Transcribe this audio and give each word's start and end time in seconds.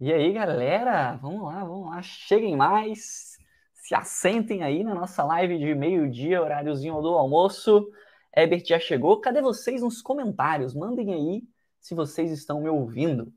E 0.00 0.12
aí, 0.12 0.32
galera? 0.32 1.14
Vamos 1.22 1.44
lá, 1.44 1.62
vamos 1.62 1.88
lá. 1.88 2.02
Cheguem 2.02 2.56
mais. 2.56 3.38
Se 3.74 3.94
assentem 3.94 4.64
aí 4.64 4.82
na 4.82 4.92
nossa 4.92 5.22
live 5.22 5.56
de 5.56 5.72
meio-dia, 5.72 6.42
horáriozinho 6.42 7.00
do 7.00 7.10
almoço. 7.10 7.88
Herbert 8.36 8.64
já 8.66 8.80
chegou. 8.80 9.20
Cadê 9.20 9.40
vocês 9.40 9.82
nos 9.82 10.02
comentários? 10.02 10.74
Mandem 10.74 11.14
aí 11.14 11.44
se 11.80 11.94
vocês 11.94 12.32
estão 12.32 12.60
me 12.60 12.68
ouvindo. 12.68 13.32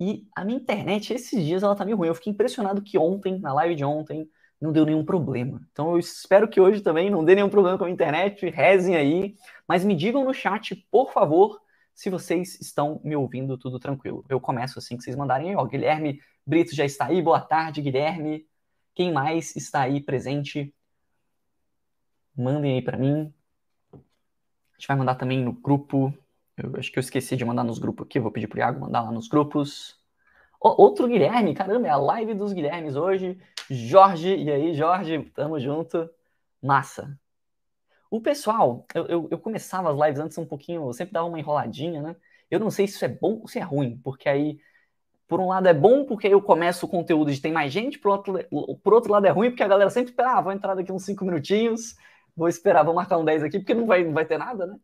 E 0.00 0.26
a 0.34 0.44
minha 0.44 0.58
internet, 0.58 1.14
esses 1.14 1.44
dias, 1.44 1.62
ela 1.62 1.76
tá 1.76 1.84
meio 1.84 1.96
ruim. 1.96 2.08
Eu 2.08 2.14
fiquei 2.16 2.32
impressionado 2.32 2.82
que 2.82 2.98
ontem, 2.98 3.38
na 3.38 3.52
live 3.52 3.76
de 3.76 3.84
ontem, 3.84 4.28
não 4.60 4.72
deu 4.72 4.84
nenhum 4.84 5.04
problema. 5.04 5.60
Então 5.70 5.92
eu 5.92 6.00
espero 6.00 6.48
que 6.48 6.60
hoje 6.60 6.80
também 6.80 7.08
não 7.10 7.24
dê 7.24 7.36
nenhum 7.36 7.48
problema 7.48 7.78
com 7.78 7.84
a 7.84 7.90
internet. 7.90 8.50
Rezem 8.50 8.96
aí. 8.96 9.36
Mas 9.68 9.84
me 9.84 9.94
digam 9.94 10.24
no 10.24 10.34
chat, 10.34 10.74
por 10.90 11.12
favor, 11.12 11.60
se 12.00 12.08
vocês 12.08 12.58
estão 12.62 12.98
me 13.04 13.14
ouvindo 13.14 13.58
tudo 13.58 13.78
tranquilo. 13.78 14.24
Eu 14.26 14.40
começo 14.40 14.78
assim 14.78 14.96
que 14.96 15.02
vocês 15.02 15.14
mandarem. 15.14 15.54
Ó, 15.54 15.62
Guilherme 15.66 16.18
Brito 16.46 16.74
já 16.74 16.82
está 16.82 17.08
aí. 17.08 17.20
Boa 17.20 17.42
tarde, 17.42 17.82
Guilherme. 17.82 18.46
Quem 18.94 19.12
mais 19.12 19.54
está 19.54 19.82
aí 19.82 20.00
presente? 20.00 20.74
Mandem 22.34 22.76
aí 22.76 22.80
para 22.80 22.96
mim. 22.96 23.30
A 23.92 23.98
gente 24.78 24.88
vai 24.88 24.96
mandar 24.96 25.16
também 25.16 25.44
no 25.44 25.52
grupo. 25.52 26.10
Eu 26.56 26.74
acho 26.78 26.90
que 26.90 26.98
eu 26.98 27.02
esqueci 27.02 27.36
de 27.36 27.44
mandar 27.44 27.64
nos 27.64 27.78
grupos 27.78 28.06
aqui. 28.06 28.18
Vou 28.18 28.32
pedir 28.32 28.46
pro 28.46 28.58
Iago 28.58 28.80
mandar 28.80 29.02
lá 29.02 29.12
nos 29.12 29.28
grupos. 29.28 30.00
outro 30.58 31.06
Guilherme, 31.06 31.54
caramba, 31.54 31.86
é 31.86 31.90
a 31.90 31.96
live 31.98 32.32
dos 32.32 32.54
Guilhermes 32.54 32.96
hoje. 32.96 33.38
Jorge, 33.68 34.34
e 34.36 34.50
aí, 34.50 34.72
Jorge? 34.72 35.30
Tamo 35.34 35.60
junto. 35.60 36.08
Massa. 36.62 37.14
O 38.10 38.20
pessoal, 38.20 38.84
eu, 38.94 39.06
eu, 39.06 39.28
eu, 39.30 39.38
começava 39.38 39.90
as 39.90 39.98
lives 39.98 40.20
antes 40.20 40.36
um 40.38 40.44
pouquinho, 40.46 40.88
eu 40.88 40.92
sempre 40.92 41.12
dava 41.14 41.28
uma 41.28 41.38
enroladinha, 41.38 42.02
né? 42.02 42.16
Eu 42.50 42.58
não 42.58 42.70
sei 42.70 42.86
se 42.88 42.94
isso 42.94 43.04
é 43.04 43.08
bom 43.08 43.40
ou 43.40 43.48
se 43.48 43.58
é 43.58 43.62
ruim, 43.62 44.00
porque 44.02 44.28
aí, 44.28 44.58
por 45.28 45.40
um 45.40 45.48
lado 45.48 45.68
é 45.68 45.74
bom 45.74 46.04
porque 46.04 46.26
eu 46.28 46.42
começo 46.42 46.86
o 46.86 46.88
conteúdo 46.88 47.32
de 47.32 47.40
tem 47.40 47.52
mais 47.52 47.72
gente, 47.72 47.98
por 47.98 48.10
outro, 48.10 48.34
por 48.82 48.94
outro 48.94 49.12
lado 49.12 49.26
é 49.26 49.30
ruim 49.30 49.50
porque 49.50 49.62
a 49.62 49.68
galera 49.68 49.90
sempre 49.90 50.10
espera, 50.10 50.38
ah, 50.38 50.40
vou 50.40 50.52
entrar 50.52 50.74
daqui 50.74 50.92
uns 50.92 51.04
5 51.04 51.24
minutinhos, 51.24 51.94
vou 52.36 52.48
esperar, 52.48 52.84
vou 52.84 52.94
marcar 52.94 53.18
um 53.18 53.24
10 53.24 53.44
aqui, 53.44 53.58
porque 53.60 53.74
não 53.74 53.86
vai, 53.86 54.04
não 54.04 54.12
vai 54.12 54.26
ter 54.26 54.38
nada, 54.38 54.66
né? 54.66 54.76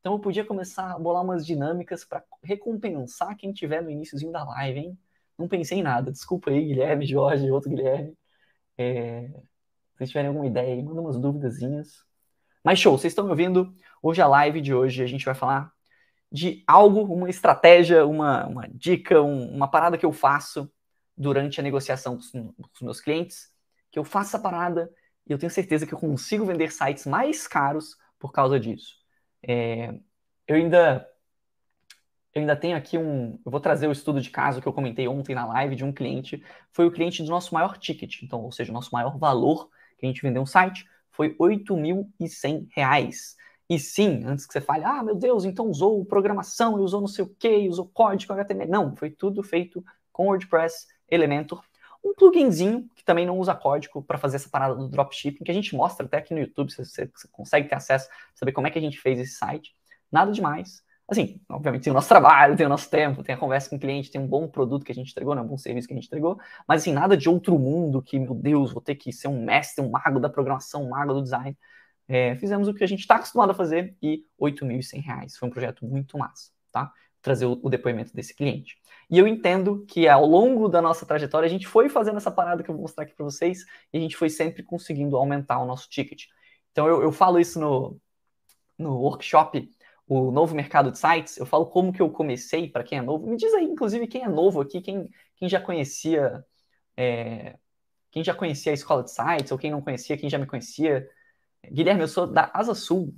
Então 0.00 0.12
eu 0.14 0.20
podia 0.20 0.44
começar 0.44 0.92
a 0.92 0.98
bolar 0.98 1.22
umas 1.24 1.46
dinâmicas 1.46 2.04
para 2.04 2.22
recompensar 2.42 3.36
quem 3.36 3.52
tiver 3.52 3.82
no 3.82 3.90
iníciozinho 3.90 4.30
da 4.32 4.44
live, 4.44 4.80
hein? 4.80 4.98
Não 5.38 5.48
pensei 5.48 5.78
em 5.78 5.82
nada. 5.82 6.12
Desculpa 6.12 6.50
aí, 6.50 6.62
Guilherme, 6.66 7.06
Jorge, 7.06 7.50
outro 7.50 7.70
Guilherme. 7.70 8.16
É... 8.78 9.28
Se 9.28 9.98
vocês 9.98 10.10
tiverem 10.10 10.28
alguma 10.28 10.46
ideia 10.46 10.74
aí, 10.74 10.82
manda 10.82 11.00
umas 11.00 11.18
duvidazinhas. 11.18 12.04
Mas 12.64 12.78
show, 12.78 12.96
vocês 12.96 13.10
estão 13.10 13.26
me 13.26 13.30
ouvindo? 13.30 13.74
Hoje 14.02 14.22
a 14.22 14.26
live 14.26 14.58
de 14.62 14.72
hoje 14.72 15.02
a 15.02 15.06
gente 15.06 15.26
vai 15.26 15.34
falar 15.34 15.70
de 16.32 16.64
algo, 16.66 17.02
uma 17.02 17.28
estratégia, 17.28 18.06
uma, 18.06 18.46
uma 18.46 18.66
dica, 18.66 19.20
um, 19.20 19.54
uma 19.54 19.70
parada 19.70 19.98
que 19.98 20.06
eu 20.06 20.12
faço 20.12 20.72
durante 21.14 21.60
a 21.60 21.62
negociação 21.62 22.16
com 22.16 22.54
os 22.72 22.80
meus 22.80 23.02
clientes, 23.02 23.52
que 23.92 23.98
eu 23.98 24.02
faço 24.02 24.30
essa 24.30 24.38
parada 24.38 24.90
e 25.26 25.32
eu 25.32 25.38
tenho 25.38 25.50
certeza 25.50 25.86
que 25.86 25.92
eu 25.92 25.98
consigo 25.98 26.46
vender 26.46 26.72
sites 26.72 27.04
mais 27.04 27.46
caros 27.46 27.98
por 28.18 28.32
causa 28.32 28.58
disso. 28.58 28.96
É, 29.42 29.92
eu 30.48 30.56
ainda 30.56 31.06
eu 32.34 32.40
ainda 32.40 32.56
tenho 32.56 32.76
aqui 32.76 32.96
um. 32.98 33.38
Eu 33.44 33.52
vou 33.52 33.60
trazer 33.60 33.86
o 33.86 33.92
estudo 33.92 34.20
de 34.20 34.30
caso 34.30 34.60
que 34.60 34.66
eu 34.66 34.72
comentei 34.72 35.06
ontem 35.06 35.34
na 35.34 35.46
live 35.46 35.76
de 35.76 35.84
um 35.84 35.92
cliente. 35.92 36.42
Foi 36.72 36.86
o 36.86 36.90
cliente 36.90 37.22
do 37.22 37.28
nosso 37.28 37.54
maior 37.54 37.76
ticket, 37.76 38.22
então, 38.22 38.40
ou 38.40 38.50
seja, 38.50 38.72
o 38.72 38.74
nosso 38.74 38.90
maior 38.92 39.18
valor 39.18 39.68
que 39.98 40.06
a 40.06 40.08
gente 40.08 40.22
vendeu 40.22 40.42
um 40.42 40.46
site 40.46 40.84
foi 41.14 41.28
R$ 41.28 41.36
8.100. 41.38 43.08
E 43.70 43.78
sim, 43.78 44.22
antes 44.26 44.46
que 44.46 44.52
você 44.52 44.60
fale, 44.60 44.84
ah, 44.84 45.02
meu 45.02 45.14
Deus, 45.14 45.44
então 45.44 45.66
usou 45.66 46.04
programação, 46.04 46.78
e 46.78 46.82
usou 46.82 47.00
não 47.00 47.08
sei 47.08 47.24
o 47.24 47.34
que, 47.38 47.68
usou 47.68 47.88
código 47.88 48.32
HTML. 48.32 48.70
Não, 48.70 48.94
foi 48.94 49.10
tudo 49.10 49.42
feito 49.42 49.82
com 50.12 50.26
WordPress, 50.26 50.86
Elementor, 51.10 51.62
um 52.04 52.12
pluginzinho 52.14 52.88
que 52.94 53.02
também 53.02 53.24
não 53.24 53.38
usa 53.38 53.54
código 53.54 54.02
para 54.02 54.18
fazer 54.18 54.36
essa 54.36 54.48
parada 54.50 54.74
do 54.74 54.88
dropshipping, 54.88 55.42
que 55.42 55.50
a 55.50 55.54
gente 55.54 55.74
mostra 55.74 56.04
até 56.04 56.18
aqui 56.18 56.34
no 56.34 56.40
YouTube, 56.40 56.70
você, 56.70 56.84
você, 56.84 57.28
consegue 57.32 57.66
ter 57.66 57.74
acesso, 57.74 58.08
saber 58.34 58.52
como 58.52 58.66
é 58.66 58.70
que 58.70 58.78
a 58.78 58.82
gente 58.82 59.00
fez 59.00 59.18
esse 59.18 59.32
site. 59.32 59.74
Nada 60.12 60.30
demais. 60.30 60.83
Assim, 61.06 61.38
obviamente 61.50 61.84
tem 61.84 61.90
o 61.90 61.94
nosso 61.94 62.08
trabalho, 62.08 62.56
tem 62.56 62.64
o 62.64 62.68
nosso 62.68 62.88
tempo, 62.88 63.22
tem 63.22 63.34
a 63.34 63.38
conversa 63.38 63.68
com 63.68 63.76
o 63.76 63.78
cliente, 63.78 64.10
tem 64.10 64.20
um 64.20 64.26
bom 64.26 64.48
produto 64.48 64.84
que 64.84 64.92
a 64.92 64.94
gente 64.94 65.10
entregou, 65.10 65.34
né, 65.34 65.42
um 65.42 65.46
bom 65.46 65.58
serviço 65.58 65.86
que 65.86 65.92
a 65.92 65.96
gente 65.96 66.06
entregou, 66.06 66.38
mas 66.66 66.80
assim, 66.80 66.92
nada 66.92 67.14
de 67.14 67.28
outro 67.28 67.58
mundo 67.58 68.00
que, 68.02 68.18
meu 68.18 68.34
Deus, 68.34 68.72
vou 68.72 68.80
ter 68.80 68.94
que 68.94 69.12
ser 69.12 69.28
um 69.28 69.44
mestre, 69.44 69.84
um 69.84 69.90
mago 69.90 70.18
da 70.18 70.30
programação, 70.30 70.82
um 70.84 70.90
mago 70.90 71.12
do 71.12 71.22
design. 71.22 71.56
É, 72.08 72.36
fizemos 72.36 72.68
o 72.68 72.74
que 72.74 72.84
a 72.84 72.86
gente 72.86 73.00
está 73.00 73.16
acostumado 73.16 73.50
a 73.50 73.54
fazer 73.54 73.96
e 74.02 74.24
R$ 74.40 74.50
8.100. 74.52 75.36
Foi 75.38 75.48
um 75.48 75.50
projeto 75.52 75.84
muito 75.86 76.18
massa, 76.18 76.50
tá? 76.72 76.92
Trazer 77.22 77.46
o, 77.46 77.58
o, 77.62 77.70
depoimento 77.70 78.14
desse 78.14 78.34
cliente. 78.34 78.76
E 79.10 79.18
eu 79.18 79.26
entendo 79.26 79.84
que 79.86 80.06
ao 80.08 80.26
longo 80.26 80.68
da 80.68 80.82
nossa 80.82 81.06
trajetória 81.06 81.46
a 81.46 81.50
gente 81.50 81.66
foi 81.66 81.88
fazendo 81.88 82.16
essa 82.16 82.30
parada 82.30 82.62
que 82.62 82.70
eu 82.70 82.74
vou 82.74 82.82
mostrar 82.82 83.04
aqui 83.04 83.14
para 83.14 83.24
vocês 83.24 83.64
e 83.92 83.98
a 83.98 84.00
gente 84.00 84.16
foi 84.16 84.28
sempre 84.30 84.62
conseguindo 84.62 85.16
aumentar 85.16 85.58
o 85.60 85.66
nosso 85.66 85.88
ticket. 85.88 86.24
Então 86.72 86.86
eu, 86.86 87.02
eu 87.02 87.12
falo 87.12 87.38
isso 87.38 87.58
no, 87.58 87.98
no 88.78 88.98
workshop 88.98 89.70
o 90.06 90.30
novo 90.30 90.54
mercado 90.54 90.90
de 90.90 90.98
sites, 90.98 91.36
eu 91.38 91.46
falo 91.46 91.66
como 91.66 91.92
que 91.92 92.02
eu 92.02 92.10
comecei, 92.10 92.68
para 92.68 92.84
quem 92.84 92.98
é 92.98 93.02
novo. 93.02 93.26
Me 93.26 93.36
diz 93.36 93.52
aí, 93.54 93.64
inclusive, 93.64 94.06
quem 94.06 94.22
é 94.22 94.28
novo 94.28 94.60
aqui, 94.60 94.80
quem, 94.80 95.08
quem 95.36 95.48
já 95.48 95.60
conhecia 95.60 96.44
é, 96.96 97.58
quem 98.14 98.22
já 98.22 98.32
conhecia 98.32 98.72
a 98.72 98.74
escola 98.74 99.02
de 99.02 99.10
sites, 99.10 99.50
ou 99.50 99.58
quem 99.58 99.72
não 99.72 99.82
conhecia, 99.82 100.16
quem 100.16 100.30
já 100.30 100.38
me 100.38 100.46
conhecia. 100.46 101.08
Guilherme, 101.68 102.02
eu 102.02 102.08
sou 102.08 102.28
da 102.28 102.50
Asa 102.54 102.74
Sul. 102.74 103.12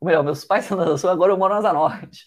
Ou 0.00 0.06
melhor, 0.06 0.24
meus 0.24 0.44
pais 0.46 0.64
são 0.66 0.78
da 0.78 0.84
Asa 0.84 0.96
Sul, 0.96 1.10
agora 1.10 1.32
eu 1.32 1.36
moro 1.36 1.52
na 1.52 1.58
Asa 1.58 1.72
Norte, 1.74 2.26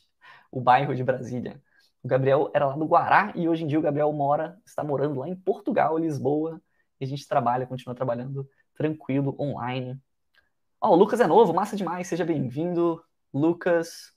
o 0.52 0.62
bairro 0.62 0.96
de 0.96 1.04
Brasília. 1.04 1.60
O 2.04 2.08
Gabriel 2.08 2.52
era 2.54 2.68
lá 2.68 2.76
do 2.76 2.86
Guará 2.86 3.34
e 3.36 3.50
hoje 3.50 3.64
em 3.64 3.68
dia 3.68 3.80
o 3.80 3.82
Gabriel 3.82 4.14
mora, 4.14 4.62
está 4.64 4.84
morando 4.84 5.20
lá 5.20 5.28
em 5.28 5.36
Portugal, 5.36 5.98
Lisboa, 5.98 6.62
e 7.00 7.06
a 7.06 7.08
gente 7.08 7.28
trabalha, 7.28 7.66
continua 7.66 7.96
trabalhando 7.96 8.48
tranquilo, 8.76 9.36
online. 9.40 10.00
Ó, 10.80 10.90
oh, 10.90 10.94
o 10.94 10.96
Lucas 10.96 11.20
é 11.20 11.26
novo, 11.26 11.52
massa 11.52 11.76
demais, 11.76 12.08
seja 12.08 12.24
bem-vindo. 12.24 13.04
Lucas. 13.34 14.14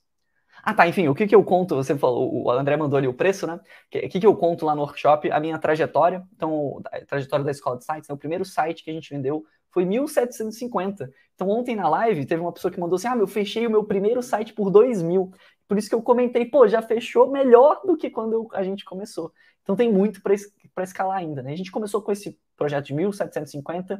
Ah, 0.63 0.73
tá, 0.73 0.87
enfim, 0.87 1.07
o 1.07 1.15
que 1.15 1.25
que 1.25 1.33
eu 1.33 1.43
conto? 1.43 1.75
Você 1.75 1.97
falou, 1.97 2.43
o 2.45 2.51
André 2.51 2.77
mandou 2.77 2.97
ali 2.97 3.07
o 3.07 3.13
preço, 3.13 3.47
né? 3.47 3.55
O 3.55 3.59
que, 3.89 4.19
que, 4.19 4.27
eu 4.27 4.35
conto 4.35 4.65
lá 4.65 4.75
no 4.75 4.81
workshop? 4.81 5.31
A 5.31 5.39
minha 5.39 5.57
trajetória. 5.57 6.23
Então, 6.35 6.81
a 6.91 7.03
trajetória 7.05 7.43
da 7.43 7.51
escola 7.51 7.77
de 7.77 7.85
sites, 7.85 8.09
né? 8.09 8.13
o 8.13 8.17
primeiro 8.17 8.45
site 8.45 8.83
que 8.83 8.91
a 8.91 8.93
gente 8.93 9.09
vendeu 9.09 9.43
foi 9.71 9.85
1.750. 9.85 11.09
Então, 11.33 11.49
ontem 11.49 11.75
na 11.75 11.89
live, 11.89 12.25
teve 12.25 12.41
uma 12.41 12.51
pessoa 12.51 12.71
que 12.71 12.79
mandou 12.79 12.97
assim: 12.97 13.07
Ah, 13.07 13.17
eu 13.17 13.27
fechei 13.27 13.65
o 13.65 13.71
meu 13.71 13.83
primeiro 13.83 14.21
site 14.21 14.53
por 14.53 14.69
2 14.69 15.01
mil. 15.01 15.31
Por 15.67 15.77
isso 15.77 15.89
que 15.89 15.95
eu 15.95 16.01
comentei, 16.01 16.45
pô, 16.45 16.67
já 16.67 16.81
fechou 16.81 17.31
melhor 17.31 17.81
do 17.85 17.95
que 17.97 18.09
quando 18.09 18.33
eu, 18.33 18.47
a 18.53 18.61
gente 18.61 18.85
começou. 18.85 19.31
Então, 19.63 19.75
tem 19.75 19.91
muito 19.91 20.21
para 20.21 20.83
escalar 20.83 21.17
ainda, 21.17 21.41
né? 21.41 21.53
A 21.53 21.55
gente 21.55 21.71
começou 21.71 22.01
com 22.01 22.11
esse 22.11 22.37
projeto 22.55 22.87
de 22.87 22.93
1.750, 22.93 23.99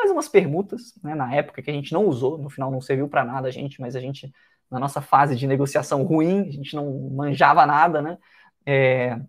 mais 0.00 0.10
umas 0.10 0.28
permutas, 0.28 0.94
né? 1.02 1.14
Na 1.14 1.34
época 1.34 1.62
que 1.62 1.70
a 1.70 1.74
gente 1.74 1.92
não 1.92 2.06
usou, 2.06 2.38
no 2.38 2.48
final 2.48 2.70
não 2.70 2.80
serviu 2.80 3.08
para 3.08 3.24
nada 3.24 3.48
a 3.48 3.50
gente, 3.50 3.80
mas 3.80 3.94
a 3.94 4.00
gente 4.00 4.32
na 4.70 4.78
nossa 4.78 5.00
fase 5.00 5.36
de 5.36 5.46
negociação 5.46 6.04
ruim, 6.04 6.48
a 6.48 6.52
gente 6.52 6.74
não 6.76 7.10
manjava 7.10 7.66
nada, 7.66 8.00
né? 8.00 8.18
É, 8.64 9.20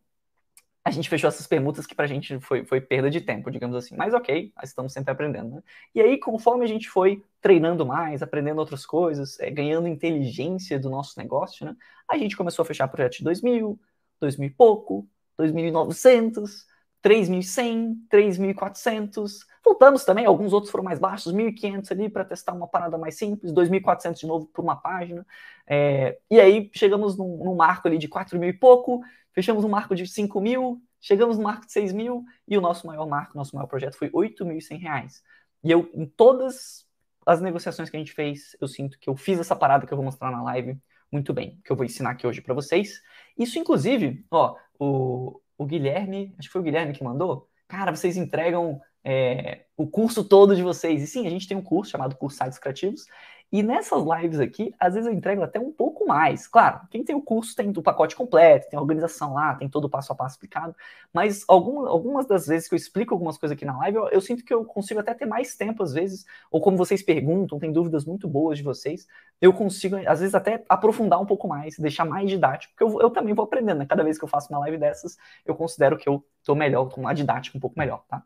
a 0.84 0.92
gente 0.92 1.10
fechou 1.10 1.28
essas 1.28 1.48
permutas 1.48 1.86
que 1.86 1.96
para 1.96 2.06
a 2.06 2.08
gente 2.08 2.40
foi, 2.40 2.64
foi 2.66 2.80
perda 2.80 3.10
de 3.10 3.22
tempo, 3.22 3.52
digamos 3.52 3.76
assim. 3.76 3.96
Mas 3.96 4.14
ok, 4.14 4.54
estamos 4.64 4.94
sempre 4.94 5.12
aprendendo. 5.12 5.56
Né? 5.56 5.62
E 5.94 6.02
aí, 6.02 6.20
conforme 6.20 6.64
a 6.64 6.68
gente 6.68 6.90
foi 6.90 7.24
treinando 7.40 7.86
mais, 7.86 8.22
aprendendo 8.22 8.60
outras 8.60 8.86
coisas, 8.86 9.40
é, 9.40 9.50
ganhando 9.50 9.88
inteligência 9.88 10.80
do 10.80 10.90
nosso 10.90 11.20
negócio, 11.20 11.66
né? 11.66 11.76
a 12.10 12.18
gente 12.18 12.38
começou 12.38 12.64
a 12.64 12.66
fechar 12.66 12.88
projetos 12.88 13.18
de 13.18 13.24
2.000, 13.24 13.78
2.000 14.22 14.46
e 14.46 14.50
pouco, 14.50 15.08
2.900, 15.40 16.66
3.100, 17.04 17.96
3.400. 18.10 19.46
Voltamos 19.64 20.06
também, 20.06 20.26
alguns 20.26 20.54
outros 20.54 20.72
foram 20.72 20.84
mais 20.84 21.00
baixos, 21.00 21.34
1.500 21.34 21.92
ali 21.92 22.10
para 22.10 22.26
testar 22.26 22.54
uma 22.54 22.68
parada 22.68 22.98
mais 22.98 23.16
simples, 23.18 23.52
2.400 23.52 24.20
de 24.20 24.28
novo 24.28 24.48
por 24.48 24.64
uma 24.64 24.76
página. 24.76 25.26
É, 25.68 26.20
e 26.30 26.40
aí 26.40 26.70
chegamos 26.74 27.18
num, 27.18 27.44
num, 27.44 27.56
marco 27.56 27.88
ali 27.88 27.98
de 27.98 28.08
4.000 28.08 28.50
e 28.50 28.54
pouco, 28.54 29.02
fechamos 29.34 29.64
um 29.64 29.70
marco 29.70 29.96
de 29.96 30.04
5.000, 30.04 30.80
chegamos 31.00 31.38
no 31.38 31.44
marco 31.44 31.66
de 31.66 31.74
6.000 31.74 32.24
e 32.48 32.58
o 32.58 32.62
nosso 32.62 32.86
maior 32.88 33.08
marco, 33.08 33.38
nosso 33.38 33.56
maior 33.56 33.68
projeto 33.68 33.98
foi 33.98 34.10
8.100 34.10 34.80
reais. 34.80 35.24
E 35.64 35.72
eu, 35.72 35.90
em 35.94 36.06
todas 36.06 36.88
as 37.26 37.40
negociações 37.42 37.90
que 37.90 37.96
a 37.96 38.00
gente 38.00 38.14
fez, 38.14 38.56
eu 38.60 38.68
sinto 38.68 38.98
que 39.00 39.10
eu 39.10 39.16
fiz 39.16 39.40
essa 39.40 39.56
parada 39.56 39.86
que 39.86 39.94
eu 39.94 39.98
vou 39.98 40.06
mostrar 40.06 40.32
na 40.32 40.42
live 40.44 40.78
muito 41.12 41.34
bem, 41.34 41.60
que 41.64 41.72
eu 41.72 41.76
vou 41.76 41.86
ensinar 41.86 42.12
aqui 42.12 42.26
hoje 42.26 42.42
para 42.42 42.54
vocês. 42.54 43.02
Isso, 43.38 43.60
inclusive, 43.60 44.26
ó, 44.32 44.56
o, 44.80 45.42
o 45.62 45.66
Guilherme, 45.66 46.34
acho 46.40 46.48
que 46.48 46.52
foi 46.52 46.62
o 46.62 46.64
Guilherme 46.64 46.94
que 46.94 47.04
mandou, 47.04 47.48
cara, 47.68 47.96
vocês 47.96 48.18
entregam 48.18 48.82
é, 49.04 49.66
o 49.78 49.88
curso 49.88 50.24
todo 50.24 50.56
de 50.56 50.64
vocês. 50.64 51.02
E 51.04 51.08
sim, 51.08 51.28
a 51.28 51.30
gente 51.30 51.48
tem 51.48 51.56
um 51.56 51.62
curso 51.62 51.92
chamado 51.92 52.16
Curso 52.16 52.38
Sites 52.38 52.58
Criativos, 52.58 53.06
E 53.52 53.62
nessas 53.62 54.02
lives 54.02 54.40
aqui, 54.40 54.74
às 54.80 54.94
vezes 54.94 55.06
eu 55.10 55.14
entrego 55.14 55.44
até 55.44 55.60
um 55.60 55.74
pouco 55.74 56.08
mais. 56.08 56.48
Claro, 56.48 56.88
quem 56.90 57.04
tem 57.04 57.14
o 57.14 57.22
curso 57.22 57.54
tem 57.54 57.70
o 57.70 57.82
pacote 57.82 58.16
completo, 58.16 58.70
tem 58.70 58.80
a 58.80 58.82
organização 58.82 59.34
lá, 59.34 59.56
tem 59.56 59.68
todo 59.68 59.86
o 59.86 59.90
passo 59.90 60.14
a 60.14 60.16
passo 60.16 60.36
explicado. 60.36 60.74
Mas 61.14 61.44
algum, 61.50 61.86
algumas 61.86 62.26
das 62.26 62.48
vezes 62.48 62.70
que 62.70 62.76
eu 62.76 62.78
explico 62.78 63.14
algumas 63.14 63.38
coisas 63.38 63.54
aqui 63.54 63.66
na 63.66 63.78
live, 63.80 63.98
eu, 63.98 64.08
eu, 64.08 64.22
sinto 64.22 64.46
que 64.46 64.54
eu 64.54 64.64
consigo 64.64 65.02
até 65.02 65.14
ter 65.14 65.26
mais 65.26 65.58
tempo, 65.58 65.84
às 65.84 65.92
vezes, 65.92 66.26
ou 66.50 66.62
como 66.62 66.78
vocês 66.78 67.04
perguntam, 67.04 67.60
tem 67.60 67.74
dúvidas 67.74 68.06
muito 68.06 68.26
boas 68.26 68.58
de 68.58 68.64
vocês, 68.64 69.06
eu 69.42 69.52
consigo, 69.52 69.98
às 70.08 70.22
vezes, 70.22 70.34
até 70.34 70.64
aprofundar 70.70 71.20
um 71.20 71.26
pouco 71.26 71.46
mais, 71.46 71.78
deixar 71.78 72.06
mais 72.06 72.30
didático, 72.30 72.74
porque 72.74 72.96
eu, 72.96 73.02
eu 73.02 73.10
também 73.10 73.34
vou 73.34 73.44
aprendendo, 73.44 73.80
né? 73.80 73.86
Cada 73.86 74.04
vez 74.04 74.18
que 74.18 74.24
eu 74.24 74.30
faço 74.30 74.48
uma 74.50 74.60
live 74.60 74.78
dessas, 74.78 75.18
eu 75.46 75.56
considero 75.56 75.98
que 75.98 76.08
eu 76.08 76.24
tô 76.42 76.56
melhor, 76.56 76.86
com 76.90 77.02
uma 77.02 77.14
didática 77.14 77.58
um 77.58 77.62
pouco 77.62 77.78
melhor, 77.78 78.06
tá? 78.08 78.24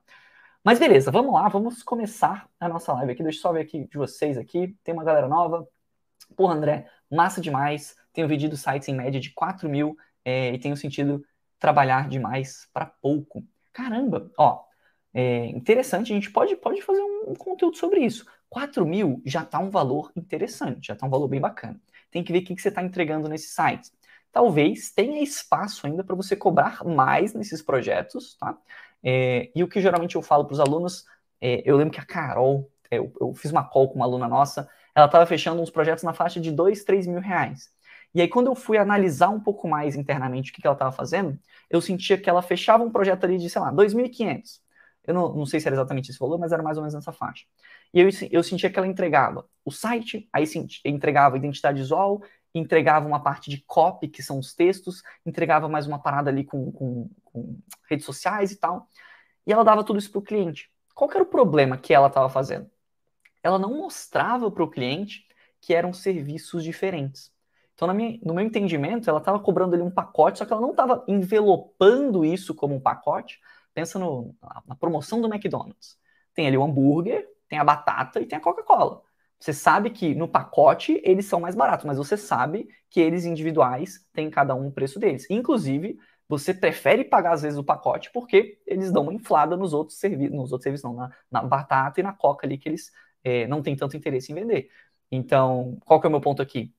Mas 0.66 0.80
beleza, 0.80 1.12
vamos 1.12 1.32
lá, 1.32 1.48
vamos 1.48 1.84
começar 1.84 2.50
a 2.60 2.68
nossa 2.68 2.92
live 2.94 3.12
aqui. 3.12 3.22
Deixa 3.22 3.38
eu 3.38 3.42
só 3.44 3.54
ver 3.54 3.62
aqui 3.62 3.86
de 3.86 3.98
vocês 4.00 4.36
aqui. 4.36 4.76
Tem 4.84 4.96
uma 4.96 5.04
galera 5.04 5.28
nova. 5.28 5.68
Porra, 6.36 6.56
André, 6.56 6.90
massa 7.08 7.40
demais. 7.40 7.96
Tenho 8.12 8.28
vendido 8.28 8.58
sites 8.58 8.88
em 8.88 8.96
média 8.96 9.20
de 9.20 9.30
4 9.30 9.70
mil 9.70 9.96
é, 10.26 10.52
e 10.56 10.58
tenho 10.58 10.76
sentido 10.76 11.24
trabalhar 11.60 12.10
demais 12.10 12.68
para 12.74 12.88
pouco. 12.88 13.46
Caramba, 13.72 14.32
ó, 14.40 14.64
é 15.14 15.46
interessante, 15.50 16.12
a 16.12 16.16
gente 16.16 16.32
pode, 16.32 16.56
pode 16.56 16.82
fazer 16.82 17.04
um, 17.04 17.36
conteúdo 17.36 17.78
sobre 17.78 18.00
isso. 18.00 18.26
4 18.50 18.84
mil 18.88 19.22
já 19.24 19.44
está 19.44 19.60
um 19.60 19.70
valor 19.70 20.12
interessante, 20.16 20.88
já 20.88 20.96
está 20.96 21.06
um 21.06 21.12
valor 21.12 21.28
bem 21.28 21.40
bacana. 21.40 21.80
Tem 22.10 22.24
que 22.24 22.34
ver 22.34 22.40
o 22.40 22.44
que, 22.44 22.56
que 22.56 22.62
você 22.64 22.70
está 22.70 22.82
entregando 22.82 23.30
nesses 23.30 23.54
sites. 23.54 23.94
Talvez 24.32 24.90
tenha 24.90 25.22
espaço 25.22 25.86
ainda 25.86 26.04
para 26.04 26.16
você 26.16 26.36
cobrar 26.36 26.84
mais 26.84 27.36
nesses 27.36 27.62
projetos, 27.62 28.36
tá? 28.38 28.58
É, 29.06 29.52
e 29.56 29.64
o 29.64 29.68
que 29.68 29.80
geralmente 29.80 30.16
eu 30.16 30.22
falo 30.24 30.46
para 30.46 30.54
os 30.54 30.60
alunos, 30.60 31.06
é, 31.40 31.62
eu 31.64 31.78
lembro 31.78 31.94
que 31.94 32.00
a 32.00 32.06
Carol, 32.06 32.72
é, 32.90 32.98
eu, 32.98 33.14
eu, 33.22 33.34
fiz 33.36 33.52
uma 33.52 33.64
call 33.64 33.90
com 33.90 33.96
uma 33.96 34.06
aluna 34.06 34.28
nossa, 34.28 34.68
ela 34.96 35.06
estava 35.06 35.26
fechando 35.28 35.62
uns 35.62 35.70
projetos 35.70 36.04
na 36.04 36.14
faixa 36.14 36.40
de 36.40 36.52
2, 36.52 36.84
3 36.84 37.06
mil 37.06 37.20
reais. 37.20 37.70
E 38.16 38.22
aí, 38.22 38.28
quando 38.28 38.48
eu 38.48 38.56
fui 38.56 38.78
analisar 38.78 39.30
um 39.30 39.40
pouco 39.40 39.68
mais 39.68 39.96
internamente 39.96 40.50
o 40.50 40.54
que, 40.54 40.62
que 40.62 40.68
ela 40.68 40.76
estava 40.76 40.92
fazendo, 40.92 41.38
eu 41.70 41.82
sentia 41.82 42.18
que 42.18 42.30
ela 42.30 42.42
fechava 42.42 42.84
um 42.84 42.90
projeto 42.90 43.26
ali 43.26 43.38
de, 43.38 43.50
sei 43.50 43.62
lá, 43.62 43.72
2.500. 43.72 44.62
Eu 45.06 45.14
não, 45.14 45.34
não 45.36 45.46
sei 45.46 45.60
se 45.60 45.68
era 45.68 45.76
exatamente 45.76 46.10
esse 46.10 46.20
valor, 46.20 46.40
mas 46.40 46.52
era 46.52 46.64
mais 46.64 46.78
ou 46.78 46.84
menos 46.84 46.96
nessa 46.96 47.12
faixa. 47.12 47.46
E 47.94 48.00
eu, 48.00 48.10
eu 48.32 48.42
sentia 48.42 48.70
que 48.70 48.80
ela 48.80 48.88
entregava 48.88 49.46
o 49.64 49.72
site, 49.72 50.28
aí 50.34 50.48
sim, 50.48 50.66
entregava 50.84 51.38
identidade 51.38 51.78
visual, 51.80 52.24
entregava 52.60 53.08
uma 53.08 53.20
parte 53.20 53.50
de 53.50 53.62
copy, 53.62 54.08
que 54.08 54.24
são 54.24 54.40
os 54.40 54.54
textos, 54.54 55.04
entregava 55.26 55.68
mais 55.68 55.86
uma 55.88 56.00
parada 56.00 56.30
ali 56.30 56.44
com, 56.44 56.72
com, 56.72 57.10
com 57.24 57.60
redes 57.90 58.06
sociais 58.06 58.52
e 58.52 58.56
tal. 58.58 58.88
E 59.46 59.52
ela 59.52 59.64
dava 59.64 59.84
tudo 59.84 60.00
isso 60.00 60.12
para 60.12 60.20
o 60.20 60.24
cliente. 60.24 60.72
Qual 60.94 61.12
era 61.12 61.22
o 61.22 61.26
problema 61.26 61.78
que 61.78 61.94
ela 61.94 62.08
estava 62.08 62.30
fazendo? 62.30 62.70
Ela 63.44 63.60
não 63.60 63.78
mostrava 63.78 64.50
para 64.50 64.64
o 64.64 64.70
cliente 64.70 65.28
que 65.60 65.74
eram 65.74 65.94
serviços 65.94 66.64
diferentes. 66.64 67.32
Então, 67.74 67.94
minha, 67.94 68.18
no 68.24 68.34
meu 68.34 68.46
entendimento, 68.46 69.10
ela 69.10 69.20
estava 69.20 69.38
cobrando 69.40 69.76
ali 69.76 69.84
um 69.84 69.92
pacote, 69.92 70.40
só 70.40 70.46
que 70.46 70.54
ela 70.54 70.62
não 70.62 70.72
estava 70.72 71.04
envelopando 71.08 72.24
isso 72.24 72.56
como 72.56 72.74
um 72.74 72.80
pacote. 72.80 73.40
Pensa 73.74 74.00
no, 74.00 74.34
na 74.66 74.76
promoção 74.76 75.20
do 75.20 75.28
McDonald's. 75.28 75.98
Tem 76.34 76.48
ali 76.48 76.58
o 76.58 76.64
hambúrguer, 76.64 77.28
tem 77.50 77.60
a 77.60 77.64
batata 77.64 78.22
e 78.22 78.26
tem 78.26 78.38
a 78.38 78.42
Coca-Cola. 78.42 79.02
Você 79.40 79.54
sabe 79.54 79.90
que 79.90 80.16
no 80.16 80.28
pacote 80.28 81.00
eles 81.04 81.26
são 81.26 81.40
mais 81.40 81.56
baratos, 81.56 81.86
mas 81.86 81.98
você 81.98 82.18
sabe 82.18 82.68
que 82.90 83.00
eles 83.00 83.26
individuais 83.26 84.06
têm 84.14 84.30
cada 84.30 84.56
um 84.56 84.68
o 84.68 84.72
preço 84.72 85.00
deles. 85.00 85.28
Inclusive, 85.30 85.98
você 86.28 86.54
prefere 86.54 87.04
pagar 87.04 87.34
às 87.34 87.42
vezes 87.44 87.58
o 87.60 87.64
pacote 87.64 88.12
porque 88.12 88.60
eles 88.66 88.92
dão 88.92 89.04
uma 89.04 89.14
inflada 89.14 89.56
nos 89.56 89.74
outros 89.74 90.00
serviços, 90.00 90.36
nos 90.36 90.52
outros 90.52 90.64
serviços 90.64 90.84
não, 90.84 90.96
na, 90.96 91.12
na, 91.32 91.44
batata 91.44 92.00
e 92.00 92.04
na 92.04 92.14
coca 92.14 92.48
ali 92.48 92.58
que 92.58 92.70
eles 92.70 92.92
é, 93.24 93.46
não 93.48 93.62
têm 93.62 93.76
tanto 93.76 93.96
interesse 93.96 94.32
em 94.32 94.36
vender. 94.36 94.70
Então, 95.12 95.78
qual 95.86 96.00
que 96.00 96.08
é 96.08 96.10
o 96.10 96.12
meu 96.12 96.22
ponto 96.22 96.42
aqui? 96.42 96.74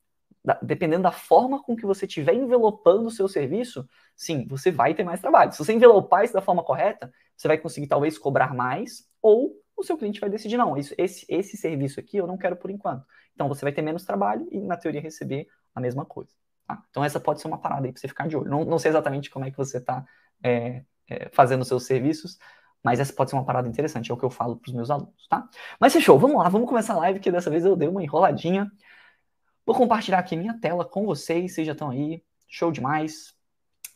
Da, 0.45 0.59
dependendo 0.63 1.03
da 1.03 1.13
forma 1.13 1.63
com 1.63 1.77
que 1.77 1.87
você 1.87 2.07
estiver 2.07 2.35
envelopando 2.35 3.07
o 3.07 3.11
seu 3.11 3.29
serviço, 3.29 3.89
sim, 4.17 4.47
você 4.49 4.71
vai 4.71 4.95
ter 4.95 5.05
mais 5.05 5.21
trabalho. 5.21 5.53
Se 5.53 5.59
você 5.59 5.73
envelopar 5.73 6.25
isso 6.25 6.35
da 6.35 6.41
forma 6.41 6.63
correta, 6.63 7.13
você 7.37 7.49
vai 7.49 7.59
conseguir 7.59 7.87
talvez 7.87 8.19
cobrar 8.19 8.55
mais 8.55 9.09
ou 9.21 9.53
o 9.77 9.83
seu 9.83 9.97
cliente 9.99 10.21
vai 10.21 10.31
decidir, 10.31 10.57
não, 10.57 10.77
isso, 10.77 10.95
esse, 10.97 11.27
esse 11.29 11.57
serviço 11.57 12.01
aqui 12.01 12.17
eu 12.17 12.27
não 12.27 12.39
quero 12.39 12.57
por 12.57 12.71
enquanto. 12.71 13.05
Então 13.35 13.49
você 13.49 13.65
vai 13.65 13.73
ter 13.73 13.83
menos 13.83 14.05
trabalho 14.05 14.49
e, 14.51 14.59
na 14.59 14.77
teoria, 14.77 15.01
receber 15.01 15.49
a 15.75 15.81
mesma 15.81 16.05
coisa. 16.05 16.31
Tá? 16.67 16.83
Então 16.91 17.05
essa 17.05 17.21
pode 17.21 17.41
ser 17.41 17.49
uma 17.49 17.59
parada 17.59 17.87
aí 17.87 17.93
para 17.93 18.01
você 18.01 18.09
ficar 18.09 18.27
de 18.27 18.37
olho. 18.37 18.51
Não, 18.51 18.65
não 18.65 18.79
sei 18.79 18.91
exatamente 18.91 19.31
como 19.31 19.45
é 19.45 19.51
que 19.51 19.57
você 19.57 19.77
está 19.79 20.05
é, 20.43 20.83
é, 21.09 21.29
fazendo 21.33 21.63
os 21.63 21.69
seus 21.69 21.85
serviços, 21.85 22.39
mas 22.83 23.01
essa 23.01 23.13
pode 23.13 23.31
ser 23.31 23.37
uma 23.37 23.45
parada 23.45 23.69
interessante, 23.69 24.11
é 24.11 24.15
o 24.15 24.17
que 24.17 24.25
eu 24.25 24.31
falo 24.31 24.57
para 24.57 24.69
os 24.69 24.75
meus 24.75 24.91
alunos, 24.91 25.27
tá? 25.29 25.49
Mas 25.79 25.93
fechou, 25.93 26.19
vamos 26.19 26.39
lá, 26.39 26.49
vamos 26.49 26.69
começar 26.69 26.95
a 26.95 26.99
live, 26.99 27.21
que 27.21 27.31
dessa 27.31 27.51
vez 27.51 27.65
eu 27.65 27.77
dei 27.77 27.89
uma 27.89 28.03
enroladinha. 28.03 28.71
Vou 29.65 29.75
compartilhar 29.75 30.19
aqui 30.19 30.37
minha 30.37 30.59
tela 30.61 30.85
com 30.85 31.05
vocês, 31.05 31.53
vocês 31.53 31.67
já 31.67 31.73
estão 31.73 31.91
aí, 31.91 32.23
show 32.49 32.71
demais. 32.71 33.35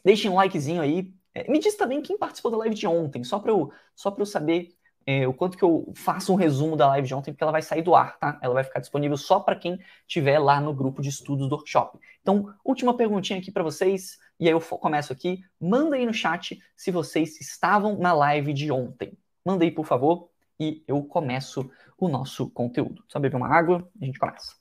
Deixem 0.05 0.31
um 0.31 0.35
likezinho 0.35 0.83
aí. 0.83 1.15
É, 1.33 1.49
me 1.51 1.61
diz 1.61 1.77
também 1.77 2.03
quem 2.03 2.19
participou 2.19 2.51
da 2.51 2.57
live 2.59 2.75
de 2.75 2.87
ontem, 2.87 3.23
só 3.23 3.39
para 3.39 3.53
eu, 3.53 3.73
só 3.95 4.15
eu 4.19 4.27
saber 4.27 4.77
é, 5.07 5.27
o 5.27 5.33
quanto 5.33 5.57
que 5.57 5.65
eu 5.65 5.93
faço 5.95 6.33
um 6.33 6.37
resumo 6.37 6.77
da 6.77 6.89
live 6.89 7.09
de 7.09 7.15
ontem, 7.15 7.33
porque 7.33 7.43
ela 7.43 7.53
vai 7.53 7.63
sair 7.63 7.83
do 7.83 7.95
ar, 7.95 8.19
tá? 8.19 8.39
Ela 8.43 8.55
vai 8.55 8.65
ficar 8.65 8.81
disponível 8.81 9.17
só 9.17 9.41
para 9.41 9.57
quem 9.57 9.79
estiver 10.07 10.39
lá 10.39 10.61
no 10.61 10.75
grupo 10.75 11.01
de 11.03 11.09
estudos 11.09 11.49
do 11.49 11.55
workshop. 11.55 11.99
Então, 12.21 12.55
última 12.65 12.97
perguntinha 12.97 13.39
aqui 13.39 13.51
para 13.51 13.63
vocês, 13.63 14.19
e 14.39 14.47
aí 14.47 14.53
eu 14.53 14.61
começo 14.61 15.13
aqui. 15.13 15.43
Manda 15.61 15.97
aí 15.97 16.07
no 16.07 16.13
chat 16.13 16.61
se 16.77 16.91
vocês 16.91 17.41
estavam 17.41 17.99
na 17.99 18.13
live 18.13 18.53
de 18.53 18.71
ontem. 18.71 19.17
Manda 19.45 19.65
aí, 19.65 19.71
por 19.71 19.87
favor, 19.87 20.29
e 20.59 20.85
eu 20.87 21.03
começo 21.03 21.71
o 21.97 22.09
nosso 22.09 22.51
conteúdo. 22.51 23.03
Só 23.09 23.19
beber 23.19 23.37
uma 23.37 23.49
água 23.49 23.89
e 23.99 24.05
a 24.05 24.07
gente 24.07 24.19
começa. 24.19 24.55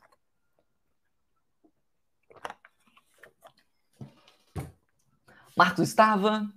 Marcos 5.56 5.90
estava. 5.90 6.50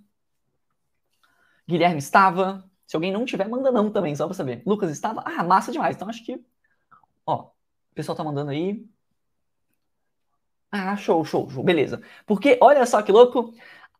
Guilherme 1.67 1.99
estava. 1.99 2.63
Se 2.87 2.95
alguém 2.95 3.11
não 3.11 3.25
tiver, 3.25 3.47
manda 3.47 3.71
não 3.71 3.91
também, 3.91 4.15
só 4.15 4.25
pra 4.25 4.33
saber. 4.33 4.61
Lucas 4.65 4.91
estava? 4.91 5.21
Ah, 5.25 5.43
massa 5.43 5.71
demais. 5.71 5.95
Então 5.95 6.09
acho 6.09 6.23
que. 6.25 6.43
Ó, 7.25 7.43
o 7.45 7.95
pessoal 7.95 8.15
tá 8.15 8.23
mandando 8.23 8.51
aí. 8.51 8.85
Ah, 10.71 10.95
show, 10.97 11.23
show, 11.23 11.49
show. 11.49 11.63
Beleza. 11.63 12.01
Porque 12.25 12.57
olha 12.61 12.85
só 12.85 13.01
que 13.01 13.11
louco. 13.11 13.53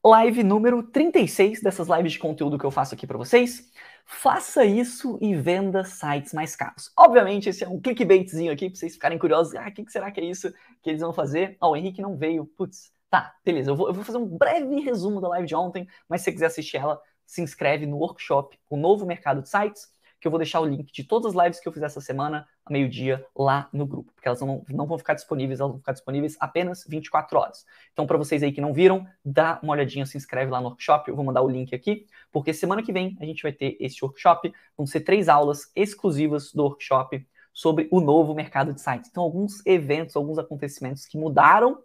Live 0.06 0.44
número 0.44 0.83
36 0.83 1.62
dessas 1.62 1.88
lives 1.88 2.13
de 2.13 2.19
conteúdo 2.19 2.57
que 2.57 2.65
eu 2.65 2.71
faço 2.71 2.94
aqui 2.94 3.07
para 3.07 3.18
vocês. 3.18 3.71
Faça 4.06 4.65
isso 4.65 5.18
e 5.21 5.33
venda 5.33 5.85
sites 5.85 6.33
mais 6.33 6.56
caros. 6.56 6.91
Obviamente, 6.97 7.47
esse 7.47 7.63
é 7.63 7.69
um 7.69 7.80
clickbaitzinho 7.80 8.51
aqui 8.51 8.69
para 8.69 8.77
vocês 8.77 8.94
ficarem 8.94 9.18
curiosos. 9.18 9.56
Ah, 9.56 9.68
o 9.69 9.71
que, 9.71 9.85
que 9.85 9.91
será 9.91 10.12
que 10.12 10.19
é 10.19 10.25
isso 10.25 10.51
que 10.81 10.89
eles 10.89 11.01
vão 11.01 11.13
fazer? 11.13 11.56
Ó, 11.62 11.69
oh, 11.69 11.71
o 11.71 11.75
Henrique 11.77 12.01
não 12.01 12.18
veio. 12.18 12.45
Putz, 12.45 12.91
tá, 13.09 13.33
beleza. 13.45 13.71
Eu 13.71 13.75
vou, 13.77 13.88
eu 13.88 13.94
vou 13.94 14.03
fazer 14.03 14.18
um 14.18 14.25
breve 14.25 14.81
resumo 14.81 15.21
da 15.21 15.30
live 15.30 15.47
de 15.47 15.56
ontem, 15.56 15.88
mas 16.09 16.21
se 16.21 16.25
você 16.25 16.31
quiser 16.33 16.45
assistir 16.47 16.77
ela, 16.77 17.00
se 17.33 17.41
inscreve 17.41 17.88
no 17.88 17.97
workshop 17.97 18.59
O 18.69 18.77
Novo 18.77 19.07
Mercado 19.07 19.41
de 19.41 19.50
Sites, 19.50 19.91
que 20.21 20.27
eu 20.27 20.31
vou 20.31 20.38
deixar 20.38 20.59
o 20.59 20.65
link 20.65 20.94
de 20.94 21.03
todas 21.03 21.35
as 21.35 21.44
lives 21.44 21.59
que 21.59 21.68
eu 21.68 21.74
fiz 21.74 21.81
essa 21.81 22.00
semana, 22.00 22.47
a 22.63 22.71
meio-dia, 22.71 23.25
lá 23.35 23.68
no 23.74 23.88
grupo, 23.88 24.13
porque 24.13 24.27
elas 24.27 24.39
não, 24.39 24.63
não 24.69 24.85
vão 24.85 25.00
ficar 25.00 25.15
disponíveis, 25.15 25.59
elas 25.59 25.71
vão 25.71 25.80
ficar 25.80 25.94
disponíveis 25.94 26.38
apenas 26.39 26.85
24 26.88 27.39
horas. 27.39 27.65
Então, 27.91 28.06
para 28.06 28.19
vocês 28.19 28.44
aí 28.44 28.51
que 28.51 28.62
não 28.62 28.71
viram, 28.71 29.06
dá 29.25 29.59
uma 29.63 29.74
olhadinha, 29.74 30.06
se 30.06 30.15
inscreve 30.15 30.51
lá 30.51 30.62
no 30.62 30.68
workshop, 30.68 31.09
eu 31.09 31.15
vou 31.15 31.25
mandar 31.25 31.41
o 31.41 31.50
link 31.50 31.74
aqui, 31.74 32.06
porque 32.31 32.53
semana 32.53 32.83
que 32.83 32.94
vem 32.94 33.18
a 33.19 33.25
gente 33.25 33.42
vai 33.42 33.52
ter 33.52 33.75
esse 33.80 34.06
workshop, 34.06 34.54
vão 34.78 34.85
ser 34.85 35.02
três 35.02 35.28
aulas 35.28 35.71
exclusivas 35.75 36.54
do 36.54 36.63
workshop 36.63 37.28
sobre 37.52 37.90
o 37.92 37.99
novo 37.99 38.35
mercado 38.35 38.73
de 38.73 38.80
sites. 38.80 39.09
Então, 39.09 39.23
alguns 39.23 39.66
eventos, 39.66 40.16
alguns 40.16 40.37
acontecimentos 40.37 41.07
que 41.07 41.18
mudaram 41.18 41.81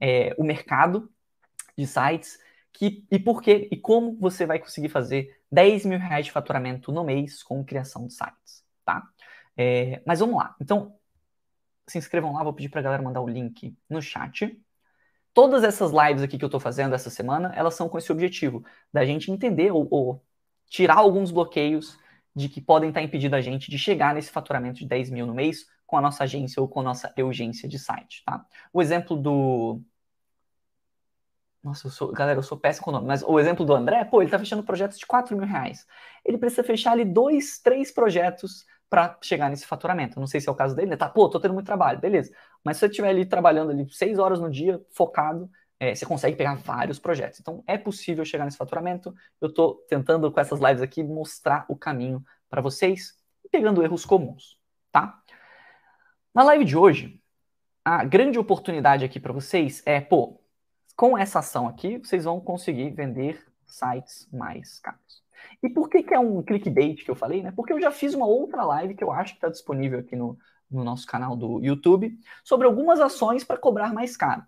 é, 0.00 0.32
o 0.38 0.44
mercado 0.44 1.10
de 1.76 1.86
sites, 1.88 2.38
que, 2.72 3.06
e 3.10 3.18
por 3.18 3.42
quê 3.42 3.68
e 3.70 3.76
como 3.76 4.16
você 4.18 4.46
vai 4.46 4.58
conseguir 4.58 4.88
fazer 4.88 5.40
10 5.50 5.86
mil 5.86 5.98
reais 5.98 6.26
de 6.26 6.32
faturamento 6.32 6.90
no 6.90 7.04
mês 7.04 7.42
com 7.42 7.64
criação 7.64 8.06
de 8.06 8.14
sites, 8.14 8.64
tá? 8.84 9.06
É, 9.56 10.02
mas 10.06 10.20
vamos 10.20 10.36
lá. 10.36 10.56
Então, 10.60 10.96
se 11.86 11.98
inscrevam 11.98 12.32
lá, 12.32 12.42
vou 12.42 12.52
pedir 12.52 12.68
para 12.68 12.80
a 12.80 12.82
galera 12.82 13.02
mandar 13.02 13.20
o 13.20 13.28
link 13.28 13.76
no 13.88 14.00
chat. 14.00 14.58
Todas 15.34 15.64
essas 15.64 15.90
lives 15.90 16.22
aqui 16.22 16.38
que 16.38 16.44
eu 16.44 16.48
estou 16.48 16.60
fazendo 16.60 16.94
essa 16.94 17.10
semana, 17.10 17.52
elas 17.54 17.74
são 17.74 17.88
com 17.88 17.98
esse 17.98 18.12
objetivo, 18.12 18.64
da 18.92 19.04
gente 19.04 19.30
entender 19.30 19.70
ou, 19.70 19.86
ou 19.90 20.24
tirar 20.68 20.96
alguns 20.96 21.30
bloqueios 21.30 21.98
de 22.34 22.48
que 22.48 22.60
podem 22.60 22.88
estar 22.88 23.02
impedindo 23.02 23.36
a 23.36 23.40
gente 23.40 23.70
de 23.70 23.78
chegar 23.78 24.14
nesse 24.14 24.30
faturamento 24.30 24.78
de 24.78 24.86
10 24.86 25.10
mil 25.10 25.26
no 25.26 25.34
mês 25.34 25.66
com 25.86 25.96
a 25.96 26.00
nossa 26.00 26.24
agência 26.24 26.60
ou 26.62 26.68
com 26.68 26.80
a 26.80 26.82
nossa 26.82 27.12
urgência 27.18 27.68
de 27.68 27.78
site, 27.78 28.22
tá? 28.24 28.44
O 28.72 28.80
exemplo 28.80 29.16
do, 29.16 29.82
nossa, 31.62 31.86
eu 31.86 31.90
sou, 31.90 32.12
galera, 32.12 32.38
eu 32.38 32.42
sou 32.42 32.58
péssimo 32.58 32.84
com 32.84 32.90
o 32.90 32.94
nome, 32.94 33.06
mas 33.06 33.22
o 33.22 33.38
exemplo 33.38 33.64
do 33.64 33.72
André, 33.72 34.04
pô, 34.04 34.20
ele 34.20 34.30
tá 34.30 34.38
fechando 34.38 34.64
projetos 34.64 34.98
de 34.98 35.06
4 35.06 35.36
mil 35.36 35.46
reais. 35.46 35.86
Ele 36.24 36.36
precisa 36.36 36.64
fechar 36.64 36.92
ali 36.92 37.04
dois, 37.04 37.60
três 37.60 37.92
projetos 37.92 38.66
para 38.90 39.16
chegar 39.22 39.48
nesse 39.48 39.66
faturamento. 39.66 40.18
Não 40.18 40.26
sei 40.26 40.40
se 40.40 40.48
é 40.48 40.52
o 40.52 40.54
caso 40.54 40.74
dele, 40.74 40.90
né? 40.90 40.96
Tá, 40.96 41.08
pô, 41.08 41.28
tô 41.28 41.38
tendo 41.40 41.54
muito 41.54 41.66
trabalho, 41.66 42.00
beleza. 42.00 42.34
Mas 42.64 42.76
se 42.76 42.80
você 42.80 42.86
estiver 42.86 43.08
ali 43.10 43.24
trabalhando 43.24 43.70
ali 43.70 43.88
seis 43.90 44.18
horas 44.18 44.40
no 44.40 44.50
dia, 44.50 44.80
focado, 44.90 45.48
é, 45.78 45.94
você 45.94 46.04
consegue 46.04 46.36
pegar 46.36 46.56
vários 46.56 46.98
projetos. 46.98 47.40
Então, 47.40 47.62
é 47.66 47.78
possível 47.78 48.24
chegar 48.24 48.44
nesse 48.44 48.56
faturamento. 48.56 49.14
Eu 49.40 49.52
tô 49.52 49.84
tentando, 49.88 50.30
com 50.30 50.40
essas 50.40 50.60
lives 50.60 50.82
aqui, 50.82 51.02
mostrar 51.02 51.64
o 51.68 51.76
caminho 51.76 52.24
para 52.50 52.60
vocês, 52.60 53.14
pegando 53.50 53.82
erros 53.82 54.04
comuns, 54.04 54.58
tá? 54.90 55.18
Na 56.34 56.42
live 56.42 56.64
de 56.64 56.76
hoje, 56.76 57.20
a 57.84 58.04
grande 58.04 58.38
oportunidade 58.38 59.04
aqui 59.04 59.18
para 59.18 59.32
vocês 59.32 59.82
é, 59.86 60.00
pô, 60.00 60.41
com 60.96 61.16
essa 61.16 61.38
ação 61.40 61.68
aqui, 61.68 61.98
vocês 61.98 62.24
vão 62.24 62.40
conseguir 62.40 62.90
vender 62.90 63.44
sites 63.66 64.28
mais 64.32 64.78
caros. 64.78 65.22
E 65.62 65.68
por 65.68 65.88
que, 65.88 66.02
que 66.02 66.14
é 66.14 66.18
um 66.18 66.42
clickbait 66.42 67.04
que 67.04 67.10
eu 67.10 67.14
falei, 67.14 67.42
né? 67.42 67.52
Porque 67.54 67.72
eu 67.72 67.80
já 67.80 67.90
fiz 67.90 68.14
uma 68.14 68.26
outra 68.26 68.64
live 68.64 68.94
que 68.94 69.02
eu 69.02 69.10
acho 69.10 69.32
que 69.32 69.38
está 69.38 69.48
disponível 69.48 70.00
aqui 70.00 70.14
no, 70.14 70.38
no 70.70 70.84
nosso 70.84 71.06
canal 71.06 71.36
do 71.36 71.60
YouTube 71.60 72.18
sobre 72.44 72.66
algumas 72.66 73.00
ações 73.00 73.44
para 73.44 73.58
cobrar 73.58 73.92
mais 73.92 74.16
caro. 74.16 74.42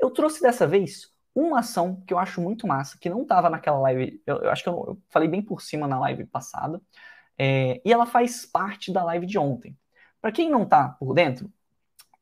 Eu 0.00 0.10
trouxe 0.10 0.42
dessa 0.42 0.66
vez 0.66 1.12
uma 1.34 1.60
ação 1.60 2.02
que 2.06 2.14
eu 2.14 2.18
acho 2.18 2.40
muito 2.40 2.66
massa, 2.66 2.98
que 2.98 3.10
não 3.10 3.22
estava 3.22 3.50
naquela 3.50 3.78
live, 3.80 4.22
eu, 4.26 4.42
eu, 4.42 4.50
acho 4.50 4.62
que 4.62 4.68
eu, 4.68 4.84
eu, 4.88 5.02
falei 5.08 5.28
bem 5.28 5.42
por 5.42 5.60
cima 5.60 5.88
na 5.88 5.98
live 5.98 6.24
passada, 6.26 6.80
é, 7.36 7.80
e 7.84 7.92
ela 7.92 8.06
faz 8.06 8.46
parte 8.46 8.92
da 8.92 9.02
live 9.04 9.26
de 9.26 9.38
ontem. 9.38 9.76
Para 10.20 10.30
quem 10.30 10.48
não 10.48 10.62
está 10.62 10.88
por 10.88 11.12
dentro, 11.12 11.52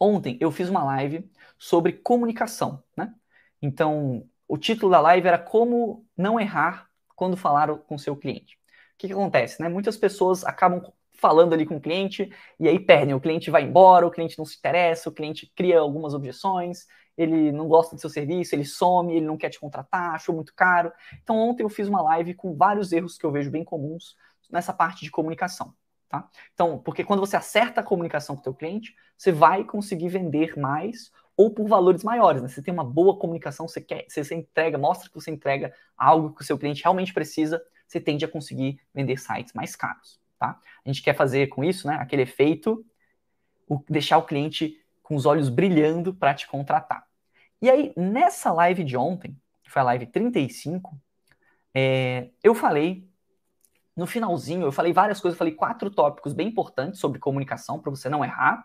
ontem 0.00 0.38
eu 0.40 0.50
fiz 0.50 0.68
uma 0.68 0.82
live 0.84 1.30
sobre 1.58 1.92
comunicação, 1.92 2.82
né? 2.96 3.14
Então, 3.62 4.28
o 4.48 4.58
título 4.58 4.90
da 4.90 5.00
live 5.00 5.28
era 5.28 5.38
Como 5.38 6.04
Não 6.16 6.38
Errar 6.38 6.88
Quando 7.14 7.36
Falar 7.36 7.72
com 7.78 7.96
Seu 7.96 8.16
Cliente. 8.16 8.56
O 8.56 8.98
que, 8.98 9.06
que 9.06 9.12
acontece, 9.12 9.62
né? 9.62 9.68
Muitas 9.68 9.96
pessoas 9.96 10.44
acabam 10.44 10.82
falando 11.12 11.52
ali 11.52 11.64
com 11.64 11.76
o 11.76 11.80
cliente 11.80 12.30
e 12.58 12.68
aí 12.68 12.80
perdem. 12.80 13.14
O 13.14 13.20
cliente 13.20 13.50
vai 13.50 13.62
embora, 13.62 14.06
o 14.06 14.10
cliente 14.10 14.36
não 14.36 14.44
se 14.44 14.56
interessa, 14.56 15.08
o 15.08 15.12
cliente 15.12 15.50
cria 15.54 15.78
algumas 15.78 16.14
objeções, 16.14 16.86
ele 17.16 17.52
não 17.52 17.68
gosta 17.68 17.94
do 17.94 18.00
seu 18.00 18.10
serviço, 18.10 18.54
ele 18.54 18.64
some, 18.64 19.14
ele 19.14 19.24
não 19.24 19.36
quer 19.36 19.50
te 19.50 19.60
contratar, 19.60 20.14
achou 20.14 20.34
muito 20.34 20.52
caro. 20.54 20.92
Então, 21.22 21.38
ontem 21.38 21.62
eu 21.62 21.68
fiz 21.68 21.86
uma 21.86 22.02
live 22.02 22.34
com 22.34 22.56
vários 22.56 22.92
erros 22.92 23.16
que 23.16 23.24
eu 23.24 23.30
vejo 23.30 23.50
bem 23.50 23.64
comuns 23.64 24.16
nessa 24.50 24.72
parte 24.72 25.04
de 25.04 25.10
comunicação. 25.10 25.72
Tá? 26.08 26.28
Então, 26.52 26.78
porque 26.78 27.04
quando 27.04 27.20
você 27.20 27.36
acerta 27.36 27.80
a 27.80 27.84
comunicação 27.84 28.34
com 28.34 28.40
o 28.40 28.44
teu 28.44 28.54
cliente, 28.54 28.94
você 29.16 29.32
vai 29.32 29.64
conseguir 29.64 30.08
vender 30.08 30.58
mais 30.58 31.10
ou 31.36 31.50
por 31.50 31.66
valores 31.66 32.04
maiores. 32.04 32.42
Né? 32.42 32.48
Você 32.48 32.62
tem 32.62 32.72
uma 32.72 32.84
boa 32.84 33.16
comunicação, 33.16 33.66
você 33.66 33.80
quer, 33.80 34.06
você, 34.08 34.34
entrega, 34.34 34.78
mostra 34.78 35.08
que 35.08 35.14
você 35.14 35.30
entrega 35.30 35.74
algo 35.96 36.34
que 36.34 36.42
o 36.42 36.44
seu 36.44 36.58
cliente 36.58 36.82
realmente 36.82 37.12
precisa, 37.12 37.62
você 37.86 38.00
tende 38.00 38.24
a 38.24 38.28
conseguir 38.28 38.80
vender 38.94 39.18
sites 39.18 39.52
mais 39.52 39.76
caros. 39.76 40.20
Tá? 40.38 40.58
A 40.84 40.88
gente 40.88 41.02
quer 41.02 41.14
fazer 41.14 41.48
com 41.48 41.62
isso, 41.62 41.86
né, 41.86 41.96
aquele 42.00 42.22
efeito, 42.22 42.84
o, 43.68 43.82
deixar 43.88 44.18
o 44.18 44.24
cliente 44.24 44.78
com 45.02 45.14
os 45.14 45.26
olhos 45.26 45.48
brilhando 45.48 46.14
para 46.14 46.34
te 46.34 46.46
contratar. 46.46 47.06
E 47.60 47.70
aí, 47.70 47.92
nessa 47.96 48.52
live 48.52 48.82
de 48.82 48.96
ontem, 48.96 49.36
que 49.62 49.70
foi 49.70 49.82
a 49.82 49.84
live 49.86 50.06
35, 50.06 50.98
é, 51.74 52.30
eu 52.42 52.54
falei, 52.54 53.08
no 53.96 54.06
finalzinho, 54.06 54.62
eu 54.66 54.72
falei 54.72 54.92
várias 54.92 55.20
coisas, 55.20 55.36
eu 55.36 55.38
falei 55.38 55.54
quatro 55.54 55.90
tópicos 55.90 56.32
bem 56.32 56.48
importantes 56.48 56.98
sobre 56.98 57.18
comunicação, 57.18 57.78
para 57.78 57.90
você 57.90 58.08
não 58.08 58.24
errar. 58.24 58.64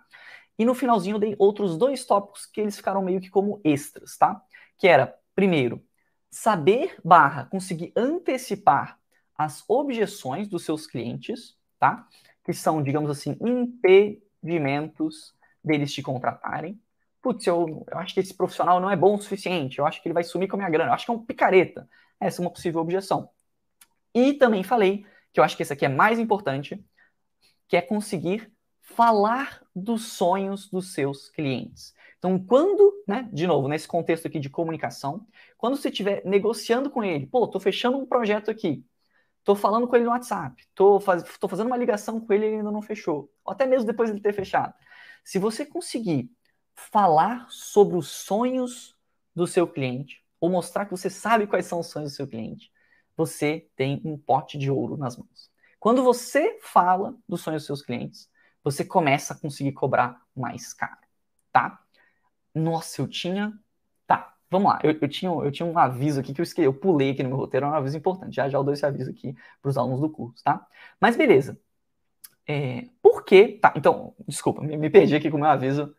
E 0.58 0.66
no 0.66 0.74
finalzinho 0.74 1.16
eu 1.16 1.20
dei 1.20 1.36
outros 1.38 1.78
dois 1.78 2.06
tópicos 2.06 2.46
que 2.46 2.62
eles 2.62 2.76
ficaram 2.76 3.02
meio 3.02 3.22
que 3.22 3.30
como 3.30 3.62
extras, 3.64 4.18
tá? 4.18 4.42
Que 4.78 4.88
era, 4.88 5.16
primeiro, 5.36 5.84
saber 6.30 6.98
barra 7.04 7.46
conseguir 7.46 7.92
antecipar 7.96 9.00
as 9.38 9.64
objeções 9.68 10.48
dos 10.48 10.66
seus 10.66 10.88
clientes 10.88 11.58
tá? 11.80 12.08
Que 12.44 12.54
são, 12.54 12.82
digamos 12.82 13.10
assim, 13.10 13.38
impedimentos 13.42 15.34
deles 15.64 15.94
te 15.94 16.02
contratarem. 16.02 16.80
Putz, 17.22 17.46
eu, 17.48 17.86
eu 17.90 17.98
acho 17.98 18.14
que 18.14 18.20
esse 18.20 18.34
profissional 18.34 18.80
não 18.80 18.90
é 18.90 18.96
bom 18.96 19.16
o 19.16 19.22
suficiente, 19.22 19.80
eu 19.80 19.86
acho 19.86 20.02
que 20.02 20.08
ele 20.08 20.14
vai 20.14 20.24
sumir 20.24 20.48
com 20.48 20.56
a 20.56 20.60
minha 20.60 20.70
grana, 20.70 20.92
eu 20.92 20.94
acho 20.94 21.06
que 21.06 21.12
é 21.12 21.14
um 21.14 21.26
picareta. 21.26 21.90
Essa 22.20 22.42
é 22.42 22.46
uma 22.46 22.52
possível 22.52 22.82
objeção. 22.82 23.30
E 24.14 24.34
também 24.34 24.64
falei, 24.64 25.06
que 25.34 25.40
eu 25.40 25.44
acho 25.44 25.56
que 25.56 25.64
esse 25.64 25.74
aqui 25.74 25.86
é 25.86 25.90
mais 25.90 26.20
importante, 26.20 26.84
que 27.68 27.76
é 27.78 27.82
conseguir 27.82 28.52
falar 28.88 29.62
dos 29.76 30.14
sonhos 30.14 30.70
dos 30.70 30.94
seus 30.94 31.30
clientes. 31.30 31.94
Então, 32.18 32.40
quando, 32.40 33.04
né, 33.08 33.30
de 33.32 33.46
novo, 33.46 33.68
nesse 33.68 33.88
contexto 33.88 34.28
aqui 34.28 34.40
de 34.40 34.50
comunicação, 34.50 35.26
quando 35.58 35.78
você 35.78 35.90
estiver 35.90 36.24
negociando 36.26 36.90
com 36.90 37.04
ele, 37.04 37.28
pô, 37.28 37.48
tô 37.48 37.60
fechando 37.60 37.98
um 37.98 38.06
projeto 38.06 38.50
aqui, 38.50 38.84
Tô 39.48 39.56
falando 39.56 39.88
com 39.88 39.96
ele 39.96 40.04
no 40.04 40.12
WhatsApp, 40.12 40.62
tô, 40.76 41.00
faz, 41.00 41.24
tô 41.40 41.48
fazendo 41.48 41.68
uma 41.68 41.78
ligação 41.78 42.20
com 42.20 42.34
ele 42.34 42.44
e 42.44 42.48
ele 42.50 42.58
ainda 42.58 42.70
não 42.70 42.82
fechou. 42.82 43.32
Ou 43.46 43.54
até 43.54 43.66
mesmo 43.66 43.88
depois 43.88 44.10
de 44.10 44.16
ele 44.16 44.22
ter 44.22 44.34
fechado. 44.34 44.74
Se 45.24 45.40
você 45.40 45.66
conseguir 45.66 46.30
falar 46.76 47.48
sobre 47.50 47.96
os 47.96 48.10
sonhos 48.10 48.98
do 49.34 49.48
seu 49.48 49.66
cliente, 49.66 50.22
ou 50.38 50.50
mostrar 50.50 50.84
que 50.84 50.92
você 50.92 51.10
sabe 51.10 51.48
quais 51.48 51.66
são 51.66 51.80
os 51.80 51.88
sonhos 51.88 52.12
do 52.12 52.16
seu 52.18 52.28
cliente, 52.28 52.70
você 53.16 53.70
tem 53.74 54.02
um 54.04 54.18
pote 54.18 54.58
de 54.58 54.70
ouro 54.70 54.98
nas 54.98 55.16
mãos. 55.16 55.50
Quando 55.80 56.04
você 56.04 56.60
fala 56.62 57.16
dos 57.26 57.40
sonhos 57.40 57.62
dos 57.62 57.68
seus 57.68 57.82
clientes, 57.82 58.30
você 58.72 58.86
começa 58.86 59.34
a 59.34 59.38
conseguir 59.38 59.72
cobrar 59.74 60.22
mais 60.36 60.74
caro, 60.74 60.98
tá? 61.52 61.80
Nossa, 62.54 63.02
eu 63.02 63.08
tinha 63.08 63.54
Vamos 64.50 64.72
lá, 64.72 64.80
eu, 64.82 64.98
eu, 65.02 65.08
tinha, 65.10 65.30
eu 65.30 65.52
tinha 65.52 65.66
um 65.66 65.78
aviso 65.78 66.20
aqui 66.22 66.34
que 66.34 66.40
eu 66.40 66.44
esqueci, 66.44 66.66
eu 66.66 66.74
pulei 66.74 67.12
aqui 67.12 67.22
no 67.22 67.30
meu 67.30 67.38
roteiro, 67.38 67.66
é 67.66 67.70
um 67.70 67.74
aviso 67.74 67.98
importante. 67.98 68.36
Já 68.36 68.48
já 68.48 68.58
eu 68.58 68.64
dou 68.64 68.74
esse 68.74 68.86
aviso 68.86 69.12
aqui 69.12 69.36
para 69.62 69.70
os 69.70 69.78
alunos 69.78 70.00
do 70.00 70.10
curso, 70.10 70.42
tá? 70.44 70.66
Mas 71.00 71.18
beleza. 71.18 71.60
É, 72.48 72.88
por 73.02 73.26
que. 73.26 73.60
Tá, 73.62 73.74
então, 73.76 74.16
desculpa, 74.28 74.62
me, 74.64 74.78
me 74.78 74.90
perdi 74.90 75.16
aqui 75.16 75.30
com 75.30 75.38
o 75.38 75.40
meu 75.42 75.50
aviso. 75.50 75.94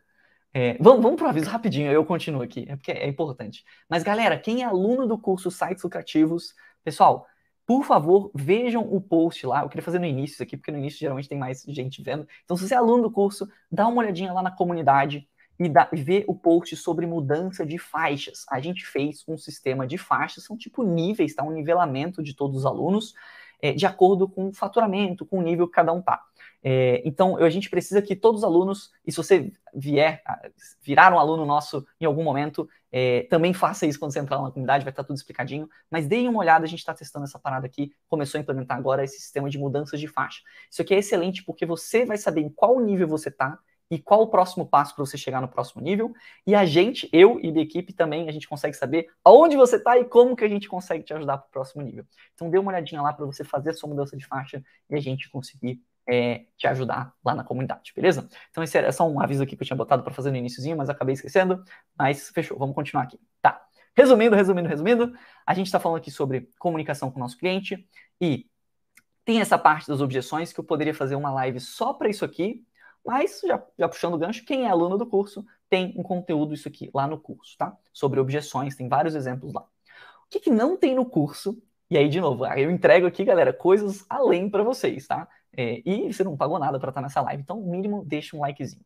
É, 0.53 0.77
vamos, 0.79 1.03
vamos 1.03 1.17
para 1.17 1.27
o 1.27 1.29
aviso 1.29 1.49
rapidinho, 1.49 1.91
eu 1.91 2.03
continuo 2.05 2.41
aqui, 2.41 2.65
é 2.67 2.75
porque 2.75 2.91
é 2.91 3.07
importante. 3.07 3.63
Mas 3.87 4.03
galera, 4.03 4.39
quem 4.39 4.63
é 4.63 4.65
aluno 4.65 5.07
do 5.07 5.17
curso 5.17 5.51
Sites 5.51 5.83
Lucrativos, 5.83 6.55
pessoal, 6.83 7.27
por 7.69 7.83
favor, 7.83 8.31
vejam 8.33 8.81
o 8.81 8.99
post 8.99 9.45
lá. 9.45 9.61
Eu 9.61 9.69
queria 9.69 9.83
fazer 9.83 9.99
no 9.99 10.05
início 10.07 10.33
isso 10.33 10.41
aqui, 10.41 10.57
porque 10.57 10.71
no 10.71 10.79
início 10.79 10.97
geralmente 10.97 11.29
tem 11.29 11.37
mais 11.37 11.63
gente 11.67 12.01
vendo. 12.01 12.27
Então, 12.43 12.57
se 12.57 12.67
você 12.67 12.73
é 12.73 12.77
aluno 12.77 13.03
do 13.03 13.11
curso, 13.11 13.47
dá 13.71 13.87
uma 13.87 14.01
olhadinha 14.01 14.33
lá 14.33 14.41
na 14.41 14.49
comunidade 14.49 15.29
e, 15.59 15.69
da, 15.69 15.87
ver 15.93 16.25
o 16.27 16.33
post 16.33 16.75
sobre 16.75 17.05
mudança 17.05 17.63
de 17.63 17.77
faixas. 17.77 18.43
A 18.49 18.59
gente 18.59 18.83
fez 18.87 19.23
um 19.27 19.37
sistema 19.37 19.85
de 19.85 19.99
faixas, 19.99 20.45
são 20.45 20.57
tipo 20.57 20.81
níveis, 20.81 21.35
tá? 21.35 21.43
Um 21.43 21.51
nivelamento 21.51 22.23
de 22.23 22.33
todos 22.33 22.57
os 22.57 22.65
alunos, 22.65 23.13
é, 23.61 23.71
de 23.71 23.85
acordo 23.85 24.27
com 24.27 24.47
o 24.47 24.53
faturamento, 24.53 25.23
com 25.23 25.37
o 25.37 25.43
nível 25.43 25.67
que 25.67 25.73
cada 25.73 25.93
um 25.93 26.01
tá. 26.01 26.19
É, 26.63 27.03
então, 27.05 27.37
a 27.37 27.51
gente 27.51 27.69
precisa 27.69 28.01
que 28.01 28.15
todos 28.15 28.41
os 28.41 28.43
alunos, 28.43 28.89
e 29.05 29.11
se 29.11 29.17
você 29.17 29.53
vier, 29.75 30.23
virar 30.81 31.13
um 31.13 31.19
aluno 31.19 31.45
nosso 31.45 31.85
em 32.01 32.05
algum 32.05 32.23
momento, 32.23 32.67
é, 32.91 33.23
também 33.23 33.53
faça 33.53 33.85
isso 33.85 33.99
quando 33.99 34.11
você 34.11 34.19
entrar 34.19 34.41
na 34.41 34.51
comunidade, 34.51 34.83
vai 34.83 34.91
estar 34.91 35.03
tudo 35.03 35.15
explicadinho. 35.15 35.69
Mas 35.89 36.07
deem 36.07 36.27
uma 36.27 36.39
olhada, 36.39 36.65
a 36.65 36.67
gente 36.67 36.79
está 36.79 36.93
testando 36.93 37.25
essa 37.25 37.39
parada 37.39 37.65
aqui, 37.65 37.91
começou 38.07 38.37
a 38.37 38.41
implementar 38.41 38.77
agora 38.77 39.03
esse 39.03 39.19
sistema 39.19 39.49
de 39.49 39.57
mudanças 39.57 39.99
de 39.99 40.07
faixa. 40.07 40.41
Isso 40.69 40.81
aqui 40.81 40.93
é 40.93 40.97
excelente 40.99 41.43
porque 41.43 41.65
você 41.65 42.05
vai 42.05 42.17
saber 42.17 42.41
em 42.41 42.49
qual 42.49 42.79
nível 42.79 43.07
você 43.07 43.29
está, 43.29 43.59
e 43.91 43.97
qual 43.97 44.21
o 44.21 44.27
próximo 44.27 44.65
passo 44.65 44.95
para 44.95 45.05
você 45.05 45.17
chegar 45.17 45.41
no 45.41 45.47
próximo 45.47 45.81
nível. 45.81 46.13
E 46.45 46.53
a 46.53 46.65
gente, 46.65 47.09
eu 47.11 47.39
e 47.39 47.51
minha 47.51 47.63
equipe 47.63 47.91
também, 47.91 48.29
a 48.29 48.31
gente 48.31 48.47
consegue 48.47 48.75
saber 48.75 49.07
aonde 49.23 49.55
você 49.55 49.77
está 49.77 49.97
e 49.97 50.05
como 50.05 50.35
que 50.35 50.43
a 50.43 50.47
gente 50.47 50.67
consegue 50.67 51.03
te 51.03 51.13
ajudar 51.13 51.39
para 51.39 51.47
o 51.47 51.51
próximo 51.51 51.81
nível. 51.81 52.05
Então 52.35 52.49
dê 52.49 52.57
uma 52.59 52.71
olhadinha 52.71 53.01
lá 53.01 53.11
para 53.11 53.25
você 53.25 53.43
fazer 53.43 53.71
a 53.71 53.73
sua 53.73 53.89
mudança 53.89 54.15
de 54.15 54.25
faixa 54.25 54.63
e 54.89 54.95
a 54.95 54.99
gente 54.99 55.29
conseguir 55.29 55.81
é, 56.09 56.45
te 56.57 56.67
ajudar 56.67 57.13
lá 57.23 57.35
na 57.35 57.43
comunidade, 57.43 57.93
beleza? 57.95 58.27
Então 58.49 58.63
esse 58.63 58.77
é 58.77 58.91
só 58.91 59.07
um 59.07 59.21
aviso 59.21 59.43
aqui 59.43 59.55
que 59.55 59.61
eu 59.61 59.67
tinha 59.67 59.77
botado 59.77 60.03
para 60.03 60.13
fazer 60.13 60.31
no 60.31 60.37
iníciozinho, 60.37 60.75
mas 60.75 60.89
acabei 60.89 61.13
esquecendo. 61.13 61.63
Mas 61.97 62.29
fechou, 62.29 62.57
vamos 62.57 62.75
continuar 62.75 63.03
aqui. 63.03 63.19
Tá. 63.41 63.61
Resumindo, 63.95 64.35
resumindo, 64.35 64.67
resumindo, 64.67 65.13
a 65.45 65.53
gente 65.53 65.67
está 65.67 65.79
falando 65.79 65.97
aqui 65.97 66.09
sobre 66.09 66.49
comunicação 66.57 67.11
com 67.11 67.17
o 67.17 67.19
nosso 67.19 67.37
cliente 67.37 67.87
e 68.19 68.47
tem 69.23 69.41
essa 69.41 69.57
parte 69.57 69.87
das 69.87 70.01
objeções 70.01 70.51
que 70.51 70.59
eu 70.59 70.63
poderia 70.63 70.93
fazer 70.93 71.15
uma 71.15 71.31
live 71.31 71.59
só 71.59 71.93
para 71.93 72.09
isso 72.09 72.25
aqui, 72.25 72.65
mas, 73.05 73.41
já, 73.45 73.61
já 73.77 73.87
puxando 73.87 74.15
o 74.15 74.17
gancho, 74.17 74.45
quem 74.45 74.65
é 74.65 74.69
aluno 74.69 74.97
do 74.97 75.05
curso 75.05 75.45
tem 75.69 75.93
um 75.95 76.03
conteúdo 76.03 76.53
isso 76.53 76.67
aqui 76.67 76.89
lá 76.93 77.07
no 77.07 77.19
curso, 77.19 77.55
tá? 77.57 77.77
Sobre 77.93 78.19
objeções, 78.19 78.75
tem 78.75 78.89
vários 78.89 79.13
exemplos 79.13 79.53
lá. 79.53 79.61
O 79.61 80.29
que, 80.29 80.39
que 80.39 80.49
não 80.49 80.75
tem 80.75 80.95
no 80.95 81.05
curso? 81.05 81.61
E 81.89 81.97
aí, 81.97 82.09
de 82.09 82.19
novo, 82.19 82.45
eu 82.45 82.71
entrego 82.71 83.07
aqui, 83.07 83.23
galera, 83.23 83.53
coisas 83.53 84.05
além 84.09 84.49
para 84.49 84.63
vocês, 84.63 85.07
tá? 85.07 85.27
É, 85.57 85.81
e 85.85 86.11
você 86.13 86.23
não 86.23 86.37
pagou 86.37 86.59
nada 86.59 86.79
para 86.79 86.89
estar 86.89 87.01
tá 87.01 87.05
nessa 87.07 87.21
live, 87.21 87.41
então, 87.41 87.61
mínimo, 87.61 88.05
deixa 88.05 88.35
um 88.35 88.41
likezinho. 88.41 88.85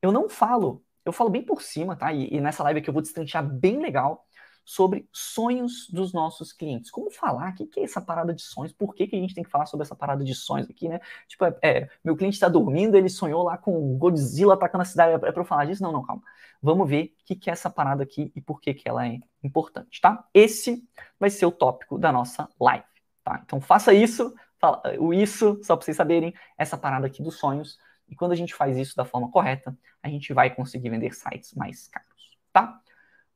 Eu 0.00 0.12
não 0.12 0.28
falo, 0.28 0.84
eu 1.04 1.12
falo 1.12 1.30
bem 1.30 1.42
por 1.42 1.62
cima, 1.62 1.96
tá? 1.96 2.12
E, 2.12 2.28
e 2.34 2.40
nessa 2.40 2.62
live 2.62 2.80
aqui 2.80 2.88
eu 2.88 2.94
vou 2.94 3.02
destranchar 3.02 3.44
bem 3.44 3.80
legal 3.80 4.26
sobre 4.66 5.08
sonhos 5.12 5.88
dos 5.90 6.12
nossos 6.12 6.52
clientes. 6.52 6.90
Como 6.90 7.08
falar? 7.08 7.52
O 7.52 7.54
que 7.54 7.80
é 7.80 7.84
essa 7.84 8.00
parada 8.00 8.34
de 8.34 8.42
sonhos? 8.42 8.72
Por 8.72 8.94
que, 8.94 9.06
que 9.06 9.14
a 9.14 9.18
gente 9.18 9.32
tem 9.32 9.44
que 9.44 9.50
falar 9.50 9.64
sobre 9.66 9.84
essa 9.84 9.94
parada 9.94 10.24
de 10.24 10.34
sonhos 10.34 10.68
aqui, 10.68 10.88
né? 10.88 10.98
Tipo, 11.28 11.44
é, 11.44 11.56
é 11.62 11.88
meu 12.04 12.16
cliente 12.16 12.34
está 12.34 12.48
dormindo, 12.48 12.96
ele 12.96 13.08
sonhou 13.08 13.44
lá 13.44 13.56
com 13.56 13.96
Godzilla 13.96 14.54
atacando 14.54 14.82
a 14.82 14.84
cidade. 14.84 15.12
É 15.12 15.18
para 15.32 15.40
eu 15.40 15.44
falar 15.44 15.66
disso? 15.66 15.82
Não, 15.84 15.92
não, 15.92 16.02
calma. 16.02 16.22
Vamos 16.60 16.88
ver 16.88 17.14
o 17.20 17.24
que, 17.24 17.36
que 17.36 17.48
é 17.48 17.52
essa 17.52 17.70
parada 17.70 18.02
aqui 18.02 18.32
e 18.34 18.40
por 18.40 18.60
que, 18.60 18.74
que 18.74 18.88
ela 18.88 19.06
é 19.06 19.20
importante, 19.42 20.00
tá? 20.00 20.26
Esse 20.34 20.84
vai 21.18 21.30
ser 21.30 21.46
o 21.46 21.52
tópico 21.52 21.96
da 21.96 22.10
nossa 22.10 22.48
live, 22.60 22.84
tá? 23.22 23.40
Então 23.44 23.60
faça 23.60 23.94
isso, 23.94 24.34
fala, 24.58 24.82
o 24.98 25.12
isso, 25.12 25.60
só 25.62 25.76
para 25.76 25.84
vocês 25.84 25.96
saberem, 25.96 26.34
essa 26.56 26.76
parada 26.76 27.06
aqui 27.06 27.22
dos 27.22 27.38
sonhos. 27.38 27.78
E 28.08 28.14
quando 28.14 28.32
a 28.32 28.36
gente 28.36 28.54
faz 28.54 28.76
isso 28.76 28.96
da 28.96 29.04
forma 29.04 29.30
correta, 29.30 29.76
a 30.02 30.08
gente 30.08 30.32
vai 30.32 30.54
conseguir 30.54 30.90
vender 30.90 31.12
sites 31.14 31.54
mais 31.54 31.88
caros, 31.88 32.38
tá? 32.52 32.80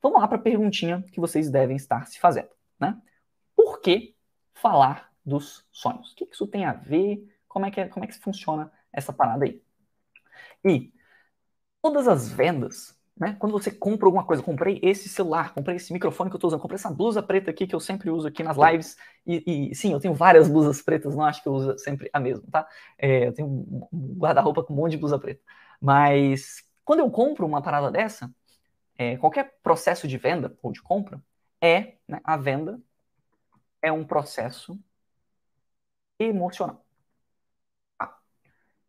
Vamos 0.01 0.19
lá 0.19 0.27
para 0.27 0.37
a 0.37 0.41
perguntinha 0.41 1.03
que 1.11 1.19
vocês 1.19 1.49
devem 1.49 1.75
estar 1.75 2.07
se 2.07 2.19
fazendo, 2.19 2.49
né? 2.79 2.99
Por 3.55 3.81
que 3.81 4.15
falar 4.53 5.11
dos 5.25 5.65
sonhos? 5.71 6.13
O 6.13 6.15
que 6.15 6.27
isso 6.31 6.47
tem 6.47 6.65
a 6.65 6.73
ver? 6.73 7.23
Como 7.47 7.65
é 7.65 7.71
que, 7.71 7.81
é, 7.81 7.87
como 7.87 8.03
é 8.03 8.07
que 8.07 8.17
funciona 8.17 8.71
essa 8.91 9.13
parada 9.13 9.45
aí? 9.45 9.61
E 10.63 10.91
todas 11.81 12.07
as 12.07 12.31
vendas, 12.31 12.97
né? 13.17 13.35
Quando 13.39 13.51
você 13.51 13.69
compra 13.71 14.07
alguma 14.07 14.23
coisa, 14.23 14.41
comprei 14.41 14.79
esse 14.81 15.09
celular, 15.09 15.53
comprei 15.53 15.75
esse 15.75 15.93
microfone 15.93 16.29
que 16.29 16.35
eu 16.35 16.37
estou 16.37 16.47
usando, 16.47 16.61
comprei 16.61 16.75
essa 16.75 16.89
blusa 16.89 17.21
preta 17.21 17.51
aqui 17.51 17.67
que 17.67 17.75
eu 17.75 17.79
sempre 17.79 18.09
uso 18.09 18.27
aqui 18.27 18.41
nas 18.43 18.57
lives. 18.57 18.97
E, 19.25 19.69
e 19.71 19.75
sim, 19.75 19.93
eu 19.93 19.99
tenho 19.99 20.13
várias 20.13 20.47
blusas 20.47 20.81
pretas, 20.81 21.15
não 21.15 21.23
acho 21.23 21.41
que 21.43 21.49
eu 21.49 21.53
uso 21.53 21.77
sempre 21.77 22.09
a 22.13 22.19
mesma, 22.19 22.43
tá? 22.51 22.67
É, 22.97 23.27
eu 23.27 23.33
tenho 23.33 23.47
um 23.47 24.15
guarda-roupa 24.17 24.63
com 24.63 24.73
um 24.73 24.77
monte 24.77 24.91
de 24.91 24.97
blusa 24.97 25.19
preta. 25.19 25.41
Mas 25.79 26.63
quando 26.83 26.99
eu 26.99 27.11
compro 27.11 27.45
uma 27.45 27.61
parada 27.61 27.91
dessa, 27.91 28.33
é, 28.97 29.17
qualquer 29.17 29.57
processo 29.63 30.07
de 30.07 30.17
venda 30.17 30.57
ou 30.61 30.71
de 30.71 30.81
compra 30.81 31.21
é 31.61 31.95
né, 32.07 32.19
a 32.23 32.37
venda 32.37 32.79
é 33.81 33.91
um 33.91 34.03
processo 34.05 34.79
emocional. 36.19 36.85
Tá? 37.97 38.17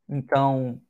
Então, 0.09 0.81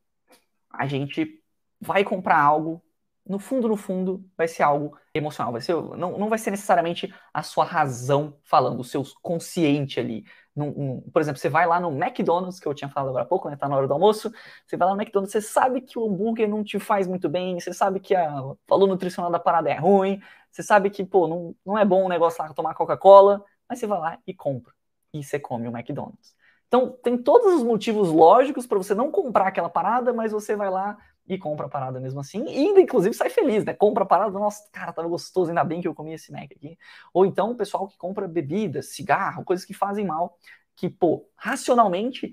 a 0.71 0.87
gente 0.87 1.43
vai 1.81 2.05
comprar 2.05 2.41
algo, 2.41 2.83
no 3.26 3.38
fundo, 3.38 3.69
no 3.69 3.76
fundo, 3.76 4.25
vai 4.37 4.49
ser 4.49 4.62
algo 4.62 4.97
emocional. 5.14 5.52
Vai 5.52 5.61
ser, 5.61 5.75
não, 5.75 6.19
não 6.19 6.29
vai 6.29 6.38
ser 6.38 6.50
necessariamente 6.50 7.12
a 7.33 7.43
sua 7.43 7.64
razão 7.64 8.37
falando, 8.43 8.81
o 8.81 8.85
seu 8.85 9.02
consciente 9.23 10.00
ali. 10.00 10.25
Num, 10.55 11.00
por 11.12 11.23
exemplo, 11.23 11.41
você 11.41 11.49
vai 11.49 11.67
lá 11.67 11.81
no 11.81 11.91
McDonald's, 11.91 12.61
que 12.61 12.67
eu 12.67 12.75
tinha 12.75 12.88
falado 12.88 13.09
agora 13.09 13.25
há 13.25 13.26
pouco, 13.26 13.49
né? 13.49 13.57
Tá 13.57 13.69
na 13.69 13.76
hora 13.76 13.87
do 13.87 13.95
almoço. 13.95 14.31
Você 14.67 14.76
vai 14.76 14.88
lá 14.88 14.95
no 14.95 15.00
McDonald's, 15.00 15.33
você 15.33 15.41
sabe 15.41 15.81
que 15.81 15.99
o 15.99 16.07
hambúrguer 16.07 16.49
não 16.49 16.62
te 16.62 16.79
faz 16.79 17.07
muito 17.07 17.29
bem, 17.29 17.59
você 17.59 17.73
sabe 17.73 18.00
que 18.00 18.14
a, 18.14 18.31
valor 18.69 18.87
nutricional 18.87 19.31
da 19.31 19.38
parada 19.38 19.71
é 19.71 19.79
ruim, 19.79 20.21
você 20.50 20.62
sabe 20.62 20.91
que, 20.91 21.05
pô, 21.05 21.26
não, 21.26 21.57
não 21.64 21.79
é 21.79 21.85
bom 21.85 22.05
o 22.05 22.09
negócio 22.09 22.43
lá 22.43 22.52
tomar 22.52 22.75
Coca-Cola, 22.75 23.43
mas 23.69 23.79
você 23.79 23.87
vai 23.87 23.99
lá 23.99 24.19
e 24.26 24.35
compra. 24.35 24.73
E 25.14 25.23
você 25.23 25.38
come 25.38 25.69
o 25.69 25.76
McDonald's. 25.76 26.35
Então, 26.73 26.88
tem 27.02 27.19
todos 27.19 27.52
os 27.52 27.62
motivos 27.62 28.09
lógicos 28.09 28.67
para 28.67 28.79
você 28.79 28.95
não 28.95 29.11
comprar 29.11 29.49
aquela 29.49 29.69
parada, 29.69 30.11
mas 30.11 30.33
você 30.33 30.57
vai 30.57 30.71
lá 30.71 30.97
e 31.29 31.37
compra 31.37 31.67
a 31.67 31.69
parada 31.69 32.00
mesmo 32.00 32.19
assim. 32.21 32.47
E 32.47 32.67
ainda, 32.67 32.81
inclusive, 32.81 33.14
sai 33.14 33.29
feliz, 33.29 33.62
né? 33.62 33.75
Compra 33.75 34.05
a 34.05 34.07
parada, 34.07 34.31
nossa, 34.31 34.67
cara, 34.73 34.91
tava 34.91 35.07
gostoso, 35.07 35.50
ainda 35.50 35.62
bem 35.64 35.83
que 35.83 35.87
eu 35.87 35.95
comi 35.95 36.14
esse 36.14 36.33
Mac 36.33 36.50
aqui. 36.50 36.79
Ou 37.12 37.26
então 37.26 37.50
o 37.50 37.55
pessoal 37.55 37.87
que 37.87 37.99
compra 37.99 38.26
bebidas, 38.26 38.95
cigarro, 38.95 39.45
coisas 39.45 39.67
que 39.67 39.75
fazem 39.75 40.07
mal, 40.07 40.38
que, 40.75 40.88
pô, 40.88 41.29
racionalmente, 41.37 42.33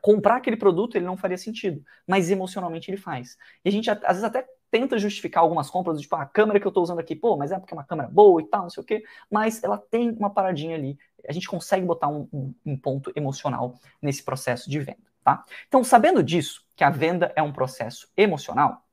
comprar 0.00 0.36
aquele 0.36 0.56
produto 0.56 0.94
ele 0.94 1.04
não 1.04 1.16
faria 1.16 1.36
sentido, 1.36 1.82
mas 2.06 2.30
emocionalmente 2.30 2.92
ele 2.92 2.96
faz. 2.96 3.36
E 3.64 3.68
a 3.70 3.72
gente, 3.72 3.90
às 3.90 3.98
vezes, 3.98 4.22
até 4.22 4.46
tenta 4.70 4.98
justificar 4.98 5.42
algumas 5.42 5.68
compras, 5.68 6.00
tipo, 6.00 6.14
ah, 6.16 6.22
a 6.22 6.26
câmera 6.26 6.60
que 6.60 6.66
eu 6.66 6.70
estou 6.70 6.82
usando 6.82 7.00
aqui, 7.00 7.16
pô, 7.16 7.36
mas 7.36 7.50
é 7.50 7.58
porque 7.58 7.74
é 7.74 7.76
uma 7.76 7.84
câmera 7.84 8.08
boa 8.08 8.40
e 8.40 8.46
tal, 8.46 8.62
não 8.62 8.70
sei 8.70 8.82
o 8.82 8.86
quê, 8.86 9.04
mas 9.30 9.62
ela 9.64 9.76
tem 9.76 10.10
uma 10.10 10.30
paradinha 10.30 10.76
ali 10.76 10.98
a 11.28 11.32
gente 11.32 11.48
consegue 11.48 11.84
botar 11.84 12.08
um, 12.08 12.28
um, 12.32 12.54
um 12.64 12.76
ponto 12.76 13.12
emocional 13.14 13.78
nesse 14.00 14.22
processo 14.22 14.70
de 14.70 14.78
venda, 14.78 14.98
tá? 15.22 15.44
Então, 15.68 15.82
sabendo 15.84 16.22
disso, 16.22 16.64
que 16.76 16.84
a 16.84 16.90
venda 16.90 17.32
é 17.36 17.42
um 17.42 17.52
processo 17.52 18.08
emocional, 18.16 18.84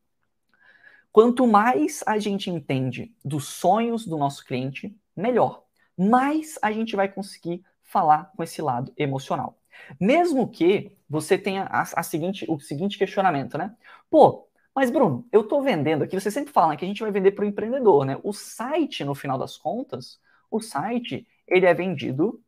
quanto 1.12 1.48
mais 1.48 2.04
a 2.06 2.18
gente 2.20 2.50
entende 2.50 3.14
dos 3.24 3.48
sonhos 3.48 4.06
do 4.06 4.18
nosso 4.18 4.46
cliente, 4.46 4.96
melhor. 5.16 5.64
Mais 5.98 6.60
a 6.62 6.72
gente 6.72 6.96
vai 6.96 7.08
conseguir 7.08 7.64
falar 7.82 8.32
com 8.36 8.44
esse 8.44 8.62
lado 8.62 8.94
emocional. 8.98 9.58
Mesmo 10.00 10.50
que 10.50 10.96
você 11.10 11.38
tenha 11.38 11.64
a, 11.64 11.82
a 11.82 12.04
seguinte, 12.04 12.46
o 12.48 12.60
seguinte 12.60 12.98
questionamento, 12.98 13.58
né? 13.58 13.76
Pô, 14.10 14.47
mas 14.78 14.92
Bruno, 14.92 15.28
eu 15.32 15.42
estou 15.42 15.64
vendendo 15.64 16.04
aqui, 16.04 16.20
você 16.20 16.30
sempre 16.30 16.54
fala 16.54 16.78
que 16.78 16.86
a 16.86 16.88
gente 16.88 17.02
vai 17.02 17.10
vender 17.10 17.32
para 17.32 17.44
o 17.44 17.48
empreendedor, 17.48 18.06
né? 18.06 18.20
O 18.24 18.32
site, 18.32 19.04
no 19.04 19.16
final 19.16 19.36
das 19.36 19.58
contas, 19.58 20.22
o 20.52 20.60
site, 20.62 21.28
ele 21.48 21.66
é 21.66 21.74
vendido 21.74 22.40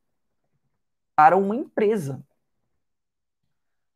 para 1.16 1.36
uma 1.36 1.56
empresa. 1.56 2.24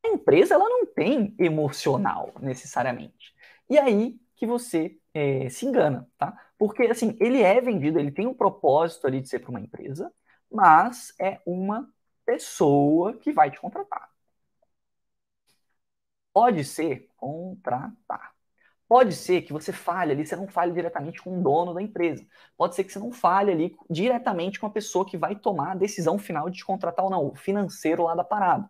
A 0.03 0.07
empresa 0.09 0.55
ela 0.55 0.67
não 0.67 0.83
tem 0.83 1.35
emocional 1.37 2.33
necessariamente. 2.41 3.35
E 3.69 3.77
aí 3.77 4.19
que 4.35 4.47
você 4.47 4.97
é, 5.13 5.47
se 5.49 5.67
engana, 5.67 6.09
tá? 6.17 6.35
Porque 6.57 6.81
assim, 6.87 7.15
ele 7.19 7.39
é 7.39 7.61
vendido, 7.61 7.99
ele 7.99 8.11
tem 8.11 8.25
um 8.25 8.33
propósito 8.33 9.05
ali 9.05 9.21
de 9.21 9.29
ser 9.29 9.39
para 9.41 9.51
uma 9.51 9.61
empresa, 9.61 10.11
mas 10.51 11.13
é 11.19 11.39
uma 11.45 11.87
pessoa 12.25 13.13
que 13.15 13.31
vai 13.31 13.51
te 13.51 13.61
contratar. 13.61 14.12
Pode 16.33 16.63
ser 16.63 17.07
contratar. 17.15 18.33
Pode 18.87 19.13
ser 19.13 19.41
que 19.41 19.53
você 19.53 19.71
fale 19.71 20.11
ali, 20.11 20.25
você 20.25 20.35
não 20.35 20.47
fale 20.47 20.71
diretamente 20.71 21.21
com 21.21 21.39
o 21.39 21.41
dono 21.41 21.73
da 21.73 21.81
empresa. 21.81 22.25
Pode 22.57 22.75
ser 22.75 22.83
que 22.83 22.91
você 22.91 22.99
não 22.99 23.11
fale 23.11 23.51
ali 23.51 23.75
diretamente 23.89 24.59
com 24.59 24.67
a 24.67 24.69
pessoa 24.69 25.05
que 25.05 25.17
vai 25.17 25.35
tomar 25.35 25.71
a 25.71 25.75
decisão 25.75 26.17
final 26.17 26.49
de 26.49 26.57
te 26.57 26.65
contratar 26.65 27.03
ou 27.03 27.09
não, 27.09 27.27
o 27.27 27.35
financeiro 27.35 28.03
lá 28.03 28.13
da 28.13 28.23
parada. 28.23 28.69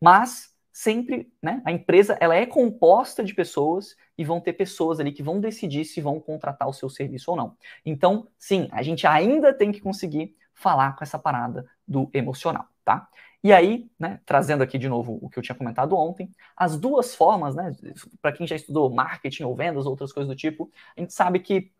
Mas 0.00 0.54
sempre, 0.72 1.30
né, 1.42 1.60
a 1.64 1.72
empresa 1.72 2.16
ela 2.20 2.36
é 2.36 2.46
composta 2.46 3.24
de 3.24 3.34
pessoas 3.34 3.96
e 4.16 4.24
vão 4.24 4.40
ter 4.40 4.52
pessoas 4.52 5.00
ali 5.00 5.12
que 5.12 5.22
vão 5.22 5.40
decidir 5.40 5.84
se 5.84 6.00
vão 6.00 6.20
contratar 6.20 6.68
o 6.68 6.72
seu 6.72 6.88
serviço 6.88 7.32
ou 7.32 7.36
não. 7.36 7.56
Então, 7.84 8.28
sim, 8.38 8.68
a 8.70 8.82
gente 8.82 9.06
ainda 9.06 9.52
tem 9.52 9.72
que 9.72 9.80
conseguir 9.80 10.36
falar 10.54 10.96
com 10.96 11.04
essa 11.04 11.18
parada 11.18 11.68
do 11.86 12.08
emocional, 12.14 12.66
tá? 12.84 13.08
E 13.42 13.52
aí, 13.52 13.88
né, 13.98 14.20
trazendo 14.26 14.62
aqui 14.62 14.76
de 14.78 14.88
novo 14.88 15.18
o 15.22 15.28
que 15.28 15.38
eu 15.38 15.42
tinha 15.42 15.54
comentado 15.54 15.94
ontem, 15.96 16.30
as 16.56 16.76
duas 16.76 17.14
formas, 17.14 17.54
né, 17.54 17.72
para 18.20 18.32
quem 18.32 18.46
já 18.46 18.56
estudou 18.56 18.90
marketing 18.90 19.44
ou 19.44 19.54
vendas, 19.54 19.84
ou 19.84 19.92
outras 19.92 20.12
coisas 20.12 20.28
do 20.28 20.36
tipo, 20.36 20.70
a 20.96 21.00
gente 21.00 21.12
sabe 21.12 21.38
que 21.38 21.70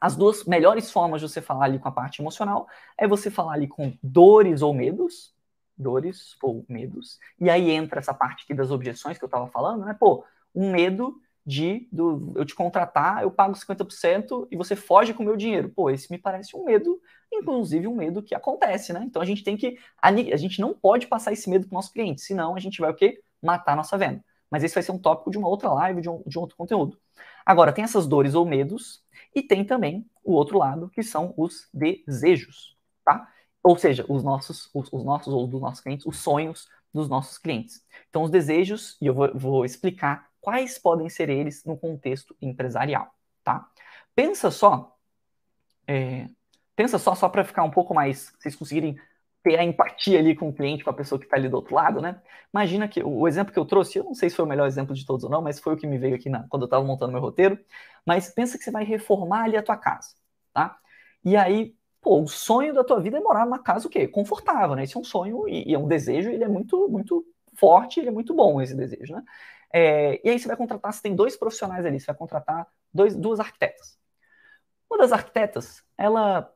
as 0.00 0.16
duas 0.16 0.44
melhores 0.44 0.90
formas 0.90 1.20
de 1.20 1.28
você 1.28 1.42
falar 1.42 1.66
ali 1.66 1.78
com 1.78 1.88
a 1.88 1.92
parte 1.92 2.22
emocional 2.22 2.66
é 2.96 3.06
você 3.06 3.30
falar 3.30 3.52
ali 3.54 3.68
com 3.68 3.96
dores 4.02 4.62
ou 4.62 4.72
medos, 4.72 5.34
dores 5.76 6.36
ou 6.42 6.64
medos, 6.68 7.18
e 7.38 7.50
aí 7.50 7.70
entra 7.70 8.00
essa 8.00 8.14
parte 8.14 8.44
aqui 8.44 8.54
das 8.54 8.70
objeções 8.70 9.18
que 9.18 9.24
eu 9.24 9.28
estava 9.28 9.46
falando, 9.48 9.84
né, 9.84 9.94
pô, 9.98 10.24
um 10.54 10.70
medo 10.70 11.20
de 11.46 11.86
do, 11.92 12.32
eu 12.36 12.44
te 12.44 12.54
contratar, 12.54 13.22
eu 13.22 13.30
pago 13.30 13.54
50% 13.54 14.48
e 14.50 14.56
você 14.56 14.74
foge 14.74 15.12
com 15.12 15.22
o 15.22 15.26
meu 15.26 15.36
dinheiro. 15.36 15.68
Pô, 15.68 15.90
esse 15.90 16.10
me 16.10 16.18
parece 16.18 16.56
um 16.56 16.64
medo, 16.64 17.00
inclusive 17.32 17.86
um 17.86 17.94
medo 17.94 18.22
que 18.22 18.34
acontece, 18.34 18.92
né? 18.92 19.02
Então 19.04 19.20
a 19.20 19.24
gente 19.24 19.44
tem 19.44 19.56
que. 19.56 19.78
A, 20.00 20.08
a 20.08 20.36
gente 20.36 20.60
não 20.60 20.72
pode 20.72 21.06
passar 21.06 21.32
esse 21.32 21.48
medo 21.50 21.66
para 21.66 21.74
o 21.74 21.78
nosso 21.78 21.92
cliente, 21.92 22.22
senão 22.22 22.56
a 22.56 22.60
gente 22.60 22.80
vai 22.80 22.90
o 22.90 22.94
quê? 22.94 23.20
Matar 23.42 23.76
nossa 23.76 23.98
venda. 23.98 24.24
Mas 24.50 24.62
esse 24.62 24.74
vai 24.74 24.82
ser 24.82 24.92
um 24.92 24.98
tópico 24.98 25.30
de 25.30 25.38
uma 25.38 25.48
outra 25.48 25.70
live, 25.72 26.00
de 26.00 26.08
um, 26.08 26.22
de 26.26 26.38
um 26.38 26.42
outro 26.42 26.56
conteúdo. 26.56 26.98
Agora, 27.44 27.72
tem 27.72 27.84
essas 27.84 28.06
dores 28.06 28.34
ou 28.34 28.46
medos, 28.46 29.02
e 29.34 29.42
tem 29.42 29.64
também 29.64 30.06
o 30.22 30.32
outro 30.32 30.58
lado, 30.58 30.88
que 30.88 31.02
são 31.02 31.34
os 31.36 31.68
desejos, 31.74 32.76
tá? 33.04 33.28
Ou 33.62 33.76
seja, 33.76 34.04
os 34.08 34.22
nossos, 34.22 34.70
os, 34.72 34.88
os 34.92 35.04
nossos 35.04 35.32
ou 35.32 35.46
dos 35.46 35.60
nossos 35.60 35.80
clientes, 35.80 36.06
os 36.06 36.18
sonhos 36.18 36.68
dos 36.92 37.08
nossos 37.08 37.36
clientes. 37.36 37.82
Então, 38.08 38.22
os 38.22 38.30
desejos, 38.30 38.96
e 39.00 39.06
eu 39.06 39.14
vou, 39.14 39.30
vou 39.34 39.64
explicar 39.64 40.30
quais 40.44 40.78
podem 40.78 41.08
ser 41.08 41.30
eles 41.30 41.64
no 41.64 41.76
contexto 41.76 42.36
empresarial, 42.40 43.10
tá? 43.42 43.66
Pensa 44.14 44.50
só, 44.50 44.94
é, 45.86 46.28
pensa 46.76 46.98
só, 46.98 47.14
só 47.14 47.28
para 47.30 47.44
ficar 47.44 47.64
um 47.64 47.70
pouco 47.70 47.94
mais, 47.94 48.30
vocês 48.38 48.54
conseguirem 48.54 49.00
ter 49.42 49.58
a 49.58 49.64
empatia 49.64 50.18
ali 50.18 50.34
com 50.34 50.48
o 50.48 50.52
cliente, 50.52 50.84
com 50.84 50.90
a 50.90 50.94
pessoa 50.94 51.18
que 51.18 51.24
está 51.24 51.36
ali 51.36 51.48
do 51.48 51.56
outro 51.56 51.74
lado, 51.74 52.00
né? 52.00 52.20
Imagina 52.52 52.86
que 52.86 53.02
o 53.02 53.26
exemplo 53.26 53.52
que 53.52 53.58
eu 53.58 53.64
trouxe, 53.64 53.98
eu 53.98 54.04
não 54.04 54.14
sei 54.14 54.28
se 54.28 54.36
foi 54.36 54.44
o 54.44 54.48
melhor 54.48 54.66
exemplo 54.66 54.94
de 54.94 55.04
todos 55.06 55.24
ou 55.24 55.30
não, 55.30 55.40
mas 55.42 55.58
foi 55.58 55.74
o 55.74 55.76
que 55.76 55.86
me 55.86 55.98
veio 55.98 56.14
aqui 56.14 56.28
na, 56.28 56.46
quando 56.48 56.62
eu 56.62 56.66
estava 56.66 56.84
montando 56.84 57.12
meu 57.12 57.20
roteiro. 57.20 57.58
Mas 58.06 58.30
pensa 58.30 58.58
que 58.58 58.64
você 58.64 58.70
vai 58.70 58.84
reformar 58.84 59.44
ali 59.44 59.56
a 59.56 59.62
tua 59.62 59.76
casa, 59.76 60.14
tá? 60.52 60.78
E 61.24 61.36
aí, 61.36 61.74
pô, 62.00 62.22
o 62.22 62.28
sonho 62.28 62.74
da 62.74 62.84
tua 62.84 63.00
vida 63.00 63.16
é 63.18 63.20
morar 63.20 63.44
numa 63.46 63.58
casa 63.62 63.86
o 63.86 63.90
quê? 63.90 64.06
Confortável, 64.08 64.76
né? 64.76 64.84
Esse 64.84 64.96
é 64.96 65.00
um 65.00 65.04
sonho 65.04 65.48
e, 65.48 65.70
e 65.70 65.74
é 65.74 65.78
um 65.78 65.88
desejo, 65.88 66.30
ele 66.30 66.44
é 66.44 66.48
muito, 66.48 66.88
muito 66.88 67.24
forte, 67.54 68.00
ele 68.00 68.08
é 68.08 68.12
muito 68.12 68.34
bom 68.34 68.60
esse 68.62 68.74
desejo, 68.74 69.14
né? 69.14 69.22
É, 69.76 70.20
e 70.24 70.30
aí 70.30 70.38
você 70.38 70.46
vai 70.46 70.56
contratar, 70.56 70.92
você 70.92 71.02
tem 71.02 71.16
dois 71.16 71.36
profissionais 71.36 71.84
ali, 71.84 71.98
você 71.98 72.06
vai 72.06 72.14
contratar 72.14 72.64
dois, 72.92 73.16
duas 73.16 73.40
arquitetas. 73.40 73.98
Uma 74.88 74.98
das 74.98 75.10
arquitetas, 75.10 75.82
ela 75.98 76.48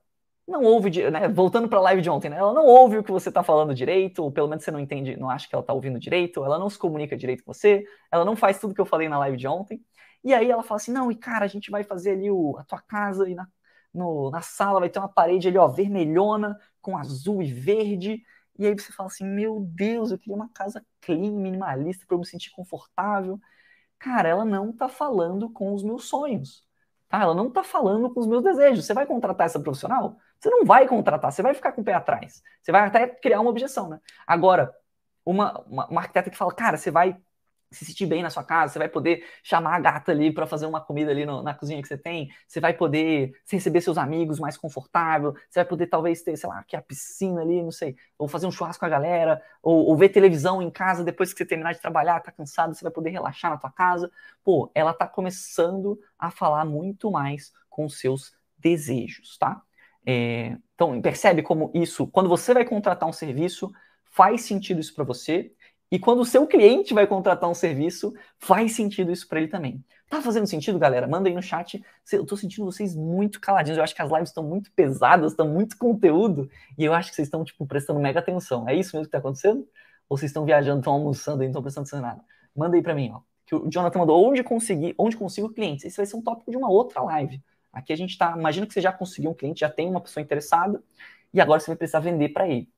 não 0.47 0.63
ouve, 0.63 1.11
né, 1.11 1.27
voltando 1.27 1.69
para 1.69 1.79
a 1.79 1.83
live 1.83 2.01
de 2.01 2.09
ontem, 2.09 2.29
né, 2.29 2.39
ela 2.39 2.55
não 2.55 2.65
ouve 2.65 2.97
o 2.97 3.03
que 3.03 3.11
você 3.11 3.29
está 3.29 3.43
falando 3.43 3.75
direito, 3.75 4.23
ou 4.23 4.31
pelo 4.31 4.47
menos 4.47 4.63
você 4.63 4.71
não 4.71 4.79
entende, 4.79 5.17
não 5.17 5.29
acha 5.29 5.49
que 5.49 5.55
ela 5.57 5.63
está 5.63 5.73
ouvindo 5.73 5.99
direito, 5.99 6.45
ela 6.45 6.61
não 6.61 6.71
se 6.71 6.79
comunica 6.79 7.17
direito 7.17 7.43
com 7.43 7.53
você, 7.53 7.85
ela 8.13 8.25
não 8.25 8.37
faz 8.37 8.61
tudo 8.61 8.73
que 8.73 8.81
eu 8.81 8.87
falei 8.87 9.09
na 9.09 9.19
live 9.19 9.37
de 9.37 9.49
ontem. 9.49 9.85
E 10.23 10.33
aí 10.33 10.49
ela 10.49 10.63
fala 10.63 10.77
assim, 10.77 10.93
não, 10.93 11.11
e 11.11 11.17
cara, 11.17 11.45
a 11.45 11.49
gente 11.49 11.73
vai 11.73 11.83
fazer 11.83 12.13
ali 12.13 12.31
o, 12.31 12.57
a 12.57 12.63
tua 12.63 12.81
casa 12.81 13.29
e 13.29 13.35
na, 13.35 13.49
no, 13.93 14.31
na 14.31 14.43
sala 14.43 14.79
vai 14.79 14.89
ter 14.89 15.01
uma 15.01 15.09
parede 15.09 15.49
ali, 15.49 15.59
ó, 15.59 15.67
vermelhona, 15.67 16.57
com 16.81 16.97
azul 16.97 17.43
e 17.43 17.53
verde, 17.53 18.23
e 18.59 18.67
aí 18.67 18.75
você 18.75 18.93
fala 18.93 19.09
assim: 19.09 19.25
meu 19.25 19.61
Deus, 19.61 20.11
eu 20.11 20.19
queria 20.19 20.35
uma 20.35 20.49
casa 20.51 20.85
clean, 21.01 21.33
minimalista, 21.33 22.05
para 22.07 22.15
eu 22.17 22.21
me 22.21 22.27
sentir 22.27 22.51
confortável. 22.51 23.41
Cara, 23.99 24.29
ela 24.29 24.45
não 24.45 24.73
tá 24.73 24.89
falando 24.89 25.51
com 25.51 25.75
os 25.75 25.83
meus 25.83 26.09
sonhos. 26.09 26.67
Tá? 27.09 27.23
Ela 27.23 27.35
não 27.35 27.51
tá 27.51 27.63
falando 27.65 28.13
com 28.13 28.21
os 28.21 28.27
meus 28.27 28.43
desejos. 28.43 28.85
Você 28.85 28.95
vai 28.95 29.07
contratar 29.07 29.47
essa 29.47 29.61
profissional? 29.61 30.19
Você 30.39 30.51
não 30.51 30.65
vai 30.65 30.87
contratar, 30.87 31.33
você 31.33 31.43
vai 31.43 31.55
ficar 31.55 31.73
com 31.73 31.81
o 31.81 31.85
pé 31.85 31.95
atrás. 31.95 32.43
Você 32.63 32.71
vai 32.71 32.83
até 32.87 33.07
criar 33.09 33.41
uma 33.41 33.51
objeção, 33.51 33.89
né? 33.89 34.01
Agora, 34.27 34.75
uma, 35.25 35.61
uma, 35.67 35.87
uma 35.89 36.01
arquiteta 36.01 36.31
que 36.31 36.37
fala, 36.37 36.55
cara, 36.55 36.77
você 36.77 36.91
vai 36.91 37.17
se 37.71 37.85
sentir 37.85 38.07
bem 38.07 38.23
na 38.23 38.31
sua 38.31 38.43
casa, 38.43 38.73
você 38.73 38.79
vai 38.79 38.89
poder 38.89 39.25
chamar 39.43 39.77
a 39.77 39.81
gata 39.81 40.11
ali 40.11 40.33
para 40.33 40.47
fazer 40.47 40.67
uma 40.67 40.81
comida 40.81 41.11
ali 41.11 41.27
no, 41.27 41.43
na 41.43 41.53
cozinha 41.53 41.83
que 41.83 41.89
você 41.89 41.99
tem, 41.99 42.31
você 42.47 42.61
vai 42.61 42.73
poder 42.73 43.33
receber 43.51 43.81
seus 43.81 43.99
amigos 43.99 44.39
mais 44.39 44.57
confortável, 44.57 45.35
você 45.49 45.61
vai 45.61 45.65
poder 45.67 45.87
talvez 45.87 46.23
ter, 46.23 46.37
sei 46.37 46.49
lá, 46.49 46.61
aqui 46.61 46.77
a 46.77 46.83
piscina 46.83 47.43
ali, 47.43 47.63
não 47.63 47.71
sei, 47.71 47.95
ou 48.17 48.27
fazer 48.27 48.47
um 48.47 48.51
churrasco 48.51 48.81
com 48.81 48.87
a 48.87 48.89
galera, 48.89 49.43
ou, 49.63 49.87
ou, 49.87 49.97
ver 49.97 50.09
televisão 50.09 50.63
em 50.63 50.71
casa 50.71 51.05
depois 51.05 51.33
que 51.33 51.39
você 51.39 51.45
terminar 51.47 51.75
de 51.75 51.81
trabalhar, 51.81 52.21
tá 52.21 52.33
cansado, 52.33 52.75
você 52.75 52.83
vai 52.83 52.93
poder 52.93 53.11
relaxar 53.11 53.51
na 53.51 53.59
tua 53.59 53.71
casa. 53.71 54.11
Pô, 54.43 54.71
ela 54.75 54.95
tá 54.95 55.07
começando 55.07 56.01
a 56.19 56.31
falar 56.31 56.65
muito 56.65 57.11
mais 57.11 57.53
com 57.69 57.89
seus 57.89 58.33
desejos, 58.57 59.37
tá? 59.37 59.63
É, 60.07 60.57
então, 60.75 61.01
percebe 61.03 61.43
como 61.43 61.71
isso, 61.75 62.07
quando 62.07 62.31
você 62.31 62.55
vai 62.55 62.65
contratar 62.65 63.07
um 63.07 63.13
serviço, 63.13 63.71
faz 64.07 64.43
sentido 64.43 64.81
isso 64.81 64.95
para 64.95 65.05
você, 65.05 65.53
e 65.91 65.99
quando 65.99 66.21
o 66.21 66.25
seu 66.25 66.47
cliente 66.47 66.93
vai 66.93 67.07
contratar 67.07 67.49
um 67.49 67.55
serviço, 67.55 68.15
faz 68.39 68.73
sentido 68.73 69.11
isso 69.11 69.27
para 69.27 69.41
ele 69.41 69.49
também. 69.49 69.83
Tá 70.09 70.23
fazendo 70.23 70.47
sentido, 70.47 70.79
galera? 70.79 71.07
Manda 71.07 71.29
aí 71.29 71.35
no 71.35 71.43
chat. 71.43 71.85
Eu 72.11 72.25
tô 72.25 72.37
sentindo 72.37 72.65
vocês 72.65 72.97
muito 72.97 73.41
caladinhos. 73.41 73.77
Eu 73.77 73.85
acho 73.85 73.95
que 73.95 74.01
as 74.01 74.11
lives 74.11 74.31
estão 74.31 74.43
muito 74.43 74.71
pesadas, 74.73 75.33
estão 75.33 75.47
muito 75.47 75.77
conteúdo. 75.77 76.51
E 76.79 76.85
eu 76.85 76.95
acho 76.95 77.11
que 77.11 77.17
vocês 77.17 77.29
estão, 77.29 77.45
tipo, 77.45 77.67
prestando 77.67 78.01
mega 78.01 78.21
atenção. 78.21 78.67
É 78.69 78.75
isso 78.75 78.97
mesmo 78.97 79.07
que 79.07 79.13
tá 79.13 79.19
acontecendo? 79.19 79.69
Ou 80.09 80.17
vocês 80.17 80.31
estão 80.31 80.47
viajando, 80.47 80.79
estão 80.79 80.95
almoçando 80.95 81.43
e 81.43 81.47
não 81.47 81.51
estão 81.51 81.63
prestando 81.63 81.85
atenção 81.85 81.99
em 81.99 82.03
nada? 82.03 82.25
Manda 82.57 82.77
aí 82.77 82.83
para 82.83 82.95
mim, 82.95 83.11
ó. 83.15 83.21
Que 83.45 83.55
o 83.55 83.69
Jonathan 83.71 83.99
mandou 83.99 84.27
onde 84.27 84.43
conseguir, 84.43 84.95
onde 84.99 85.17
consigo 85.17 85.51
clientes. 85.51 85.85
Esse 85.85 85.97
vai 85.99 86.07
ser 86.07 86.17
um 86.17 86.23
tópico 86.23 86.51
de 86.51 86.57
uma 86.57 86.71
outra 86.71 87.03
live. 87.03 87.43
Aqui 87.73 87.93
a 87.93 87.97
gente 87.97 88.17
tá. 88.17 88.35
Imagina 88.37 88.67
que 88.67 88.73
você 88.73 88.81
já 88.81 88.93
conseguiu 88.93 89.31
um 89.31 89.35
cliente, 89.35 89.61
já 89.61 89.71
tem 89.71 89.89
uma 89.89 90.01
pessoa 90.01 90.23
interessada, 90.23 90.83
e 91.33 91.41
agora 91.41 91.61
você 91.61 91.67
vai 91.67 91.77
precisar 91.77 92.01
vender 92.01 92.31
para 92.31 92.49
ele. 92.49 92.71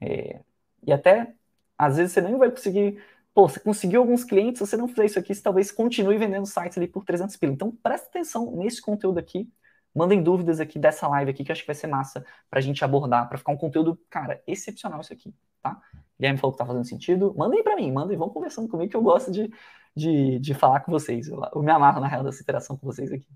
É, 0.00 0.40
e 0.86 0.92
até 0.92 1.34
às 1.78 1.96
vezes 1.96 2.12
você 2.12 2.20
nem 2.20 2.36
vai 2.36 2.50
conseguir. 2.50 3.02
Pô, 3.34 3.48
você 3.48 3.60
conseguiu 3.60 4.00
alguns 4.00 4.24
clientes, 4.24 4.58
se 4.58 4.66
você 4.66 4.76
não 4.76 4.88
fizer 4.88 5.06
isso 5.06 5.18
aqui, 5.18 5.34
você 5.34 5.42
talvez 5.42 5.70
continue 5.70 6.18
vendendo 6.18 6.46
sites 6.46 6.76
ali 6.76 6.88
por 6.88 7.04
300 7.04 7.36
pila. 7.36 7.52
Então, 7.52 7.70
presta 7.82 8.08
atenção 8.08 8.56
nesse 8.56 8.82
conteúdo 8.82 9.18
aqui. 9.18 9.48
Mandem 9.94 10.22
dúvidas 10.22 10.60
aqui 10.60 10.78
dessa 10.78 11.08
live 11.08 11.30
aqui, 11.30 11.44
que 11.44 11.50
eu 11.50 11.52
acho 11.52 11.62
que 11.62 11.66
vai 11.66 11.74
ser 11.74 11.86
massa 11.86 12.24
pra 12.50 12.60
gente 12.60 12.84
abordar, 12.84 13.28
pra 13.28 13.38
ficar 13.38 13.52
um 13.52 13.56
conteúdo, 13.56 13.98
cara, 14.10 14.42
excepcional 14.46 15.00
isso 15.00 15.12
aqui, 15.12 15.34
tá? 15.62 15.80
Guilherme 16.18 16.38
falou 16.38 16.52
que 16.52 16.58
tá 16.58 16.66
fazendo 16.66 16.84
sentido. 16.84 17.34
Mandem 17.36 17.62
pra 17.62 17.76
mim, 17.76 17.90
mandem, 17.92 18.16
vão 18.16 18.28
conversando 18.28 18.68
comigo, 18.68 18.90
que 18.90 18.96
eu 18.96 19.02
gosto 19.02 19.30
de, 19.30 19.50
de, 19.94 20.38
de 20.40 20.54
falar 20.54 20.80
com 20.80 20.92
vocês. 20.92 21.28
Eu, 21.28 21.40
eu 21.54 21.62
me 21.62 21.70
amarro, 21.70 22.00
na 22.00 22.08
real, 22.08 22.24
dessa 22.24 22.42
interação 22.42 22.76
com 22.76 22.86
vocês 22.86 23.12
aqui. 23.12 23.26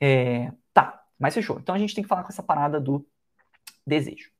É, 0.00 0.52
tá, 0.72 1.02
mas 1.18 1.34
fechou. 1.34 1.58
Então 1.58 1.74
a 1.74 1.78
gente 1.78 1.94
tem 1.94 2.02
que 2.02 2.08
falar 2.08 2.22
com 2.22 2.30
essa 2.30 2.42
parada 2.42 2.80
do 2.80 3.06
desejo. 3.86 4.30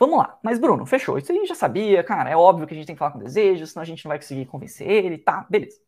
Vamos 0.00 0.18
lá. 0.18 0.38
Mas, 0.42 0.58
Bruno, 0.58 0.86
fechou. 0.86 1.18
Isso 1.18 1.30
a 1.30 1.34
gente 1.34 1.48
já 1.48 1.54
sabia, 1.54 2.02
cara. 2.02 2.30
É 2.30 2.36
óbvio 2.36 2.66
que 2.66 2.72
a 2.72 2.76
gente 2.76 2.86
tem 2.86 2.94
que 2.96 2.98
falar 2.98 3.10
com 3.12 3.18
desejo, 3.18 3.66
senão 3.66 3.82
a 3.82 3.86
gente 3.86 4.02
não 4.04 4.08
vai 4.08 4.18
conseguir 4.18 4.46
convencer 4.46 4.88
ele. 4.88 5.18
Tá, 5.18 5.46
beleza. 5.50 5.78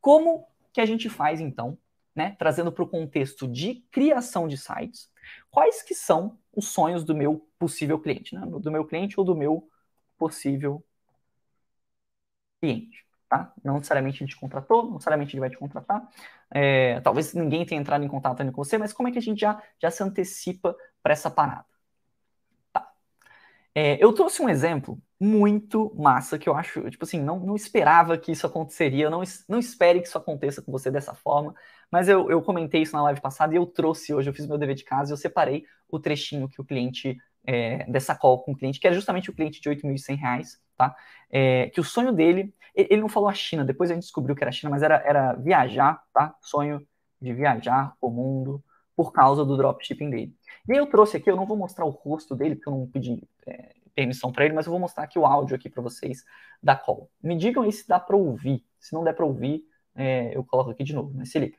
Como 0.00 0.46
que 0.72 0.80
a 0.80 0.86
gente 0.86 1.08
faz, 1.08 1.40
então, 1.40 1.78
né? 2.14 2.36
Trazendo 2.38 2.70
para 2.70 2.84
o 2.84 2.88
contexto 2.88 3.48
de 3.48 3.76
criação 3.90 4.46
de 4.46 4.58
sites, 4.58 5.10
quais 5.50 5.82
que 5.82 5.94
são 5.94 6.38
os 6.54 6.68
sonhos 6.68 7.02
do 7.02 7.14
meu 7.14 7.48
possível 7.58 7.98
cliente, 7.98 8.34
né? 8.34 8.42
Do 8.46 8.70
meu 8.70 8.84
cliente 8.84 9.18
ou 9.18 9.24
do 9.24 9.34
meu 9.34 9.66
possível 10.18 10.84
cliente, 12.60 13.04
tá? 13.28 13.52
Não 13.64 13.74
necessariamente 13.74 14.22
ele 14.22 14.30
te 14.30 14.36
contratou, 14.38 14.84
não 14.84 14.92
necessariamente 14.94 15.34
ele 15.34 15.40
vai 15.40 15.50
te 15.50 15.56
contratar. 15.56 16.08
É, 16.50 17.00
talvez 17.00 17.32
ninguém 17.34 17.64
tenha 17.64 17.80
entrado 17.80 18.04
em 18.04 18.08
contato 18.08 18.40
ainda 18.40 18.52
com 18.52 18.62
você, 18.62 18.78
mas 18.78 18.92
como 18.92 19.08
é 19.08 19.12
que 19.12 19.18
a 19.18 19.22
gente 19.22 19.40
já, 19.40 19.62
já 19.80 19.90
se 19.90 20.02
antecipa 20.02 20.76
para 21.02 21.12
essa 21.12 21.30
parada? 21.30 21.64
É, 23.74 24.02
eu 24.02 24.12
trouxe 24.12 24.42
um 24.42 24.48
exemplo 24.48 25.00
muito 25.18 25.94
massa 25.96 26.38
que 26.38 26.48
eu 26.48 26.54
acho, 26.54 26.88
tipo 26.90 27.04
assim, 27.04 27.20
não, 27.22 27.38
não 27.40 27.56
esperava 27.56 28.18
que 28.18 28.32
isso 28.32 28.46
aconteceria, 28.46 29.08
não, 29.08 29.22
não 29.48 29.58
espere 29.58 30.00
que 30.00 30.08
isso 30.08 30.18
aconteça 30.18 30.60
com 30.60 30.70
você 30.70 30.90
dessa 30.90 31.14
forma, 31.14 31.54
mas 31.90 32.08
eu, 32.08 32.30
eu 32.30 32.42
comentei 32.42 32.82
isso 32.82 32.94
na 32.94 33.02
live 33.04 33.20
passada 33.20 33.54
e 33.54 33.56
eu 33.56 33.64
trouxe 33.64 34.12
hoje, 34.12 34.28
eu 34.28 34.34
fiz 34.34 34.46
meu 34.46 34.58
dever 34.58 34.74
de 34.74 34.84
casa 34.84 35.10
e 35.10 35.14
eu 35.14 35.16
separei 35.16 35.64
o 35.88 35.98
trechinho 35.98 36.48
que 36.48 36.60
o 36.60 36.64
cliente, 36.64 37.16
é, 37.46 37.84
dessa 37.90 38.14
call 38.14 38.42
com 38.42 38.52
o 38.52 38.56
cliente, 38.56 38.78
que 38.78 38.86
era 38.86 38.94
justamente 38.94 39.30
o 39.30 39.32
cliente 39.34 39.60
de 39.60 39.68
8.100 39.70 40.16
reais, 40.16 40.60
tá? 40.76 40.94
É, 41.30 41.70
que 41.70 41.80
o 41.80 41.84
sonho 41.84 42.12
dele, 42.12 42.52
ele 42.74 43.00
não 43.00 43.08
falou 43.08 43.28
a 43.28 43.34
China, 43.34 43.64
depois 43.64 43.90
a 43.90 43.94
gente 43.94 44.02
descobriu 44.02 44.34
que 44.36 44.42
era 44.42 44.50
a 44.50 44.52
China, 44.52 44.70
mas 44.70 44.82
era, 44.82 44.96
era 45.06 45.34
viajar, 45.34 46.02
tá? 46.12 46.34
Sonho 46.42 46.86
de 47.20 47.32
viajar 47.32 47.94
o 48.00 48.10
mundo 48.10 48.62
por 48.96 49.12
causa 49.12 49.44
do 49.44 49.56
dropshipping 49.56 50.10
dele. 50.10 50.36
E 50.68 50.72
aí 50.72 50.78
eu 50.78 50.86
trouxe 50.86 51.16
aqui, 51.16 51.30
eu 51.30 51.36
não 51.36 51.46
vou 51.46 51.56
mostrar 51.56 51.84
o 51.84 51.90
rosto 51.90 52.36
dele, 52.36 52.56
porque 52.56 52.68
eu 52.68 52.74
não 52.74 52.86
pedi 52.86 53.22
é, 53.46 53.74
permissão 53.94 54.32
para 54.32 54.44
ele, 54.44 54.54
mas 54.54 54.66
eu 54.66 54.70
vou 54.70 54.80
mostrar 54.80 55.04
aqui 55.04 55.18
o 55.18 55.26
áudio 55.26 55.56
aqui 55.56 55.68
para 55.68 55.82
vocês 55.82 56.24
da 56.62 56.76
call. 56.76 57.10
Me 57.22 57.36
digam 57.36 57.62
aí 57.62 57.72
se 57.72 57.86
dá 57.86 57.98
para 57.98 58.16
ouvir. 58.16 58.64
Se 58.78 58.92
não 58.94 59.04
der 59.04 59.14
para 59.14 59.24
ouvir, 59.24 59.66
é, 59.94 60.36
eu 60.36 60.44
coloco 60.44 60.70
aqui 60.70 60.84
de 60.84 60.94
novo, 60.94 61.12
mas 61.14 61.30
se 61.30 61.38
liga. 61.38 61.58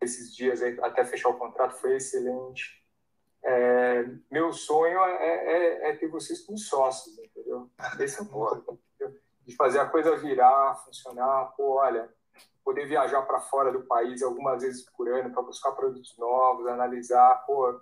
Esses 0.00 0.34
dias 0.34 0.62
até 0.62 1.04
fechar 1.04 1.28
o 1.28 1.38
contrato 1.38 1.74
foi 1.74 1.96
excelente. 1.96 2.80
É, 3.42 4.04
meu 4.30 4.52
sonho 4.52 4.98
é, 4.98 5.24
é, 5.24 5.90
é, 5.90 5.96
ter 5.96 6.08
vocês 6.08 6.40
como 6.40 6.58
sócios, 6.58 7.18
entendeu? 7.18 7.70
Esse 7.98 8.20
é 8.20 8.22
o 8.22 8.26
ponto. 8.26 8.80
De 9.46 9.56
fazer 9.56 9.80
a 9.80 9.86
coisa 9.86 10.16
virar, 10.16 10.76
funcionar. 10.84 11.52
Pô, 11.56 11.78
olha, 11.78 12.08
poder 12.70 12.86
viajar 12.86 13.22
para 13.22 13.40
fora 13.40 13.72
do 13.72 13.82
país 13.82 14.22
algumas 14.22 14.62
vezes 14.62 14.88
por 14.96 15.08
ano 15.08 15.32
para 15.32 15.42
buscar 15.42 15.72
produtos 15.72 16.16
novos, 16.16 16.68
analisar, 16.68 17.44
pô, 17.44 17.80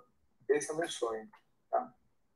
esse 0.49 0.71
é 0.71 0.73
o 0.73 0.77
meu 0.77 0.89
sonho. 0.89 1.27
Tá? 1.69 1.93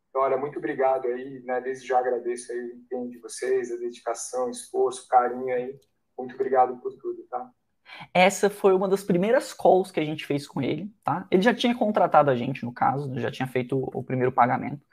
Então, 0.08 0.22
olha, 0.22 0.38
muito 0.38 0.60
obrigado 0.60 1.08
aí, 1.08 1.42
né? 1.46 1.60
Desde 1.62 1.88
já 1.88 1.98
agradeço 1.98 2.52
aí 2.52 2.60
o 2.60 2.76
empenho 2.76 3.10
de 3.10 3.18
vocês, 3.18 3.72
a 3.72 3.78
dedicação, 3.78 4.52
esforço, 4.52 5.08
carinho 5.08 5.52
aí. 5.52 5.80
Muito 6.16 6.36
obrigado 6.36 6.78
por 6.78 6.94
tudo, 6.94 7.24
tá? 7.24 7.50
Essa 8.14 8.52
foi 8.52 8.76
uma 8.76 8.88
das 8.88 9.04
primeiras 9.04 9.52
calls 9.52 9.92
que 9.92 10.00
a 10.00 10.06
gente 10.06 10.24
fez 10.24 10.48
com 10.48 10.62
ele, 10.62 10.94
tá? 11.04 11.26
Ele 11.32 11.42
já 11.42 11.56
tinha 11.56 11.76
contratado 11.76 12.30
a 12.30 12.36
gente, 12.36 12.64
no 12.64 12.72
caso, 12.72 13.20
já 13.20 13.32
tinha 13.32 13.48
feito 13.48 13.80
o 13.92 14.04
primeiro 14.04 14.32
pagamento. 14.32 14.86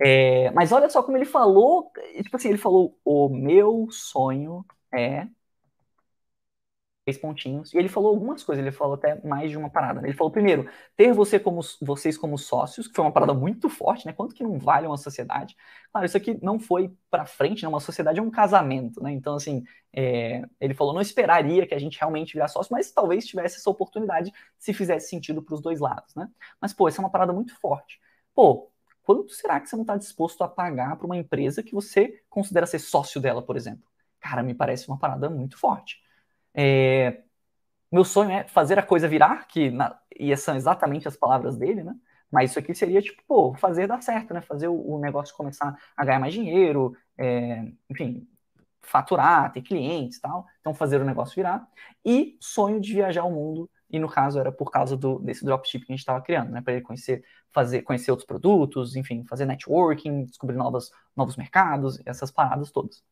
É, 0.00 0.50
mas 0.50 0.72
olha 0.72 0.90
só 0.90 1.00
como 1.00 1.16
ele 1.16 1.24
falou, 1.24 1.92
tipo 2.24 2.36
assim, 2.36 2.48
ele 2.48 2.58
falou, 2.58 2.98
o 3.04 3.28
meu 3.28 3.86
sonho 3.92 4.64
é 4.92 5.28
três 7.04 7.18
pontinhos. 7.18 7.72
E 7.74 7.78
ele 7.78 7.88
falou 7.88 8.10
algumas 8.10 8.42
coisas, 8.42 8.64
ele 8.64 8.74
falou 8.74 8.94
até 8.94 9.20
mais 9.26 9.50
de 9.50 9.58
uma 9.58 9.68
parada. 9.68 10.00
Né? 10.00 10.08
Ele 10.08 10.16
falou, 10.16 10.32
primeiro, 10.32 10.68
ter 10.96 11.12
você 11.12 11.38
como, 11.38 11.60
vocês 11.82 12.16
como 12.16 12.38
sócios, 12.38 12.88
que 12.88 12.94
foi 12.94 13.04
uma 13.04 13.12
parada 13.12 13.34
muito 13.34 13.68
forte, 13.68 14.06
né? 14.06 14.12
Quanto 14.12 14.34
que 14.34 14.42
não 14.42 14.58
vale 14.58 14.86
uma 14.86 14.96
sociedade? 14.96 15.54
Claro, 15.92 16.06
isso 16.06 16.16
aqui 16.16 16.38
não 16.42 16.58
foi 16.58 16.90
para 17.10 17.26
frente, 17.26 17.62
né? 17.62 17.68
Uma 17.68 17.80
sociedade 17.80 18.18
é 18.18 18.22
um 18.22 18.30
casamento, 18.30 19.02
né? 19.02 19.12
Então, 19.12 19.34
assim, 19.34 19.62
é, 19.92 20.42
ele 20.60 20.74
falou, 20.74 20.94
não 20.94 21.02
esperaria 21.02 21.66
que 21.66 21.74
a 21.74 21.78
gente 21.78 21.98
realmente 21.98 22.32
virasse 22.32 22.54
sócio, 22.54 22.72
mas 22.72 22.90
talvez 22.90 23.26
tivesse 23.26 23.56
essa 23.58 23.70
oportunidade 23.70 24.32
se 24.58 24.72
fizesse 24.72 25.08
sentido 25.10 25.42
para 25.42 25.54
os 25.54 25.60
dois 25.60 25.80
lados, 25.80 26.14
né? 26.14 26.28
Mas, 26.60 26.72
pô, 26.72 26.88
essa 26.88 27.00
é 27.00 27.04
uma 27.04 27.10
parada 27.10 27.32
muito 27.32 27.54
forte. 27.60 28.00
Pô, 28.34 28.70
quanto 29.02 29.32
será 29.34 29.60
que 29.60 29.68
você 29.68 29.76
não 29.76 29.82
está 29.82 29.96
disposto 29.96 30.42
a 30.42 30.48
pagar 30.48 30.96
para 30.96 31.06
uma 31.06 31.16
empresa 31.18 31.62
que 31.62 31.74
você 31.74 32.22
considera 32.30 32.66
ser 32.66 32.78
sócio 32.78 33.20
dela, 33.20 33.42
por 33.42 33.56
exemplo? 33.56 33.84
Cara, 34.20 34.42
me 34.42 34.54
parece 34.54 34.88
uma 34.88 34.98
parada 34.98 35.28
muito 35.28 35.58
forte. 35.58 36.03
É, 36.54 37.22
meu 37.92 38.04
sonho 38.04 38.30
é 38.30 38.44
fazer 38.48 38.78
a 38.78 38.82
coisa 38.82 39.08
virar, 39.08 39.46
que 39.46 39.70
na, 39.70 39.98
e 40.18 40.36
são 40.36 40.56
exatamente 40.56 41.08
as 41.08 41.16
palavras 41.16 41.56
dele, 41.56 41.82
né? 41.84 41.94
Mas 42.30 42.50
isso 42.50 42.58
aqui 42.58 42.74
seria, 42.74 43.00
tipo, 43.00 43.22
pô, 43.26 43.54
fazer 43.54 43.86
dar 43.86 44.02
certo, 44.02 44.34
né? 44.34 44.40
Fazer 44.40 44.68
o, 44.68 44.74
o 44.74 44.98
negócio 45.00 45.36
começar 45.36 45.76
a 45.96 46.04
ganhar 46.04 46.18
mais 46.18 46.34
dinheiro, 46.34 46.96
é, 47.16 47.64
enfim, 47.88 48.28
faturar, 48.82 49.52
ter 49.52 49.62
clientes 49.62 50.20
tal. 50.20 50.46
Então, 50.60 50.74
fazer 50.74 51.00
o 51.00 51.04
negócio 51.04 51.34
virar. 51.36 51.66
E 52.04 52.36
sonho 52.40 52.80
de 52.80 52.92
viajar 52.92 53.24
o 53.24 53.30
mundo. 53.30 53.70
E 53.90 53.98
no 53.98 54.08
caso 54.08 54.40
era 54.40 54.50
por 54.50 54.70
causa 54.70 54.96
do, 54.96 55.20
desse 55.20 55.44
dropship 55.44 55.84
que 55.86 55.92
a 55.92 55.94
gente 55.94 56.00
estava 56.00 56.20
criando, 56.20 56.50
né? 56.50 56.60
Para 56.60 56.72
ele 56.74 56.82
conhecer, 56.82 57.24
fazer, 57.52 57.82
conhecer 57.82 58.10
outros 58.10 58.26
produtos, 58.26 58.96
enfim, 58.96 59.24
fazer 59.24 59.46
networking, 59.46 60.24
descobrir 60.24 60.56
novas, 60.56 60.90
novos 61.16 61.36
mercados, 61.36 62.00
essas 62.04 62.30
paradas 62.30 62.72
todas. 62.72 63.04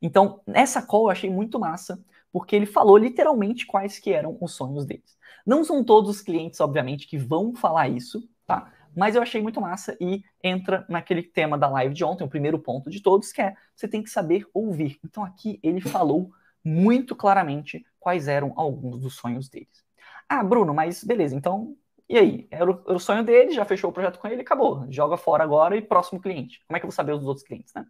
Então, 0.00 0.40
nessa 0.46 0.82
call 0.82 1.04
eu 1.06 1.10
achei 1.10 1.30
muito 1.30 1.58
massa, 1.58 2.02
porque 2.32 2.54
ele 2.54 2.66
falou 2.66 2.96
literalmente 2.96 3.66
quais 3.66 3.98
que 3.98 4.12
eram 4.12 4.36
os 4.40 4.52
sonhos 4.52 4.84
deles. 4.84 5.16
Não 5.46 5.64
são 5.64 5.82
todos 5.82 6.10
os 6.10 6.20
clientes, 6.20 6.60
obviamente, 6.60 7.06
que 7.06 7.16
vão 7.16 7.54
falar 7.54 7.88
isso, 7.88 8.28
tá? 8.46 8.72
Mas 8.94 9.14
eu 9.14 9.22
achei 9.22 9.40
muito 9.40 9.60
massa 9.60 9.96
e 10.00 10.22
entra 10.42 10.84
naquele 10.88 11.22
tema 11.22 11.56
da 11.56 11.68
live 11.68 11.94
de 11.94 12.04
ontem, 12.04 12.24
o 12.24 12.28
primeiro 12.28 12.58
ponto 12.58 12.90
de 12.90 13.00
todos, 13.00 13.32
que 13.32 13.40
é 13.40 13.54
você 13.74 13.86
tem 13.86 14.02
que 14.02 14.10
saber 14.10 14.46
ouvir. 14.52 14.98
Então 15.04 15.24
aqui 15.24 15.58
ele 15.62 15.80
falou 15.80 16.30
muito 16.64 17.14
claramente 17.14 17.84
quais 18.00 18.28
eram 18.28 18.52
alguns 18.56 19.00
dos 19.00 19.14
sonhos 19.14 19.48
deles. 19.48 19.84
Ah, 20.28 20.42
Bruno, 20.42 20.74
mas 20.74 21.02
beleza, 21.04 21.34
então 21.34 21.76
e 22.08 22.16
aí? 22.16 22.48
Era 22.50 22.70
o, 22.70 22.82
era 22.86 22.96
o, 22.96 22.98
sonho 22.98 23.22
dele, 23.22 23.52
já 23.52 23.64
fechou 23.66 23.90
o 23.90 23.92
projeto 23.92 24.18
com 24.18 24.26
ele, 24.28 24.40
acabou. 24.40 24.86
Joga 24.90 25.18
fora 25.18 25.44
agora 25.44 25.76
e 25.76 25.82
próximo 25.82 26.20
cliente. 26.20 26.64
Como 26.66 26.76
é 26.76 26.80
que 26.80 26.86
eu 26.86 26.88
vou 26.88 26.94
saber 26.94 27.12
os 27.12 27.26
outros 27.26 27.46
clientes, 27.46 27.72
né? 27.74 27.84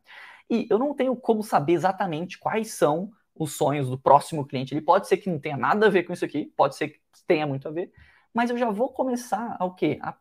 E 0.50 0.66
eu 0.68 0.78
não 0.78 0.92
tenho 0.92 1.14
como 1.14 1.42
saber 1.42 1.74
exatamente 1.74 2.38
quais 2.38 2.72
são 2.72 3.10
os 3.44 3.56
sonhos 3.56 3.88
do 3.88 3.98
próximo 3.98 4.46
cliente. 4.46 4.74
Ele 4.74 4.80
pode 4.80 5.08
ser 5.08 5.16
que 5.18 5.30
não 5.30 5.38
tenha 5.38 5.56
nada 5.56 5.86
a 5.86 5.90
ver 5.90 6.04
com 6.04 6.12
isso 6.12 6.24
aqui, 6.24 6.52
pode 6.56 6.76
ser 6.76 6.88
que 6.88 7.00
tenha 7.26 7.46
muito 7.46 7.68
a 7.68 7.70
ver, 7.70 7.92
mas 8.32 8.50
eu 8.50 8.58
já 8.58 8.70
vou 8.70 8.92
começar 8.92 9.56
a 9.58 9.64
o 9.64 9.74
quê? 9.74 9.98
A, 10.02 10.16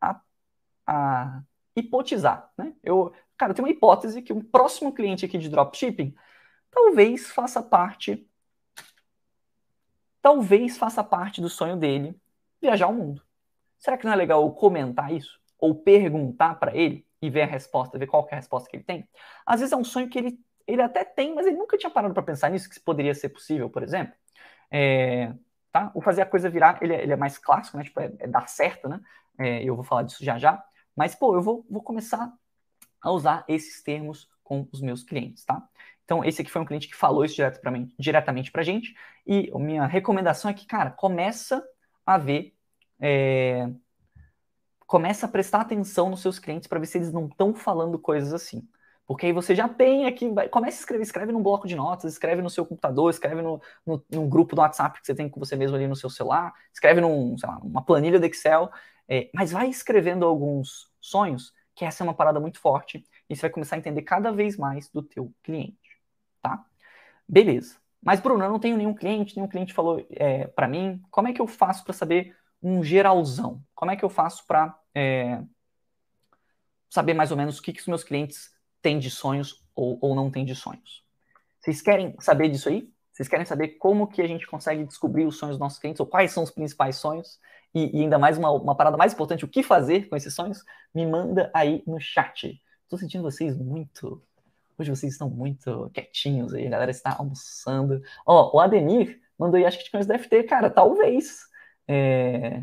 a, 0.00 0.20
a 0.86 1.42
hipotizar, 1.76 2.50
né? 2.56 2.74
Eu, 2.82 3.12
cara, 3.36 3.52
eu 3.52 3.54
tenho 3.54 3.66
uma 3.66 3.72
hipótese 3.72 4.22
que 4.22 4.32
um 4.32 4.40
próximo 4.40 4.92
cliente 4.92 5.24
aqui 5.24 5.38
de 5.38 5.48
dropshipping 5.48 6.14
talvez 6.70 7.30
faça 7.30 7.62
parte 7.62 8.26
talvez 10.22 10.78
faça 10.78 11.02
parte 11.02 11.40
do 11.40 11.50
sonho 11.50 11.76
dele 11.76 12.16
viajar 12.60 12.86
o 12.86 12.94
mundo. 12.94 13.22
Será 13.78 13.98
que 13.98 14.06
não 14.06 14.12
é 14.12 14.16
legal 14.16 14.42
eu 14.42 14.50
comentar 14.52 15.12
isso? 15.12 15.40
Ou 15.58 15.74
perguntar 15.74 16.54
para 16.54 16.74
ele 16.74 17.04
e 17.20 17.28
ver 17.28 17.42
a 17.42 17.46
resposta, 17.46 17.98
ver 17.98 18.06
qual 18.06 18.26
é 18.30 18.34
a 18.34 18.36
resposta 18.36 18.70
que 18.70 18.76
ele 18.76 18.84
tem? 18.84 19.08
Às 19.44 19.60
vezes 19.60 19.72
é 19.72 19.76
um 19.76 19.84
sonho 19.84 20.08
que 20.08 20.18
ele, 20.18 20.38
ele 20.66 20.82
até 20.82 21.04
tem, 21.04 21.34
mas 21.34 21.46
ele 21.46 21.56
nunca 21.56 21.76
tinha 21.76 21.90
parado 21.90 22.14
para 22.14 22.22
pensar 22.22 22.50
nisso, 22.50 22.68
que 22.68 22.80
poderia 22.80 23.14
ser 23.14 23.28
possível, 23.30 23.68
por 23.70 23.82
exemplo. 23.82 24.14
É, 24.70 25.32
tá? 25.70 25.90
O 25.94 26.00
fazer 26.00 26.22
a 26.22 26.26
coisa 26.26 26.50
virar, 26.50 26.78
ele 26.82 26.94
é, 26.94 27.02
ele 27.02 27.12
é 27.12 27.16
mais 27.16 27.38
clássico, 27.38 27.76
né? 27.76 27.84
Tipo, 27.84 28.00
é, 28.00 28.12
é 28.18 28.26
dar 28.28 28.48
certo, 28.48 28.88
né? 28.88 29.00
É, 29.38 29.62
eu 29.64 29.74
vou 29.74 29.84
falar 29.84 30.02
disso 30.02 30.24
já 30.24 30.38
já. 30.38 30.62
Mas, 30.96 31.14
pô, 31.14 31.34
eu 31.34 31.42
vou, 31.42 31.66
vou 31.70 31.82
começar 31.82 32.32
a 33.00 33.10
usar 33.10 33.44
esses 33.48 33.82
termos 33.82 34.30
com 34.42 34.68
os 34.72 34.80
meus 34.80 35.02
clientes, 35.02 35.44
tá? 35.44 35.66
Então, 36.04 36.24
esse 36.24 36.42
aqui 36.42 36.50
foi 36.50 36.60
um 36.60 36.64
cliente 36.66 36.88
que 36.88 36.96
falou 36.96 37.24
isso 37.24 37.34
direto 37.34 37.60
pra 37.60 37.70
mim, 37.70 37.92
diretamente 37.98 38.50
pra 38.52 38.62
gente. 38.62 38.94
E 39.26 39.50
a 39.54 39.58
minha 39.58 39.86
recomendação 39.86 40.50
é 40.50 40.54
que, 40.54 40.66
cara, 40.66 40.90
começa 40.90 41.64
a 42.04 42.18
ver, 42.18 42.54
é, 43.00 43.68
começa 44.86 45.26
a 45.26 45.28
prestar 45.28 45.62
atenção 45.62 46.10
nos 46.10 46.20
seus 46.20 46.38
clientes 46.38 46.68
para 46.68 46.78
ver 46.78 46.86
se 46.86 46.98
eles 46.98 47.12
não 47.12 47.26
estão 47.26 47.54
falando 47.54 47.98
coisas 47.98 48.34
assim. 48.34 48.68
Porque 49.06 49.26
aí 49.26 49.32
você 49.32 49.54
já 49.54 49.68
tem 49.68 50.06
aqui, 50.06 50.28
vai, 50.30 50.48
começa 50.48 50.78
a 50.78 50.80
escrever, 50.80 51.02
escreve 51.02 51.32
num 51.32 51.42
bloco 51.42 51.66
de 51.66 51.74
notas, 51.74 52.12
escreve 52.12 52.40
no 52.40 52.48
seu 52.48 52.64
computador, 52.64 53.10
escreve 53.10 53.42
no, 53.42 53.60
no, 53.84 54.04
num 54.10 54.28
grupo 54.28 54.54
do 54.54 54.60
WhatsApp 54.60 55.00
que 55.00 55.06
você 55.06 55.14
tem 55.14 55.28
com 55.28 55.40
você 55.40 55.56
mesmo 55.56 55.76
ali 55.76 55.86
no 55.86 55.96
seu 55.96 56.08
celular, 56.08 56.52
escreve 56.72 57.00
num, 57.00 57.36
sei 57.36 57.48
lá, 57.48 57.82
planilha 57.82 58.18
do 58.18 58.26
Excel, 58.26 58.70
é, 59.08 59.28
mas 59.34 59.52
vai 59.52 59.68
escrevendo 59.68 60.24
alguns 60.24 60.90
sonhos, 61.00 61.52
que 61.74 61.84
essa 61.84 62.02
é 62.02 62.04
uma 62.04 62.14
parada 62.14 62.38
muito 62.38 62.60
forte, 62.60 63.04
e 63.28 63.34
você 63.34 63.42
vai 63.42 63.50
começar 63.50 63.76
a 63.76 63.78
entender 63.78 64.02
cada 64.02 64.30
vez 64.30 64.56
mais 64.56 64.88
do 64.90 65.02
teu 65.02 65.32
cliente, 65.42 65.98
tá? 66.40 66.64
Beleza. 67.28 67.76
Mas, 68.02 68.20
Bruno, 68.20 68.44
eu 68.44 68.50
não 68.50 68.58
tenho 68.58 68.76
nenhum 68.76 68.94
cliente, 68.94 69.36
nenhum 69.36 69.48
cliente 69.48 69.72
falou 69.72 70.04
é, 70.10 70.46
para 70.48 70.68
mim, 70.68 71.00
como 71.10 71.28
é 71.28 71.32
que 71.32 71.40
eu 71.40 71.46
faço 71.46 71.84
para 71.84 71.92
saber 71.92 72.36
um 72.62 72.82
geralzão? 72.82 73.62
Como 73.74 73.90
é 73.90 73.96
que 73.96 74.04
eu 74.04 74.10
faço 74.10 74.46
para 74.46 74.76
é, 74.94 75.42
saber 76.90 77.14
mais 77.14 77.30
ou 77.30 77.36
menos 77.36 77.58
o 77.58 77.62
que, 77.62 77.72
que 77.72 77.80
os 77.80 77.86
meus 77.86 78.04
clientes 78.04 78.51
têm 78.82 78.98
de 78.98 79.10
sonhos 79.10 79.64
ou, 79.74 79.96
ou 80.00 80.14
não 80.14 80.30
têm 80.30 80.44
de 80.44 80.54
sonhos? 80.54 81.02
Vocês 81.60 81.80
querem 81.80 82.14
saber 82.18 82.48
disso 82.48 82.68
aí? 82.68 82.92
Vocês 83.12 83.28
querem 83.28 83.46
saber 83.46 83.68
como 83.78 84.08
que 84.08 84.20
a 84.20 84.26
gente 84.26 84.46
consegue 84.46 84.84
descobrir 84.84 85.24
os 85.24 85.38
sonhos 85.38 85.56
dos 85.56 85.60
nossos 85.60 85.78
clientes 85.78 86.00
ou 86.00 86.06
quais 86.06 86.32
são 86.32 86.42
os 86.42 86.50
principais 86.50 86.96
sonhos? 86.96 87.38
E, 87.74 87.98
e 87.98 88.02
ainda 88.02 88.18
mais 88.18 88.36
uma, 88.36 88.50
uma 88.50 88.74
parada 88.74 88.96
mais 88.96 89.12
importante, 89.12 89.44
o 89.44 89.48
que 89.48 89.62
fazer 89.62 90.08
com 90.08 90.16
esses 90.16 90.34
sonhos? 90.34 90.64
Me 90.94 91.06
manda 91.06 91.50
aí 91.54 91.82
no 91.86 92.00
chat. 92.00 92.60
Estou 92.82 92.98
sentindo 92.98 93.22
vocês 93.22 93.56
muito. 93.56 94.22
Hoje 94.78 94.90
vocês 94.90 95.12
estão 95.12 95.30
muito 95.30 95.90
quietinhos 95.94 96.52
aí, 96.52 96.66
a 96.66 96.70
galera 96.70 96.90
está 96.90 97.14
almoçando. 97.16 98.02
Ó, 98.26 98.56
o 98.56 98.60
Ademir 98.60 99.20
mandou 99.38 99.56
aí, 99.56 99.64
acho 99.64 99.78
que 99.78 99.84
te 99.84 99.90
conhece 99.90 100.08
do 100.08 100.18
FT, 100.18 100.42
cara, 100.44 100.70
talvez. 100.70 101.46
É... 101.86 102.62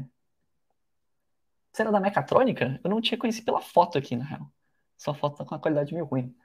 Era 1.78 1.92
da 1.92 2.00
Mecatrônica? 2.02 2.78
Eu 2.84 2.90
não 2.90 3.00
tinha 3.00 3.18
conhecido 3.18 3.46
pela 3.46 3.62
foto 3.62 3.98
aqui, 3.98 4.14
na 4.14 4.26
real. 4.26 4.52
Foto 5.00 5.38
tá 5.38 5.46
com 5.46 5.56
uma 5.56 5.62
qualidade 5.62 5.94
meio 5.94 6.06
ruim. 6.06 6.36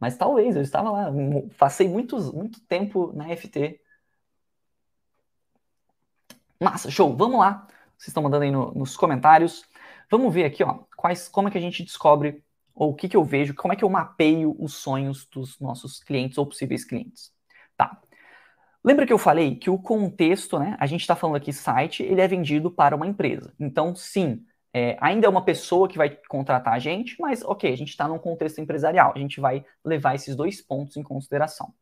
Mas 0.00 0.16
talvez, 0.16 0.56
eu 0.56 0.62
estava 0.62 0.90
lá, 0.90 1.12
passei 1.58 1.88
muitos, 1.88 2.32
muito 2.32 2.60
tempo 2.60 3.12
na 3.14 3.28
FT. 3.36 3.80
Massa, 6.60 6.90
show, 6.90 7.14
vamos 7.16 7.38
lá. 7.38 7.66
Vocês 7.96 8.08
estão 8.08 8.22
mandando 8.22 8.44
aí 8.44 8.50
no, 8.50 8.72
nos 8.72 8.96
comentários. 8.96 9.64
Vamos 10.10 10.32
ver 10.32 10.44
aqui, 10.44 10.62
ó, 10.62 10.84
quais, 10.96 11.28
como 11.28 11.48
é 11.48 11.50
que 11.50 11.58
a 11.58 11.60
gente 11.60 11.82
descobre, 11.82 12.42
ou 12.74 12.90
o 12.90 12.94
que, 12.94 13.08
que 13.08 13.16
eu 13.16 13.24
vejo, 13.24 13.54
como 13.54 13.72
é 13.72 13.76
que 13.76 13.84
eu 13.84 13.90
mapeio 13.90 14.56
os 14.58 14.74
sonhos 14.74 15.26
dos 15.26 15.58
nossos 15.60 16.02
clientes 16.02 16.38
ou 16.38 16.46
possíveis 16.46 16.84
clientes. 16.84 17.32
Tá. 17.76 18.00
Lembra 18.82 19.04
que 19.04 19.12
eu 19.12 19.18
falei 19.18 19.56
que 19.56 19.68
o 19.68 19.78
contexto, 19.78 20.58
né? 20.58 20.76
A 20.78 20.86
gente 20.86 21.00
está 21.00 21.16
falando 21.16 21.36
aqui 21.36 21.52
site, 21.52 22.02
ele 22.02 22.20
é 22.20 22.28
vendido 22.28 22.70
para 22.70 22.96
uma 22.96 23.06
empresa. 23.06 23.52
Então, 23.58 23.94
sim, 23.94 24.44
é, 24.72 24.96
ainda 25.00 25.26
é 25.26 25.30
uma 25.30 25.44
pessoa 25.44 25.88
que 25.88 25.96
vai 25.96 26.10
contratar 26.28 26.74
a 26.74 26.78
gente, 26.78 27.20
mas 27.20 27.42
ok, 27.42 27.72
a 27.72 27.76
gente 27.76 27.88
está 27.88 28.06
num 28.06 28.18
contexto 28.18 28.60
empresarial, 28.60 29.12
a 29.14 29.18
gente 29.18 29.40
vai 29.40 29.64
levar 29.84 30.14
esses 30.14 30.36
dois 30.36 30.60
pontos 30.60 30.96
em 30.96 31.02
consideração. 31.02 31.72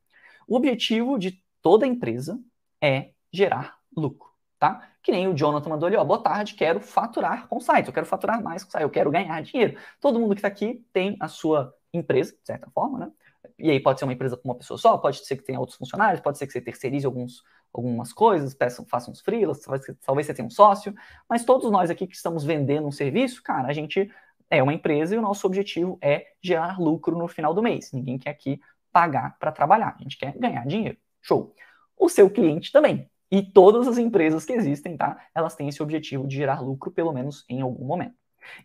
O 0.47 0.57
objetivo 0.57 1.19
de 1.19 1.43
toda 1.61 1.87
empresa 1.87 2.39
é 2.81 3.11
gerar 3.33 3.79
lucro, 3.97 4.31
tá? 4.59 4.89
Que 5.03 5.11
nem 5.11 5.27
o 5.29 5.35
Jonathan 5.35 5.71
mandou 5.71 5.87
ali, 5.89 5.97
ó, 5.97 6.05
boa 6.05 6.23
tarde, 6.23 6.55
quero 6.55 6.81
faturar 6.81 7.49
com 7.49 7.57
o 7.57 7.61
site, 7.61 7.89
eu 7.89 7.93
quero 7.93 8.07
faturar 8.07 8.43
mais 8.43 8.63
com 8.63 8.69
o 8.69 8.73
site, 8.73 8.83
eu 8.83 8.91
quero 8.91 9.11
ganhar 9.11 9.43
dinheiro. 9.43 9.77
Todo 10.01 10.21
mundo 10.21 10.35
que 10.35 10.39
está 10.39 10.49
aqui 10.49 10.85
tem 10.93 11.17
a 11.21 11.29
sua 11.29 11.75
empresa, 11.93 12.33
de 12.33 12.47
certa 12.47 12.71
forma, 12.71 12.99
né? 12.99 13.11
E 13.59 13.71
aí 13.71 13.81
pode 13.81 13.99
ser 13.99 14.05
uma 14.05 14.13
empresa 14.13 14.37
com 14.37 14.49
uma 14.49 14.55
pessoa 14.55 14.79
só, 14.79 14.99
pode 14.99 15.25
ser 15.25 15.37
que 15.37 15.43
tenha 15.43 15.59
outros 15.59 15.79
funcionários, 15.79 16.21
pode 16.21 16.39
ser 16.39 16.47
que 16.47 16.53
você 16.53 16.61
terceirize 16.61 17.07
alguns, 17.07 17.43
algumas 17.73 18.13
coisas, 18.13 18.55
peçam, 18.55 18.85
façam 18.87 19.13
uns 19.13 19.21
freelas, 19.21 19.61
talvez 20.05 20.27
você 20.27 20.35
tenha 20.35 20.47
um 20.47 20.51
sócio, 20.51 20.95
mas 21.29 21.45
todos 21.45 21.71
nós 21.71 21.91
aqui 21.91 22.07
que 22.07 22.17
estamos 22.17 22.45
vendendo 22.45 22.87
um 22.87 22.93
serviço, 22.93 23.43
cara, 23.43 23.69
a 23.69 23.73
gente 23.73 24.11
é 24.49 24.63
uma 24.63 24.73
empresa 24.73 25.15
e 25.15 25.19
o 25.19 25.23
nosso 25.23 25.47
objetivo 25.47 25.99
é 26.01 26.27
gerar 26.43 26.81
lucro 26.81 27.17
no 27.19 27.29
final 27.29 27.53
do 27.53 27.63
mês. 27.63 27.93
Ninguém 27.93 28.19
quer 28.19 28.31
aqui 28.31 28.61
pagar 28.93 29.37
para 29.39 29.53
trabalhar, 29.53 29.97
a 29.99 30.03
gente 30.03 30.17
quer 30.17 30.37
ganhar 30.39 30.67
dinheiro. 30.67 30.97
Show. 31.21 31.55
O 31.99 32.09
seu 32.09 32.31
cliente 32.31 32.73
também. 32.73 33.11
E 33.31 33.43
todas 33.43 33.89
as 33.89 33.99
empresas 33.99 34.45
que 34.45 34.53
existem, 34.53 34.97
tá? 34.97 35.29
Elas 35.35 35.57
têm 35.57 35.69
esse 35.69 35.83
objetivo 35.83 36.27
de 36.27 36.37
gerar 36.37 36.61
lucro, 36.61 36.91
pelo 36.91 37.13
menos 37.13 37.45
em 37.49 37.61
algum 37.61 37.85
momento. 37.85 38.15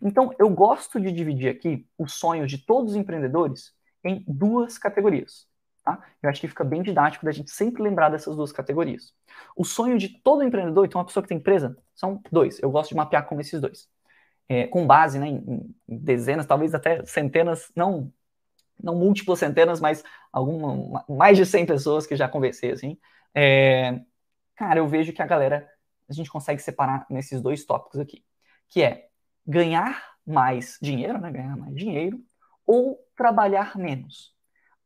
Então, 0.00 0.32
eu 0.38 0.48
gosto 0.48 1.00
de 1.00 1.10
dividir 1.10 1.48
aqui 1.48 1.86
o 1.98 2.06
sonho 2.06 2.46
de 2.46 2.58
todos 2.58 2.92
os 2.92 2.96
empreendedores 2.96 3.74
em 4.04 4.24
duas 4.26 4.78
categorias. 4.78 5.48
Tá? 5.82 6.00
Eu 6.22 6.30
acho 6.30 6.40
que 6.40 6.46
fica 6.46 6.62
bem 6.62 6.80
didático 6.80 7.24
da 7.24 7.32
gente 7.32 7.50
sempre 7.50 7.82
lembrar 7.82 8.08
dessas 8.08 8.36
duas 8.36 8.52
categorias. 8.52 9.12
O 9.56 9.64
sonho 9.64 9.98
de 9.98 10.08
todo 10.08 10.44
empreendedor, 10.44 10.86
então 10.86 11.00
uma 11.00 11.06
pessoa 11.06 11.22
que 11.22 11.28
tem 11.28 11.38
empresa, 11.38 11.76
são 11.94 12.22
dois. 12.30 12.60
Eu 12.62 12.70
gosto 12.70 12.90
de 12.90 12.96
mapear 12.96 13.26
como 13.26 13.40
esses 13.40 13.60
dois. 13.60 13.88
É, 14.48 14.66
com 14.68 14.86
base 14.86 15.18
né, 15.18 15.28
em, 15.28 15.74
dezenas, 15.88 16.46
talvez 16.46 16.74
até 16.74 17.04
centenas, 17.04 17.72
não, 17.74 18.12
não 18.80 18.94
múltiplas 18.94 19.40
centenas, 19.40 19.80
mas 19.80 20.04
alguma, 20.32 21.04
mais 21.08 21.36
de 21.36 21.44
100 21.44 21.66
pessoas 21.66 22.06
que 22.06 22.16
já 22.16 22.28
conversei, 22.28 22.72
assim. 22.72 22.98
É, 23.34 24.00
cara, 24.54 24.78
eu 24.78 24.86
vejo 24.86 25.12
que 25.12 25.22
a 25.22 25.26
galera, 25.26 25.68
a 26.08 26.12
gente 26.12 26.30
consegue 26.30 26.62
separar 26.62 27.06
nesses 27.10 27.40
dois 27.40 27.64
tópicos 27.64 27.98
aqui, 27.98 28.24
que 28.68 28.82
é 28.82 29.08
ganhar 29.46 30.12
mais 30.24 30.78
dinheiro, 30.80 31.20
né, 31.20 31.30
ganhar 31.32 31.56
mais 31.56 31.74
dinheiro, 31.74 32.20
ou 32.64 32.98
trabalhar 33.16 33.76
menos. 33.76 34.32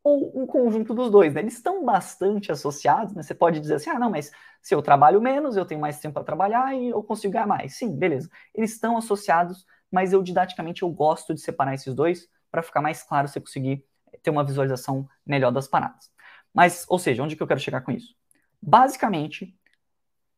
Ou 0.09 0.31
um 0.41 0.47
conjunto 0.47 0.95
dos 0.95 1.11
dois, 1.11 1.35
né? 1.35 1.41
Eles 1.41 1.55
estão 1.55 1.85
bastante 1.85 2.53
associados, 2.53 3.13
né? 3.13 3.25
Você 3.25 3.35
pode 3.35 3.59
dizer 3.59 3.75
assim, 3.75 3.91
ah, 3.91 3.99
não, 3.99 4.09
mas 4.09 4.31
se 4.63 4.73
eu 4.73 4.81
trabalho 4.81 5.21
menos, 5.21 5.57
eu 5.57 5.67
tenho 5.67 5.81
mais 5.81 5.99
tempo 5.99 6.15
para 6.15 6.23
trabalhar 6.23 6.73
e 6.77 6.91
eu 6.91 7.03
consigo 7.03 7.33
ganhar 7.33 7.47
mais. 7.49 7.77
Sim, 7.77 7.97
beleza. 7.97 8.31
Eles 8.55 8.71
estão 8.71 8.97
associados, 8.97 9.67
mas 9.91 10.13
eu 10.13 10.23
didaticamente 10.23 10.85
eu 10.85 10.91
gosto 10.91 11.35
de 11.35 11.41
separar 11.41 11.75
esses 11.75 11.93
dois 11.93 12.29
para 12.53 12.63
ficar 12.63 12.81
mais 12.81 13.03
claro 13.03 13.27
você 13.27 13.41
conseguir 13.41 13.85
ter 14.23 14.31
uma 14.31 14.45
visualização 14.45 15.09
melhor 15.27 15.51
das 15.51 15.67
paradas. 15.67 16.09
Mas, 16.55 16.87
ou 16.89 17.01
seja, 17.01 17.25
onde 17.25 17.35
que 17.35 17.43
eu 17.43 17.47
quero 17.49 17.59
chegar 17.59 17.81
com 17.81 17.91
isso? 17.91 18.15
Basicamente, 18.63 19.59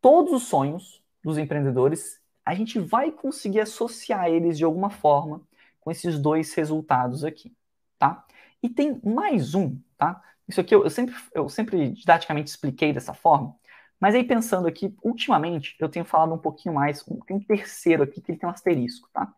todos 0.00 0.32
os 0.32 0.44
sonhos 0.44 1.04
dos 1.22 1.36
empreendedores, 1.36 2.22
a 2.42 2.54
gente 2.54 2.78
vai 2.78 3.12
conseguir 3.12 3.60
associar 3.60 4.28
eles 4.28 4.56
de 4.56 4.64
alguma 4.64 4.88
forma 4.88 5.42
com 5.78 5.90
esses 5.90 6.18
dois 6.18 6.54
resultados 6.54 7.22
aqui, 7.22 7.54
tá? 7.98 8.24
E 8.62 8.68
tem 8.68 9.00
mais 9.04 9.54
um, 9.54 9.80
tá? 9.96 10.22
Isso 10.48 10.60
aqui 10.60 10.74
eu, 10.74 10.84
eu, 10.84 10.90
sempre, 10.90 11.14
eu 11.34 11.48
sempre 11.48 11.90
didaticamente 11.90 12.50
expliquei 12.50 12.92
dessa 12.92 13.14
forma, 13.14 13.54
mas 14.00 14.14
aí 14.14 14.24
pensando 14.24 14.66
aqui, 14.66 14.94
ultimamente 15.02 15.76
eu 15.78 15.88
tenho 15.88 16.04
falado 16.04 16.32
um 16.34 16.38
pouquinho 16.38 16.74
mais, 16.74 17.04
tem 17.26 17.36
um 17.36 17.40
terceiro 17.40 18.02
aqui 18.02 18.20
que 18.20 18.32
ele 18.32 18.38
tem 18.38 18.48
um 18.48 18.52
asterisco, 18.52 19.08
tá? 19.12 19.32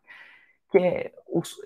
Que 0.70 0.78
é, 0.78 1.12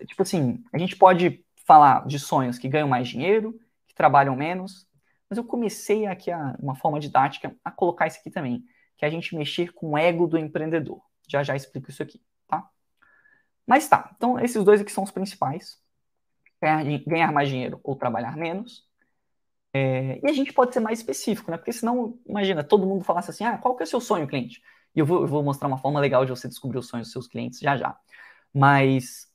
tipo 0.07 0.23
assim, 0.23 0.65
a 0.73 0.79
gente 0.79 0.97
pode 0.97 1.45
falar 1.67 2.07
de 2.07 2.19
sonhos 2.19 2.59
que 2.59 2.69
ganham 2.69 2.89
mais 2.89 3.09
dinheiro, 3.09 3.59
que 3.87 3.95
trabalham 3.95 4.37
menos, 4.37 4.87
mas 5.29 5.39
eu 5.39 5.45
comecei 5.45 6.07
aqui, 6.07 6.31
a, 6.31 6.57
uma 6.61 6.75
forma 6.77 7.01
didática, 7.01 7.55
a 7.65 7.71
colocar 7.71 8.07
isso 8.07 8.19
aqui 8.21 8.31
também, 8.31 8.65
que 8.97 9.05
é 9.05 9.09
a 9.09 9.11
gente 9.11 9.37
mexer 9.37 9.73
com 9.73 9.91
o 9.93 9.99
ego 9.99 10.27
do 10.27 10.39
empreendedor. 10.39 11.03
Já 11.29 11.43
já 11.43 11.57
explico 11.57 11.91
isso 11.91 12.03
aqui. 12.03 12.21
Mas 13.67 13.89
tá, 13.89 14.13
então 14.17 14.39
esses 14.39 14.63
dois 14.65 14.81
aqui 14.81 14.93
são 14.93 15.05
os 15.05 15.11
principais. 15.11 15.79
Ganhar, 17.07 17.33
mais 17.33 17.49
dinheiro 17.49 17.81
ou 17.83 17.97
trabalhar 17.97 18.37
menos. 18.37 18.89
É, 19.73 20.21
e 20.25 20.31
a 20.31 20.33
gente 20.33 20.53
pode 20.53 20.73
ser 20.73 20.81
mais 20.81 21.01
específico, 21.01 21.51
né? 21.51 21.57
Porque 21.57 21.73
senão, 21.73 22.19
imagina, 22.27 22.63
todo 22.65 22.87
mundo 22.87 23.05
falasse 23.05 23.31
assim, 23.31 23.45
ah, 23.45 23.59
qual 23.59 23.75
que 23.77 23.83
é 23.83 23.87
o 23.87 23.89
seu 23.89 24.01
sonho, 24.01 24.27
cliente? 24.27 24.63
E 24.95 25.01
eu 25.01 25.07
vou, 25.07 25.23
eu 25.23 25.27
vou 25.27 25.43
mostrar 25.43 25.67
uma 25.69 25.79
forma 25.79 25.99
legal 26.01 26.25
de 26.25 26.31
você 26.31 26.49
descobrir 26.49 26.79
os 26.79 26.87
sonhos 26.89 27.09
dos 27.09 27.13
seus 27.13 27.27
clientes 27.27 27.59
já 27.59 27.77
já. 27.77 27.99
Mas, 28.53 29.29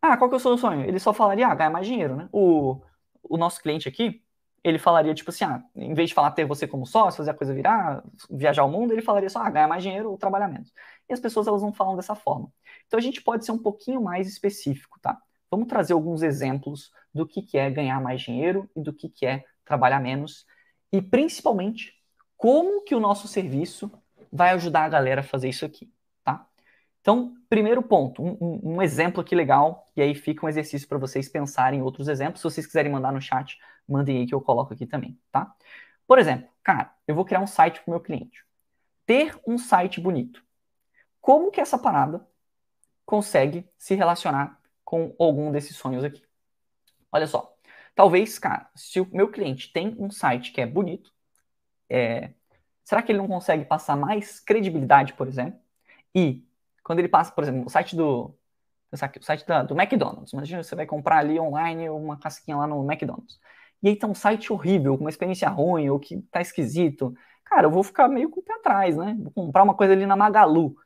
ah, 0.00 0.16
qual 0.16 0.30
que 0.30 0.34
é 0.34 0.38
o 0.38 0.40
seu 0.40 0.56
sonho? 0.58 0.82
Ele 0.86 0.98
só 0.98 1.12
falaria, 1.12 1.46
ah, 1.48 1.54
ganhar 1.54 1.70
mais 1.70 1.86
dinheiro, 1.86 2.16
né? 2.16 2.28
O, 2.32 2.80
o 3.22 3.36
nosso 3.36 3.60
cliente 3.62 3.88
aqui, 3.88 4.22
ele 4.64 4.78
falaria, 4.78 5.14
tipo 5.14 5.30
assim, 5.30 5.44
ah, 5.44 5.62
em 5.76 5.94
vez 5.94 6.08
de 6.10 6.14
falar 6.14 6.30
ter 6.32 6.44
você 6.46 6.66
como 6.66 6.86
sócio, 6.86 7.18
fazer 7.18 7.32
a 7.32 7.34
coisa 7.34 7.52
virar, 7.54 8.02
viajar 8.30 8.62
ao 8.62 8.70
mundo, 8.70 8.92
ele 8.92 9.02
falaria 9.02 9.28
só, 9.30 9.40
ah, 9.40 9.50
ganhar 9.50 9.68
mais 9.68 9.82
dinheiro 9.82 10.10
ou 10.10 10.16
trabalhar 10.18 10.48
menos. 10.48 10.72
E 11.08 11.12
as 11.12 11.20
pessoas, 11.20 11.46
elas 11.46 11.62
não 11.62 11.72
falam 11.72 11.96
dessa 11.96 12.14
forma. 12.14 12.50
Então 12.86 12.98
a 12.98 13.02
gente 13.02 13.22
pode 13.22 13.44
ser 13.44 13.52
um 13.52 13.58
pouquinho 13.58 14.02
mais 14.02 14.26
específico, 14.28 14.98
tá? 15.00 15.20
Vamos 15.52 15.68
trazer 15.68 15.92
alguns 15.92 16.22
exemplos 16.22 16.90
do 17.12 17.26
que, 17.26 17.42
que 17.42 17.58
é 17.58 17.70
ganhar 17.70 18.00
mais 18.00 18.22
dinheiro 18.22 18.70
e 18.74 18.80
do 18.80 18.90
que, 18.90 19.06
que 19.06 19.26
é 19.26 19.44
trabalhar 19.66 20.00
menos 20.00 20.46
e 20.90 21.02
principalmente 21.02 21.94
como 22.38 22.82
que 22.82 22.94
o 22.94 23.00
nosso 23.00 23.28
serviço 23.28 23.92
vai 24.32 24.50
ajudar 24.52 24.84
a 24.84 24.88
galera 24.88 25.20
a 25.20 25.24
fazer 25.24 25.50
isso 25.50 25.66
aqui, 25.66 25.92
tá? 26.24 26.46
Então, 27.02 27.36
primeiro 27.50 27.82
ponto, 27.82 28.22
um, 28.22 28.60
um 28.62 28.80
exemplo 28.80 29.20
aqui 29.20 29.34
legal, 29.34 29.90
e 29.94 30.00
aí 30.00 30.14
fica 30.14 30.46
um 30.46 30.48
exercício 30.48 30.88
para 30.88 30.96
vocês 30.96 31.28
pensarem 31.28 31.80
em 31.80 31.82
outros 31.82 32.08
exemplos. 32.08 32.40
Se 32.40 32.44
vocês 32.44 32.66
quiserem 32.66 32.90
mandar 32.90 33.12
no 33.12 33.20
chat, 33.20 33.58
mandem 33.86 34.18
aí 34.18 34.26
que 34.26 34.34
eu 34.34 34.40
coloco 34.40 34.72
aqui 34.72 34.86
também, 34.86 35.18
tá? 35.30 35.54
Por 36.06 36.18
exemplo, 36.18 36.48
cara, 36.62 36.94
eu 37.06 37.14
vou 37.14 37.26
criar 37.26 37.40
um 37.40 37.46
site 37.46 37.82
para 37.82 37.90
o 37.90 37.90
meu 37.90 38.00
cliente. 38.00 38.42
Ter 39.04 39.38
um 39.46 39.58
site 39.58 40.00
bonito. 40.00 40.42
Como 41.20 41.50
que 41.50 41.60
essa 41.60 41.76
parada 41.76 42.26
consegue 43.04 43.68
se 43.76 43.94
relacionar 43.94 44.61
com 44.92 45.14
algum 45.18 45.50
desses 45.50 45.74
sonhos 45.74 46.04
aqui? 46.04 46.22
Olha 47.10 47.26
só. 47.26 47.56
Talvez, 47.94 48.38
cara, 48.38 48.70
se 48.74 49.00
o 49.00 49.08
meu 49.10 49.30
cliente 49.30 49.72
tem 49.72 49.96
um 49.98 50.10
site 50.10 50.52
que 50.52 50.60
é 50.60 50.66
bonito, 50.66 51.10
é, 51.88 52.34
será 52.84 53.02
que 53.02 53.10
ele 53.10 53.18
não 53.18 53.26
consegue 53.26 53.64
passar 53.64 53.96
mais 53.96 54.38
credibilidade, 54.38 55.14
por 55.14 55.26
exemplo? 55.26 55.58
E 56.14 56.46
quando 56.84 56.98
ele 56.98 57.08
passa, 57.08 57.32
por 57.32 57.42
exemplo, 57.42 57.64
o 57.66 57.70
site 57.70 57.96
do 57.96 58.36
o 58.92 59.24
site 59.24 59.46
da, 59.46 59.62
do 59.62 59.74
McDonald's. 59.74 60.34
Imagina 60.34 60.62
você 60.62 60.76
vai 60.76 60.84
comprar 60.84 61.20
ali 61.20 61.40
online 61.40 61.88
uma 61.88 62.18
casquinha 62.18 62.58
lá 62.58 62.66
no 62.66 62.84
McDonald's. 62.84 63.40
E 63.82 63.88
aí 63.88 63.96
tá 63.96 64.06
um 64.06 64.14
site 64.14 64.52
horrível, 64.52 64.98
com 64.98 65.04
uma 65.04 65.10
experiência 65.10 65.48
ruim, 65.48 65.88
ou 65.88 65.98
que 65.98 66.20
tá 66.30 66.42
esquisito. 66.42 67.14
Cara, 67.46 67.66
eu 67.66 67.70
vou 67.70 67.82
ficar 67.82 68.08
meio 68.08 68.28
com 68.28 68.40
o 68.40 68.42
pé 68.42 68.52
atrás, 68.56 68.94
né? 68.94 69.16
Vou 69.18 69.32
comprar 69.32 69.62
uma 69.62 69.74
coisa 69.74 69.94
ali 69.94 70.04
na 70.04 70.16
Magalu. 70.16 70.76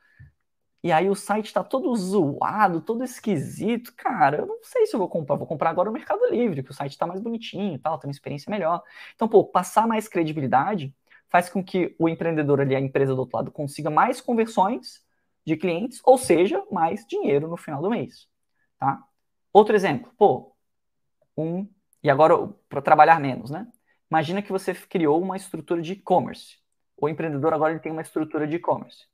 E 0.86 0.92
aí 0.92 1.10
o 1.10 1.16
site 1.16 1.52
tá 1.52 1.64
todo 1.64 1.92
zoado, 1.96 2.80
todo 2.80 3.02
esquisito. 3.02 3.92
Cara, 3.96 4.36
eu 4.36 4.46
não 4.46 4.58
sei 4.62 4.86
se 4.86 4.94
eu 4.94 5.00
vou 5.00 5.08
comprar. 5.08 5.34
Vou 5.34 5.44
comprar 5.44 5.70
agora 5.70 5.88
no 5.90 5.92
Mercado 5.92 6.24
Livre, 6.30 6.62
que 6.62 6.70
o 6.70 6.74
site 6.74 6.96
tá 6.96 7.04
mais 7.04 7.20
bonitinho 7.20 7.74
e 7.74 7.78
tal, 7.78 7.98
tem 7.98 8.06
uma 8.06 8.12
experiência 8.12 8.48
melhor. 8.48 8.80
Então, 9.12 9.26
pô, 9.26 9.42
passar 9.42 9.88
mais 9.88 10.06
credibilidade 10.06 10.94
faz 11.28 11.48
com 11.48 11.60
que 11.64 11.96
o 11.98 12.08
empreendedor 12.08 12.60
ali, 12.60 12.76
a 12.76 12.78
empresa 12.78 13.16
do 13.16 13.18
outro 13.18 13.36
lado, 13.36 13.50
consiga 13.50 13.90
mais 13.90 14.20
conversões 14.20 15.04
de 15.44 15.56
clientes, 15.56 16.00
ou 16.04 16.16
seja, 16.16 16.62
mais 16.70 17.04
dinheiro 17.04 17.48
no 17.48 17.56
final 17.56 17.82
do 17.82 17.90
mês, 17.90 18.28
tá? 18.78 19.02
Outro 19.52 19.74
exemplo, 19.74 20.12
pô, 20.16 20.54
um 21.36 21.66
e 22.00 22.08
agora 22.08 22.48
para 22.68 22.80
trabalhar 22.80 23.18
menos, 23.18 23.50
né? 23.50 23.66
Imagina 24.08 24.40
que 24.40 24.52
você 24.52 24.72
criou 24.72 25.20
uma 25.20 25.36
estrutura 25.36 25.82
de 25.82 25.94
e-commerce. 25.94 26.58
O 26.96 27.08
empreendedor 27.08 27.52
agora 27.52 27.72
ele 27.72 27.80
tem 27.80 27.90
uma 27.90 28.02
estrutura 28.02 28.46
de 28.46 28.54
e-commerce. 28.54 29.08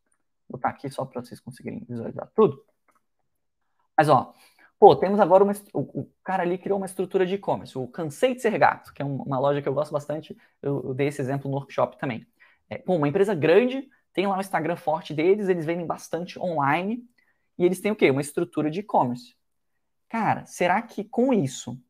Botar 0.52 0.68
aqui 0.68 0.90
só 0.90 1.04
para 1.04 1.22
vocês 1.22 1.40
conseguirem 1.40 1.84
visualizar 1.88 2.30
tudo. 2.34 2.64
Mas 3.96 4.08
ó, 4.08 4.34
pô, 4.78 4.94
temos 4.94 5.18
agora 5.18 5.42
uma, 5.42 5.52
o, 5.72 6.00
o 6.00 6.10
cara 6.22 6.42
ali 6.42 6.58
criou 6.58 6.78
uma 6.78 6.86
estrutura 6.86 7.24
de 7.24 7.34
e-commerce, 7.34 7.76
o 7.78 7.88
Cansei 7.88 8.34
de 8.34 8.42
Ser 8.42 8.58
Gato, 8.58 8.92
que 8.92 9.00
é 9.00 9.04
uma 9.04 9.38
loja 9.38 9.62
que 9.62 9.68
eu 9.68 9.74
gosto 9.74 9.92
bastante. 9.92 10.36
Eu, 10.60 10.82
eu 10.84 10.94
dei 10.94 11.08
esse 11.08 11.20
exemplo 11.20 11.50
no 11.50 11.56
workshop 11.56 11.98
também. 11.98 12.26
É, 12.68 12.78
pô, 12.78 12.96
uma 12.96 13.08
empresa 13.08 13.34
grande 13.34 13.88
tem 14.12 14.26
lá 14.26 14.36
o 14.36 14.40
Instagram 14.40 14.76
forte 14.76 15.14
deles, 15.14 15.48
eles 15.48 15.64
vendem 15.64 15.86
bastante 15.86 16.38
online 16.38 17.02
e 17.58 17.64
eles 17.64 17.80
têm 17.80 17.92
o 17.92 17.96
quê? 17.96 18.10
Uma 18.10 18.20
estrutura 18.20 18.70
de 18.70 18.80
e-commerce. 18.80 19.34
Cara, 20.08 20.44
será 20.44 20.82
que 20.82 21.04
com 21.04 21.32
isso 21.32 21.80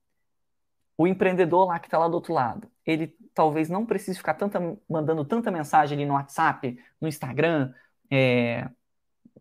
o 0.97 1.07
empreendedor 1.07 1.67
lá 1.67 1.79
que 1.81 1.89
está 1.89 1.99
lá 1.99 2.07
do 2.07 2.15
outro 2.15 2.33
lado, 2.33 2.71
ele 2.87 3.17
talvez 3.35 3.69
não 3.69 3.85
precise 3.85 4.19
ficar 4.19 4.35
tanta, 4.35 4.61
mandando 4.89 5.25
tanta 5.25 5.51
mensagem 5.51 5.97
ali 5.97 6.07
no 6.07 6.15
WhatsApp, 6.15 6.79
no 7.01 7.09
Instagram, 7.09 7.73
é... 8.13 8.69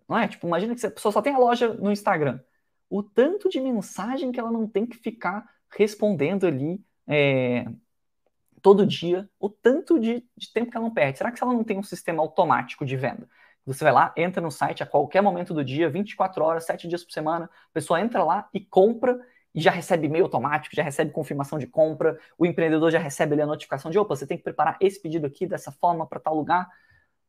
não 0.07 0.17
é? 0.17 0.27
Tipo, 0.27 0.47
imagina 0.47 0.75
que 0.75 0.85
a 0.85 0.91
pessoa 0.91 1.11
só 1.11 1.21
tem 1.21 1.33
a 1.33 1.37
loja 1.37 1.73
no 1.73 1.91
Instagram. 1.91 2.39
O 2.89 3.03
tanto 3.03 3.49
de 3.49 3.59
mensagem 3.59 4.31
que 4.31 4.39
ela 4.39 4.51
não 4.51 4.67
tem 4.67 4.85
que 4.85 4.97
ficar 4.97 5.45
respondendo 5.69 6.45
ali 6.45 6.83
é 7.07 7.65
todo 8.61 8.85
dia, 8.85 9.27
o 9.39 9.49
tanto 9.49 9.99
de, 9.99 10.23
de, 10.37 10.53
tempo 10.53 10.71
que 10.71 10.77
ela 10.77 10.85
não 10.85 10.93
perde. 10.93 11.17
Será 11.17 11.31
que 11.31 11.43
ela 11.43 11.53
não 11.53 11.63
tem 11.63 11.77
um 11.77 11.83
sistema 11.83 12.21
automático 12.21 12.85
de 12.85 12.95
venda? 12.95 13.27
Você 13.65 13.83
vai 13.83 13.93
lá, 13.93 14.13
entra 14.15 14.41
no 14.41 14.51
site 14.51 14.81
a 14.83 14.85
qualquer 14.85 15.21
momento 15.21 15.53
do 15.53 15.63
dia, 15.63 15.89
24 15.89 16.43
horas, 16.43 16.65
7 16.65 16.87
dias 16.87 17.03
por 17.03 17.11
semana, 17.11 17.45
a 17.45 17.73
pessoa 17.73 17.99
entra 17.99 18.23
lá 18.23 18.49
e 18.53 18.59
compra 18.59 19.19
e 19.53 19.61
já 19.61 19.71
recebe 19.71 20.07
e-mail 20.07 20.25
automático, 20.25 20.75
já 20.75 20.83
recebe 20.83 21.11
confirmação 21.11 21.59
de 21.59 21.67
compra, 21.67 22.17
o 22.37 22.45
empreendedor 22.45 22.89
já 22.89 22.99
recebe 22.99 23.33
ali 23.33 23.41
a 23.41 23.45
notificação 23.45 23.91
de, 23.91 23.99
opa, 23.99 24.15
você 24.15 24.25
tem 24.25 24.37
que 24.37 24.43
preparar 24.43 24.77
esse 24.79 25.01
pedido 25.01 25.27
aqui 25.27 25.45
dessa 25.45 25.71
forma 25.71 26.07
para 26.07 26.19
tal 26.19 26.35
lugar, 26.35 26.69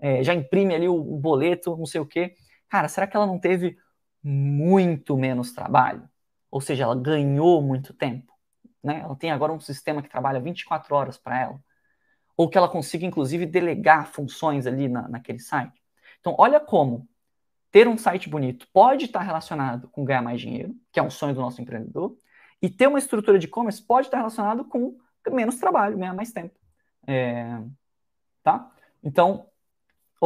é, 0.02 0.22
já 0.22 0.34
imprime 0.34 0.74
ali 0.74 0.88
o, 0.88 0.94
o 0.96 1.16
boleto, 1.18 1.76
não 1.76 1.86
sei 1.86 2.02
o 2.02 2.06
quê. 2.06 2.34
Cara, 2.68 2.88
será 2.88 3.06
que 3.06 3.16
ela 3.16 3.26
não 3.26 3.38
teve 3.38 3.78
muito 4.22 5.16
menos 5.16 5.52
trabalho? 5.52 6.06
Ou 6.50 6.60
seja, 6.60 6.82
ela 6.84 6.94
ganhou 6.94 7.62
muito 7.62 7.94
tempo? 7.94 8.32
né? 8.82 9.00
Ela 9.00 9.14
tem 9.14 9.30
agora 9.30 9.52
um 9.52 9.60
sistema 9.60 10.02
que 10.02 10.08
trabalha 10.08 10.40
24 10.40 10.94
horas 10.94 11.16
para 11.16 11.40
ela. 11.40 11.60
Ou 12.36 12.48
que 12.48 12.58
ela 12.58 12.68
consiga, 12.68 13.06
inclusive, 13.06 13.46
delegar 13.46 14.08
funções 14.08 14.66
ali 14.66 14.88
na, 14.88 15.08
naquele 15.08 15.38
site. 15.38 15.80
Então, 16.20 16.34
olha 16.38 16.58
como 16.58 17.08
ter 17.70 17.88
um 17.88 17.96
site 17.96 18.28
bonito 18.28 18.66
pode 18.72 19.06
estar 19.06 19.20
relacionado 19.20 19.88
com 19.88 20.04
ganhar 20.04 20.22
mais 20.22 20.40
dinheiro, 20.40 20.74
que 20.92 21.00
é 21.00 21.02
um 21.02 21.10
sonho 21.10 21.34
do 21.34 21.40
nosso 21.40 21.60
empreendedor, 21.62 22.14
e 22.60 22.68
ter 22.68 22.86
uma 22.86 22.98
estrutura 22.98 23.38
de 23.38 23.46
e-commerce 23.46 23.82
pode 23.82 24.08
estar 24.08 24.18
relacionado 24.18 24.64
com 24.64 24.98
menos 25.30 25.58
trabalho, 25.58 25.96
ganhar 25.96 26.14
mais 26.14 26.32
tempo. 26.32 26.54
É... 27.06 27.58
Tá? 28.42 28.70
Então, 29.02 29.46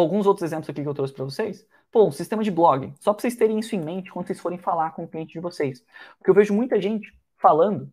alguns 0.01 0.27
outros 0.27 0.45
exemplos 0.45 0.69
aqui 0.69 0.83
que 0.83 0.89
eu 0.89 0.95
trouxe 0.95 1.13
para 1.13 1.25
vocês. 1.25 1.67
Pô, 1.91 2.07
um 2.07 2.13
sistema 2.13 2.43
de 2.43 2.51
blog. 2.51 2.93
Só 3.01 3.13
para 3.13 3.23
vocês 3.23 3.37
terem 3.37 3.59
isso 3.59 3.75
em 3.75 3.81
mente 3.81 4.11
quando 4.11 4.27
vocês 4.27 4.41
forem 4.41 4.59
falar 4.59 4.91
com 4.91 5.05
o 5.05 5.09
cliente 5.09 5.33
de 5.33 5.41
vocês. 5.41 5.85
Porque 6.19 6.31
eu 6.31 6.35
vejo 6.35 6.55
muita 6.55 6.81
gente 6.81 7.17
falando 7.39 7.93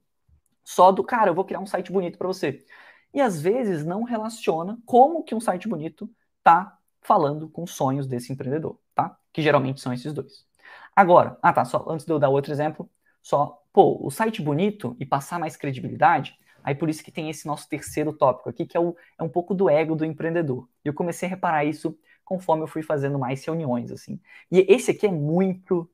só 0.63 0.91
do, 0.91 1.03
cara, 1.03 1.29
eu 1.29 1.35
vou 1.35 1.45
criar 1.45 1.59
um 1.59 1.65
site 1.65 1.91
bonito 1.91 2.17
para 2.17 2.27
você. 2.27 2.65
E 3.13 3.21
às 3.21 3.41
vezes 3.41 3.85
não 3.85 4.03
relaciona 4.03 4.77
como 4.85 5.23
que 5.23 5.35
um 5.35 5.39
site 5.39 5.67
bonito 5.67 6.09
tá 6.43 6.77
falando 7.01 7.49
com 7.49 7.63
os 7.63 7.71
sonhos 7.71 8.07
desse 8.07 8.31
empreendedor, 8.31 8.79
tá? 8.95 9.17
Que 9.31 9.41
geralmente 9.41 9.81
são 9.81 9.93
esses 9.93 10.13
dois. 10.13 10.45
Agora, 10.95 11.37
ah 11.41 11.53
tá, 11.53 11.65
só 11.65 11.85
antes 11.89 12.05
de 12.05 12.11
eu 12.11 12.19
dar 12.19 12.29
outro 12.29 12.51
exemplo, 12.51 12.89
só, 13.21 13.61
pô, 13.71 13.99
o 14.05 14.09
site 14.09 14.41
bonito 14.41 14.95
e 14.99 15.05
passar 15.05 15.39
mais 15.39 15.55
credibilidade, 15.55 16.37
aí 16.63 16.75
por 16.75 16.89
isso 16.89 17.03
que 17.03 17.11
tem 17.11 17.29
esse 17.29 17.45
nosso 17.45 17.67
terceiro 17.69 18.13
tópico 18.13 18.49
aqui, 18.49 18.65
que 18.65 18.77
é, 18.77 18.79
o, 18.79 18.95
é 19.19 19.23
um 19.23 19.29
pouco 19.29 19.53
do 19.53 19.69
ego 19.69 19.95
do 19.95 20.05
empreendedor. 20.05 20.67
E 20.83 20.87
eu 20.87 20.93
comecei 20.93 21.27
a 21.27 21.29
reparar 21.29 21.65
isso 21.65 21.97
conforme 22.23 22.63
eu 22.63 22.67
fui 22.67 22.81
fazendo 22.81 23.19
mais 23.19 23.43
reuniões, 23.45 23.91
assim. 23.91 24.19
E 24.51 24.65
esse 24.69 24.91
aqui 24.91 25.05
é 25.05 25.11
muito 25.11 25.89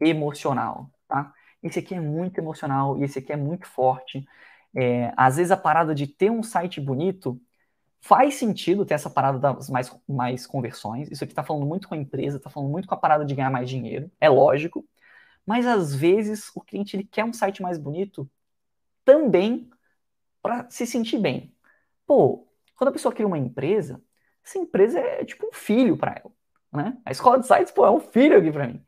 emocional, 0.00 0.90
tá? 1.08 1.32
Esse 1.62 1.78
aqui 1.78 1.94
é 1.94 2.00
muito 2.00 2.38
emocional 2.38 2.98
e 2.98 3.04
esse 3.04 3.18
aqui 3.18 3.32
é 3.32 3.36
muito 3.36 3.66
forte. 3.66 4.26
É, 4.74 5.12
às 5.16 5.36
vezes 5.36 5.50
a 5.50 5.56
parada 5.56 5.94
de 5.94 6.06
ter 6.06 6.30
um 6.30 6.42
site 6.42 6.80
bonito 6.80 7.40
faz 8.00 8.34
sentido 8.34 8.84
ter 8.84 8.94
essa 8.94 9.10
parada 9.10 9.38
das 9.38 9.68
mais, 9.68 9.94
mais 10.08 10.46
conversões. 10.46 11.10
Isso 11.10 11.24
aqui 11.24 11.32
está 11.32 11.42
falando 11.44 11.66
muito 11.66 11.88
com 11.88 11.94
a 11.94 11.98
empresa, 11.98 12.38
está 12.38 12.50
falando 12.50 12.70
muito 12.70 12.88
com 12.88 12.94
a 12.94 12.98
parada 12.98 13.24
de 13.24 13.34
ganhar 13.34 13.50
mais 13.50 13.68
dinheiro, 13.68 14.10
é 14.20 14.28
lógico. 14.28 14.84
Mas 15.46 15.66
às 15.66 15.94
vezes 15.94 16.50
o 16.54 16.60
cliente 16.60 16.96
ele 16.96 17.04
quer 17.04 17.24
um 17.24 17.32
site 17.32 17.62
mais 17.62 17.78
bonito 17.78 18.30
também 19.04 19.70
para 20.42 20.68
se 20.70 20.86
sentir 20.86 21.18
bem. 21.18 21.54
Pô, 22.06 22.46
quando 22.76 22.88
a 22.88 22.92
pessoa 22.92 23.14
cria 23.14 23.26
uma 23.26 23.38
empresa, 23.38 24.02
essa 24.44 24.58
empresa 24.58 24.98
é 24.98 25.24
tipo 25.24 25.46
um 25.46 25.52
filho 25.52 25.96
para 25.96 26.12
ela. 26.12 26.32
Né? 26.72 26.96
A 27.04 27.10
escola 27.10 27.40
de 27.40 27.46
sites 27.46 27.72
pô, 27.72 27.84
é 27.84 27.90
um 27.90 28.00
filho 28.00 28.38
aqui 28.38 28.50
para 28.52 28.66
mim. 28.68 28.84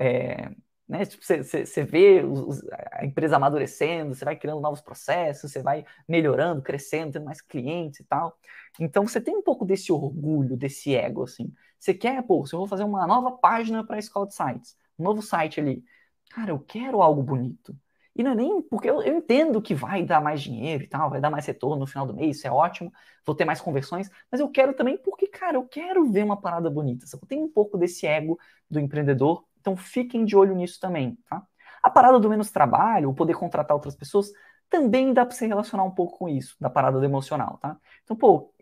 É, 0.00 0.50
né? 0.88 1.04
Tipo, 1.06 1.24
você, 1.24 1.82
vê 1.84 2.22
os, 2.22 2.62
a 2.92 3.04
empresa 3.04 3.36
amadurecendo, 3.36 4.14
você 4.14 4.24
vai 4.24 4.36
criando 4.36 4.60
novos 4.60 4.80
processos, 4.80 5.50
você 5.50 5.62
vai 5.62 5.84
melhorando, 6.08 6.62
crescendo, 6.62 7.12
tendo 7.12 7.24
mais 7.24 7.40
clientes 7.40 8.00
e 8.00 8.04
tal. 8.04 8.38
Então 8.78 9.06
você 9.06 9.20
tem 9.20 9.36
um 9.36 9.42
pouco 9.42 9.64
desse 9.64 9.90
orgulho, 9.92 10.56
desse 10.56 10.94
ego, 10.94 11.24
assim. 11.24 11.52
Você 11.78 11.94
quer, 11.94 12.22
pô, 12.22 12.46
se 12.46 12.54
eu 12.54 12.58
vou 12.58 12.68
fazer 12.68 12.84
uma 12.84 13.06
nova 13.06 13.32
página 13.32 13.84
para 13.84 13.96
a 13.96 13.98
escola 13.98 14.26
de 14.26 14.34
sites, 14.34 14.76
um 14.98 15.04
novo 15.04 15.22
site 15.22 15.60
ali. 15.60 15.84
Cara, 16.30 16.50
eu 16.50 16.58
quero 16.60 17.02
algo 17.02 17.22
bonito. 17.22 17.76
E 18.16 18.22
não 18.22 18.32
é 18.32 18.34
nem 18.34 18.62
porque 18.62 18.88
eu, 18.88 19.02
eu, 19.02 19.16
entendo 19.16 19.60
que 19.60 19.74
vai 19.74 20.04
dar 20.04 20.20
mais 20.20 20.40
dinheiro 20.40 20.84
e 20.84 20.86
tal, 20.86 21.10
vai 21.10 21.20
dar 21.20 21.30
mais 21.30 21.46
retorno 21.46 21.80
no 21.80 21.86
final 21.86 22.06
do 22.06 22.14
mês, 22.14 22.36
isso 22.36 22.46
é 22.46 22.50
ótimo, 22.50 22.92
vou 23.26 23.34
ter 23.34 23.44
mais 23.44 23.60
conversões, 23.60 24.10
mas 24.30 24.40
eu 24.40 24.48
quero 24.48 24.72
também 24.74 24.96
porque, 24.96 25.26
cara, 25.26 25.56
eu 25.56 25.66
quero 25.66 26.10
ver 26.10 26.24
uma 26.24 26.40
parada 26.40 26.70
bonita. 26.70 27.06
Só 27.06 27.18
tenho 27.26 27.44
um 27.44 27.50
pouco 27.52 27.76
desse 27.76 28.06
ego 28.06 28.38
do 28.70 28.78
empreendedor 28.78 29.44
então 29.64 29.76
fiquem 29.78 30.26
de 30.26 30.36
olho 30.36 30.54
nisso 30.54 30.78
também, 30.78 31.16
tá? 31.26 31.42
A 31.82 31.88
parada 31.88 32.20
do 32.20 32.28
menos 32.28 32.50
trabalho, 32.50 33.08
o 33.08 33.14
poder 33.14 33.34
contratar 33.34 33.74
outras 33.74 33.96
pessoas, 33.96 34.30
também 34.68 35.14
dá 35.14 35.24
para 35.24 35.34
se 35.34 35.46
relacionar 35.46 35.84
um 35.84 35.90
pouco 35.90 36.18
com 36.18 36.28
isso, 36.28 36.54
da 36.60 36.68
parada 36.68 36.98
do 36.98 37.04
emocional, 37.04 37.56
tá? 37.58 37.78
Então, 38.04 38.14
pô, 38.14 38.52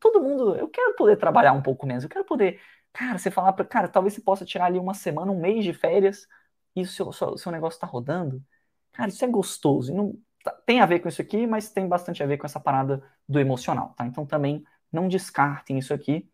todo 0.00 0.22
mundo, 0.22 0.56
eu 0.56 0.68
quero 0.68 0.96
poder 0.96 1.16
trabalhar 1.18 1.52
um 1.52 1.60
pouco 1.60 1.86
menos, 1.86 2.04
eu 2.04 2.08
quero 2.10 2.24
poder, 2.24 2.60
cara, 2.94 3.18
você 3.18 3.30
falar 3.30 3.52
para, 3.52 3.64
cara, 3.66 3.88
talvez 3.88 4.14
você 4.14 4.22
possa 4.22 4.44
tirar 4.44 4.66
ali 4.66 4.78
uma 4.78 4.94
semana, 4.94 5.30
um 5.30 5.38
mês 5.38 5.64
de 5.64 5.74
férias 5.74 6.26
e 6.74 6.82
o 6.82 6.86
seu, 6.86 7.12
seu 7.12 7.52
negócio 7.52 7.76
está 7.76 7.86
rodando. 7.86 8.42
Cara, 8.92 9.08
isso 9.08 9.24
é 9.24 9.28
gostoso. 9.28 9.92
E 9.92 9.94
não, 9.94 10.14
tá, 10.42 10.52
tem 10.66 10.80
a 10.80 10.86
ver 10.86 11.00
com 11.00 11.08
isso 11.08 11.22
aqui, 11.22 11.46
mas 11.46 11.70
tem 11.70 11.86
bastante 11.86 12.22
a 12.22 12.26
ver 12.26 12.38
com 12.38 12.46
essa 12.46 12.60
parada 12.60 13.02
do 13.28 13.38
emocional, 13.38 13.94
tá? 13.96 14.06
Então 14.06 14.26
também 14.26 14.64
não 14.92 15.08
descartem 15.08 15.78
isso 15.78 15.94
aqui. 15.94 16.28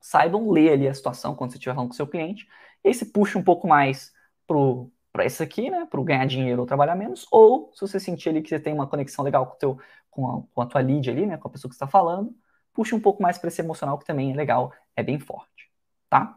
Saibam 0.00 0.50
ler 0.50 0.72
ali 0.72 0.88
a 0.88 0.94
situação 0.94 1.34
quando 1.34 1.50
você 1.50 1.56
estiver 1.56 1.74
falando 1.74 1.90
com 1.90 1.94
seu 1.94 2.06
cliente 2.06 2.46
e 2.84 2.88
aí 2.88 2.94
você 2.94 3.06
puxa 3.06 3.38
um 3.38 3.42
pouco 3.42 3.66
mais 3.66 4.12
pro, 4.46 4.90
para 5.14 5.24
isso 5.24 5.42
aqui, 5.42 5.70
né, 5.70 5.86
para 5.88 6.02
ganhar 6.02 6.26
dinheiro 6.26 6.60
ou 6.60 6.66
trabalhar 6.66 6.94
menos, 6.94 7.26
ou 7.30 7.70
se 7.72 7.80
você 7.80 7.98
sentir 8.00 8.28
ali 8.30 8.42
que 8.42 8.48
você 8.48 8.60
tem 8.60 8.74
uma 8.74 8.86
conexão 8.86 9.24
legal 9.24 9.46
com, 9.46 9.56
teu, 9.56 9.78
com, 10.10 10.28
a, 10.28 10.42
com 10.52 10.60
a 10.60 10.66
tua 10.66 10.80
lead 10.80 11.08
ali, 11.08 11.24
né, 11.24 11.36
com 11.38 11.48
a 11.48 11.50
pessoa 11.50 11.70
que 11.70 11.74
está 11.74 11.86
falando, 11.86 12.36
puxa 12.74 12.94
um 12.94 13.00
pouco 13.00 13.22
mais 13.22 13.38
para 13.38 13.48
esse 13.48 13.62
emocional 13.62 13.96
que 13.96 14.04
também 14.04 14.32
é 14.32 14.34
legal, 14.36 14.72
é 14.96 15.02
bem 15.02 15.18
forte, 15.18 15.70
tá? 16.10 16.36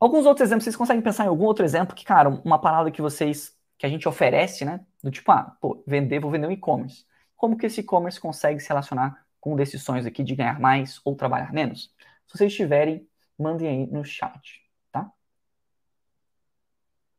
Alguns 0.00 0.26
outros 0.26 0.48
exemplos, 0.48 0.64
vocês 0.64 0.74
conseguem 0.74 1.00
pensar 1.00 1.24
em 1.24 1.28
algum 1.28 1.44
outro 1.44 1.64
exemplo 1.64 1.94
que, 1.94 2.04
cara, 2.04 2.28
uma 2.28 2.60
palavra 2.60 2.90
que 2.90 3.00
vocês, 3.00 3.56
que 3.82 3.86
a 3.86 3.88
gente 3.88 4.08
oferece, 4.08 4.64
né, 4.64 4.86
do 5.02 5.10
tipo, 5.10 5.32
ah, 5.32 5.56
pô, 5.60 5.82
vender, 5.84 6.20
vou 6.20 6.30
vender 6.30 6.46
um 6.46 6.52
e-commerce. 6.52 7.04
Como 7.34 7.58
que 7.58 7.66
esse 7.66 7.80
e-commerce 7.80 8.20
consegue 8.20 8.60
se 8.60 8.68
relacionar 8.68 9.26
com 9.40 9.56
decisões 9.56 10.06
aqui 10.06 10.22
de 10.22 10.36
ganhar 10.36 10.60
mais 10.60 11.00
ou 11.04 11.16
trabalhar 11.16 11.52
menos? 11.52 11.92
Se 12.28 12.38
vocês 12.38 12.54
tiverem, 12.54 13.04
mandem 13.36 13.66
aí 13.66 13.86
no 13.88 14.04
chat, 14.04 14.62
tá? 14.92 15.10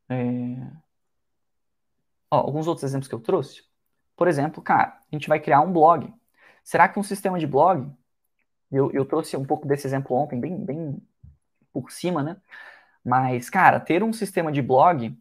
É... 0.07 0.15
Ó, 2.31 2.37
alguns 2.37 2.65
outros 2.65 2.85
exemplos 2.85 3.09
que 3.09 3.15
eu 3.15 3.19
trouxe. 3.19 3.65
Por 4.15 4.29
exemplo, 4.29 4.63
cara, 4.63 5.01
a 5.11 5.15
gente 5.15 5.27
vai 5.27 5.41
criar 5.41 5.59
um 5.59 5.73
blog. 5.73 6.13
Será 6.63 6.87
que 6.87 6.97
um 6.97 7.03
sistema 7.03 7.37
de 7.37 7.45
blog, 7.45 7.91
eu, 8.71 8.89
eu 8.93 9.03
trouxe 9.03 9.35
um 9.35 9.43
pouco 9.43 9.67
desse 9.67 9.85
exemplo 9.85 10.15
ontem, 10.15 10.39
bem, 10.39 10.63
bem 10.63 10.97
por 11.73 11.91
cima, 11.91 12.23
né? 12.23 12.37
Mas, 13.03 13.49
cara, 13.49 13.81
ter 13.81 14.01
um 14.01 14.13
sistema 14.13 14.49
de 14.49 14.61
blog 14.61 15.13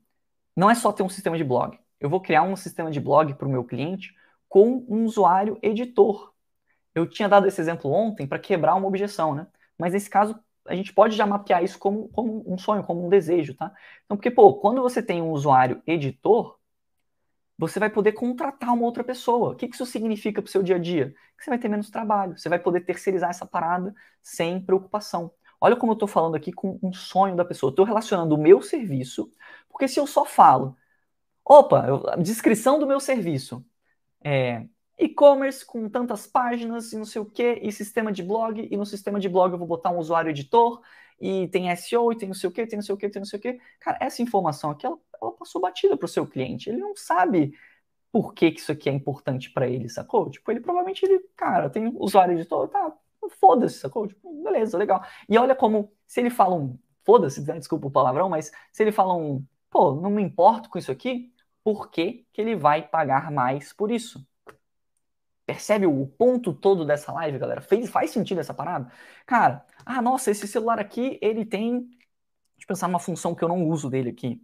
não 0.56 0.70
é 0.70 0.74
só 0.74 0.92
ter 0.92 1.02
um 1.02 1.08
sistema 1.08 1.36
de 1.36 1.44
blog. 1.44 1.78
Eu 2.00 2.10
vou 2.10 2.20
criar 2.20 2.42
um 2.42 2.56
sistema 2.56 2.90
de 2.90 3.00
blog 3.00 3.34
para 3.34 3.46
o 3.46 3.50
meu 3.50 3.64
cliente 3.64 4.14
com 4.48 4.84
um 4.88 5.04
usuário 5.04 5.58
editor. 5.62 6.32
Eu 6.94 7.08
tinha 7.08 7.28
dado 7.28 7.46
esse 7.46 7.60
exemplo 7.60 7.90
ontem 7.90 8.26
para 8.26 8.38
quebrar 8.38 8.74
uma 8.74 8.86
objeção, 8.88 9.34
né? 9.34 9.46
Mas 9.78 9.92
nesse 9.94 10.10
caso, 10.10 10.38
a 10.66 10.74
gente 10.74 10.92
pode 10.92 11.16
já 11.16 11.26
mapear 11.26 11.64
isso 11.64 11.78
como, 11.78 12.08
como 12.08 12.44
um 12.46 12.58
sonho, 12.58 12.84
como 12.84 13.04
um 13.04 13.08
desejo, 13.08 13.54
tá? 13.54 13.72
Então, 14.04 14.16
porque, 14.16 14.30
pô, 14.30 14.54
quando 14.54 14.82
você 14.82 15.02
tem 15.02 15.22
um 15.22 15.30
usuário 15.30 15.82
editor, 15.86 16.58
você 17.58 17.78
vai 17.78 17.90
poder 17.90 18.12
contratar 18.12 18.74
uma 18.74 18.84
outra 18.84 19.04
pessoa. 19.04 19.52
O 19.52 19.56
que 19.56 19.66
isso 19.66 19.86
significa 19.86 20.42
para 20.42 20.48
o 20.48 20.52
seu 20.52 20.62
dia 20.62 20.76
a 20.76 20.78
dia? 20.78 21.14
Que 21.38 21.44
você 21.44 21.50
vai 21.50 21.58
ter 21.58 21.68
menos 21.68 21.90
trabalho, 21.90 22.36
você 22.36 22.48
vai 22.48 22.58
poder 22.58 22.80
terceirizar 22.82 23.30
essa 23.30 23.46
parada 23.46 23.94
sem 24.20 24.60
preocupação. 24.60 25.32
Olha 25.64 25.76
como 25.76 25.92
eu 25.92 25.94
estou 25.94 26.08
falando 26.08 26.34
aqui 26.34 26.52
com 26.52 26.76
um 26.82 26.92
sonho 26.92 27.36
da 27.36 27.44
pessoa. 27.44 27.70
Estou 27.70 27.84
relacionando 27.84 28.34
o 28.34 28.38
meu 28.38 28.60
serviço, 28.60 29.30
porque 29.68 29.86
se 29.86 30.00
eu 30.00 30.08
só 30.08 30.24
falo, 30.24 30.76
opa, 31.44 31.86
eu, 31.86 32.02
descrição 32.20 32.80
do 32.80 32.86
meu 32.86 32.98
serviço 32.98 33.64
é 34.24 34.66
e-commerce 34.98 35.64
com 35.64 35.88
tantas 35.88 36.26
páginas 36.26 36.92
e 36.92 36.96
não 36.96 37.04
sei 37.04 37.22
o 37.22 37.26
que, 37.26 37.60
e 37.62 37.70
sistema 37.70 38.10
de 38.12 38.24
blog, 38.24 38.68
e 38.68 38.76
no 38.76 38.84
sistema 38.84 39.20
de 39.20 39.28
blog 39.28 39.52
eu 39.52 39.58
vou 39.58 39.68
botar 39.68 39.90
um 39.90 39.98
usuário 39.98 40.30
editor, 40.30 40.82
e 41.20 41.46
tem 41.48 41.70
SEO, 41.76 42.12
e 42.12 42.16
tem 42.16 42.28
não 42.28 42.34
sei 42.34 42.48
o 42.50 42.52
que, 42.52 42.66
tem 42.66 42.76
não 42.78 42.82
sei 42.84 42.94
o 42.96 42.98
que, 42.98 43.08
tem 43.08 43.20
não 43.20 43.26
sei 43.26 43.38
o 43.38 43.42
que. 43.42 43.60
Cara, 43.80 43.98
essa 44.00 44.20
informação 44.20 44.70
aqui, 44.72 44.84
ela, 44.84 44.98
ela 45.22 45.32
passou 45.32 45.60
batida 45.60 45.96
para 45.96 46.06
o 46.06 46.08
seu 46.08 46.26
cliente. 46.26 46.68
Ele 46.68 46.78
não 46.78 46.96
sabe 46.96 47.56
por 48.12 48.34
que, 48.34 48.50
que 48.52 48.60
isso 48.60 48.72
aqui 48.72 48.90
é 48.90 48.92
importante 48.92 49.50
para 49.52 49.68
ele, 49.68 49.88
sacou? 49.88 50.30
Tipo, 50.30 50.50
ele 50.50 50.60
provavelmente, 50.60 51.04
ele, 51.04 51.20
cara, 51.36 51.70
tem 51.70 51.92
usuário 51.96 52.34
editor, 52.34 52.68
tá, 52.68 52.92
foda-se, 53.30 53.78
sacou? 53.78 54.06
Tipo, 54.06 54.42
beleza, 54.42 54.78
legal. 54.78 55.04
E 55.28 55.38
olha 55.38 55.54
como, 55.54 55.92
se 56.06 56.20
ele 56.20 56.30
fala 56.30 56.54
um, 56.56 56.78
foda-se, 57.04 57.42
né, 57.46 57.58
desculpa 57.58 57.86
o 57.86 57.90
palavrão, 57.90 58.28
mas 58.28 58.50
se 58.72 58.82
ele 58.82 58.92
fala 58.92 59.14
um, 59.14 59.44
pô, 59.70 59.94
não 59.94 60.10
me 60.10 60.22
importo 60.22 60.68
com 60.68 60.78
isso 60.78 60.90
aqui, 60.92 61.32
por 61.64 61.90
que, 61.90 62.26
que 62.32 62.40
ele 62.40 62.56
vai 62.56 62.82
pagar 62.86 63.30
mais 63.30 63.72
por 63.72 63.90
isso? 63.90 64.26
Percebe 65.44 65.86
o 65.86 66.06
ponto 66.06 66.52
todo 66.54 66.84
dessa 66.84 67.12
live, 67.12 67.38
galera? 67.38 67.60
Fez, 67.60 67.90
faz 67.90 68.10
sentido 68.10 68.40
essa 68.40 68.54
parada? 68.54 68.90
Cara, 69.26 69.64
ah, 69.84 70.00
nossa, 70.00 70.30
esse 70.30 70.46
celular 70.46 70.78
aqui, 70.78 71.18
ele 71.20 71.44
tem. 71.44 71.80
Deixa 71.80 72.64
eu 72.64 72.66
pensar 72.68 72.88
numa 72.88 73.00
função 73.00 73.34
que 73.34 73.42
eu 73.42 73.48
não 73.48 73.66
uso 73.68 73.90
dele 73.90 74.10
aqui. 74.10 74.40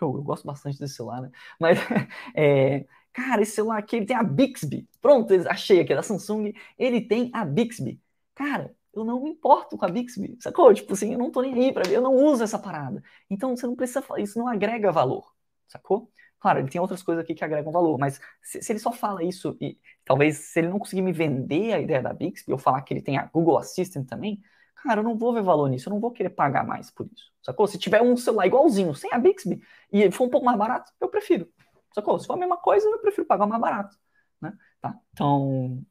Eu, 0.00 0.16
eu 0.16 0.22
gosto 0.22 0.46
bastante 0.46 0.78
desse 0.78 0.94
celular, 0.94 1.22
né? 1.22 1.30
Mas, 1.60 1.78
é, 2.36 2.86
cara, 3.12 3.42
esse 3.42 3.52
celular 3.52 3.78
aqui, 3.78 3.96
ele 3.96 4.06
tem 4.06 4.16
a 4.16 4.22
Bixby. 4.22 4.88
Pronto, 5.00 5.32
achei 5.48 5.80
aqui, 5.80 5.94
da 5.94 6.02
Samsung. 6.02 6.52
Ele 6.78 7.00
tem 7.00 7.30
a 7.32 7.44
Bixby. 7.44 8.00
Cara, 8.34 8.74
eu 8.94 9.04
não 9.04 9.22
me 9.22 9.30
importo 9.30 9.76
com 9.76 9.84
a 9.84 9.88
Bixby, 9.88 10.36
sacou? 10.40 10.72
Tipo 10.74 10.92
assim, 10.92 11.12
eu 11.12 11.18
não 11.18 11.30
tô 11.30 11.40
nem 11.42 11.54
aí 11.54 11.72
pra 11.72 11.82
ver, 11.84 11.96
eu 11.96 12.02
não 12.02 12.14
uso 12.14 12.42
essa 12.44 12.58
parada. 12.58 13.02
Então, 13.30 13.56
você 13.56 13.66
não 13.66 13.76
precisa 13.76 14.02
falar, 14.02 14.20
isso 14.20 14.38
não 14.38 14.48
agrega 14.48 14.92
valor, 14.92 15.32
sacou? 15.66 16.10
Claro, 16.42 16.58
ele 16.58 16.68
tem 16.68 16.80
outras 16.80 17.02
coisas 17.02 17.22
aqui 17.22 17.34
que 17.34 17.44
agregam 17.44 17.70
valor, 17.70 17.96
mas 17.98 18.20
se, 18.42 18.60
se, 18.60 18.72
ele 18.72 18.80
só 18.80 18.90
fala 18.90 19.22
isso 19.22 19.56
e 19.60 19.78
talvez 20.04 20.38
se 20.38 20.58
ele 20.58 20.68
não 20.68 20.78
conseguir 20.78 21.00
me 21.02 21.12
vender 21.12 21.72
a 21.72 21.80
ideia 21.80 22.02
da 22.02 22.12
Bixby 22.12 22.52
ou 22.52 22.58
falar 22.58 22.82
que 22.82 22.92
ele 22.92 23.00
tem 23.00 23.16
a 23.16 23.26
Google 23.26 23.58
Assistant 23.58 24.08
também, 24.08 24.42
cara, 24.74 25.00
eu 25.00 25.04
não 25.04 25.16
vou 25.16 25.32
ver 25.32 25.42
valor 25.42 25.68
nisso, 25.68 25.88
eu 25.88 25.92
não 25.92 26.00
vou 26.00 26.10
querer 26.10 26.30
pagar 26.30 26.66
mais 26.66 26.90
por 26.90 27.06
isso, 27.06 27.30
sacou? 27.42 27.68
Se 27.68 27.78
tiver 27.78 28.02
um 28.02 28.16
celular 28.16 28.46
igualzinho, 28.46 28.92
sem 28.92 29.12
a 29.12 29.18
Bixby, 29.20 29.62
e 29.92 30.10
for 30.10 30.24
um 30.24 30.30
pouco 30.30 30.44
mais 30.44 30.58
barato, 30.58 30.92
eu 31.00 31.08
prefiro, 31.08 31.48
sacou? 31.94 32.18
Se 32.18 32.26
for 32.26 32.34
a 32.34 32.36
mesma 32.36 32.56
coisa, 32.56 32.88
eu 32.88 32.98
prefiro 32.98 33.26
pagar 33.26 33.46
mais 33.46 33.60
barato, 33.60 33.96
né? 34.40 34.52
Tá? 34.80 34.98
Então, 35.12 35.84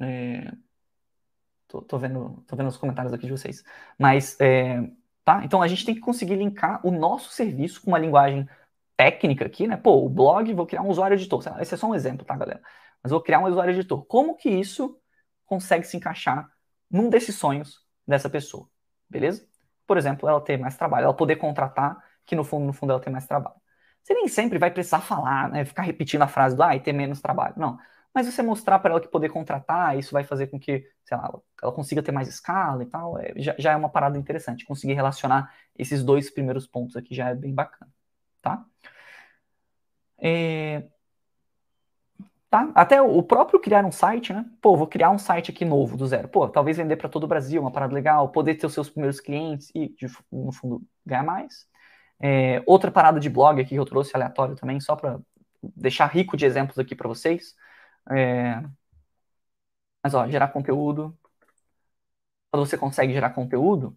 é... 0.00 0.52
tô, 1.68 1.82
tô, 1.82 1.98
vendo, 1.98 2.42
tô 2.46 2.56
vendo 2.56 2.68
os 2.68 2.76
comentários 2.76 3.12
aqui 3.12 3.26
de 3.26 3.32
vocês, 3.32 3.64
mas, 3.98 4.38
é... 4.40 4.80
tá? 5.24 5.44
Então, 5.44 5.62
a 5.62 5.68
gente 5.68 5.84
tem 5.84 5.94
que 5.94 6.00
conseguir 6.00 6.36
linkar 6.36 6.84
o 6.86 6.90
nosso 6.90 7.30
serviço 7.30 7.82
com 7.82 7.90
uma 7.90 7.98
linguagem 7.98 8.48
técnica 8.96 9.46
aqui, 9.46 9.66
né? 9.66 9.76
Pô, 9.76 10.04
o 10.04 10.08
blog, 10.08 10.52
vou 10.54 10.66
criar 10.66 10.82
um 10.82 10.88
usuário 10.88 11.14
editor. 11.14 11.42
Esse 11.60 11.74
é 11.74 11.76
só 11.76 11.86
um 11.86 11.94
exemplo, 11.94 12.24
tá, 12.24 12.36
galera? 12.36 12.62
Mas 13.02 13.10
vou 13.10 13.20
criar 13.20 13.40
um 13.40 13.46
usuário 13.46 13.72
editor. 13.72 14.04
Como 14.06 14.36
que 14.36 14.48
isso 14.48 14.98
consegue 15.44 15.86
se 15.86 15.96
encaixar 15.96 16.48
num 16.90 17.10
desses 17.10 17.36
sonhos 17.36 17.84
dessa 18.06 18.30
pessoa? 18.30 18.68
Beleza? 19.08 19.46
Por 19.86 19.98
exemplo, 19.98 20.28
ela 20.28 20.40
ter 20.40 20.58
mais 20.58 20.76
trabalho, 20.76 21.04
ela 21.04 21.14
poder 21.14 21.36
contratar, 21.36 22.02
que 22.24 22.34
no 22.34 22.44
fundo, 22.44 22.64
no 22.64 22.72
fundo, 22.72 22.92
ela 22.92 23.00
tem 23.00 23.12
mais 23.12 23.26
trabalho. 23.26 23.56
Você 24.04 24.14
nem 24.14 24.28
sempre 24.28 24.58
vai 24.58 24.70
precisar 24.70 25.00
falar, 25.00 25.50
né? 25.50 25.64
Ficar 25.64 25.82
repetindo 25.82 26.22
a 26.22 26.28
frase 26.28 26.56
do 26.56 26.62
ah, 26.62 26.76
e 26.76 26.80
ter 26.80 26.92
menos 26.92 27.20
trabalho. 27.20 27.54
Não. 27.56 27.78
Mas 28.14 28.26
você 28.26 28.42
mostrar 28.42 28.78
para 28.78 28.92
ela 28.92 29.00
que 29.00 29.08
poder 29.08 29.30
contratar, 29.30 29.98
isso 29.98 30.12
vai 30.12 30.22
fazer 30.24 30.46
com 30.48 30.60
que, 30.60 30.86
sei 31.04 31.16
lá, 31.16 31.32
ela 31.62 31.72
consiga 31.72 32.02
ter 32.02 32.12
mais 32.12 32.28
escala 32.28 32.82
e 32.82 32.86
tal, 32.86 33.18
é, 33.18 33.32
já, 33.36 33.54
já 33.58 33.72
é 33.72 33.76
uma 33.76 33.88
parada 33.88 34.18
interessante. 34.18 34.64
Conseguir 34.64 34.94
relacionar 34.94 35.52
esses 35.76 36.04
dois 36.04 36.30
primeiros 36.30 36.66
pontos 36.66 36.96
aqui 36.96 37.14
já 37.14 37.30
é 37.30 37.34
bem 37.34 37.52
bacana 37.54 37.90
tá? 38.44 38.64
É... 40.18 40.84
Tá? 42.50 42.70
Até 42.74 43.02
o 43.02 43.20
próprio 43.20 43.58
criar 43.60 43.84
um 43.84 43.90
site, 43.90 44.32
né? 44.32 44.48
Pô, 44.62 44.76
vou 44.76 44.86
criar 44.86 45.10
um 45.10 45.18
site 45.18 45.50
aqui 45.50 45.64
novo, 45.64 45.96
do 45.96 46.06
zero. 46.06 46.28
Pô, 46.28 46.48
talvez 46.48 46.76
vender 46.76 46.96
para 46.96 47.08
todo 47.08 47.24
o 47.24 47.26
Brasil, 47.26 47.60
uma 47.60 47.72
parada 47.72 47.92
legal, 47.92 48.28
poder 48.28 48.54
ter 48.54 48.66
os 48.66 48.74
seus 48.74 48.88
primeiros 48.88 49.18
clientes 49.18 49.72
e, 49.74 49.88
de, 49.88 50.06
no 50.30 50.52
fundo, 50.52 50.80
ganhar 51.04 51.24
mais. 51.24 51.66
É, 52.26 52.62
outra 52.66 52.90
parada 52.90 53.20
de 53.20 53.28
blog 53.28 53.60
aqui 53.60 53.70
que 53.70 53.78
eu 53.78 53.84
trouxe 53.84 54.12
aleatório 54.14 54.56
também, 54.56 54.80
só 54.80 54.96
para 54.96 55.20
deixar 55.76 56.06
rico 56.06 56.36
de 56.38 56.46
exemplos 56.46 56.78
aqui 56.78 56.94
para 56.94 57.06
vocês. 57.08 57.54
É... 58.10 58.62
Mas, 60.02 60.14
ó, 60.14 60.26
gerar 60.28 60.48
conteúdo. 60.48 61.16
Quando 62.50 62.66
você 62.66 62.78
consegue 62.78 63.12
gerar 63.12 63.30
conteúdo, 63.30 63.94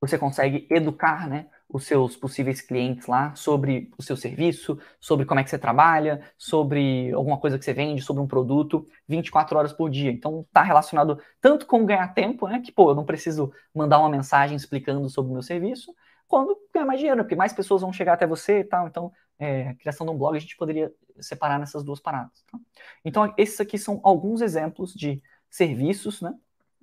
você 0.00 0.18
consegue 0.18 0.66
educar, 0.70 1.28
né? 1.28 1.48
os 1.68 1.86
seus 1.86 2.16
possíveis 2.16 2.60
clientes 2.60 3.06
lá 3.08 3.34
sobre 3.34 3.90
o 3.98 4.02
seu 4.02 4.16
serviço, 4.16 4.78
sobre 5.00 5.26
como 5.26 5.40
é 5.40 5.44
que 5.44 5.50
você 5.50 5.58
trabalha, 5.58 6.22
sobre 6.38 7.10
alguma 7.12 7.38
coisa 7.38 7.58
que 7.58 7.64
você 7.64 7.72
vende, 7.72 8.02
sobre 8.02 8.22
um 8.22 8.28
produto, 8.28 8.86
24 9.08 9.58
horas 9.58 9.72
por 9.72 9.90
dia. 9.90 10.10
Então 10.12 10.42
está 10.42 10.62
relacionado 10.62 11.18
tanto 11.40 11.66
com 11.66 11.84
ganhar 11.84 12.14
tempo, 12.14 12.46
né? 12.46 12.60
Que 12.60 12.70
pô, 12.70 12.90
eu 12.90 12.94
não 12.94 13.04
preciso 13.04 13.52
mandar 13.74 13.98
uma 13.98 14.08
mensagem 14.08 14.56
explicando 14.56 15.08
sobre 15.08 15.30
o 15.30 15.32
meu 15.32 15.42
serviço, 15.42 15.92
quando 16.34 16.58
ganhar 16.72 16.84
mais 16.84 16.98
dinheiro, 16.98 17.22
porque 17.22 17.36
mais 17.36 17.52
pessoas 17.52 17.82
vão 17.82 17.92
chegar 17.92 18.14
até 18.14 18.26
você 18.26 18.58
e 18.58 18.64
tal. 18.64 18.88
Então, 18.88 19.12
é, 19.38 19.72
criação 19.74 20.04
de 20.04 20.12
um 20.12 20.18
blog 20.18 20.36
a 20.36 20.40
gente 20.40 20.56
poderia 20.56 20.92
separar 21.20 21.60
nessas 21.60 21.84
duas 21.84 22.00
paradas. 22.00 22.42
Tá? 22.50 22.58
Então, 23.04 23.32
esses 23.38 23.60
aqui 23.60 23.78
são 23.78 24.00
alguns 24.02 24.40
exemplos 24.40 24.92
de 24.92 25.22
serviços, 25.48 26.20
né? 26.20 26.34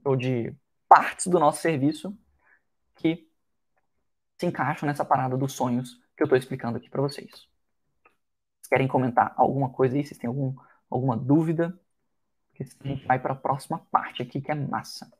Ou 0.05 0.15
de 0.15 0.55
partes 0.87 1.27
do 1.27 1.37
nosso 1.37 1.61
serviço 1.61 2.17
que 2.95 3.29
se 4.39 4.45
encaixam 4.45 4.87
nessa 4.87 5.03
parada 5.03 5.35
dos 5.35 5.51
sonhos 5.51 6.01
que 6.15 6.23
eu 6.23 6.25
estou 6.27 6.37
explicando 6.37 6.77
aqui 6.77 6.89
para 6.89 7.01
vocês. 7.01 7.29
Vocês 7.29 8.69
querem 8.69 8.87
comentar 8.87 9.33
alguma 9.35 9.69
coisa 9.69 9.97
aí? 9.97 10.05
Vocês 10.05 10.17
têm 10.17 10.29
algum, 10.29 10.55
alguma 10.89 11.17
dúvida? 11.17 11.77
Porque 12.51 12.63
a 12.85 12.87
gente 12.87 13.05
vai 13.05 13.19
para 13.19 13.33
a 13.33 13.35
próxima 13.35 13.85
parte 13.91 14.21
aqui, 14.21 14.39
que 14.39 14.49
é 14.49 14.55
massa. 14.55 15.11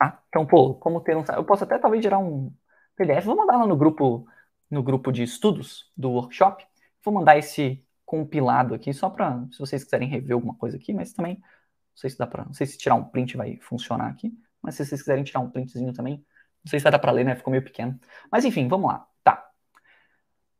Tá? 0.00 0.18
Então, 0.30 0.46
pô, 0.46 0.74
como 0.76 1.02
ter 1.02 1.14
um... 1.14 1.22
Eu 1.36 1.44
posso 1.44 1.64
até 1.64 1.78
talvez 1.78 2.02
gerar 2.02 2.18
um 2.18 2.50
PDF. 2.96 3.26
Vou 3.26 3.36
mandar 3.36 3.58
lá 3.58 3.66
no 3.66 3.76
grupo, 3.76 4.26
no 4.70 4.82
grupo 4.82 5.12
de 5.12 5.22
estudos 5.22 5.92
do 5.94 6.10
workshop. 6.12 6.66
Vou 7.04 7.12
mandar 7.12 7.36
esse 7.36 7.84
compilado 8.06 8.74
aqui, 8.74 8.94
só 8.94 9.10
para, 9.10 9.46
se 9.52 9.58
vocês 9.58 9.84
quiserem 9.84 10.08
rever 10.08 10.32
alguma 10.32 10.54
coisa 10.54 10.78
aqui, 10.78 10.94
mas 10.94 11.12
também, 11.12 11.34
não 11.34 11.96
sei 11.96 12.08
se 12.08 12.16
dá 12.16 12.26
para, 12.26 12.46
não 12.46 12.54
sei 12.54 12.66
se 12.66 12.78
tirar 12.78 12.94
um 12.94 13.04
print 13.04 13.36
vai 13.36 13.58
funcionar 13.58 14.08
aqui, 14.08 14.32
mas 14.62 14.74
se 14.74 14.84
vocês 14.84 15.02
quiserem 15.02 15.22
tirar 15.22 15.40
um 15.40 15.50
printzinho 15.50 15.92
também, 15.92 16.16
não 16.64 16.70
sei 16.70 16.80
se 16.80 16.82
vai 16.82 16.92
dar 16.92 16.98
para 16.98 17.12
ler, 17.12 17.24
né? 17.24 17.36
Ficou 17.36 17.50
meio 17.50 17.62
pequeno. 17.62 18.00
Mas 18.32 18.44
enfim, 18.46 18.68
vamos 18.68 18.90
lá. 18.90 19.06
Tá. 19.22 19.48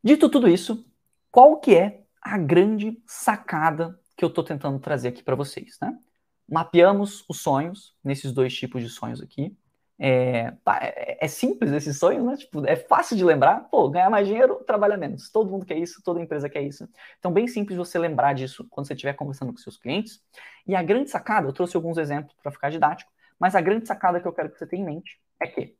Dito 0.04 0.28
tudo 0.28 0.48
isso, 0.48 0.86
qual 1.30 1.58
que 1.58 1.74
é 1.74 2.04
a 2.20 2.36
grande 2.36 3.02
sacada 3.06 3.98
que 4.16 4.24
eu 4.24 4.28
estou 4.28 4.44
tentando 4.44 4.78
trazer 4.78 5.08
aqui 5.08 5.22
para 5.22 5.34
vocês, 5.34 5.78
né? 5.80 5.98
Mapeamos 6.50 7.24
os 7.28 7.40
sonhos, 7.40 7.94
nesses 8.02 8.32
dois 8.32 8.54
tipos 8.54 8.82
de 8.82 8.88
sonhos 8.88 9.20
aqui. 9.20 9.56
É, 10.02 10.54
é, 10.80 11.24
é, 11.26 11.28
simples 11.28 11.70
esses 11.72 11.98
sonhos, 11.98 12.24
né? 12.24 12.36
Tipo, 12.36 12.66
é 12.66 12.74
fácil 12.74 13.16
de 13.16 13.24
lembrar. 13.24 13.68
Pô, 13.70 13.88
ganhar 13.90 14.10
mais 14.10 14.26
dinheiro, 14.26 14.56
trabalhar 14.66 14.96
menos. 14.96 15.30
Todo 15.30 15.50
mundo 15.50 15.66
quer 15.66 15.76
isso, 15.78 16.02
toda 16.02 16.20
empresa 16.20 16.48
quer 16.48 16.62
isso. 16.62 16.88
Então, 17.18 17.32
bem 17.32 17.46
simples 17.46 17.76
você 17.76 17.98
lembrar 17.98 18.32
disso 18.34 18.66
quando 18.70 18.86
você 18.86 18.94
estiver 18.94 19.12
conversando 19.14 19.52
com 19.52 19.58
seus 19.58 19.76
clientes. 19.76 20.22
E 20.66 20.74
a 20.74 20.82
grande 20.82 21.10
sacada, 21.10 21.46
eu 21.46 21.52
trouxe 21.52 21.76
alguns 21.76 21.98
exemplos 21.98 22.34
para 22.42 22.50
ficar 22.50 22.70
didático, 22.70 23.12
mas 23.38 23.54
a 23.54 23.60
grande 23.60 23.86
sacada 23.86 24.20
que 24.20 24.26
eu 24.26 24.32
quero 24.32 24.50
que 24.50 24.58
você 24.58 24.66
tenha 24.66 24.82
em 24.82 24.86
mente 24.86 25.20
é 25.38 25.46
que 25.46 25.76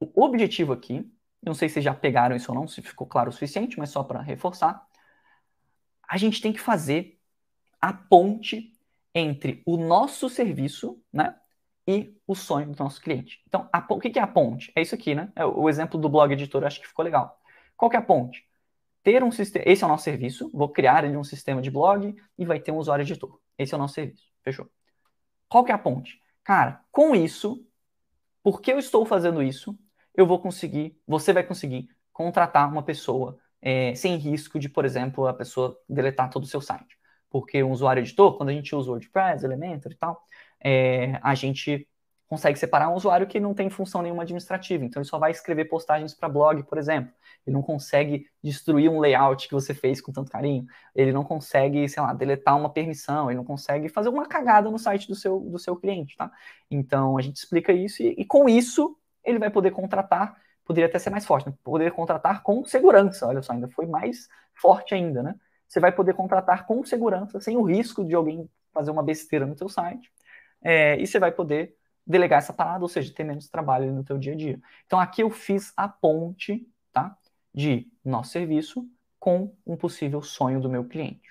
o 0.00 0.22
objetivo 0.24 0.72
aqui, 0.72 1.10
não 1.42 1.54
sei 1.54 1.68
se 1.68 1.74
vocês 1.74 1.84
já 1.84 1.94
pegaram 1.94 2.36
isso 2.36 2.50
ou 2.50 2.58
não, 2.58 2.66
se 2.68 2.82
ficou 2.82 3.06
claro 3.06 3.30
o 3.30 3.32
suficiente, 3.32 3.78
mas 3.78 3.90
só 3.90 4.02
para 4.02 4.20
reforçar, 4.20 4.86
a 6.08 6.16
gente 6.16 6.40
tem 6.40 6.52
que 6.52 6.60
fazer 6.60 7.15
a 7.88 7.92
ponte 7.92 8.72
entre 9.14 9.62
o 9.64 9.76
nosso 9.76 10.28
serviço, 10.28 11.00
né? 11.12 11.34
e 11.86 12.16
o 12.26 12.34
sonho 12.34 12.72
do 12.72 12.82
nosso 12.82 13.00
cliente. 13.00 13.40
Então, 13.46 13.68
a, 13.72 13.84
o 13.88 14.00
que 14.00 14.18
é 14.18 14.22
a 14.22 14.26
ponte? 14.26 14.72
É 14.74 14.82
isso 14.82 14.94
aqui, 14.94 15.14
né? 15.14 15.30
É 15.36 15.44
o, 15.44 15.68
exemplo 15.68 16.00
do 16.00 16.08
blog 16.08 16.32
editor, 16.32 16.64
acho 16.64 16.80
que 16.80 16.88
ficou 16.88 17.04
legal. 17.04 17.40
Qual 17.76 17.88
que 17.88 17.96
é 17.96 18.00
a 18.00 18.02
ponte? 18.02 18.44
Ter 19.02 19.22
um 19.22 19.30
sistema, 19.30 19.64
esse 19.68 19.84
é 19.84 19.86
o 19.86 19.88
nosso 19.88 20.02
serviço, 20.02 20.50
vou 20.52 20.68
criar 20.68 21.04
ele 21.04 21.16
um 21.16 21.22
sistema 21.22 21.62
de 21.62 21.70
blog 21.70 22.14
e 22.36 22.44
vai 22.44 22.58
ter 22.58 22.72
um 22.72 22.78
usuário 22.78 23.04
editor. 23.04 23.38
Esse 23.56 23.72
é 23.72 23.76
o 23.76 23.80
nosso 23.80 23.94
serviço, 23.94 24.24
fechou? 24.42 24.68
Qual 25.48 25.64
que 25.64 25.70
é 25.70 25.74
a 25.74 25.78
ponte? 25.78 26.20
Cara, 26.42 26.80
com 26.90 27.14
isso, 27.14 27.64
porque 28.42 28.72
eu 28.72 28.78
estou 28.78 29.06
fazendo 29.06 29.42
isso, 29.42 29.78
eu 30.14 30.26
vou 30.26 30.40
conseguir, 30.40 30.98
você 31.06 31.32
vai 31.32 31.44
conseguir 31.44 31.88
contratar 32.12 32.68
uma 32.68 32.82
pessoa 32.82 33.38
é, 33.62 33.94
sem 33.94 34.16
risco 34.16 34.58
de, 34.58 34.68
por 34.68 34.84
exemplo, 34.84 35.26
a 35.26 35.34
pessoa 35.34 35.78
deletar 35.88 36.30
todo 36.30 36.44
o 36.44 36.48
seu 36.48 36.60
site. 36.60 36.95
Porque 37.40 37.62
um 37.62 37.70
usuário 37.70 38.00
editor, 38.00 38.36
quando 38.38 38.48
a 38.48 38.52
gente 38.52 38.74
usa 38.74 38.90
WordPress, 38.90 39.44
Elementor 39.44 39.92
e 39.92 39.94
tal, 39.94 40.24
é, 40.64 41.20
a 41.22 41.34
gente 41.34 41.86
consegue 42.26 42.58
separar 42.58 42.88
um 42.88 42.94
usuário 42.94 43.26
que 43.26 43.38
não 43.38 43.52
tem 43.52 43.68
função 43.68 44.00
nenhuma 44.00 44.22
administrativa. 44.22 44.82
Então, 44.82 45.00
ele 45.00 45.08
só 45.08 45.18
vai 45.18 45.30
escrever 45.30 45.66
postagens 45.66 46.14
para 46.14 46.30
blog, 46.30 46.62
por 46.64 46.78
exemplo. 46.78 47.12
Ele 47.46 47.54
não 47.54 47.62
consegue 47.62 48.26
destruir 48.42 48.88
um 48.88 48.98
layout 48.98 49.46
que 49.46 49.54
você 49.54 49.74
fez 49.74 50.00
com 50.00 50.12
tanto 50.12 50.30
carinho. 50.30 50.64
Ele 50.94 51.12
não 51.12 51.22
consegue, 51.22 51.86
sei 51.88 52.02
lá, 52.02 52.14
deletar 52.14 52.56
uma 52.56 52.72
permissão. 52.72 53.30
Ele 53.30 53.36
não 53.36 53.44
consegue 53.44 53.88
fazer 53.90 54.08
uma 54.08 54.26
cagada 54.26 54.70
no 54.70 54.78
site 54.78 55.06
do 55.06 55.14
seu, 55.14 55.38
do 55.40 55.58
seu 55.58 55.76
cliente, 55.76 56.16
tá? 56.16 56.32
Então, 56.70 57.18
a 57.18 57.22
gente 57.22 57.36
explica 57.36 57.70
isso 57.70 58.02
e, 58.02 58.14
e 58.18 58.24
com 58.24 58.48
isso, 58.48 58.96
ele 59.22 59.38
vai 59.38 59.50
poder 59.50 59.72
contratar, 59.72 60.36
poderia 60.64 60.88
até 60.88 60.98
ser 60.98 61.10
mais 61.10 61.26
forte, 61.26 61.48
né? 61.48 61.54
poder 61.62 61.92
contratar 61.92 62.42
com 62.42 62.64
segurança. 62.64 63.26
Olha 63.26 63.42
só, 63.42 63.52
ainda 63.52 63.68
foi 63.68 63.86
mais 63.86 64.26
forte 64.54 64.94
ainda, 64.94 65.22
né? 65.22 65.34
Você 65.68 65.80
vai 65.80 65.92
poder 65.92 66.14
contratar 66.14 66.66
com 66.66 66.84
segurança, 66.84 67.40
sem 67.40 67.56
o 67.56 67.62
risco 67.62 68.04
de 68.04 68.14
alguém 68.14 68.48
fazer 68.72 68.90
uma 68.90 69.02
besteira 69.02 69.46
no 69.46 69.56
seu 69.56 69.68
site 69.68 70.12
é, 70.62 71.00
e 71.00 71.06
você 71.06 71.18
vai 71.18 71.32
poder 71.32 71.74
delegar 72.06 72.38
essa 72.38 72.52
parada, 72.52 72.84
ou 72.84 72.88
seja, 72.88 73.12
ter 73.12 73.24
menos 73.24 73.48
trabalho 73.48 73.92
no 73.92 74.04
teu 74.04 74.16
dia 74.18 74.32
a 74.32 74.36
dia. 74.36 74.60
Então 74.86 75.00
aqui 75.00 75.22
eu 75.22 75.30
fiz 75.30 75.72
a 75.76 75.88
ponte, 75.88 76.68
tá, 76.92 77.16
de 77.52 77.90
nosso 78.04 78.30
serviço 78.32 78.88
com 79.18 79.54
um 79.66 79.76
possível 79.76 80.22
sonho 80.22 80.60
do 80.60 80.70
meu 80.70 80.84
cliente, 80.84 81.28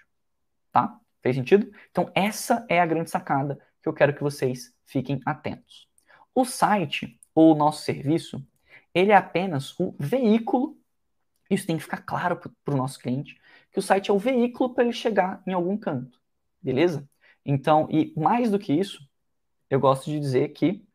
tá? 0.72 1.00
Fez 1.22 1.36
sentido? 1.36 1.72
Então 1.92 2.12
essa 2.14 2.66
é 2.70 2.82
a 2.82 2.86
grande 2.86 3.10
sacada 3.10 3.60
que 3.82 3.88
eu 3.88 3.94
quero 3.94 4.14
que 4.14 4.24
vocês 4.24 4.74
fiquem 4.86 5.22
atentos. 5.26 5.88
O 6.34 6.44
site 6.44 7.20
ou 7.34 7.54
o 7.54 7.58
nosso 7.58 7.84
serviço, 7.84 8.46
ele 8.94 9.12
é 9.12 9.16
apenas 9.16 9.80
o 9.80 9.96
veículo, 10.00 10.78
isso 11.50 11.68
tem 11.68 11.78
que 11.78 11.84
ficar 11.84 12.02
claro 12.02 12.38
para 12.38 12.74
o 12.74 12.78
nosso 12.78 13.00
cliente, 13.00 13.40
que 13.76 13.80
o 13.80 13.82
site 13.82 14.10
é 14.10 14.14
o 14.14 14.18
veículo 14.18 14.74
para 14.74 14.86
ele 14.86 14.94
chegar 14.94 15.44
em 15.46 15.52
algum 15.52 15.76
canto, 15.76 16.18
beleza? 16.62 17.06
Então, 17.46 17.90
e 17.92 18.14
mais 18.16 18.50
do 18.50 18.58
que 18.58 18.72
isso, 18.72 19.06
eu 19.70 19.82
gosto 19.82 20.06
de 20.06 20.18
dizer 20.18 20.54
que, 20.54 20.88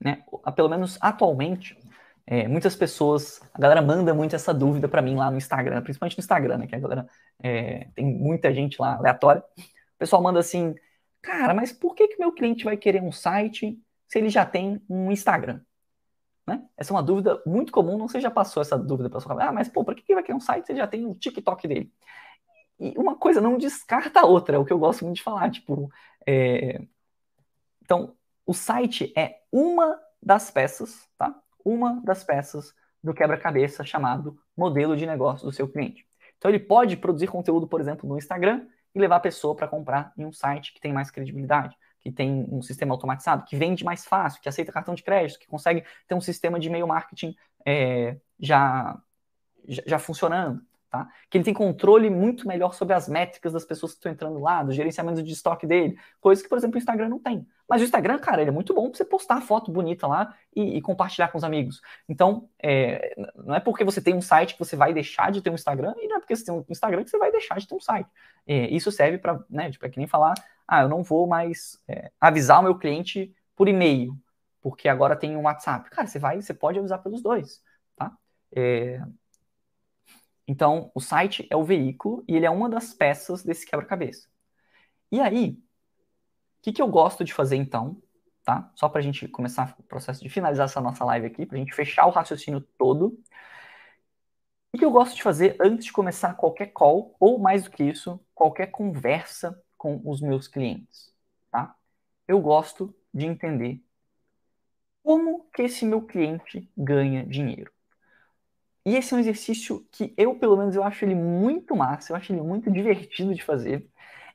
né, 0.00 0.24
pelo 0.56 0.70
menos 0.70 0.96
atualmente, 0.98 1.78
é, 2.26 2.48
muitas 2.48 2.74
pessoas, 2.74 3.38
a 3.52 3.60
galera 3.60 3.82
manda 3.82 4.14
muito 4.14 4.34
essa 4.34 4.54
dúvida 4.54 4.88
para 4.88 5.02
mim 5.02 5.14
lá 5.14 5.30
no 5.30 5.36
Instagram, 5.36 5.82
principalmente 5.82 6.16
no 6.16 6.22
Instagram, 6.22 6.56
né, 6.56 6.66
que 6.66 6.74
a 6.74 6.78
galera 6.78 7.06
é, 7.42 7.88
tem 7.94 8.06
muita 8.06 8.50
gente 8.54 8.80
lá 8.80 8.96
aleatória. 8.96 9.44
O 9.58 9.98
pessoal 9.98 10.22
manda 10.22 10.40
assim, 10.40 10.74
cara, 11.20 11.52
mas 11.52 11.70
por 11.70 11.94
que 11.94 12.08
que 12.08 12.18
meu 12.18 12.32
cliente 12.32 12.64
vai 12.64 12.78
querer 12.78 13.02
um 13.02 13.12
site 13.12 13.78
se 14.08 14.18
ele 14.18 14.30
já 14.30 14.46
tem 14.46 14.80
um 14.88 15.12
Instagram? 15.12 15.60
Né? 16.52 16.62
Essa 16.76 16.92
é 16.92 16.94
uma 16.94 17.02
dúvida 17.02 17.40
muito 17.46 17.72
comum, 17.72 17.96
não 17.96 18.08
sei 18.08 18.20
se 18.20 18.24
já 18.24 18.30
passou 18.30 18.60
essa 18.60 18.78
dúvida 18.78 19.08
para 19.08 19.20
sua 19.20 19.42
Ah, 19.42 19.52
mas 19.52 19.68
pô, 19.68 19.82
por 19.84 19.94
que 19.94 20.02
que 20.02 20.14
vai 20.14 20.22
querer 20.22 20.36
um 20.36 20.40
site 20.40 20.66
se 20.66 20.72
ele 20.72 20.80
já 20.80 20.86
tem 20.86 21.06
o 21.06 21.14
TikTok 21.14 21.66
dele? 21.66 21.90
E 22.78 22.92
uma 22.98 23.16
coisa 23.16 23.40
não 23.40 23.56
descarta 23.56 24.20
a 24.20 24.26
outra, 24.26 24.56
é 24.56 24.58
o 24.58 24.64
que 24.64 24.72
eu 24.72 24.78
gosto 24.78 25.04
muito 25.04 25.16
de 25.16 25.22
falar, 25.22 25.50
tipo, 25.50 25.90
é, 26.26 26.82
então, 27.82 28.14
o 28.46 28.52
site 28.52 29.12
é 29.16 29.40
uma 29.50 29.98
das 30.22 30.50
peças, 30.50 31.08
tá? 31.16 31.34
Uma 31.64 32.00
das 32.04 32.22
peças 32.22 32.74
do 33.02 33.14
quebra-cabeça 33.14 33.84
chamado 33.84 34.38
modelo 34.56 34.96
de 34.96 35.06
negócio 35.06 35.46
do 35.46 35.52
seu 35.52 35.68
cliente. 35.68 36.06
Então, 36.36 36.50
ele 36.50 36.60
pode 36.60 36.96
produzir 36.96 37.28
conteúdo, 37.28 37.66
por 37.66 37.80
exemplo, 37.80 38.08
no 38.08 38.18
Instagram 38.18 38.66
e 38.94 38.98
levar 38.98 39.16
a 39.16 39.20
pessoa 39.20 39.54
para 39.54 39.68
comprar 39.68 40.12
em 40.18 40.26
um 40.26 40.32
site 40.32 40.72
que 40.74 40.80
tem 40.80 40.92
mais 40.92 41.10
credibilidade, 41.10 41.76
que 42.02 42.10
tem 42.10 42.46
um 42.50 42.60
sistema 42.60 42.92
automatizado, 42.92 43.44
que 43.44 43.56
vende 43.56 43.84
mais 43.84 44.04
fácil, 44.04 44.42
que 44.42 44.48
aceita 44.48 44.72
cartão 44.72 44.94
de 44.94 45.02
crédito, 45.02 45.38
que 45.38 45.46
consegue 45.46 45.84
ter 46.06 46.14
um 46.14 46.20
sistema 46.20 46.58
de 46.58 46.68
e-mail 46.68 46.86
marketing 46.86 47.34
é, 47.64 48.16
já, 48.40 49.00
já, 49.68 49.82
já 49.86 49.98
funcionando. 49.98 50.60
Tá? 50.92 51.08
Que 51.30 51.38
ele 51.38 51.44
tem 51.44 51.54
controle 51.54 52.10
muito 52.10 52.46
melhor 52.46 52.74
sobre 52.74 52.92
as 52.92 53.08
métricas 53.08 53.54
das 53.54 53.64
pessoas 53.64 53.92
que 53.92 53.96
estão 53.96 54.12
entrando 54.12 54.38
lá, 54.38 54.62
do 54.62 54.72
gerenciamento 54.72 55.22
de 55.22 55.32
estoque 55.32 55.66
dele, 55.66 55.98
coisas 56.20 56.42
que, 56.42 56.50
por 56.50 56.58
exemplo, 56.58 56.74
o 56.74 56.78
Instagram 56.78 57.08
não 57.08 57.18
tem. 57.18 57.46
Mas 57.66 57.80
o 57.80 57.84
Instagram, 57.84 58.18
cara, 58.18 58.42
ele 58.42 58.50
é 58.50 58.52
muito 58.52 58.74
bom 58.74 58.90
para 58.90 58.98
você 58.98 59.04
postar 59.06 59.40
foto 59.40 59.72
bonita 59.72 60.06
lá 60.06 60.34
e, 60.54 60.76
e 60.76 60.82
compartilhar 60.82 61.28
com 61.28 61.38
os 61.38 61.44
amigos. 61.44 61.80
Então, 62.06 62.46
é, 62.62 63.14
não 63.34 63.54
é 63.54 63.60
porque 63.60 63.84
você 63.84 64.02
tem 64.02 64.14
um 64.14 64.20
site 64.20 64.52
que 64.52 64.58
você 64.58 64.76
vai 64.76 64.92
deixar 64.92 65.32
de 65.32 65.40
ter 65.40 65.48
um 65.48 65.54
Instagram, 65.54 65.94
e 65.96 66.06
não 66.08 66.16
é 66.16 66.20
porque 66.20 66.36
você 66.36 66.44
tem 66.44 66.52
um 66.52 66.62
Instagram 66.68 67.02
que 67.02 67.08
você 67.08 67.16
vai 67.16 67.32
deixar 67.32 67.58
de 67.58 67.66
ter 67.66 67.74
um 67.74 67.80
site. 67.80 68.10
É, 68.46 68.68
isso 68.68 68.92
serve 68.92 69.16
para, 69.16 69.42
né, 69.48 69.70
tipo, 69.70 69.86
é 69.86 69.88
que 69.88 69.96
nem 69.96 70.06
falar, 70.06 70.34
ah, 70.68 70.82
eu 70.82 70.90
não 70.90 71.02
vou 71.02 71.26
mais 71.26 71.82
é, 71.88 72.10
avisar 72.20 72.60
o 72.60 72.64
meu 72.64 72.74
cliente 72.76 73.34
por 73.56 73.66
e-mail, 73.66 74.14
porque 74.60 74.90
agora 74.90 75.16
tem 75.16 75.38
um 75.38 75.44
WhatsApp. 75.44 75.88
Cara, 75.88 76.06
você 76.06 76.18
vai, 76.18 76.42
você 76.42 76.52
pode 76.52 76.78
avisar 76.78 77.02
pelos 77.02 77.22
dois, 77.22 77.62
tá? 77.96 78.12
É, 78.54 79.00
então, 80.52 80.92
o 80.94 81.00
site 81.00 81.46
é 81.48 81.56
o 81.56 81.64
veículo 81.64 82.22
e 82.28 82.36
ele 82.36 82.44
é 82.44 82.50
uma 82.50 82.68
das 82.68 82.92
peças 82.92 83.42
desse 83.42 83.64
quebra-cabeça. 83.64 84.28
E 85.10 85.18
aí, 85.18 85.52
o 85.52 85.58
que, 86.60 86.72
que 86.74 86.82
eu 86.82 86.88
gosto 86.88 87.24
de 87.24 87.32
fazer 87.32 87.56
então? 87.56 88.02
Tá? 88.44 88.70
Só 88.74 88.86
para 88.86 88.98
a 88.98 89.02
gente 89.02 89.26
começar 89.28 89.74
o 89.78 89.82
processo 89.82 90.22
de 90.22 90.28
finalizar 90.28 90.66
essa 90.66 90.78
nossa 90.78 91.06
live 91.06 91.26
aqui, 91.26 91.46
para 91.46 91.56
a 91.56 91.58
gente 91.58 91.72
fechar 91.72 92.04
o 92.06 92.10
raciocínio 92.10 92.60
todo. 92.76 93.18
O 94.74 94.78
que 94.78 94.84
eu 94.84 94.90
gosto 94.90 95.16
de 95.16 95.22
fazer 95.22 95.56
antes 95.58 95.86
de 95.86 95.92
começar 95.92 96.34
qualquer 96.34 96.66
call, 96.66 97.16
ou 97.18 97.38
mais 97.38 97.64
do 97.64 97.70
que 97.70 97.82
isso, 97.82 98.20
qualquer 98.34 98.66
conversa 98.66 99.58
com 99.78 100.02
os 100.04 100.20
meus 100.20 100.48
clientes, 100.48 101.14
tá? 101.50 101.74
Eu 102.28 102.42
gosto 102.42 102.94
de 103.12 103.24
entender 103.24 103.82
como 105.02 105.48
que 105.54 105.62
esse 105.62 105.86
meu 105.86 106.02
cliente 106.02 106.70
ganha 106.76 107.24
dinheiro. 107.24 107.71
E 108.84 108.96
esse 108.96 109.14
é 109.14 109.16
um 109.16 109.20
exercício 109.20 109.86
que 109.92 110.12
eu, 110.16 110.34
pelo 110.34 110.56
menos, 110.56 110.74
eu 110.74 110.82
acho 110.82 111.04
ele 111.04 111.14
muito 111.14 111.76
massa, 111.76 112.12
eu 112.12 112.16
acho 112.16 112.32
ele 112.32 112.42
muito 112.42 112.70
divertido 112.70 113.34
de 113.34 113.42
fazer. 113.42 113.86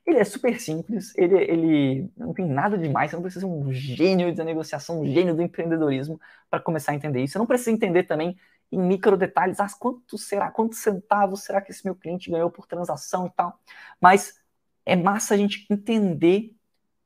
Ele 0.06 0.18
é 0.18 0.24
super 0.24 0.58
simples, 0.58 1.12
ele, 1.18 1.36
ele 1.36 2.10
não 2.16 2.32
tem 2.32 2.46
nada 2.46 2.78
demais, 2.78 3.10
você 3.10 3.16
não 3.16 3.22
precisa 3.22 3.46
ser 3.46 3.52
um 3.52 3.70
gênio 3.70 4.34
da 4.34 4.42
negociação, 4.42 5.02
um 5.02 5.06
gênio 5.06 5.34
do 5.34 5.42
empreendedorismo 5.42 6.18
para 6.48 6.60
começar 6.60 6.92
a 6.92 6.94
entender 6.94 7.22
isso. 7.22 7.34
Você 7.34 7.38
não 7.38 7.46
precisa 7.46 7.70
entender 7.72 8.04
também 8.04 8.38
em 8.72 8.78
micro 8.78 9.16
detalhes, 9.18 9.60
ah, 9.60 9.68
quanto 9.78 10.16
será, 10.16 10.50
quantos 10.50 10.78
centavos 10.78 11.42
será 11.42 11.60
que 11.60 11.70
esse 11.70 11.84
meu 11.84 11.94
cliente 11.94 12.30
ganhou 12.30 12.50
por 12.50 12.66
transação 12.66 13.26
e 13.26 13.30
tal. 13.30 13.60
Mas 14.00 14.40
é 14.86 14.96
massa 14.96 15.34
a 15.34 15.36
gente 15.36 15.66
entender 15.70 16.54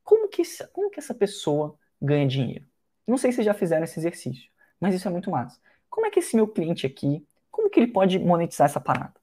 como 0.04 0.28
que, 0.28 0.42
como 0.72 0.90
que 0.90 1.00
essa 1.00 1.14
pessoa 1.14 1.76
ganha 2.00 2.26
dinheiro. 2.26 2.64
Não 3.06 3.18
sei 3.18 3.32
se 3.32 3.42
já 3.42 3.54
fizeram 3.54 3.84
esse 3.84 3.98
exercício, 3.98 4.48
mas 4.80 4.94
isso 4.94 5.08
é 5.08 5.10
muito 5.10 5.30
massa. 5.30 5.60
Como 5.90 6.06
é 6.06 6.10
que 6.10 6.20
esse 6.20 6.36
meu 6.36 6.46
cliente 6.46 6.86
aqui 6.86 7.26
como 7.52 7.70
que 7.70 7.78
ele 7.78 7.86
pode 7.86 8.18
monetizar 8.18 8.64
essa 8.64 8.80
parada? 8.80 9.14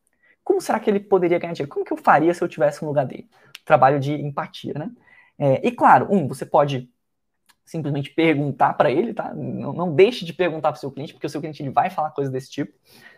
Como 0.44 0.62
será 0.62 0.80
que 0.80 0.90
ele 0.90 1.00
poderia 1.00 1.38
ganhar 1.38 1.54
dinheiro? 1.54 1.72
Como 1.72 1.84
que 1.84 1.92
eu 1.92 1.98
faria 1.98 2.34
se 2.34 2.42
eu 2.42 2.48
tivesse 2.48 2.82
no 2.82 2.88
lugar 2.88 3.06
dele? 3.06 3.30
Trabalho 3.66 4.00
de 4.00 4.14
empatia, 4.14 4.74
né? 4.74 4.90
É, 5.38 5.68
e 5.68 5.72
claro, 5.72 6.08
um, 6.10 6.28
você 6.28 6.46
pode 6.46 6.90
simplesmente 7.66 8.10
perguntar 8.12 8.74
para 8.74 8.90
ele, 8.90 9.14
tá? 9.14 9.34
Não, 9.34 9.74
não, 9.74 9.94
deixe 9.94 10.26
de 10.26 10.34
perguntar 10.34 10.72
para 10.72 10.78
o 10.78 10.80
seu 10.80 10.92
cliente, 10.92 11.14
porque 11.14 11.28
o 11.28 11.30
seu 11.30 11.40
cliente 11.40 11.62
ele 11.62 11.70
vai 11.70 11.90
falar 11.90 12.12
coisas 12.12 12.32
desse 12.32 12.50
tipo. 12.50 12.74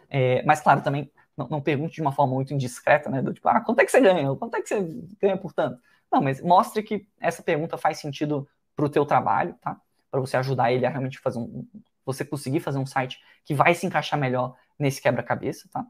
É, 0.09 0.43
mas 0.43 0.62
claro, 0.62 0.82
também 0.82 1.09
não, 1.38 1.47
não, 1.47 1.62
pergunte 1.62 1.95
de 1.95 2.01
uma 2.01 2.12
forma 2.12 2.34
muito 2.34 2.53
indiscreta, 2.53 3.09
né? 3.09 3.22
Do 3.22 3.34
tipo, 3.34 3.47
ah, 3.47 3.62
quanto 3.62 3.80
é 3.80 3.86
que 3.86 3.91
você 3.91 4.01
ganha? 4.01 4.36
Quanto 4.36 4.55
é 4.55 4.62
que 4.62 4.68
você 4.68 4.82
ganha 5.22 5.38
por 5.38 5.53
tanto? 5.53 5.80
Não, 6.12 6.22
mas 6.22 6.41
mostre 6.41 6.84
que 6.84 7.07
essa 7.20 7.41
pergunta 7.41 7.78
faz 7.78 7.99
sentido 7.99 8.47
para 8.76 8.86
o 8.86 8.89
teu 8.89 9.05
trabalho, 9.05 9.55
tá? 9.62 9.80
Para 10.09 10.20
você 10.20 10.36
ajudar 10.38 10.72
ele 10.72 10.86
a 10.86 10.89
realmente 10.89 11.20
fazer 11.20 11.39
um, 11.39 11.66
você 12.05 12.26
conseguir 12.26 12.59
fazer 12.59 12.78
um 12.78 12.86
site 12.86 13.20
que 13.45 13.53
vai 13.53 13.74
se 13.74 13.86
encaixar 13.86 14.20
melhor 14.20 14.55
nesse 14.80 15.01
quebra-cabeça, 15.01 15.69
tá? 15.72 15.86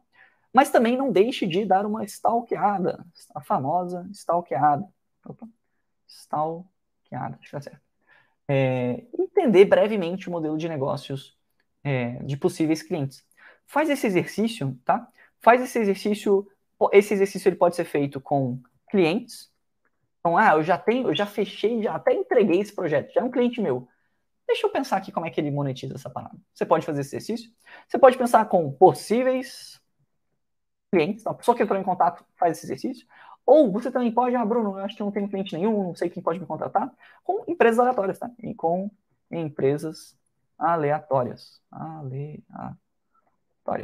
Mas 0.53 0.69
também 0.69 0.97
não 0.97 1.11
deixe 1.11 1.47
de 1.47 1.65
dar 1.65 1.85
uma 1.85 2.03
stalkeada, 2.03 3.05
a 3.33 3.41
famosa 3.41 4.07
stalkeada. 4.11 4.87
Opa, 5.25 5.47
stalkeada, 6.07 7.37
acho 7.39 7.45
que 7.45 7.51
tá 7.51 7.61
certo. 7.61 7.81
é, 8.47 9.05
entender 9.17 9.65
brevemente 9.65 10.27
o 10.27 10.31
modelo 10.31 10.57
de 10.57 10.67
negócios 10.67 11.37
é, 11.83 12.13
de 12.23 12.37
possíveis 12.37 12.83
clientes. 12.83 13.25
Faz 13.65 13.89
esse 13.89 14.05
exercício, 14.07 14.77
tá? 14.85 15.07
Faz 15.41 15.61
esse 15.61 15.79
exercício. 15.79 16.47
Esse 16.91 17.13
exercício 17.13 17.49
ele 17.49 17.55
pode 17.55 17.75
ser 17.75 17.85
feito 17.85 18.19
com 18.19 18.59
clientes. 18.89 19.49
Então, 20.19 20.37
ah, 20.37 20.53
eu 20.53 20.63
já 20.63 20.77
tenho, 20.77 21.07
eu 21.09 21.15
já 21.15 21.25
fechei, 21.25 21.81
já 21.81 21.95
até 21.95 22.13
entreguei 22.13 22.59
esse 22.59 22.73
projeto, 22.75 23.13
já 23.13 23.21
é 23.21 23.23
um 23.23 23.31
cliente 23.31 23.61
meu. 23.61 23.87
Deixa 24.51 24.67
eu 24.67 24.69
pensar 24.69 24.97
aqui 24.97 25.13
como 25.13 25.25
é 25.25 25.29
que 25.29 25.39
ele 25.39 25.49
monetiza 25.49 25.95
essa 25.95 26.09
parada. 26.09 26.37
Você 26.53 26.65
pode 26.65 26.85
fazer 26.85 27.01
esse 27.01 27.15
exercício. 27.15 27.49
Você 27.87 27.97
pode 27.97 28.17
pensar 28.17 28.43
com 28.49 28.69
possíveis 28.73 29.81
clientes, 30.91 31.25
a 31.25 31.33
pessoa 31.33 31.55
que 31.55 31.63
entrou 31.63 31.79
em 31.79 31.83
contato 31.83 32.25
faz 32.37 32.57
esse 32.57 32.65
exercício. 32.65 33.07
Ou 33.45 33.71
você 33.71 33.89
também 33.89 34.11
pode, 34.11 34.35
ah, 34.35 34.45
Bruno, 34.45 34.77
eu 34.77 34.83
acho 34.83 34.95
que 34.95 35.01
não 35.01 35.11
tenho 35.11 35.29
cliente 35.29 35.55
nenhum, 35.55 35.83
não 35.83 35.95
sei 35.95 36.09
quem 36.09 36.21
pode 36.21 36.37
me 36.39 36.45
contratar, 36.45 36.93
com 37.23 37.45
empresas 37.47 37.79
aleatórias, 37.79 38.19
tá? 38.19 38.29
E 38.43 38.53
com 38.53 38.91
empresas 39.31 40.17
aleatórias. 40.59 41.61
Aleatórias. 41.71 42.80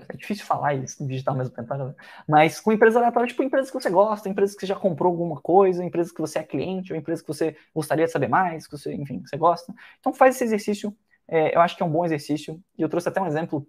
É 0.09 0.17
difícil 0.17 0.45
falar 0.45 0.73
isso 0.73 1.05
digital 1.07 1.35
mesmo 1.35 1.53
tempo, 1.53 1.67
tá? 1.67 1.95
mas 2.27 2.59
com 2.59 2.71
empresas 2.71 2.97
aleatórias, 2.97 3.31
tipo 3.31 3.43
empresas 3.43 3.69
que 3.69 3.79
você 3.79 3.89
gosta, 3.89 4.27
empresas 4.27 4.55
que 4.55 4.61
você 4.61 4.67
já 4.67 4.75
comprou 4.75 5.11
alguma 5.11 5.39
coisa, 5.39 5.83
empresas 5.83 6.11
que 6.11 6.19
você 6.19 6.39
é 6.39 6.43
cliente, 6.43 6.91
ou 6.91 6.97
empresas 6.97 7.21
que 7.21 7.27
você 7.27 7.55
gostaria 7.73 8.05
de 8.05 8.11
saber 8.11 8.27
mais, 8.27 8.65
que 8.65 8.77
você, 8.77 8.93
enfim, 8.93 9.23
você 9.23 9.37
gosta. 9.37 9.73
Então 9.99 10.11
faz 10.13 10.35
esse 10.35 10.43
exercício, 10.45 10.95
é, 11.27 11.55
eu 11.55 11.61
acho 11.61 11.77
que 11.77 11.83
é 11.83 11.85
um 11.85 11.91
bom 11.91 12.03
exercício, 12.03 12.61
e 12.77 12.81
eu 12.81 12.89
trouxe 12.89 13.07
até 13.07 13.21
um 13.21 13.27
exemplo 13.27 13.67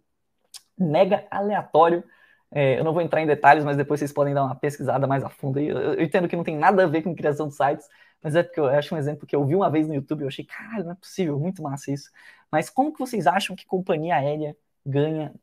mega 0.78 1.26
aleatório 1.30 2.02
é, 2.50 2.78
eu 2.78 2.84
não 2.84 2.92
vou 2.92 3.02
entrar 3.02 3.20
em 3.20 3.26
detalhes, 3.26 3.64
mas 3.64 3.76
depois 3.76 4.00
vocês 4.00 4.12
podem 4.12 4.32
dar 4.34 4.44
uma 4.44 4.54
pesquisada 4.54 5.06
mais 5.06 5.22
a 5.22 5.28
fundo. 5.28 5.58
Eu, 5.58 5.94
eu, 5.94 6.02
entendo 6.02 6.28
que 6.28 6.36
não 6.36 6.44
tem 6.44 6.56
nada 6.56 6.84
a 6.84 6.86
ver 6.86 7.02
com 7.02 7.14
criação 7.14 7.48
de 7.48 7.54
sites, 7.54 7.88
mas 8.22 8.34
é 8.34 8.42
porque 8.42 8.58
eu 8.60 8.66
acho 8.66 8.94
um 8.94 8.98
exemplo 8.98 9.26
que 9.26 9.36
eu 9.36 9.44
vi 9.44 9.54
uma 9.54 9.70
vez 9.70 9.86
no 9.86 9.94
YouTube 9.94 10.20
e 10.20 10.24
eu 10.24 10.28
achei, 10.28 10.44
caralho, 10.44 10.84
não 10.84 10.92
é 10.92 10.94
possível, 10.94 11.38
muito 11.38 11.62
massa 11.62 11.92
isso. 11.92 12.10
Mas 12.50 12.70
como 12.70 12.92
que 12.92 12.98
vocês 12.98 13.26
acham 13.26 13.54
que 13.54 13.66
companhia 13.66 14.16
aérea 14.16 14.56
ganha, 14.84 15.34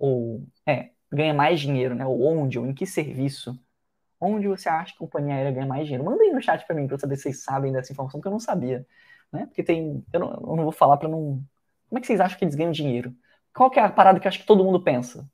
ou, 0.00 0.46
é, 0.66 0.90
ganha 1.12 1.34
mais 1.34 1.60
dinheiro, 1.60 1.94
né? 1.94 2.06
Ou 2.06 2.22
onde, 2.22 2.58
ou 2.58 2.66
em 2.66 2.74
que 2.74 2.86
serviço? 2.86 3.58
Onde 4.20 4.48
você 4.48 4.68
acha 4.68 4.92
que 4.92 4.98
companhia 4.98 5.34
aérea 5.36 5.52
ganha 5.52 5.66
mais 5.66 5.84
dinheiro? 5.84 6.04
Manda 6.04 6.22
aí 6.22 6.32
no 6.32 6.42
chat 6.42 6.66
para 6.66 6.74
mim, 6.76 6.86
para 6.86 6.96
eu 6.96 7.00
saber 7.00 7.16
se 7.16 7.22
vocês 7.24 7.42
sabem 7.42 7.72
dessa 7.72 7.92
informação, 7.92 8.20
que 8.20 8.26
eu 8.26 8.32
não 8.32 8.40
sabia. 8.40 8.86
Né? 9.32 9.46
Porque 9.46 9.62
tem. 9.62 10.04
Eu 10.12 10.20
não, 10.20 10.30
eu 10.32 10.56
não 10.56 10.64
vou 10.64 10.72
falar 10.72 10.96
para 10.96 11.08
não. 11.08 11.42
Como 11.88 11.98
é 11.98 12.00
que 12.00 12.06
vocês 12.06 12.20
acham 12.20 12.38
que 12.38 12.44
eles 12.44 12.54
ganham 12.54 12.72
dinheiro? 12.72 13.14
Qual 13.54 13.70
que 13.70 13.78
é 13.78 13.82
a 13.82 13.90
parada 13.90 14.20
que 14.20 14.26
eu 14.26 14.28
acho 14.28 14.40
que 14.40 14.46
todo 14.46 14.64
mundo 14.64 14.82
pensa? 14.82 15.28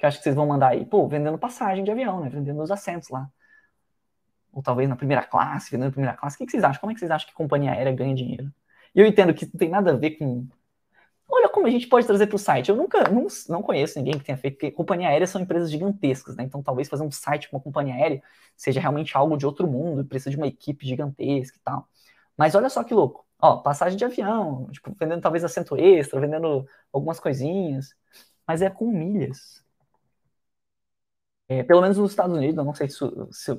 que 0.00 0.06
acho 0.06 0.16
que 0.18 0.24
vocês 0.24 0.34
vão 0.34 0.46
mandar 0.46 0.68
aí? 0.68 0.86
Pô, 0.86 1.06
vendendo 1.06 1.38
passagem 1.38 1.84
de 1.84 1.90
avião, 1.90 2.20
né? 2.20 2.30
Vendendo 2.30 2.62
os 2.62 2.70
assentos 2.70 3.10
lá. 3.10 3.30
Ou 4.50 4.62
talvez 4.62 4.88
na 4.88 4.96
primeira 4.96 5.22
classe, 5.22 5.70
vendendo 5.70 5.88
na 5.88 5.92
primeira 5.92 6.16
classe. 6.16 6.36
O 6.36 6.38
que, 6.38 6.46
que 6.46 6.52
vocês 6.52 6.64
acham? 6.64 6.80
Como 6.80 6.90
é 6.90 6.94
que 6.94 7.00
vocês 7.00 7.10
acham 7.10 7.28
que 7.28 7.34
companhia 7.34 7.72
aérea 7.72 7.92
ganha 7.92 8.14
dinheiro? 8.14 8.50
E 8.94 9.00
eu 9.00 9.06
entendo 9.06 9.34
que 9.34 9.44
não 9.44 9.52
tem 9.58 9.68
nada 9.68 9.92
a 9.92 9.96
ver 9.96 10.12
com. 10.12 10.48
Como 11.52 11.66
a 11.66 11.70
gente 11.70 11.86
pode 11.88 12.06
trazer 12.06 12.26
para 12.26 12.36
o 12.36 12.38
site. 12.38 12.68
Eu 12.70 12.76
nunca 12.76 13.08
não, 13.10 13.26
não 13.48 13.62
conheço 13.62 13.98
ninguém 13.98 14.18
que 14.18 14.24
tenha 14.24 14.38
feito, 14.38 14.54
porque 14.54 14.70
companhia 14.70 15.08
aérea 15.08 15.26
são 15.26 15.40
empresas 15.40 15.70
gigantescas, 15.70 16.36
né? 16.36 16.44
Então 16.44 16.62
talvez 16.62 16.88
fazer 16.88 17.02
um 17.04 17.10
site 17.10 17.48
com 17.50 17.56
uma 17.56 17.62
companhia 17.62 17.94
aérea 17.94 18.22
seja 18.56 18.80
realmente 18.80 19.16
algo 19.16 19.36
de 19.36 19.46
outro 19.46 19.66
mundo, 19.66 20.04
precisa 20.04 20.30
de 20.30 20.36
uma 20.36 20.46
equipe 20.46 20.86
gigantesca 20.86 21.56
e 21.58 21.60
tal. 21.62 21.88
Mas 22.36 22.54
olha 22.54 22.68
só 22.70 22.84
que 22.84 22.94
louco. 22.94 23.26
Ó, 23.40 23.58
passagem 23.58 23.96
de 23.98 24.04
avião, 24.04 24.68
tipo, 24.70 24.94
vendendo 24.98 25.22
talvez 25.22 25.44
assento 25.44 25.76
extra, 25.76 26.20
vendendo 26.20 26.66
algumas 26.92 27.18
coisinhas, 27.20 27.94
mas 28.46 28.62
é 28.62 28.70
com 28.70 28.86
milhas. 28.90 29.64
É, 31.48 31.64
pelo 31.64 31.80
menos 31.82 31.98
nos 31.98 32.12
Estados 32.12 32.36
Unidos, 32.36 32.56
eu 32.58 32.64
não 32.64 32.74
sei 32.74 32.88
se, 32.88 32.98
se 33.32 33.52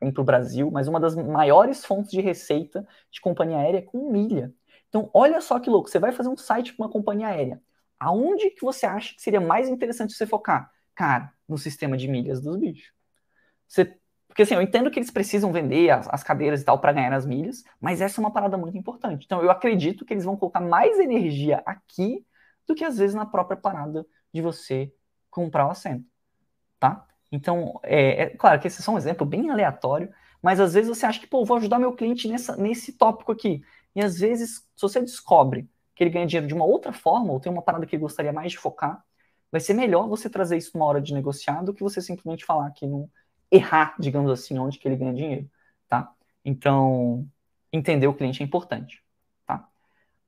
vem 0.00 0.12
para 0.12 0.20
o 0.20 0.24
Brasil, 0.24 0.68
mas 0.70 0.88
uma 0.88 0.98
das 0.98 1.14
maiores 1.14 1.84
fontes 1.84 2.10
de 2.10 2.20
receita 2.20 2.84
de 3.10 3.20
companhia 3.20 3.58
aérea 3.58 3.78
é 3.78 3.82
com 3.82 4.10
milha. 4.10 4.52
Então, 4.90 5.08
olha 5.14 5.40
só 5.40 5.58
que 5.58 5.70
louco, 5.70 5.88
você 5.88 5.98
vai 5.98 6.12
fazer 6.12 6.28
um 6.28 6.36
site 6.36 6.74
com 6.74 6.82
uma 6.82 6.90
companhia 6.90 7.28
aérea. 7.28 7.62
Aonde 7.98 8.50
que 8.50 8.62
você 8.62 8.84
acha 8.84 9.14
que 9.14 9.22
seria 9.22 9.40
mais 9.40 9.68
interessante 9.68 10.12
você 10.12 10.26
focar? 10.26 10.70
Cara, 10.94 11.32
no 11.48 11.56
sistema 11.56 11.96
de 11.96 12.08
milhas 12.08 12.40
dos 12.40 12.58
bichos. 12.58 12.92
Você, 13.68 13.96
porque 14.26 14.42
assim, 14.42 14.54
eu 14.54 14.62
entendo 14.62 14.90
que 14.90 14.98
eles 14.98 15.10
precisam 15.10 15.52
vender 15.52 15.90
as, 15.90 16.08
as 16.08 16.22
cadeiras 16.22 16.60
e 16.60 16.64
tal 16.64 16.78
para 16.78 16.92
ganhar 16.92 17.12
as 17.12 17.24
milhas, 17.24 17.62
mas 17.80 18.00
essa 18.00 18.20
é 18.20 18.22
uma 18.22 18.32
parada 18.32 18.56
muito 18.58 18.76
importante. 18.76 19.24
Então, 19.24 19.42
eu 19.42 19.50
acredito 19.50 20.04
que 20.04 20.12
eles 20.12 20.24
vão 20.24 20.36
colocar 20.36 20.60
mais 20.60 20.98
energia 20.98 21.62
aqui 21.64 22.26
do 22.66 22.74
que 22.74 22.84
às 22.84 22.98
vezes 22.98 23.14
na 23.14 23.24
própria 23.24 23.56
parada 23.56 24.04
de 24.32 24.42
você 24.42 24.92
comprar 25.30 25.66
o 25.66 25.70
assento, 25.70 26.04
tá? 26.78 27.06
Então, 27.30 27.78
é, 27.84 28.22
é, 28.22 28.30
claro 28.30 28.60
que 28.60 28.66
esse 28.66 28.80
é 28.80 28.84
só 28.84 28.92
um 28.92 28.98
exemplo 28.98 29.24
bem 29.24 29.50
aleatório, 29.50 30.12
mas 30.42 30.58
às 30.58 30.74
vezes 30.74 30.88
você 30.88 31.06
acha 31.06 31.20
que, 31.20 31.26
pô, 31.26 31.44
vou 31.44 31.56
ajudar 31.58 31.78
meu 31.78 31.92
cliente 31.92 32.26
nessa, 32.28 32.56
nesse 32.56 32.92
tópico 32.92 33.30
aqui. 33.30 33.62
E 33.94 34.00
às 34.02 34.18
vezes, 34.18 34.66
se 34.74 34.82
você 34.82 35.00
descobre 35.00 35.68
que 35.94 36.04
ele 36.04 36.10
ganha 36.10 36.26
dinheiro 36.26 36.46
de 36.46 36.54
uma 36.54 36.64
outra 36.64 36.92
forma, 36.92 37.32
ou 37.32 37.40
tem 37.40 37.52
uma 37.52 37.62
parada 37.62 37.84
que 37.86 37.94
ele 37.94 38.02
gostaria 38.02 38.32
mais 38.32 38.52
de 38.52 38.58
focar, 38.58 39.04
vai 39.50 39.60
ser 39.60 39.74
melhor 39.74 40.08
você 40.08 40.30
trazer 40.30 40.56
isso 40.56 40.70
numa 40.74 40.86
hora 40.86 41.00
de 41.00 41.12
negociar 41.12 41.62
do 41.62 41.74
que 41.74 41.82
você 41.82 42.00
simplesmente 42.00 42.44
falar 42.44 42.70
que 42.70 42.86
não 42.86 43.10
errar, 43.50 43.96
digamos 43.98 44.30
assim, 44.30 44.58
onde 44.58 44.78
que 44.78 44.86
ele 44.86 44.96
ganha 44.96 45.12
dinheiro, 45.12 45.50
tá? 45.88 46.12
Então, 46.44 47.28
entender 47.72 48.06
o 48.06 48.14
cliente 48.14 48.42
é 48.42 48.46
importante, 48.46 49.02
tá? 49.44 49.68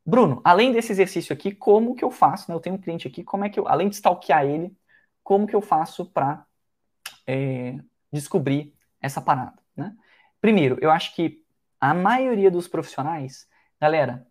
Bruno, 0.04 0.40
além 0.44 0.72
desse 0.72 0.92
exercício 0.92 1.32
aqui, 1.32 1.52
como 1.52 1.94
que 1.94 2.04
eu 2.04 2.10
faço, 2.10 2.50
né? 2.50 2.56
Eu 2.56 2.60
tenho 2.60 2.76
um 2.76 2.80
cliente 2.80 3.06
aqui, 3.06 3.22
como 3.22 3.44
é 3.44 3.48
que 3.48 3.60
eu, 3.60 3.68
além 3.68 3.88
de 3.88 3.94
stalkear 3.94 4.44
ele, 4.44 4.76
como 5.22 5.46
que 5.46 5.54
eu 5.54 5.62
faço 5.62 6.04
para 6.06 6.44
é, 7.26 7.78
descobrir 8.12 8.74
essa 9.00 9.20
parada, 9.20 9.58
né? 9.76 9.96
Primeiro, 10.40 10.76
eu 10.80 10.90
acho 10.90 11.14
que 11.14 11.42
a 11.80 11.94
maioria 11.94 12.50
dos 12.50 12.66
profissionais, 12.66 13.48
galera, 13.82 14.24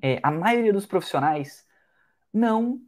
é, 0.00 0.18
a 0.22 0.30
maioria 0.30 0.72
dos 0.72 0.86
profissionais 0.86 1.66
não 2.32 2.80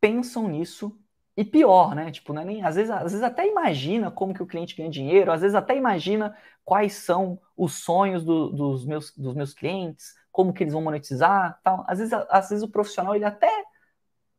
pensam 0.00 0.46
nisso 0.46 0.96
e 1.36 1.44
pior, 1.44 1.92
né? 1.92 2.12
Tipo, 2.12 2.38
é 2.38 2.44
nem, 2.44 2.62
às, 2.62 2.76
vezes, 2.76 2.92
às 2.92 3.10
vezes 3.10 3.22
até 3.22 3.48
imagina 3.48 4.12
como 4.12 4.32
que 4.32 4.42
o 4.44 4.46
cliente 4.46 4.76
ganha 4.76 4.88
dinheiro, 4.88 5.32
às 5.32 5.40
vezes 5.40 5.56
até 5.56 5.76
imagina 5.76 6.36
quais 6.64 6.94
são 6.94 7.36
os 7.56 7.82
sonhos 7.82 8.24
do, 8.24 8.48
dos, 8.50 8.86
meus, 8.86 9.12
dos 9.16 9.34
meus 9.34 9.52
clientes, 9.52 10.14
como 10.30 10.52
que 10.52 10.62
eles 10.62 10.72
vão 10.72 10.82
monetizar, 10.82 11.60
tal. 11.64 11.84
Às 11.88 11.98
vezes, 11.98 12.12
às 12.30 12.48
vezes 12.48 12.62
o 12.62 12.70
profissional 12.70 13.16
ele 13.16 13.24
até 13.24 13.50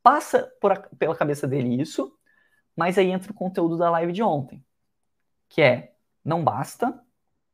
passa 0.02 0.50
por 0.62 0.78
pela 0.98 1.14
cabeça 1.14 1.46
dele 1.46 1.78
isso, 1.78 2.10
mas 2.74 2.96
aí 2.96 3.10
entra 3.10 3.32
o 3.32 3.34
conteúdo 3.34 3.76
da 3.76 3.90
live 3.90 4.12
de 4.12 4.22
ontem, 4.22 4.64
que 5.46 5.60
é 5.60 5.94
não 6.24 6.42
basta 6.42 6.98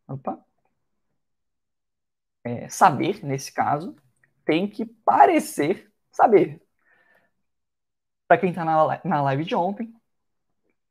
opa, 0.07 0.39
é, 2.45 2.69
saber, 2.69 3.25
nesse 3.25 3.53
caso, 3.53 3.97
tem 4.45 4.69
que 4.69 4.85
parecer 4.85 5.91
saber. 6.13 6.63
Para 8.29 8.39
quem 8.39 8.51
está 8.51 8.65
na, 8.65 9.01
na 9.05 9.23
live 9.23 9.45
de 9.45 9.55
ontem, 9.55 9.93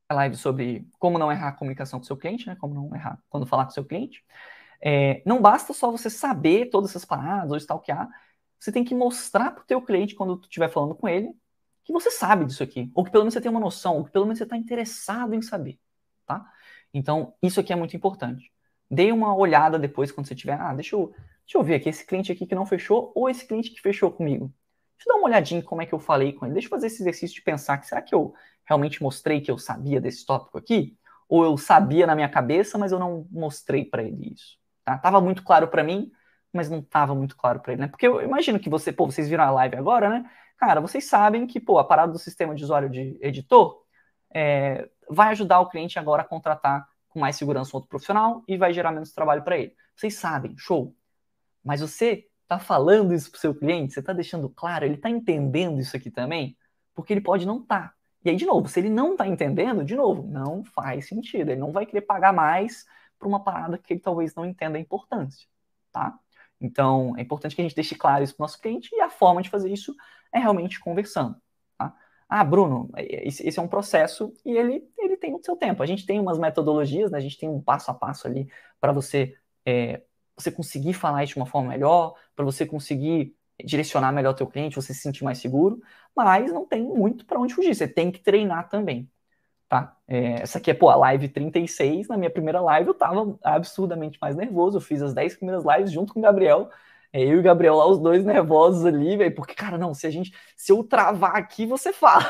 a 0.08 0.14
live 0.14 0.36
sobre 0.36 0.88
como 0.98 1.18
não 1.18 1.32
errar 1.32 1.48
a 1.48 1.52
comunicação 1.52 1.98
com 1.98 2.04
seu 2.04 2.16
cliente, 2.16 2.46
né? 2.46 2.56
Como 2.56 2.74
não 2.74 2.94
errar 2.94 3.18
quando 3.28 3.46
falar 3.46 3.64
com 3.64 3.70
seu 3.70 3.84
cliente. 3.84 4.24
É, 4.80 5.22
não 5.24 5.40
basta 5.40 5.72
só 5.72 5.90
você 5.90 6.10
saber 6.10 6.66
todas 6.70 6.90
essas 6.90 7.04
paradas 7.04 7.50
ou 7.50 7.56
stalkear, 7.56 8.08
você 8.60 8.72
tem 8.72 8.84
que 8.84 8.94
mostrar 8.94 9.50
para 9.52 9.62
o 9.62 9.66
teu 9.66 9.80
cliente 9.82 10.14
quando 10.14 10.36
tu 10.36 10.44
estiver 10.44 10.68
falando 10.68 10.94
com 10.94 11.08
ele 11.08 11.34
que 11.84 11.92
você 11.92 12.10
sabe 12.10 12.46
disso 12.46 12.62
aqui, 12.62 12.90
ou 12.94 13.04
que 13.04 13.10
pelo 13.10 13.24
menos 13.24 13.34
você 13.34 13.40
tem 13.40 13.50
uma 13.50 13.60
noção, 13.60 13.98
ou 13.98 14.04
que 14.04 14.10
pelo 14.10 14.24
menos 14.24 14.38
você 14.38 14.44
está 14.44 14.56
interessado 14.56 15.34
em 15.34 15.42
saber, 15.42 15.78
tá? 16.26 16.44
Então, 16.94 17.34
isso 17.42 17.60
aqui 17.60 17.72
é 17.72 17.76
muito 17.76 17.94
importante. 17.94 18.50
Dê 18.90 19.12
uma 19.12 19.36
olhada 19.36 19.78
depois 19.78 20.10
quando 20.10 20.26
você 20.26 20.34
tiver, 20.34 20.58
ah, 20.58 20.72
deixa 20.72 20.96
eu, 20.96 21.14
deixa 21.46 21.58
eu 21.58 21.62
ver 21.62 21.74
aqui, 21.76 21.88
esse 21.88 22.06
cliente 22.06 22.32
aqui 22.32 22.46
que 22.46 22.54
não 22.54 22.66
fechou, 22.66 23.12
ou 23.14 23.28
esse 23.28 23.46
cliente 23.46 23.70
que 23.70 23.80
fechou 23.80 24.10
comigo. 24.10 24.52
Deixa 24.96 25.10
eu 25.10 25.14
dar 25.14 25.18
uma 25.18 25.28
olhadinha 25.28 25.60
em 25.60 25.62
como 25.62 25.82
é 25.82 25.86
que 25.86 25.92
eu 25.92 25.98
falei 25.98 26.32
com 26.32 26.46
ele. 26.46 26.54
Deixa 26.54 26.66
eu 26.66 26.70
fazer 26.70 26.86
esse 26.86 27.02
exercício 27.02 27.34
de 27.34 27.42
pensar 27.42 27.78
que 27.78 27.86
será 27.86 28.00
que 28.00 28.14
eu 28.14 28.34
realmente 28.64 29.02
mostrei 29.02 29.40
que 29.40 29.50
eu 29.50 29.58
sabia 29.58 30.00
desse 30.00 30.24
tópico 30.24 30.56
aqui? 30.56 30.96
Ou 31.28 31.44
eu 31.44 31.56
sabia 31.56 32.06
na 32.06 32.14
minha 32.14 32.28
cabeça, 32.28 32.78
mas 32.78 32.92
eu 32.92 32.98
não 32.98 33.26
mostrei 33.30 33.84
para 33.84 34.02
ele 34.02 34.32
isso. 34.32 34.58
Tá? 34.84 34.98
Tava 34.98 35.20
muito 35.20 35.42
claro 35.42 35.68
para 35.68 35.82
mim, 35.82 36.10
mas 36.52 36.70
não 36.70 36.80
tava 36.80 37.14
muito 37.14 37.36
claro 37.36 37.60
para 37.60 37.72
ele, 37.72 37.82
né? 37.82 37.88
Porque 37.88 38.06
eu 38.06 38.22
imagino 38.22 38.60
que 38.60 38.70
você, 38.70 38.92
pô, 38.92 39.06
vocês 39.06 39.28
viram 39.28 39.44
a 39.44 39.50
live 39.50 39.76
agora, 39.76 40.08
né? 40.08 40.30
Cara, 40.56 40.80
vocês 40.80 41.04
sabem 41.04 41.46
que 41.46 41.60
pô, 41.60 41.78
a 41.78 41.84
parada 41.84 42.12
do 42.12 42.18
sistema 42.18 42.54
de 42.54 42.62
usuário 42.62 42.88
de 42.88 43.18
editor 43.20 43.82
é, 44.32 44.88
vai 45.10 45.28
ajudar 45.28 45.60
o 45.60 45.68
cliente 45.68 45.98
agora 45.98 46.22
a 46.22 46.24
contratar 46.24 46.86
com 47.08 47.18
mais 47.18 47.36
segurança 47.36 47.70
um 47.72 47.76
outro 47.76 47.88
profissional 47.88 48.42
e 48.46 48.56
vai 48.56 48.72
gerar 48.72 48.92
menos 48.92 49.12
trabalho 49.12 49.42
para 49.42 49.58
ele. 49.58 49.74
Vocês 49.96 50.14
sabem, 50.14 50.54
show. 50.56 50.94
Mas 51.64 51.80
você 51.80 52.26
está 52.42 52.58
falando 52.58 53.14
isso 53.14 53.30
para 53.30 53.38
o 53.38 53.40
seu 53.40 53.54
cliente, 53.54 53.94
você 53.94 54.00
está 54.00 54.12
deixando 54.12 54.48
claro, 54.50 54.84
ele 54.84 54.94
está 54.94 55.10
entendendo 55.10 55.80
isso 55.80 55.96
aqui 55.96 56.10
também? 56.10 56.56
Porque 56.94 57.12
ele 57.12 57.20
pode 57.20 57.46
não 57.46 57.60
estar. 57.62 57.88
Tá. 57.88 57.94
E 58.24 58.30
aí, 58.30 58.36
de 58.36 58.46
novo, 58.46 58.68
se 58.68 58.80
ele 58.80 58.88
não 58.90 59.12
está 59.12 59.26
entendendo, 59.26 59.84
de 59.84 59.94
novo, 59.94 60.22
não 60.26 60.64
faz 60.64 61.08
sentido. 61.08 61.50
Ele 61.50 61.60
não 61.60 61.72
vai 61.72 61.84
querer 61.84 62.02
pagar 62.02 62.32
mais 62.32 62.86
por 63.18 63.28
uma 63.28 63.42
parada 63.42 63.78
que 63.78 63.92
ele 63.92 64.00
talvez 64.00 64.34
não 64.34 64.46
entenda 64.46 64.78
a 64.78 64.80
importância, 64.80 65.46
tá? 65.92 66.18
Então, 66.60 67.14
é 67.18 67.22
importante 67.22 67.54
que 67.54 67.60
a 67.60 67.64
gente 67.64 67.74
deixe 67.74 67.94
claro 67.94 68.24
isso 68.24 68.34
para 68.34 68.42
o 68.42 68.44
nosso 68.44 68.60
cliente 68.60 68.88
e 68.94 69.00
a 69.00 69.10
forma 69.10 69.42
de 69.42 69.50
fazer 69.50 69.70
isso 69.70 69.94
é 70.32 70.38
realmente 70.38 70.80
conversando. 70.80 71.36
Tá? 71.76 71.94
Ah, 72.28 72.44
Bruno, 72.44 72.90
esse 72.96 73.58
é 73.58 73.62
um 73.62 73.68
processo 73.68 74.32
e 74.44 74.56
ele, 74.56 74.82
ele 74.98 75.16
tem 75.16 75.34
o 75.34 75.42
seu 75.42 75.56
tempo. 75.56 75.82
A 75.82 75.86
gente 75.86 76.06
tem 76.06 76.18
umas 76.18 76.38
metodologias, 76.38 77.10
né? 77.10 77.18
a 77.18 77.20
gente 77.20 77.38
tem 77.38 77.48
um 77.48 77.60
passo 77.60 77.90
a 77.90 77.94
passo 77.94 78.26
ali 78.26 78.48
para 78.80 78.92
você 78.92 79.36
é, 79.66 80.02
você 80.36 80.50
conseguir 80.50 80.94
falar 80.94 81.24
isso 81.24 81.34
de 81.34 81.40
uma 81.40 81.46
forma 81.46 81.70
melhor, 81.70 82.14
para 82.34 82.44
você 82.44 82.66
conseguir 82.66 83.34
direcionar 83.64 84.12
melhor 84.12 84.34
teu 84.34 84.46
cliente, 84.46 84.76
você 84.76 84.92
se 84.92 85.00
sentir 85.00 85.24
mais 85.24 85.38
seguro, 85.38 85.80
mas 86.16 86.52
não 86.52 86.66
tem 86.66 86.82
muito 86.82 87.24
para 87.24 87.38
onde 87.38 87.54
fugir, 87.54 87.74
você 87.74 87.86
tem 87.86 88.10
que 88.10 88.20
treinar 88.20 88.68
também, 88.68 89.10
tá? 89.68 89.96
É, 90.08 90.42
essa 90.42 90.58
aqui 90.58 90.70
é, 90.70 90.74
pô, 90.74 90.90
a 90.90 90.96
live 90.96 91.28
36, 91.28 92.08
na 92.08 92.16
minha 92.16 92.30
primeira 92.30 92.60
live 92.60 92.88
eu 92.88 92.94
tava 92.94 93.38
absurdamente 93.42 94.18
mais 94.20 94.36
nervoso, 94.36 94.78
eu 94.78 94.80
fiz 94.80 95.02
as 95.02 95.14
10 95.14 95.36
primeiras 95.36 95.64
lives 95.64 95.92
junto 95.92 96.12
com 96.14 96.20
o 96.20 96.22
Gabriel, 96.22 96.70
é, 97.12 97.22
eu 97.22 97.36
e 97.36 97.38
o 97.38 97.42
Gabriel 97.42 97.76
lá, 97.76 97.86
os 97.86 98.00
dois 98.00 98.24
nervosos 98.24 98.84
ali, 98.84 99.16
velho, 99.16 99.34
porque, 99.34 99.54
cara, 99.54 99.78
não, 99.78 99.94
se 99.94 100.06
a 100.06 100.10
gente, 100.10 100.34
se 100.56 100.72
eu 100.72 100.82
travar 100.84 101.36
aqui, 101.36 101.66
você 101.66 101.92
fala. 101.94 102.24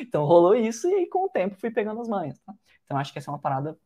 então 0.00 0.24
rolou 0.24 0.54
isso 0.54 0.88
e 0.88 0.94
aí 0.94 1.06
com 1.06 1.26
o 1.26 1.28
tempo 1.28 1.56
fui 1.56 1.70
pegando 1.70 2.00
as 2.00 2.08
manhas, 2.08 2.38
tá? 2.40 2.54
Então 2.84 2.98
acho 2.98 3.12
que 3.12 3.18
essa 3.18 3.30
é 3.30 3.32
uma 3.32 3.40
parada 3.40 3.78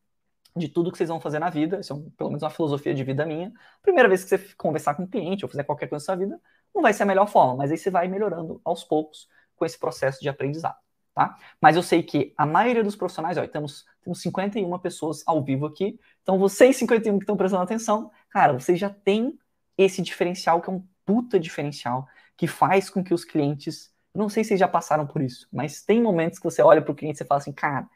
de 0.55 0.67
tudo 0.67 0.91
que 0.91 0.97
vocês 0.97 1.09
vão 1.09 1.19
fazer 1.19 1.39
na 1.39 1.49
vida, 1.49 1.79
isso 1.79 1.93
é 1.93 1.95
um, 1.95 2.09
pelo 2.11 2.29
menos 2.29 2.43
uma 2.43 2.49
filosofia 2.49 2.93
de 2.93 3.03
vida 3.03 3.25
minha. 3.25 3.51
Primeira 3.81 4.09
vez 4.09 4.23
que 4.23 4.29
você 4.29 4.37
conversar 4.55 4.95
com 4.95 5.03
um 5.03 5.07
cliente 5.07 5.45
ou 5.45 5.49
fazer 5.49 5.63
qualquer 5.63 5.87
coisa 5.87 6.03
na 6.03 6.05
sua 6.05 6.15
vida, 6.15 6.39
não 6.73 6.81
vai 6.81 6.93
ser 6.93 7.03
a 7.03 7.05
melhor 7.05 7.27
forma, 7.27 7.55
mas 7.55 7.71
aí 7.71 7.77
você 7.77 7.89
vai 7.89 8.07
melhorando 8.07 8.59
aos 8.63 8.83
poucos 8.83 9.27
com 9.55 9.65
esse 9.65 9.77
processo 9.77 10.21
de 10.21 10.29
aprendizado, 10.29 10.77
tá? 11.13 11.37
Mas 11.61 11.75
eu 11.75 11.83
sei 11.83 12.01
que 12.03 12.33
a 12.37 12.45
maioria 12.45 12.83
dos 12.83 12.95
profissionais, 12.95 13.37
ó, 13.37 13.45
temos, 13.47 13.85
temos 14.01 14.21
51 14.21 14.79
pessoas 14.79 15.23
ao 15.25 15.43
vivo 15.43 15.65
aqui, 15.65 15.99
então 16.21 16.37
vocês 16.39 16.77
51 16.77 17.17
que 17.17 17.23
estão 17.23 17.37
prestando 17.37 17.63
atenção, 17.63 18.11
cara, 18.29 18.53
vocês 18.53 18.79
já 18.79 18.89
têm 18.89 19.37
esse 19.77 20.01
diferencial 20.01 20.61
que 20.61 20.69
é 20.69 20.73
um 20.73 20.83
puta 21.05 21.39
diferencial, 21.39 22.07
que 22.37 22.47
faz 22.47 22.89
com 22.89 23.03
que 23.03 23.13
os 23.13 23.25
clientes, 23.25 23.91
não 24.13 24.29
sei 24.29 24.43
se 24.43 24.49
vocês 24.49 24.59
já 24.59 24.67
passaram 24.67 25.05
por 25.05 25.21
isso, 25.21 25.47
mas 25.51 25.83
tem 25.83 26.01
momentos 26.01 26.39
que 26.39 26.45
você 26.45 26.61
olha 26.61 26.81
para 26.81 26.91
o 26.91 26.95
cliente 26.95 27.21
e 27.21 27.25
fala 27.25 27.39
assim, 27.39 27.51
cara, 27.51 27.87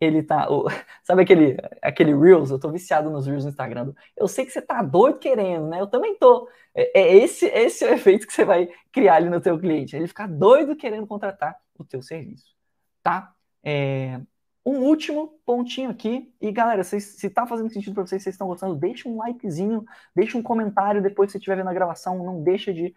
ele 0.00 0.22
tá. 0.22 0.50
O, 0.50 0.66
sabe 1.02 1.22
aquele, 1.22 1.56
aquele 1.82 2.14
Reels? 2.14 2.50
Eu 2.50 2.58
tô 2.58 2.70
viciado 2.70 3.10
nos 3.10 3.26
Reels 3.26 3.44
no 3.44 3.50
Instagram. 3.50 3.92
Eu 4.16 4.28
sei 4.28 4.44
que 4.44 4.52
você 4.52 4.62
tá 4.62 4.82
doido 4.82 5.18
querendo, 5.18 5.68
né? 5.68 5.80
Eu 5.80 5.86
também 5.86 6.16
tô. 6.18 6.48
É, 6.74 7.00
é 7.00 7.16
esse, 7.16 7.46
esse 7.46 7.84
é 7.84 7.90
o 7.90 7.94
efeito 7.94 8.26
que 8.26 8.32
você 8.32 8.44
vai 8.44 8.68
criar 8.92 9.16
ali 9.16 9.30
no 9.30 9.40
teu 9.40 9.58
cliente. 9.58 9.96
Ele 9.96 10.06
ficar 10.06 10.28
doido 10.28 10.76
querendo 10.76 11.06
contratar 11.06 11.56
o 11.78 11.84
teu 11.84 12.02
serviço. 12.02 12.54
Tá? 13.02 13.32
É, 13.64 14.20
um 14.64 14.80
último 14.80 15.38
pontinho 15.46 15.90
aqui. 15.90 16.32
E 16.40 16.50
galera, 16.52 16.84
se, 16.84 17.00
se 17.00 17.30
tá 17.30 17.46
fazendo 17.46 17.70
sentido 17.70 17.94
para 17.94 18.06
vocês, 18.06 18.22
vocês 18.22 18.34
estão 18.34 18.48
gostando, 18.48 18.74
deixa 18.74 19.08
um 19.08 19.16
likezinho, 19.16 19.84
deixa 20.14 20.36
um 20.36 20.42
comentário 20.42 21.02
depois 21.02 21.28
que 21.28 21.32
você 21.32 21.38
estiver 21.38 21.56
vendo 21.56 21.70
a 21.70 21.74
gravação. 21.74 22.24
Não 22.24 22.42
deixa 22.42 22.72
de 22.74 22.94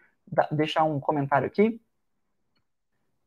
deixar 0.52 0.84
um 0.84 1.00
comentário 1.00 1.48
aqui. 1.48 1.80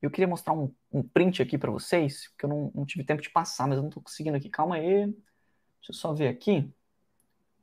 Eu 0.02 0.10
queria 0.10 0.26
mostrar 0.26 0.52
um, 0.52 0.74
um 0.92 1.02
print 1.02 1.40
aqui 1.40 1.56
para 1.56 1.70
vocês, 1.70 2.26
que 2.36 2.44
eu 2.44 2.48
não, 2.48 2.72
não, 2.74 2.84
tive 2.84 3.04
tempo 3.04 3.22
de 3.22 3.30
passar, 3.30 3.68
mas 3.68 3.76
eu 3.76 3.82
não 3.82 3.88
estou 3.88 4.02
conseguindo 4.02 4.36
aqui. 4.36 4.50
Calma 4.50 4.74
aí. 4.74 5.06
Deixa 5.06 5.90
eu 5.90 5.94
só 5.94 6.12
ver 6.12 6.26
aqui. 6.26 6.62
Deixa 6.62 6.74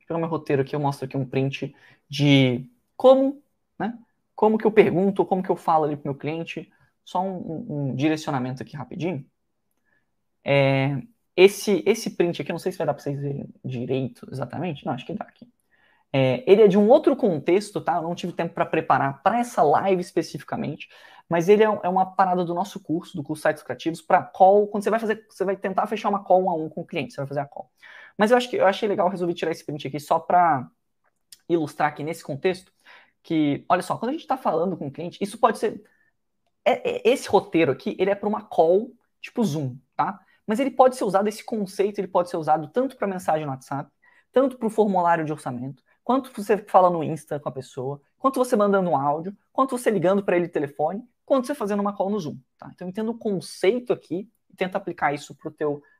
eu 0.00 0.06
pegar 0.08 0.18
meu 0.18 0.28
roteiro 0.28 0.62
aqui, 0.62 0.74
eu 0.74 0.80
mostro 0.80 1.04
aqui 1.04 1.16
um 1.16 1.28
print 1.28 1.74
de 2.08 2.66
como, 2.96 3.42
né? 3.78 3.98
Como 4.34 4.56
que 4.56 4.66
eu 4.66 4.72
pergunto, 4.72 5.24
como 5.26 5.42
que 5.42 5.50
eu 5.50 5.56
falo 5.56 5.84
ali 5.84 5.96
para 5.96 6.10
meu 6.10 6.18
cliente. 6.18 6.72
Só 7.04 7.22
um, 7.22 7.36
um, 7.36 7.90
um 7.90 7.94
direcionamento 7.94 8.62
aqui 8.62 8.76
rapidinho. 8.76 9.26
É, 10.42 11.02
esse, 11.36 11.82
esse 11.86 12.10
print 12.16 12.40
aqui, 12.40 12.52
não 12.52 12.58
sei 12.58 12.72
se 12.72 12.78
vai 12.78 12.86
dar 12.86 12.94
para 12.94 13.02
vocês 13.02 13.20
verem 13.20 13.48
direito 13.64 14.26
exatamente. 14.32 14.86
Não, 14.86 14.94
acho 14.94 15.06
que 15.06 15.12
dá 15.14 15.24
aqui. 15.24 15.46
É, 16.12 16.42
ele 16.50 16.62
é 16.62 16.68
de 16.68 16.76
um 16.76 16.88
outro 16.88 17.14
contexto, 17.14 17.80
tá? 17.80 17.96
Eu 17.96 18.02
não 18.02 18.14
tive 18.14 18.32
tempo 18.32 18.54
para 18.54 18.66
preparar 18.66 19.22
para 19.22 19.38
essa 19.38 19.62
live 19.62 20.00
especificamente, 20.00 20.88
mas 21.28 21.48
ele 21.48 21.62
é, 21.62 21.66
é, 21.66 21.88
uma 21.88 22.04
parada 22.04 22.44
do 22.44 22.52
nosso 22.52 22.80
curso, 22.80 23.16
do 23.16 23.22
curso 23.22 23.42
Sites 23.42 23.62
Criativos, 23.62 24.02
para 24.02 24.22
call, 24.22 24.66
quando 24.66 24.82
você 24.82 24.90
vai 24.90 24.98
fazer, 24.98 25.24
você 25.28 25.44
vai 25.44 25.56
tentar 25.56 25.86
fechar 25.86 26.08
uma 26.08 26.24
call 26.24 26.44
um 26.44 26.50
a 26.50 26.54
um 26.54 26.68
com 26.68 26.80
o 26.80 26.86
cliente, 26.86 27.12
você 27.12 27.20
vai 27.20 27.28
fazer 27.28 27.40
a 27.40 27.46
call. 27.46 27.70
Mas 28.18 28.30
eu 28.30 28.36
acho 28.36 28.50
que 28.50 28.56
eu 28.56 28.66
achei 28.66 28.88
legal, 28.88 29.08
resolvi 29.08 29.34
tirar 29.34 29.52
esse 29.52 29.64
print 29.64 29.86
aqui 29.86 30.00
só 30.00 30.18
para 30.18 30.68
ilustrar 31.48 31.88
aqui 31.88 32.02
nesse 32.02 32.24
contexto 32.24 32.72
que, 33.22 33.64
olha 33.68 33.82
só, 33.82 33.96
quando 33.96 34.10
a 34.10 34.12
gente 34.12 34.22
está 34.22 34.36
falando 34.36 34.76
com 34.76 34.88
o 34.88 34.90
cliente, 34.90 35.18
isso 35.20 35.38
pode 35.38 35.58
ser 35.58 35.82
é, 36.64 37.08
é, 37.08 37.08
esse 37.08 37.28
roteiro 37.28 37.72
aqui, 37.72 37.96
ele 37.98 38.10
é 38.10 38.14
para 38.14 38.28
uma 38.28 38.42
call 38.42 38.92
tipo 39.20 39.44
Zoom, 39.44 39.76
tá? 39.96 40.20
Mas 40.46 40.58
ele 40.58 40.70
pode 40.70 40.96
ser 40.96 41.04
usado 41.04 41.28
esse 41.28 41.44
conceito, 41.44 41.98
ele 41.98 42.08
pode 42.08 42.30
ser 42.30 42.36
usado 42.36 42.68
tanto 42.68 42.96
para 42.96 43.06
mensagem 43.06 43.44
no 43.46 43.52
WhatsApp, 43.52 43.90
tanto 44.32 44.56
para 44.58 44.66
o 44.66 44.70
formulário 44.70 45.24
de 45.24 45.32
orçamento, 45.32 45.82
quanto 46.10 46.32
você 46.34 46.58
fala 46.58 46.90
no 46.90 47.04
Insta 47.04 47.38
com 47.38 47.48
a 47.48 47.52
pessoa, 47.52 48.02
quanto 48.18 48.36
você 48.36 48.56
mandando 48.56 48.90
um 48.90 48.96
áudio, 48.96 49.32
quanto 49.52 49.78
você 49.78 49.90
ligando 49.90 50.24
para 50.24 50.36
ele 50.36 50.48
telefone, 50.48 51.08
quanto 51.24 51.46
você 51.46 51.54
fazendo 51.54 51.78
uma 51.78 51.96
call 51.96 52.10
no 52.10 52.18
Zoom. 52.18 52.36
Tá? 52.58 52.68
Então 52.74 52.88
entenda 52.88 53.12
o 53.12 53.16
conceito 53.16 53.92
aqui 53.92 54.28
e 54.50 54.56
tenta 54.56 54.76
aplicar 54.76 55.14
isso 55.14 55.36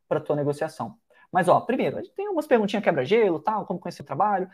para 0.09 0.19
a 0.19 0.21
tua 0.21 0.35
negociação. 0.35 0.97
Mas, 1.31 1.47
ó, 1.47 1.61
primeiro, 1.61 1.97
a 1.97 2.03
gente 2.03 2.13
tem 2.13 2.29
umas 2.29 2.45
perguntinhas 2.45 2.83
quebra-gelo, 2.83 3.39
tal, 3.39 3.65
como 3.65 3.79
conhecer 3.79 4.03
o 4.03 4.05
trabalho, 4.05 4.51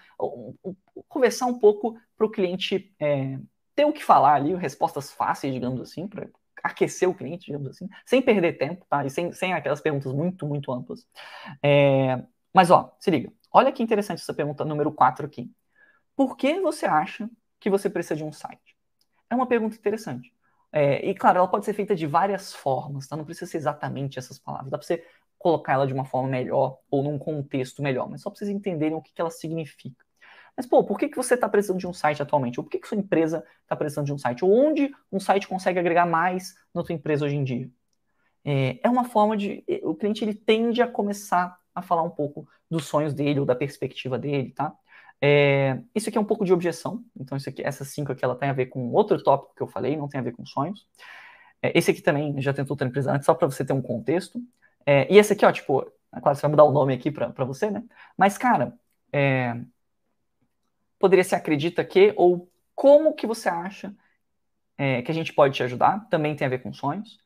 conversar 1.08 1.46
um 1.46 1.58
pouco 1.58 1.98
para 2.18 2.26
o 2.26 2.30
cliente 2.30 2.94
é, 3.00 3.38
ter 3.74 3.86
o 3.86 3.94
que 3.94 4.04
falar 4.04 4.34
ali, 4.34 4.54
respostas 4.54 5.10
fáceis, 5.10 5.54
digamos 5.54 5.80
assim, 5.80 6.06
para 6.06 6.28
aquecer 6.62 7.08
o 7.08 7.14
cliente, 7.14 7.46
digamos 7.46 7.68
assim, 7.68 7.88
sem 8.04 8.20
perder 8.20 8.58
tempo, 8.58 8.84
tá? 8.90 9.06
E 9.06 9.08
sem, 9.08 9.32
sem 9.32 9.54
aquelas 9.54 9.80
perguntas 9.80 10.12
muito, 10.12 10.46
muito 10.46 10.70
amplas. 10.70 11.08
É, 11.62 12.22
mas, 12.52 12.70
ó, 12.70 12.94
se 13.00 13.10
liga. 13.10 13.32
Olha 13.56 13.72
que 13.72 13.82
interessante 13.82 14.20
essa 14.20 14.34
pergunta 14.34 14.66
número 14.66 14.92
4 14.92 15.24
aqui. 15.24 15.50
Por 16.14 16.36
que 16.36 16.60
você 16.60 16.84
acha 16.84 17.26
que 17.58 17.70
você 17.70 17.88
precisa 17.88 18.14
de 18.14 18.22
um 18.22 18.30
site? 18.30 18.76
É 19.30 19.34
uma 19.34 19.46
pergunta 19.46 19.74
interessante. 19.74 20.30
É, 20.70 21.08
e 21.08 21.14
claro, 21.14 21.38
ela 21.38 21.48
pode 21.48 21.64
ser 21.64 21.72
feita 21.72 21.96
de 21.96 22.06
várias 22.06 22.52
formas, 22.52 23.08
tá? 23.08 23.16
Não 23.16 23.24
precisa 23.24 23.50
ser 23.50 23.56
exatamente 23.56 24.18
essas 24.18 24.38
palavras. 24.38 24.70
Dá 24.70 24.76
para 24.76 24.86
você 24.86 25.02
colocar 25.38 25.72
ela 25.72 25.86
de 25.86 25.94
uma 25.94 26.04
forma 26.04 26.28
melhor 26.28 26.80
ou 26.90 27.02
num 27.02 27.18
contexto 27.18 27.82
melhor, 27.82 28.10
mas 28.10 28.20
só 28.20 28.28
para 28.28 28.36
vocês 28.36 28.50
entenderem 28.50 28.94
o 28.94 29.00
que, 29.00 29.10
que 29.10 29.22
ela 29.22 29.30
significa. 29.30 30.04
Mas, 30.54 30.66
pô, 30.66 30.84
por 30.84 30.98
que, 30.98 31.08
que 31.08 31.16
você 31.16 31.32
está 31.32 31.48
precisando 31.48 31.78
de 31.78 31.86
um 31.86 31.94
site 31.94 32.20
atualmente? 32.20 32.60
Ou 32.60 32.64
por 32.64 32.68
que, 32.68 32.78
que 32.78 32.86
sua 32.86 32.98
empresa 32.98 33.42
está 33.62 33.74
precisando 33.74 34.04
de 34.04 34.12
um 34.12 34.18
site? 34.18 34.44
Ou 34.44 34.52
onde 34.52 34.94
um 35.10 35.18
site 35.18 35.48
consegue 35.48 35.78
agregar 35.78 36.04
mais 36.04 36.54
na 36.74 36.84
sua 36.84 36.94
empresa 36.94 37.24
hoje 37.24 37.36
em 37.36 37.42
dia? 37.42 37.70
É, 38.44 38.80
é 38.82 38.90
uma 38.90 39.04
forma 39.04 39.34
de. 39.34 39.64
O 39.82 39.94
cliente 39.94 40.22
ele 40.22 40.34
tende 40.34 40.82
a 40.82 40.86
começar 40.86 41.58
a 41.76 41.82
falar 41.82 42.02
um 42.02 42.10
pouco 42.10 42.48
dos 42.70 42.86
sonhos 42.86 43.14
dele 43.14 43.38
ou 43.38 43.46
da 43.46 43.54
perspectiva 43.54 44.18
dele, 44.18 44.50
tá? 44.52 44.74
É, 45.20 45.80
isso 45.94 46.08
aqui 46.08 46.18
é 46.18 46.20
um 46.20 46.24
pouco 46.24 46.44
de 46.44 46.52
objeção, 46.52 47.04
então 47.18 47.36
isso 47.36 47.48
aqui, 47.48 47.62
essas 47.62 47.88
cinco 47.88 48.12
aqui, 48.12 48.24
ela 48.24 48.36
tem 48.36 48.48
a 48.48 48.52
ver 48.52 48.66
com 48.66 48.90
outro 48.92 49.22
tópico 49.22 49.54
que 49.54 49.62
eu 49.62 49.66
falei, 49.66 49.96
não 49.96 50.08
tem 50.08 50.20
a 50.20 50.22
ver 50.22 50.32
com 50.32 50.44
sonhos. 50.44 50.86
É, 51.62 51.76
esse 51.78 51.90
aqui 51.90 52.02
também 52.02 52.40
já 52.40 52.52
tentou 52.52 52.76
empresa 52.80 53.12
antes, 53.12 53.26
só 53.26 53.34
para 53.34 53.48
você 53.48 53.64
ter 53.64 53.72
um 53.72 53.82
contexto. 53.82 54.40
É, 54.84 55.12
e 55.12 55.18
esse 55.18 55.32
aqui, 55.32 55.44
ó, 55.44 55.52
tipo, 55.52 55.82
é 56.14 56.20
claro, 56.20 56.36
você 56.36 56.42
vai 56.42 56.50
mudar 56.50 56.64
o 56.64 56.72
nome 56.72 56.94
aqui 56.94 57.10
para 57.10 57.44
você, 57.44 57.70
né? 57.70 57.84
Mas, 58.16 58.38
cara, 58.38 58.74
é, 59.12 59.56
poderia 60.98 61.24
ser 61.24 61.34
acredita 61.36 61.84
que, 61.84 62.14
ou 62.16 62.50
como 62.74 63.14
que 63.14 63.26
você 63.26 63.48
acha 63.48 63.94
é, 64.78 65.02
que 65.02 65.10
a 65.10 65.14
gente 65.14 65.32
pode 65.32 65.54
te 65.54 65.62
ajudar, 65.62 66.08
também 66.08 66.36
tem 66.36 66.46
a 66.46 66.50
ver 66.50 66.62
com 66.62 66.72
sonhos. 66.72 67.18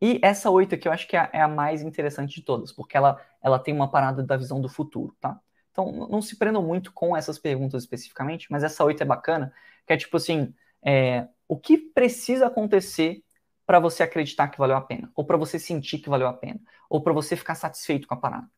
E 0.00 0.20
essa 0.22 0.50
oito 0.50 0.74
aqui 0.74 0.86
eu 0.86 0.92
acho 0.92 1.08
que 1.08 1.16
é, 1.16 1.28
é 1.32 1.40
a 1.40 1.48
mais 1.48 1.82
interessante 1.82 2.34
de 2.36 2.42
todas, 2.42 2.72
porque 2.72 2.96
ela, 2.96 3.20
ela 3.42 3.58
tem 3.58 3.74
uma 3.74 3.90
parada 3.90 4.22
da 4.22 4.36
visão 4.36 4.60
do 4.60 4.68
futuro, 4.68 5.16
tá? 5.20 5.40
Então, 5.72 5.92
não 6.08 6.20
se 6.22 6.36
prendam 6.36 6.62
muito 6.62 6.92
com 6.92 7.16
essas 7.16 7.38
perguntas 7.38 7.82
especificamente, 7.82 8.48
mas 8.50 8.64
essa 8.64 8.84
oito 8.84 9.02
é 9.02 9.06
bacana, 9.06 9.52
que 9.86 9.92
é 9.92 9.96
tipo 9.96 10.16
assim, 10.16 10.54
é, 10.82 11.28
o 11.46 11.56
que 11.58 11.76
precisa 11.78 12.46
acontecer 12.46 13.22
para 13.66 13.78
você 13.80 14.02
acreditar 14.02 14.48
que 14.48 14.58
valeu 14.58 14.76
a 14.76 14.80
pena? 14.80 15.10
Ou 15.14 15.24
para 15.24 15.36
você 15.36 15.58
sentir 15.58 15.98
que 15.98 16.08
valeu 16.08 16.26
a 16.26 16.32
pena? 16.32 16.60
Ou 16.88 17.02
para 17.02 17.12
você 17.12 17.36
ficar 17.36 17.54
satisfeito 17.54 18.08
com 18.08 18.14
a 18.14 18.16
parada? 18.16 18.48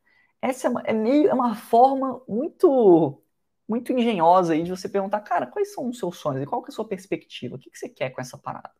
Essa 0.40 0.68
é, 0.68 0.70
uma, 0.70 0.82
é 0.82 0.92
meio, 0.92 1.28
é 1.28 1.34
uma 1.34 1.54
forma 1.54 2.22
muito 2.28 3.22
muito 3.68 3.92
engenhosa 3.92 4.52
aí 4.54 4.64
de 4.64 4.70
você 4.70 4.88
perguntar, 4.88 5.20
cara, 5.20 5.46
quais 5.46 5.72
são 5.72 5.88
os 5.88 5.98
seus 5.98 6.16
sonhos 6.16 6.42
e 6.42 6.46
qual 6.46 6.62
é 6.64 6.68
a 6.68 6.72
sua 6.72 6.88
perspectiva? 6.88 7.54
O 7.54 7.58
que, 7.58 7.70
que 7.70 7.78
você 7.78 7.88
quer 7.88 8.10
com 8.10 8.20
essa 8.20 8.36
parada? 8.36 8.72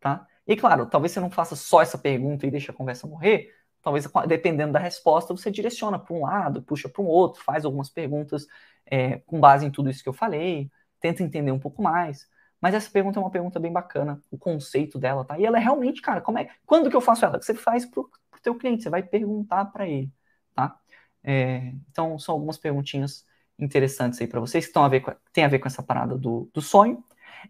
Tá? 0.00 0.26
E 0.46 0.56
claro, 0.56 0.86
talvez 0.86 1.12
você 1.12 1.20
não 1.20 1.30
faça 1.30 1.56
só 1.56 1.82
essa 1.82 1.98
pergunta 1.98 2.46
e 2.46 2.50
deixe 2.50 2.70
a 2.70 2.74
conversa 2.74 3.06
morrer. 3.06 3.54
Talvez, 3.82 4.06
dependendo 4.26 4.72
da 4.72 4.78
resposta, 4.78 5.34
você 5.34 5.50
direciona 5.50 5.98
para 5.98 6.14
um 6.14 6.22
lado, 6.22 6.62
puxa 6.62 6.88
para 6.88 7.02
um 7.02 7.06
outro, 7.06 7.42
faz 7.42 7.64
algumas 7.64 7.88
perguntas 7.88 8.46
é, 8.86 9.18
com 9.20 9.40
base 9.40 9.66
em 9.66 9.70
tudo 9.70 9.90
isso 9.90 10.02
que 10.02 10.08
eu 10.08 10.12
falei, 10.12 10.70
tenta 11.00 11.22
entender 11.22 11.52
um 11.52 11.58
pouco 11.58 11.82
mais. 11.82 12.28
Mas 12.60 12.74
essa 12.74 12.90
pergunta 12.90 13.18
é 13.18 13.22
uma 13.22 13.30
pergunta 13.30 13.60
bem 13.60 13.72
bacana, 13.72 14.20
o 14.30 14.38
conceito 14.38 14.98
dela, 14.98 15.24
tá? 15.24 15.38
E 15.38 15.46
ela 15.46 15.58
é 15.58 15.60
realmente, 15.60 16.02
cara, 16.02 16.20
como 16.20 16.38
é, 16.38 16.48
quando 16.66 16.90
que 16.90 16.96
eu 16.96 17.00
faço 17.00 17.24
ela? 17.24 17.40
Você 17.40 17.54
faz 17.54 17.86
para 17.86 18.00
o 18.00 18.10
teu 18.42 18.54
cliente, 18.56 18.82
você 18.82 18.90
vai 18.90 19.02
perguntar 19.02 19.66
para 19.66 19.86
ele, 19.86 20.12
tá? 20.54 20.76
É, 21.22 21.72
então, 21.90 22.18
são 22.18 22.34
algumas 22.34 22.58
perguntinhas 22.58 23.24
interessantes 23.58 24.20
aí 24.20 24.26
para 24.26 24.40
vocês 24.40 24.64
que 24.64 24.70
estão 24.70 24.84
a 24.84 24.88
ver 24.88 25.00
com, 25.00 25.12
tem 25.32 25.44
a 25.44 25.48
ver 25.48 25.58
com 25.58 25.68
essa 25.68 25.82
parada 25.82 26.16
do, 26.16 26.50
do 26.52 26.60
sonho. 26.60 27.04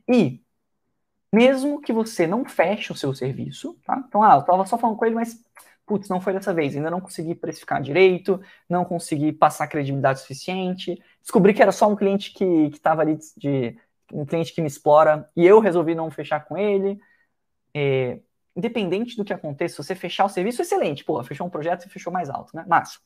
E 0.08 0.42
mesmo 1.32 1.80
que 1.80 1.92
você 1.92 2.26
não 2.26 2.44
feche 2.44 2.92
o 2.92 2.96
seu 2.96 3.14
serviço, 3.14 3.78
tá? 3.84 4.02
Então, 4.06 4.22
ah, 4.22 4.34
eu 4.34 4.40
estava 4.40 4.64
só 4.66 4.78
falando 4.78 4.96
com 4.96 5.04
ele, 5.04 5.14
mas, 5.14 5.38
putz, 5.86 6.08
não 6.08 6.20
foi 6.20 6.32
dessa 6.32 6.54
vez, 6.54 6.74
ainda 6.74 6.90
não 6.90 7.00
consegui 7.00 7.34
precificar 7.34 7.82
direito, 7.82 8.40
não 8.68 8.84
consegui 8.84 9.32
passar 9.32 9.68
credibilidade 9.68 10.20
suficiente, 10.20 11.02
descobri 11.20 11.52
que 11.52 11.62
era 11.62 11.72
só 11.72 11.88
um 11.88 11.96
cliente 11.96 12.32
que 12.32 12.44
estava 12.72 13.02
ali 13.02 13.18
de, 13.36 13.76
um 14.12 14.24
cliente 14.24 14.54
que 14.54 14.60
me 14.60 14.68
explora 14.68 15.28
e 15.36 15.46
eu 15.46 15.60
resolvi 15.60 15.94
não 15.94 16.10
fechar 16.10 16.44
com 16.44 16.56
ele. 16.56 16.98
É, 17.74 18.20
independente 18.56 19.16
do 19.16 19.24
que 19.24 19.32
aconteça, 19.32 19.76
se 19.76 19.86
você 19.86 19.94
fechar 19.94 20.24
o 20.24 20.28
serviço, 20.28 20.62
excelente, 20.62 21.04
pô, 21.04 21.22
fechou 21.22 21.46
um 21.46 21.50
projeto 21.50 21.86
e 21.86 21.90
fechou 21.90 22.12
mais 22.12 22.28
alto, 22.28 22.56
né? 22.56 22.64
Mas, 22.66 22.98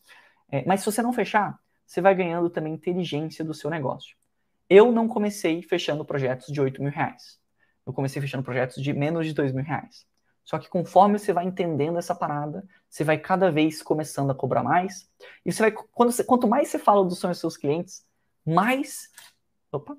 é, 0.51 0.65
mas 0.65 0.81
se 0.81 0.87
você 0.87 1.03
não 1.03 1.13
fechar, 1.13 1.59
você 1.87 2.01
vai 2.01 2.15
ganhando 2.15 2.49
também 2.49 2.73
inteligência 2.73 3.45
do 3.45 3.53
seu 3.53 3.69
negócio. 3.69 4.17
Eu 4.71 4.91
não 4.91 5.07
comecei 5.07 5.61
fechando 5.63 6.05
projetos 6.05 6.47
de 6.47 6.61
8 6.61 6.83
mil 6.83 6.91
reais. 6.91 7.42
Eu 7.87 7.93
comecei 7.93 8.21
fechando 8.21 8.45
projetos 8.45 8.83
de 8.83 8.93
menos 8.93 9.27
de 9.27 9.33
2 9.33 9.53
mil 9.53 9.65
reais. 9.65 10.07
Só 10.45 10.59
que 10.59 10.69
conforme 10.69 11.19
você 11.19 11.33
vai 11.33 11.45
entendendo 11.45 11.99
essa 11.99 12.15
parada, 12.15 12.67
você 12.89 13.05
vai 13.05 13.19
cada 13.19 13.51
vez 13.51 13.83
começando 13.83 14.31
a 14.31 14.35
cobrar 14.35 14.63
mais. 14.63 15.09
E 15.45 15.53
você 15.53 15.63
vai, 15.63 15.73
quando 15.73 16.11
você, 16.11 16.25
quanto 16.25 16.49
mais 16.49 16.69
você 16.69 16.79
fala 16.79 17.05
dos 17.05 17.19
sonhos 17.19 17.37
dos 17.37 17.41
seus 17.41 17.57
clientes, 17.57 18.05
mais. 18.45 19.11
Opa, 19.71 19.97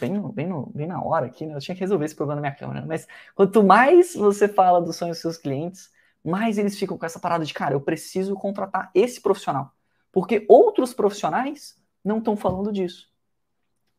bem, 0.00 0.20
bem, 0.32 0.46
no, 0.46 0.66
bem 0.66 0.86
na 0.86 1.02
hora 1.02 1.26
aqui, 1.26 1.44
né? 1.44 1.54
Eu 1.54 1.60
tinha 1.60 1.74
que 1.74 1.80
resolver 1.80 2.04
esse 2.04 2.14
problema 2.14 2.40
na 2.40 2.48
minha 2.48 2.58
câmera. 2.58 2.86
Mas 2.86 3.06
quanto 3.34 3.62
mais 3.62 4.14
você 4.14 4.48
fala 4.48 4.80
dos 4.80 4.96
sonhos 4.96 5.16
dos 5.16 5.22
seus 5.22 5.36
clientes, 5.36 5.90
mais 6.24 6.58
eles 6.58 6.78
ficam 6.78 6.96
com 6.96 7.04
essa 7.04 7.18
parada 7.18 7.44
de, 7.44 7.52
cara, 7.52 7.74
eu 7.74 7.80
preciso 7.80 8.34
contratar 8.34 8.90
esse 8.94 9.20
profissional. 9.20 9.72
Porque 10.12 10.46
outros 10.48 10.94
profissionais 10.94 11.76
não 12.04 12.18
estão 12.18 12.36
falando 12.36 12.72
disso. 12.72 13.11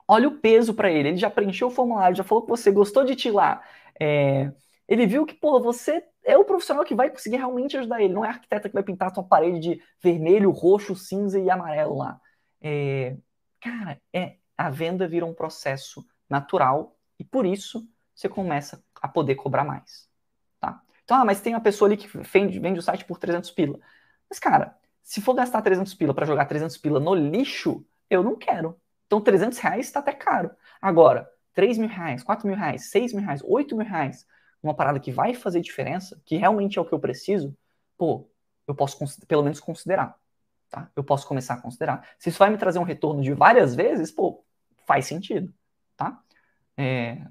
Olha 0.08 0.28
o 0.28 0.38
peso 0.40 0.74
para 0.74 0.92
ele. 0.92 1.10
Ele 1.10 1.18
já 1.18 1.30
preencheu 1.30 1.68
o 1.68 1.72
formulário, 1.72 2.16
já 2.16 2.24
falou 2.24 2.44
que 2.44 2.50
você 2.50 2.72
gostou 2.72 3.04
de 3.06 3.16
ti 3.16 3.32
lá. 3.32 3.62
É, 4.00 4.52
ele 4.88 5.06
viu 5.06 5.26
que, 5.26 5.34
pô, 5.34 5.60
você 5.62 6.04
é 6.24 6.38
o 6.38 6.46
profissional 6.46 6.84
que 6.84 6.96
vai 6.96 7.10
conseguir 7.10 7.38
realmente 7.38 7.78
ajudar 7.78 8.02
ele. 8.02 8.14
Não 8.14 8.26
é 8.26 8.30
arquiteta 8.30 8.70
que 8.70 8.74
vai 8.74 8.84
pintar 8.84 9.12
a 9.12 9.14
sua 9.14 9.24
parede 9.24 9.60
de 9.60 9.82
vermelho, 10.02 10.52
roxo, 10.52 10.96
cinza 10.96 11.40
e 11.40 11.50
amarelo 11.50 11.98
lá. 11.98 12.20
É, 12.62 13.18
cara, 13.60 14.02
é, 14.14 14.38
a 14.58 14.70
venda 14.70 15.08
vira 15.08 15.26
um 15.26 15.34
processo 15.34 16.06
natural 16.30 16.98
e 17.20 17.24
por 17.24 17.46
isso 17.46 17.88
você 18.14 18.30
começa 18.30 18.84
a 19.02 19.08
poder 19.08 19.36
cobrar 19.36 19.64
mais. 19.64 20.10
Tá? 20.60 20.82
Então, 21.04 21.18
ah, 21.18 21.26
mas 21.26 21.42
tem 21.42 21.54
uma 21.54 21.62
pessoa 21.62 21.88
ali 21.90 21.98
que 21.98 22.08
vende, 22.08 22.60
vende 22.60 22.80
o 22.80 22.82
site 22.82 23.06
por 23.06 23.18
300 23.18 23.52
pila. 23.52 23.80
Mas, 24.30 24.40
cara, 24.40 24.78
se 25.02 25.22
for 25.22 25.34
gastar 25.34 25.62
300 25.62 25.94
pila 25.94 26.14
para 26.14 26.26
jogar 26.26 26.46
300 26.46 26.78
pila 26.78 27.00
no 27.00 27.14
lixo, 27.14 27.86
eu 28.10 28.24
não 28.24 28.36
quero. 28.38 28.80
Então, 29.06 29.22
300 29.22 29.58
reais 29.60 29.86
está 29.86 30.00
até 30.00 30.14
caro. 30.14 30.52
Agora, 30.82 31.30
3 31.54 31.78
mil 31.78 31.90
reais, 31.90 32.24
4 32.24 32.48
mil 32.48 32.58
reais, 32.58 32.90
6 32.90 33.14
mil 33.14 33.24
reais, 33.24 33.42
8 33.44 33.76
mil 33.76 33.86
reais, 33.86 34.26
uma 34.62 34.74
parada 34.74 35.00
que 35.00 35.12
vai 35.12 35.34
fazer 35.34 35.62
diferença, 35.62 36.20
que 36.26 36.38
realmente 36.38 36.80
é 36.80 36.82
o 36.82 36.86
que 36.86 36.94
eu 36.94 37.00
preciso, 37.00 37.56
pô, 37.98 38.30
eu 38.68 38.74
posso 38.74 38.98
pelo 39.28 39.44
menos 39.44 39.60
considerar. 39.60 40.18
Tá? 40.70 40.90
Eu 40.96 41.04
posso 41.04 41.28
começar 41.28 41.56
a 41.56 41.62
considerar. 41.62 42.08
Se 42.18 42.30
isso 42.30 42.40
vai 42.40 42.50
me 42.50 42.58
trazer 42.58 42.80
um 42.80 42.84
retorno 42.84 43.22
de 43.22 43.34
várias 43.34 43.76
vezes, 43.76 44.12
pô, 44.12 44.44
faz 44.88 45.06
sentido. 45.06 45.54
Tá? 45.96 46.20
É... 46.76 47.28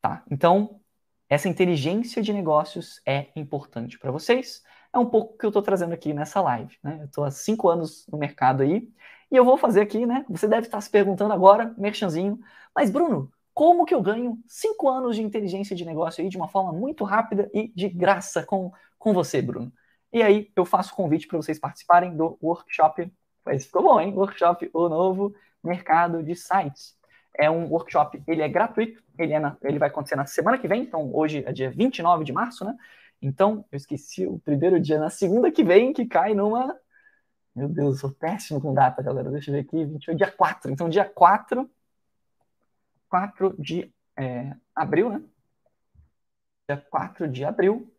Tá. 0.00 0.22
Então, 0.30 0.80
essa 1.28 1.48
inteligência 1.48 2.22
de 2.22 2.32
negócios 2.32 3.00
é 3.04 3.28
importante 3.34 3.98
para 3.98 4.12
vocês. 4.12 4.62
É 4.92 4.98
um 4.98 5.06
pouco 5.06 5.36
que 5.36 5.44
eu 5.44 5.48
estou 5.48 5.62
trazendo 5.62 5.94
aqui 5.94 6.14
nessa 6.14 6.40
live. 6.40 6.78
Né? 6.82 6.98
Eu 7.00 7.06
estou 7.06 7.24
há 7.24 7.30
cinco 7.30 7.68
anos 7.68 8.06
no 8.06 8.18
mercado 8.18 8.62
aí 8.62 8.88
e 9.30 9.36
eu 9.36 9.44
vou 9.44 9.56
fazer 9.56 9.80
aqui, 9.80 10.06
né? 10.06 10.24
Você 10.28 10.46
deve 10.48 10.66
estar 10.66 10.80
se 10.80 10.90
perguntando 10.90 11.32
agora, 11.32 11.74
merchanzinho, 11.76 12.38
mas 12.74 12.90
Bruno, 12.90 13.30
como 13.52 13.84
que 13.84 13.94
eu 13.94 14.02
ganho 14.02 14.38
cinco 14.46 14.88
anos 14.88 15.16
de 15.16 15.22
inteligência 15.22 15.74
de 15.74 15.84
negócio 15.84 16.22
aí 16.22 16.28
de 16.28 16.36
uma 16.36 16.48
forma 16.48 16.72
muito 16.72 17.04
rápida 17.04 17.50
e 17.54 17.68
de 17.74 17.88
graça 17.88 18.42
com, 18.44 18.72
com 18.98 19.12
você, 19.12 19.40
Bruno? 19.40 19.72
E 20.12 20.22
aí 20.22 20.50
eu 20.54 20.64
faço 20.64 20.94
convite 20.94 21.26
para 21.26 21.36
vocês 21.36 21.58
participarem 21.58 22.16
do 22.16 22.38
workshop. 22.42 23.10
Mas 23.44 23.66
ficou 23.66 23.82
bom, 23.82 24.00
hein? 24.00 24.12
Workshop 24.14 24.70
O 24.72 24.88
Novo 24.88 25.34
Mercado 25.62 26.22
de 26.22 26.34
Sites. 26.34 26.96
É 27.38 27.50
um 27.50 27.68
workshop, 27.68 28.22
ele 28.26 28.42
é 28.42 28.48
gratuito, 28.48 29.02
ele, 29.18 29.32
é 29.32 29.38
na, 29.38 29.56
ele 29.62 29.78
vai 29.78 29.88
acontecer 29.88 30.16
na 30.16 30.26
semana 30.26 30.56
que 30.58 30.66
vem, 30.66 30.82
então 30.82 31.14
hoje 31.14 31.44
é 31.46 31.52
dia 31.52 31.70
29 31.70 32.24
de 32.24 32.32
março, 32.32 32.64
né? 32.64 32.74
Então, 33.20 33.64
eu 33.72 33.76
esqueci 33.76 34.26
o 34.26 34.38
primeiro 34.38 34.78
dia, 34.80 34.98
na 34.98 35.10
segunda 35.10 35.50
que 35.50 35.64
vem, 35.64 35.92
que 35.92 36.06
cai 36.06 36.34
numa. 36.34 36.74
Meu 37.56 37.70
Deus, 37.70 37.94
eu 37.94 38.00
sou 38.00 38.12
péssimo 38.12 38.60
com 38.60 38.74
data, 38.74 39.02
galera. 39.02 39.30
Deixa 39.30 39.50
eu 39.50 39.54
ver 39.54 39.60
aqui. 39.60 39.82
28, 39.82 40.14
dia 40.14 40.30
4. 40.30 40.70
Então, 40.70 40.90
dia 40.90 41.06
4, 41.06 41.68
4 43.08 43.56
de 43.58 43.90
é, 44.14 44.54
abril, 44.74 45.08
né? 45.08 45.22
Dia 46.68 46.84
4 46.90 47.26
de 47.26 47.46
abril, 47.46 47.90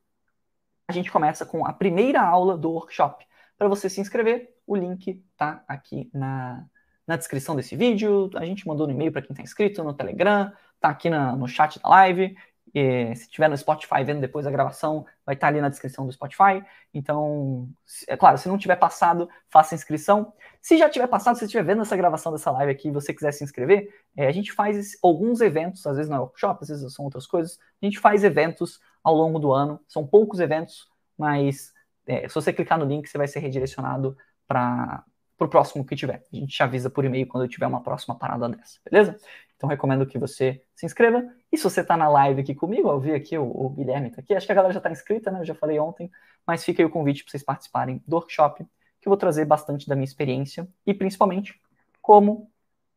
a 0.88 0.92
gente 0.92 1.12
começa 1.12 1.44
com 1.44 1.66
a 1.66 1.74
primeira 1.74 2.22
aula 2.22 2.56
do 2.56 2.70
workshop. 2.70 3.26
Para 3.58 3.68
você 3.68 3.90
se 3.90 4.00
inscrever, 4.00 4.56
o 4.68 4.76
link 4.76 5.26
tá 5.36 5.64
aqui 5.68 6.08
na, 6.14 6.64
na 7.08 7.18
descrição 7.18 7.56
desse 7.56 7.76
vídeo. 7.76 8.30
A 8.36 8.46
gente 8.46 8.68
mandou 8.68 8.86
no 8.86 8.94
e-mail 8.94 9.12
para 9.12 9.24
quem 9.24 9.32
está 9.32 9.42
inscrito, 9.42 9.84
no 9.84 9.94
Telegram, 9.94 10.54
tá 10.80 10.90
aqui 10.90 11.10
na, 11.10 11.36
no 11.36 11.48
chat 11.48 11.82
da 11.82 11.90
live. 11.90 12.38
E, 12.74 13.16
se 13.16 13.30
tiver 13.30 13.50
no 13.50 13.58
Spotify 13.58 14.04
vendo 14.04 14.22
depois 14.22 14.46
a 14.46 14.52
gravação, 14.52 15.06
vai 15.26 15.36
estar 15.36 15.48
tá 15.48 15.52
ali 15.52 15.62
na 15.62 15.70
descrição 15.70 16.06
do 16.06 16.12
Spotify. 16.12 16.64
Então, 16.94 17.70
é 18.08 18.16
claro, 18.18 18.38
se 18.38 18.48
não 18.48 18.58
tiver 18.58 18.76
passado, 18.76 19.30
faça 19.50 19.76
inscrição. 19.76 20.34
Se 20.62 20.78
já 20.78 20.90
tiver 20.90 21.08
passado, 21.08 21.38
se 21.38 21.46
estiver 21.46 21.64
vendo 21.64 21.82
essa 21.82 21.96
gravação 21.96 22.32
dessa 22.32 22.52
live 22.52 22.72
aqui 22.72 22.88
e 22.90 22.92
você 22.92 23.14
quiser 23.14 23.32
se 23.32 23.44
inscrever, 23.44 23.90
é, 24.16 24.28
a 24.28 24.32
gente 24.32 24.52
faz 24.52 24.98
alguns 25.02 25.42
eventos, 25.42 25.86
às 25.88 25.98
vezes 25.98 26.10
não 26.10 26.18
é 26.18 26.20
workshop, 26.20 26.60
às 26.62 26.70
vezes 26.70 26.94
são 26.94 27.06
outras 27.06 27.26
coisas. 27.26 27.60
A 27.82 27.86
gente 27.86 28.00
faz 28.00 28.24
eventos 28.24 28.80
ao 29.04 29.16
longo 29.16 29.40
do 29.40 29.54
ano. 29.54 29.80
São 29.88 30.06
poucos 30.06 30.40
eventos, 30.40 30.90
mas 31.18 31.74
é, 32.06 32.28
se 32.28 32.36
você 32.36 32.54
clicar 32.54 32.78
no 32.78 32.86
link, 32.86 33.08
você 33.08 33.18
vai 33.18 33.28
ser 33.28 33.40
redirecionado 33.40 34.18
para 34.48 35.04
o 35.40 35.48
próximo 35.48 35.86
que 35.86 35.96
tiver. 35.96 36.24
A 36.32 36.36
gente 36.36 36.56
te 36.56 36.64
avisa 36.64 36.90
por 36.90 37.06
e-mail 37.06 37.28
quando 37.28 37.48
tiver 37.48 37.68
uma 37.68 37.82
próxima 37.82 38.16
parada 38.16 38.50
dessa, 38.50 38.80
beleza? 38.90 39.20
Então 39.58 39.68
recomendo 39.68 40.06
que 40.06 40.18
você 40.18 40.64
se 40.76 40.86
inscreva. 40.86 41.28
E 41.52 41.58
se 41.58 41.64
você 41.64 41.82
está 41.82 41.98
na 41.98 42.08
live 42.08 42.42
aqui 42.42 42.56
comigo, 42.56 42.90
eu 42.90 43.00
vi 43.00 43.12
aqui 43.12 43.38
o, 43.38 43.44
o 43.44 43.70
Guilherme 43.70 44.12
tá 44.12 44.22
aqui, 44.22 44.34
acho 44.34 44.46
que 44.46 44.52
a 44.52 44.56
galera 44.56 44.74
já 44.74 44.80
está 44.80 44.92
inscrita, 44.92 45.32
né? 45.32 45.42
Eu 45.42 45.46
já 45.46 45.56
falei 45.56 45.80
ontem, 45.80 46.10
mas 46.46 46.64
fica 46.64 46.82
aí 46.82 46.86
o 46.86 46.90
convite 46.90 47.24
para 47.24 47.32
vocês 47.32 47.44
participarem 47.44 48.02
do 48.08 48.16
workshop, 48.16 48.64
que 49.02 49.08
eu 49.08 49.10
vou 49.10 49.18
trazer 49.18 49.46
bastante 49.46 49.88
da 49.88 49.96
minha 49.96 50.06
experiência 50.06 50.68
e 50.86 50.94
principalmente 50.94 51.60
como 52.02 52.50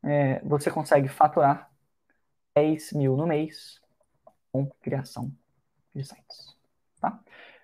é, 0.04 0.40
você 0.44 0.70
consegue 0.70 1.08
faturar 1.08 1.70
10 2.54 2.92
mil 2.92 3.16
no 3.16 3.26
mês 3.26 3.80
com 4.52 4.66
criação 4.82 5.32
de 5.94 6.04
sites. 6.04 6.56
Tá? 7.00 7.18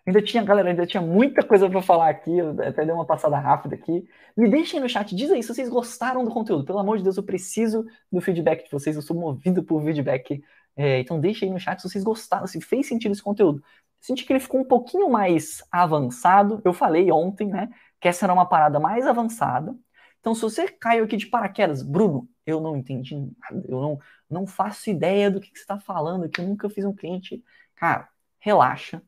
Ainda 0.06 0.22
tinha, 0.22 0.42
galera, 0.44 0.70
ainda 0.70 0.86
tinha 0.86 1.00
muita 1.02 1.42
coisa 1.44 1.68
para 1.68 1.82
falar 1.82 2.08
aqui, 2.10 2.40
até 2.40 2.84
dei 2.84 2.94
uma 2.94 3.04
passada 3.04 3.38
rápida 3.38 3.74
aqui. 3.74 4.08
Me 4.36 4.48
deixem 4.48 4.78
no 4.78 4.88
chat, 4.88 5.14
diz 5.16 5.30
aí 5.32 5.42
se 5.42 5.52
vocês 5.52 5.68
gostaram 5.68 6.24
do 6.24 6.30
conteúdo. 6.30 6.64
Pelo 6.64 6.78
amor 6.78 6.98
de 6.98 7.02
Deus, 7.02 7.16
eu 7.16 7.24
preciso 7.24 7.84
do 8.10 8.20
feedback 8.20 8.64
de 8.64 8.70
vocês, 8.70 8.94
eu 8.94 9.02
sou 9.02 9.16
movido 9.16 9.64
por 9.64 9.82
feedback. 9.82 10.42
É, 10.76 11.00
então 11.00 11.18
deixem 11.18 11.48
aí 11.48 11.52
no 11.52 11.58
chat 11.58 11.80
se 11.80 11.88
vocês 11.88 12.04
gostaram, 12.04 12.46
se 12.46 12.60
fez 12.60 12.86
sentido 12.86 13.12
esse 13.12 13.22
conteúdo. 13.22 13.62
senti 14.00 14.24
que 14.24 14.32
ele 14.32 14.40
ficou 14.40 14.60
um 14.60 14.64
pouquinho 14.64 15.10
mais 15.10 15.62
avançado. 15.72 16.60
Eu 16.64 16.72
falei 16.72 17.10
ontem, 17.10 17.48
né, 17.48 17.68
que 18.00 18.06
essa 18.08 18.26
era 18.26 18.32
uma 18.32 18.46
parada 18.46 18.78
mais 18.78 19.06
avançada. 19.06 19.74
Então, 20.20 20.34
se 20.34 20.42
você 20.42 20.68
caiu 20.68 21.04
aqui 21.04 21.16
de 21.16 21.26
paraquedas, 21.26 21.82
Bruno, 21.82 22.28
eu 22.44 22.60
não 22.60 22.76
entendi 22.76 23.14
nada, 23.16 23.64
eu 23.68 23.80
não, 23.80 23.98
não 24.30 24.46
faço 24.46 24.90
ideia 24.90 25.30
do 25.30 25.40
que, 25.40 25.50
que 25.50 25.58
você 25.58 25.62
está 25.64 25.78
falando, 25.80 26.28
que 26.28 26.40
eu 26.40 26.46
nunca 26.46 26.68
fiz 26.68 26.84
um 26.84 26.94
cliente. 26.94 27.42
Cara, 27.74 28.08
relaxa. 28.40 29.02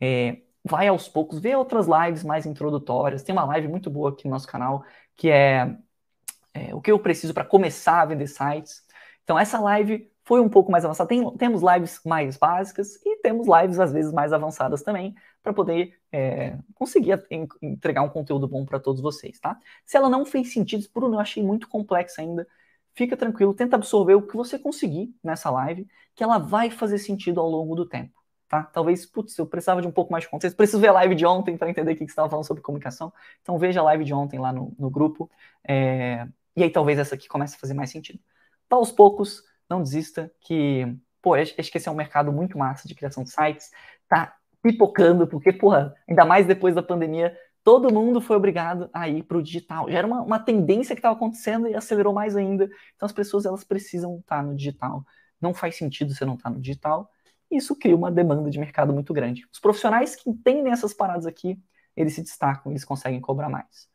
É, 0.00 0.38
vai 0.64 0.88
aos 0.88 1.08
poucos, 1.08 1.38
vê 1.38 1.54
outras 1.56 1.86
lives 1.86 2.24
mais 2.24 2.46
introdutórias. 2.46 3.22
Tem 3.22 3.32
uma 3.34 3.44
live 3.44 3.68
muito 3.68 3.90
boa 3.90 4.10
aqui 4.10 4.24
no 4.24 4.30
nosso 4.32 4.46
canal, 4.48 4.84
que 5.16 5.30
é, 5.30 5.76
é 6.54 6.74
o 6.74 6.80
que 6.80 6.90
eu 6.90 6.98
preciso 6.98 7.34
para 7.34 7.44
começar 7.44 8.02
a 8.02 8.06
vender 8.06 8.26
sites. 8.26 8.84
Então, 9.24 9.38
essa 9.38 9.60
live 9.60 10.10
foi 10.24 10.40
um 10.40 10.48
pouco 10.48 10.70
mais 10.70 10.84
avançada. 10.84 11.08
Tem, 11.08 11.28
temos 11.36 11.62
lives 11.62 12.00
mais 12.04 12.36
básicas 12.36 12.96
e 13.04 13.16
temos 13.16 13.46
lives, 13.48 13.80
às 13.80 13.92
vezes, 13.92 14.12
mais 14.12 14.32
avançadas 14.32 14.82
também, 14.82 15.14
para 15.42 15.52
poder 15.52 15.98
é, 16.12 16.56
conseguir 16.74 17.20
entregar 17.60 18.02
um 18.02 18.08
conteúdo 18.08 18.46
bom 18.46 18.64
para 18.64 18.78
todos 18.78 19.00
vocês, 19.00 19.40
tá? 19.40 19.58
Se 19.84 19.96
ela 19.96 20.08
não 20.08 20.24
fez 20.24 20.52
sentido, 20.52 20.86
Bruno, 20.94 21.16
eu 21.16 21.20
achei 21.20 21.42
muito 21.42 21.68
complexa 21.68 22.22
ainda, 22.22 22.46
fica 22.94 23.16
tranquilo, 23.16 23.54
tenta 23.54 23.76
absorver 23.76 24.14
o 24.14 24.22
que 24.26 24.36
você 24.36 24.58
conseguir 24.58 25.14
nessa 25.22 25.50
live, 25.50 25.86
que 26.14 26.22
ela 26.22 26.38
vai 26.38 26.70
fazer 26.70 26.98
sentido 26.98 27.40
ao 27.40 27.48
longo 27.48 27.74
do 27.74 27.86
tempo. 27.86 28.19
Tá? 28.50 28.64
Talvez, 28.64 29.06
putz, 29.06 29.38
eu 29.38 29.46
precisava 29.46 29.80
de 29.80 29.86
um 29.86 29.92
pouco 29.92 30.10
mais 30.10 30.24
de 30.24 30.28
contexto. 30.28 30.56
Preciso 30.56 30.80
ver 30.80 30.88
a 30.88 30.92
live 30.94 31.14
de 31.14 31.24
ontem 31.24 31.56
para 31.56 31.70
entender 31.70 31.92
o 31.92 31.94
que, 31.94 32.00
você 32.00 32.10
estava 32.10 32.28
falando 32.28 32.44
sobre 32.44 32.60
comunicação. 32.60 33.12
Então 33.40 33.56
veja 33.56 33.78
a 33.78 33.84
live 33.84 34.04
de 34.04 34.12
ontem 34.12 34.40
lá 34.40 34.52
no, 34.52 34.74
no 34.76 34.90
grupo. 34.90 35.30
É... 35.62 36.26
E 36.56 36.64
aí 36.64 36.70
talvez 36.70 36.98
essa 36.98 37.14
aqui 37.14 37.28
comece 37.28 37.54
a 37.54 37.60
fazer 37.60 37.74
mais 37.74 37.90
sentido. 37.90 38.18
Tá 38.68 38.74
aos 38.74 38.90
poucos, 38.90 39.44
não 39.68 39.80
desista 39.80 40.32
que, 40.40 40.84
pô, 41.22 41.34
acho 41.34 41.54
que 41.54 41.78
esse 41.78 41.88
é 41.88 41.92
um 41.92 41.94
mercado 41.94 42.32
muito 42.32 42.58
massa 42.58 42.88
de 42.88 42.94
criação 42.96 43.22
de 43.22 43.30
sites. 43.30 43.70
Tá 44.08 44.36
pipocando, 44.60 45.28
porque, 45.28 45.52
porra, 45.52 45.94
ainda 46.08 46.24
mais 46.24 46.44
depois 46.44 46.74
da 46.74 46.82
pandemia, 46.82 47.38
todo 47.62 47.94
mundo 47.94 48.20
foi 48.20 48.36
obrigado 48.36 48.90
a 48.92 49.08
ir 49.08 49.22
para 49.22 49.38
o 49.38 49.42
digital. 49.44 49.88
Já 49.88 49.98
era 49.98 50.06
uma, 50.08 50.22
uma 50.22 50.40
tendência 50.40 50.96
que 50.96 50.98
estava 50.98 51.14
acontecendo 51.14 51.68
e 51.68 51.74
acelerou 51.76 52.12
mais 52.12 52.34
ainda. 52.34 52.64
Então 52.96 53.06
as 53.06 53.12
pessoas 53.12 53.46
elas 53.46 53.62
precisam 53.62 54.18
estar 54.18 54.42
no 54.42 54.56
digital. 54.56 55.04
Não 55.40 55.54
faz 55.54 55.76
sentido 55.76 56.12
você 56.12 56.24
não 56.24 56.34
estar 56.34 56.50
no 56.50 56.60
digital. 56.60 57.08
Isso 57.50 57.76
cria 57.76 57.96
uma 57.96 58.10
demanda 58.10 58.48
de 58.50 58.58
mercado 58.58 58.92
muito 58.92 59.12
grande. 59.12 59.46
Os 59.52 59.58
profissionais 59.58 60.14
que 60.14 60.30
entendem 60.30 60.72
essas 60.72 60.94
paradas 60.94 61.26
aqui, 61.26 61.58
eles 61.96 62.14
se 62.14 62.22
destacam, 62.22 62.72
eles 62.72 62.84
conseguem 62.84 63.20
cobrar 63.20 63.48
mais. 63.48 63.88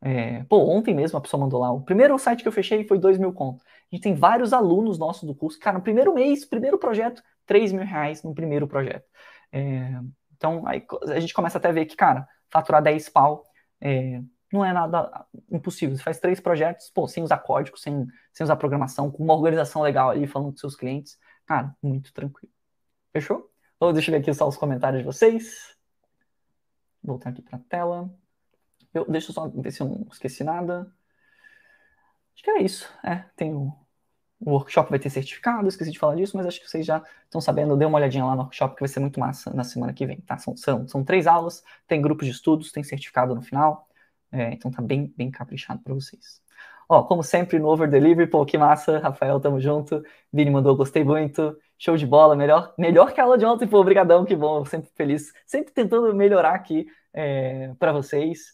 É, 0.00 0.42
pô, 0.44 0.58
ontem 0.58 0.94
mesmo 0.94 1.16
a 1.18 1.20
pessoa 1.20 1.40
mandou 1.40 1.60
lá. 1.60 1.70
O 1.70 1.82
primeiro 1.82 2.18
site 2.18 2.42
que 2.42 2.48
eu 2.48 2.52
fechei 2.52 2.84
foi 2.84 2.98
2 2.98 3.18
mil 3.18 3.32
conto. 3.32 3.62
A 3.64 3.94
gente 3.94 4.02
tem 4.02 4.14
vários 4.14 4.52
alunos 4.52 4.98
nossos 4.98 5.24
do 5.24 5.34
curso. 5.34 5.58
Cara, 5.60 5.78
no 5.78 5.84
primeiro 5.84 6.12
mês, 6.12 6.44
primeiro 6.44 6.78
projeto, 6.78 7.22
3 7.46 7.72
mil 7.72 7.84
reais 7.84 8.22
no 8.22 8.34
primeiro 8.34 8.66
projeto. 8.66 9.04
É, 9.52 10.00
então, 10.36 10.66
aí 10.66 10.84
a 11.08 11.20
gente 11.20 11.34
começa 11.34 11.58
até 11.58 11.68
a 11.68 11.72
ver 11.72 11.86
que, 11.86 11.94
cara, 11.94 12.26
faturar 12.50 12.82
10 12.82 13.08
pau 13.10 13.44
é, 13.80 14.20
não 14.52 14.64
é 14.64 14.72
nada 14.72 15.24
impossível. 15.50 15.96
Você 15.96 16.02
faz 16.02 16.18
três 16.18 16.40
projetos, 16.40 16.90
pô, 16.90 17.06
sem 17.08 17.22
usar 17.22 17.38
código, 17.38 17.78
sem, 17.78 18.06
sem 18.32 18.44
usar 18.44 18.56
programação, 18.56 19.10
com 19.10 19.22
uma 19.22 19.34
organização 19.34 19.82
legal 19.82 20.10
ali, 20.10 20.26
falando 20.26 20.50
com 20.50 20.58
seus 20.58 20.76
clientes. 20.76 21.16
Cara, 21.46 21.74
muito 21.82 22.12
tranquilo. 22.12 22.51
Fechou? 23.12 23.50
Ou 23.78 23.92
deixa 23.92 24.10
eu 24.10 24.14
ver 24.14 24.20
aqui 24.22 24.32
só 24.32 24.48
os 24.48 24.56
comentários 24.56 25.00
de 25.00 25.06
vocês. 25.06 25.76
Voltar 27.02 27.30
aqui 27.30 27.42
para 27.42 27.56
a 27.58 27.60
tela. 27.60 28.10
Eu, 28.94 29.04
deixa 29.06 29.30
eu 29.30 29.34
só 29.34 29.48
ver 29.48 29.70
se 29.72 29.80
eu 29.80 29.88
não 29.88 30.06
esqueci 30.10 30.44
nada. 30.44 30.92
Acho 32.34 32.42
que 32.44 32.50
é 32.50 32.62
isso. 32.62 32.88
É, 33.04 33.24
tem 33.36 33.54
o, 33.54 33.72
o 34.40 34.50
workshop 34.52 34.90
vai 34.90 34.98
ter 34.98 35.10
certificado, 35.10 35.68
esqueci 35.68 35.90
de 35.90 35.98
falar 35.98 36.16
disso, 36.16 36.36
mas 36.36 36.46
acho 36.46 36.60
que 36.60 36.68
vocês 36.68 36.84
já 36.86 37.02
estão 37.24 37.40
sabendo. 37.40 37.76
Dê 37.76 37.84
uma 37.84 37.98
olhadinha 37.98 38.24
lá 38.24 38.34
no 38.34 38.42
workshop 38.42 38.74
que 38.74 38.80
vai 38.80 38.88
ser 38.88 39.00
muito 39.00 39.20
massa 39.20 39.52
na 39.52 39.64
semana 39.64 39.92
que 39.92 40.06
vem, 40.06 40.20
tá? 40.20 40.38
São, 40.38 40.56
são, 40.56 40.86
são 40.88 41.04
três 41.04 41.26
aulas, 41.26 41.62
tem 41.86 42.00
grupos 42.00 42.26
de 42.26 42.32
estudos, 42.32 42.72
tem 42.72 42.82
certificado 42.82 43.34
no 43.34 43.42
final. 43.42 43.88
É, 44.30 44.52
então 44.52 44.70
tá 44.70 44.80
bem, 44.80 45.12
bem 45.16 45.30
caprichado 45.30 45.80
para 45.82 45.94
vocês. 45.94 46.42
Ó, 46.88 47.02
como 47.04 47.22
sempre, 47.22 47.58
no 47.58 47.68
Over 47.68 47.88
Delivery, 47.90 48.28
pô, 48.28 48.44
que 48.44 48.58
massa, 48.58 48.98
Rafael, 48.98 49.40
tamo 49.40 49.60
junto. 49.60 50.02
Vini 50.32 50.50
mandou, 50.50 50.76
gostei 50.76 51.04
muito. 51.04 51.56
Show 51.84 51.96
de 51.96 52.06
bola, 52.06 52.36
melhor, 52.36 52.72
melhor 52.78 53.12
que 53.12 53.20
a 53.20 53.24
aula 53.24 53.36
de 53.36 53.44
ontem, 53.44 53.66
pô, 53.66 53.80
obrigadão, 53.80 54.24
que 54.24 54.36
bom, 54.36 54.64
sempre 54.64 54.88
feliz, 54.94 55.32
sempre 55.44 55.72
tentando 55.72 56.14
melhorar 56.14 56.54
aqui 56.54 56.86
é, 57.12 57.74
para 57.76 57.90
vocês. 57.90 58.52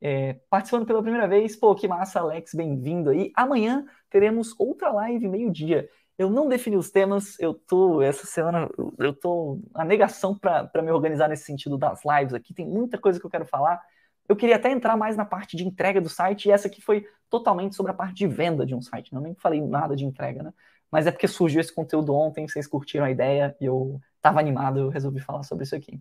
É, 0.00 0.34
participando 0.50 0.84
pela 0.84 1.00
primeira 1.00 1.28
vez, 1.28 1.54
pô, 1.54 1.72
que 1.76 1.86
massa, 1.86 2.18
Alex, 2.18 2.52
bem-vindo 2.52 3.10
aí. 3.10 3.30
Amanhã 3.36 3.86
teremos 4.10 4.52
outra 4.58 4.90
live 4.90 5.28
meio-dia. 5.28 5.88
Eu 6.18 6.28
não 6.28 6.48
defini 6.48 6.76
os 6.76 6.90
temas, 6.90 7.38
eu 7.38 7.54
tô, 7.54 8.02
essa 8.02 8.26
semana, 8.26 8.68
eu 8.98 9.12
tô 9.12 9.60
a 9.72 9.84
negação 9.84 10.36
para 10.36 10.82
me 10.82 10.90
organizar 10.90 11.28
nesse 11.28 11.44
sentido 11.44 11.78
das 11.78 12.00
lives 12.04 12.34
aqui, 12.34 12.52
tem 12.52 12.66
muita 12.66 12.98
coisa 12.98 13.20
que 13.20 13.24
eu 13.24 13.30
quero 13.30 13.46
falar. 13.46 13.80
Eu 14.28 14.34
queria 14.34 14.56
até 14.56 14.72
entrar 14.72 14.96
mais 14.96 15.16
na 15.16 15.24
parte 15.24 15.56
de 15.56 15.64
entrega 15.64 16.00
do 16.00 16.08
site, 16.08 16.46
e 16.46 16.50
essa 16.50 16.66
aqui 16.66 16.82
foi 16.82 17.06
totalmente 17.28 17.76
sobre 17.76 17.92
a 17.92 17.94
parte 17.94 18.16
de 18.16 18.26
venda 18.26 18.66
de 18.66 18.74
um 18.74 18.82
site. 18.82 19.14
Não 19.14 19.20
nem 19.20 19.36
falei 19.36 19.60
nada 19.60 19.94
de 19.94 20.04
entrega, 20.04 20.42
né? 20.42 20.52
Mas 20.90 21.06
é 21.06 21.10
porque 21.10 21.28
surgiu 21.28 21.60
esse 21.60 21.72
conteúdo 21.74 22.14
ontem, 22.14 22.48
vocês 22.48 22.66
curtiram 22.66 23.04
a 23.04 23.10
ideia 23.10 23.56
e 23.60 23.64
eu 23.64 24.00
estava 24.16 24.40
animado, 24.40 24.80
eu 24.80 24.88
resolvi 24.88 25.20
falar 25.20 25.42
sobre 25.44 25.64
isso 25.64 25.74
aqui, 25.74 26.00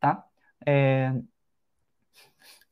tá? 0.00 0.24
É... 0.66 1.12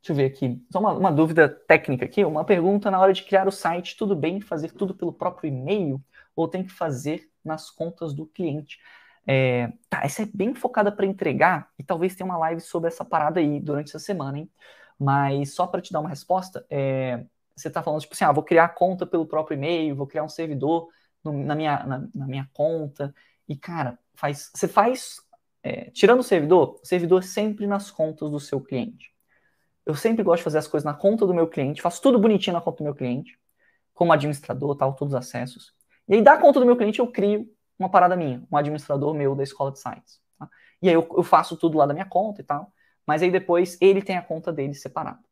Deixa 0.07 0.13
eu 0.13 0.17
ver 0.17 0.27
aqui. 0.27 0.65
Só 0.71 0.79
uma, 0.79 0.93
uma, 0.93 1.13
dúvida 1.13 1.49
técnica 1.49 2.05
aqui, 2.05 2.25
uma 2.25 2.45
pergunta 2.45 2.91
na 2.91 3.01
hora 3.01 3.13
de 3.13 3.25
criar 3.25 3.49
o 3.49 3.51
site, 3.51 3.97
tudo 3.97 4.15
bem 4.15 4.41
fazer 4.41 4.71
tudo 4.71 4.95
pelo 4.95 5.13
próprio 5.13 5.49
e-mail 5.49 6.01
ou 6.35 6.47
tem 6.47 6.63
que 6.63 6.73
fazer 6.73 7.29
nas 7.45 7.71
contas 7.71 8.15
do 8.15 8.25
cliente? 8.27 8.79
É, 9.27 9.73
tá, 9.91 10.03
essa 10.05 10.23
é 10.23 10.27
bem 10.33 10.55
focada 10.55 10.93
para 10.93 11.05
entregar 11.05 11.69
e 11.77 11.83
talvez 11.83 12.15
tenha 12.15 12.25
uma 12.25 12.39
live 12.39 12.61
sobre 12.61 12.87
essa 12.89 13.05
parada 13.05 13.41
aí 13.41 13.59
durante 13.59 13.89
essa 13.89 13.99
semana, 13.99 14.39
hein? 14.39 14.51
Mas 14.97 15.55
só 15.55 15.67
para 15.67 15.81
te 15.81 15.93
dar 15.93 15.99
uma 15.99 16.09
resposta, 16.09 16.65
é, 16.71 17.25
você 17.57 17.69
está 17.69 17.83
falando 17.83 18.01
tipo 18.01 18.15
assim, 18.15 18.25
ah, 18.25 18.33
vou 18.33 18.45
criar 18.45 18.69
conta 18.69 19.05
pelo 19.05 19.27
próprio 19.27 19.57
e-mail, 19.57 19.97
vou 19.97 20.07
criar 20.07 20.23
um 20.23 20.29
servidor 20.29 20.89
no, 21.27 21.45
na, 21.45 21.55
minha, 21.55 21.85
na, 21.85 22.09
na, 22.15 22.27
minha 22.27 22.49
conta. 22.53 23.15
E, 23.49 23.57
cara, 23.57 23.99
faz, 24.15 24.51
você 24.55 24.69
faz. 24.69 25.21
É, 25.63 25.91
tirando 25.91 26.21
o 26.21 26.23
servidor, 26.23 26.81
o 26.83 26.87
servidor 26.87 27.23
é 27.23 27.27
sempre 27.27 27.67
nas 27.67 27.91
contas 27.91 28.31
do 28.31 28.39
seu 28.39 28.61
cliente. 28.61 29.13
Eu 29.85 29.95
sempre 29.95 30.23
gosto 30.23 30.39
de 30.39 30.45
fazer 30.45 30.59
as 30.59 30.69
coisas 30.69 30.85
na 30.85 30.95
conta 30.95 31.27
do 31.27 31.35
meu 31.35 31.49
cliente, 31.49 31.83
faço 31.83 32.01
tudo 32.01 32.19
bonitinho 32.19 32.55
na 32.55 32.61
conta 32.61 32.79
do 32.79 32.85
meu 32.85 32.95
cliente, 32.95 33.39
como 33.93 34.13
administrador, 34.13 34.77
tal, 34.77 34.95
todos 34.95 35.15
os 35.15 35.19
acessos. 35.19 35.75
E 36.09 36.15
aí, 36.15 36.23
da 36.23 36.37
conta 36.39 36.61
do 36.61 36.67
meu 36.67 36.77
cliente, 36.77 37.01
eu 37.01 37.11
crio 37.11 37.49
uma 37.79 37.89
parada 37.89 38.17
minha, 38.17 38.47
um 38.51 38.57
administrador 38.57 39.15
meu 39.15 39.35
da 39.35 39.43
escola 39.43 39.73
de 39.73 39.81
sites. 39.81 40.21
Tá? 40.39 40.49
E 40.83 40.89
aí, 40.89 40.95
eu, 40.95 41.07
eu 41.17 41.23
faço 41.23 41.57
tudo 41.57 41.79
lá 41.79 41.87
da 41.87 41.95
minha 41.95 42.07
conta 42.07 42.41
e 42.41 42.45
tal, 42.45 42.73
mas 43.07 43.23
aí 43.23 43.31
depois 43.31 43.77
ele 43.81 44.03
tem 44.03 44.17
a 44.17 44.23
conta 44.23 44.53
dele 44.53 44.75
separada. 44.75 45.26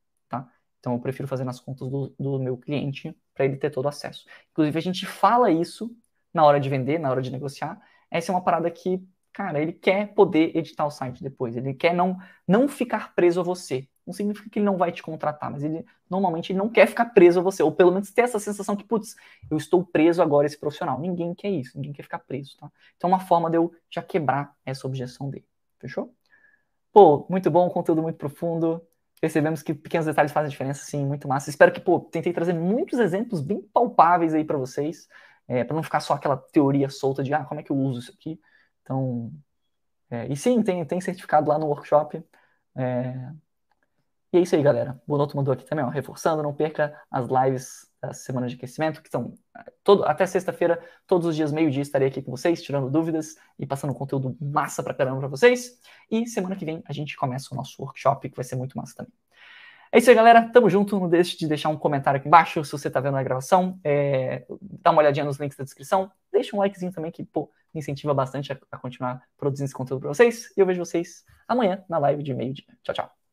Então, 0.85 0.93
eu 0.93 0.99
prefiro 0.99 1.27
fazer 1.27 1.45
nas 1.45 1.59
contas 1.59 1.89
do, 1.89 2.15
do 2.19 2.39
meu 2.39 2.59
cliente 2.59 3.17
para 3.33 3.47
ele 3.47 3.57
ter 3.57 3.71
todo 3.71 3.89
acesso. 3.89 4.27
Inclusive, 4.51 4.79
a 4.79 4.83
gente 4.83 5.07
fala 5.07 5.51
isso 5.51 5.91
na 6.33 6.45
hora 6.45 6.61
de 6.61 6.69
vender, 6.69 6.99
na 6.99 7.11
hora 7.11 7.23
de 7.23 7.33
negociar. 7.33 7.81
Essa 8.11 8.31
é 8.31 8.35
uma 8.35 8.45
parada 8.45 8.71
que, 8.71 9.03
cara, 9.33 9.63
ele 9.63 9.73
quer 9.73 10.13
poder 10.13 10.55
editar 10.55 10.85
o 10.85 10.91
site 10.91 11.23
depois. 11.23 11.57
Ele 11.57 11.73
quer 11.73 11.95
não, 11.95 12.19
não 12.47 12.69
ficar 12.69 13.15
preso 13.15 13.41
a 13.41 13.43
você. 13.43 13.89
Não 14.07 14.13
significa 14.13 14.51
que 14.51 14.59
ele 14.59 14.67
não 14.67 14.77
vai 14.77 14.93
te 14.93 15.03
contratar, 15.03 15.51
mas 15.51 15.65
ele 15.65 15.87
normalmente 16.11 16.53
ele 16.53 16.59
não 16.59 16.69
quer 16.69 16.87
ficar 16.87 17.07
preso 17.07 17.41
a 17.41 17.43
você. 17.43 17.63
Ou 17.63 17.73
pelo 17.73 17.91
menos 17.91 18.13
ter 18.13 18.21
essa 18.21 18.39
sensação 18.39 18.77
que, 18.77 18.85
putz, 18.85 19.17
eu 19.51 19.57
estou 19.57 19.83
preso 19.87 20.21
agora 20.21 20.47
esse 20.47 20.61
profissional. 20.61 21.01
Ninguém 21.01 21.35
quer 21.35 21.49
isso, 21.49 21.79
ninguém 21.79 21.95
quer 21.95 22.03
ficar 22.03 22.19
preso, 22.19 22.59
tá? 22.59 22.71
Então, 22.95 23.09
é 23.09 23.13
uma 23.15 23.21
forma 23.21 23.49
de 23.49 23.57
eu 23.57 23.73
já 23.91 24.03
quebrar 24.03 24.55
essa 24.67 24.87
objeção 24.87 25.31
dele. 25.31 25.47
Fechou? 25.79 26.15
Pô, 26.93 27.27
muito 27.31 27.51
bom, 27.51 27.71
conteúdo 27.71 28.03
muito 28.03 28.19
profundo 28.19 28.87
percebemos 29.25 29.63
que 29.63 29.73
pequenos 29.73 30.05
detalhes 30.05 30.33
fazem 30.33 30.51
diferença, 30.51 30.85
sim, 30.85 31.03
muito 31.07 31.27
massa. 31.27 31.49
Espero 31.49 31.73
que, 31.73 31.81
pô, 31.81 31.99
tentei 31.99 32.31
trazer 32.31 32.53
muitos 32.53 32.99
exemplos 32.99 33.41
bem 33.41 33.63
palpáveis 33.73 34.35
aí 34.35 34.45
para 34.45 34.59
vocês, 34.59 35.09
é, 35.49 35.65
para 35.65 35.75
não 35.75 35.83
ficar 35.83 36.01
só 36.01 36.13
aquela 36.13 36.37
teoria 36.37 36.91
solta 36.91 37.23
de, 37.23 37.33
ah, 37.33 37.43
como 37.43 37.59
é 37.59 37.63
que 37.63 37.73
eu 37.73 37.77
uso 37.77 38.01
isso 38.01 38.13
aqui. 38.13 38.39
Então, 38.83 39.33
é, 40.11 40.27
e 40.31 40.37
sim, 40.37 40.63
tem, 40.63 40.85
tem 40.85 41.01
certificado 41.01 41.49
lá 41.49 41.59
no 41.59 41.69
workshop. 41.69 42.23
É, 42.77 43.33
e 44.31 44.37
é 44.37 44.41
isso 44.43 44.55
aí, 44.57 44.63
galera. 44.63 45.01
Bonoto 45.07 45.39
mandou 45.39 45.55
aqui 45.55 45.65
também, 45.65 45.83
ó, 45.87 45.89
reforçando, 45.89 46.43
não 46.43 46.53
perca 46.53 46.95
as 47.11 47.27
lives 47.27 47.91
da 48.07 48.13
semana 48.13 48.47
de 48.47 48.57
aquecimento, 48.57 49.03
que 49.03 49.09
são 49.09 49.35
todo, 49.83 50.05
até 50.05 50.27
sexta-feira, 50.27 50.83
todos 51.07 51.27
os 51.27 51.37
dias, 51.37 51.53
meio-dia, 51.53 51.83
estarei 51.83 52.09
aqui 52.09 52.23
com 52.23 52.31
vocês, 52.31 52.63
tirando 52.63 52.91
dúvidas 52.91 53.37
e 53.59 53.67
passando 53.67 53.95
conteúdo 53.95 54.37
massa 54.41 54.83
pra 54.83 54.95
caramba 54.95 55.21
pra 55.21 55.29
vocês. 55.29 55.81
E 56.11 56.27
semana 56.27 56.57
que 56.57 56.65
vem 56.65 56.83
a 56.87 56.93
gente 56.93 57.17
começa 57.17 57.49
o 57.53 57.57
nosso 57.57 57.81
workshop, 57.83 58.29
que 58.29 58.37
vai 58.37 58.45
ser 58.45 58.57
muito 58.57 58.77
massa 58.77 58.95
também. 58.97 59.13
É 59.95 59.99
isso 59.99 60.11
aí, 60.11 60.17
galera. 60.17 60.51
Tamo 60.53 60.69
junto. 60.69 60.99
Não 60.99 61.09
deixe 61.09 61.37
de 61.39 61.47
deixar 61.47 61.69
um 61.69 61.77
comentário 61.77 62.19
aqui 62.19 62.27
embaixo 62.27 62.65
se 62.65 62.73
você 62.73 62.91
tá 62.91 62.99
vendo 62.99 63.17
a 63.17 63.23
gravação. 63.23 63.79
É, 63.85 64.45
dá 64.61 64.91
uma 64.91 65.01
olhadinha 65.01 65.25
nos 65.25 65.37
links 65.37 65.57
da 65.57 65.63
descrição. 65.63 66.11
Deixa 66.33 66.57
um 66.57 66.59
likezinho 66.59 66.91
também, 66.91 67.13
que 67.13 67.23
pô, 67.23 67.49
me 67.73 67.79
incentiva 67.79 68.13
bastante 68.13 68.53
a, 68.53 68.59
a 68.73 68.77
continuar 68.77 69.23
produzindo 69.37 69.67
esse 69.67 69.75
conteúdo 69.75 70.01
para 70.01 70.09
vocês. 70.09 70.53
E 70.57 70.61
eu 70.61 70.67
vejo 70.67 70.85
vocês 70.85 71.25
amanhã 71.47 71.85
na 71.89 71.99
live 71.99 72.25
de 72.25 72.35
meio-dia. 72.35 72.67
Tchau, 72.83 72.93
tchau. 72.93 73.24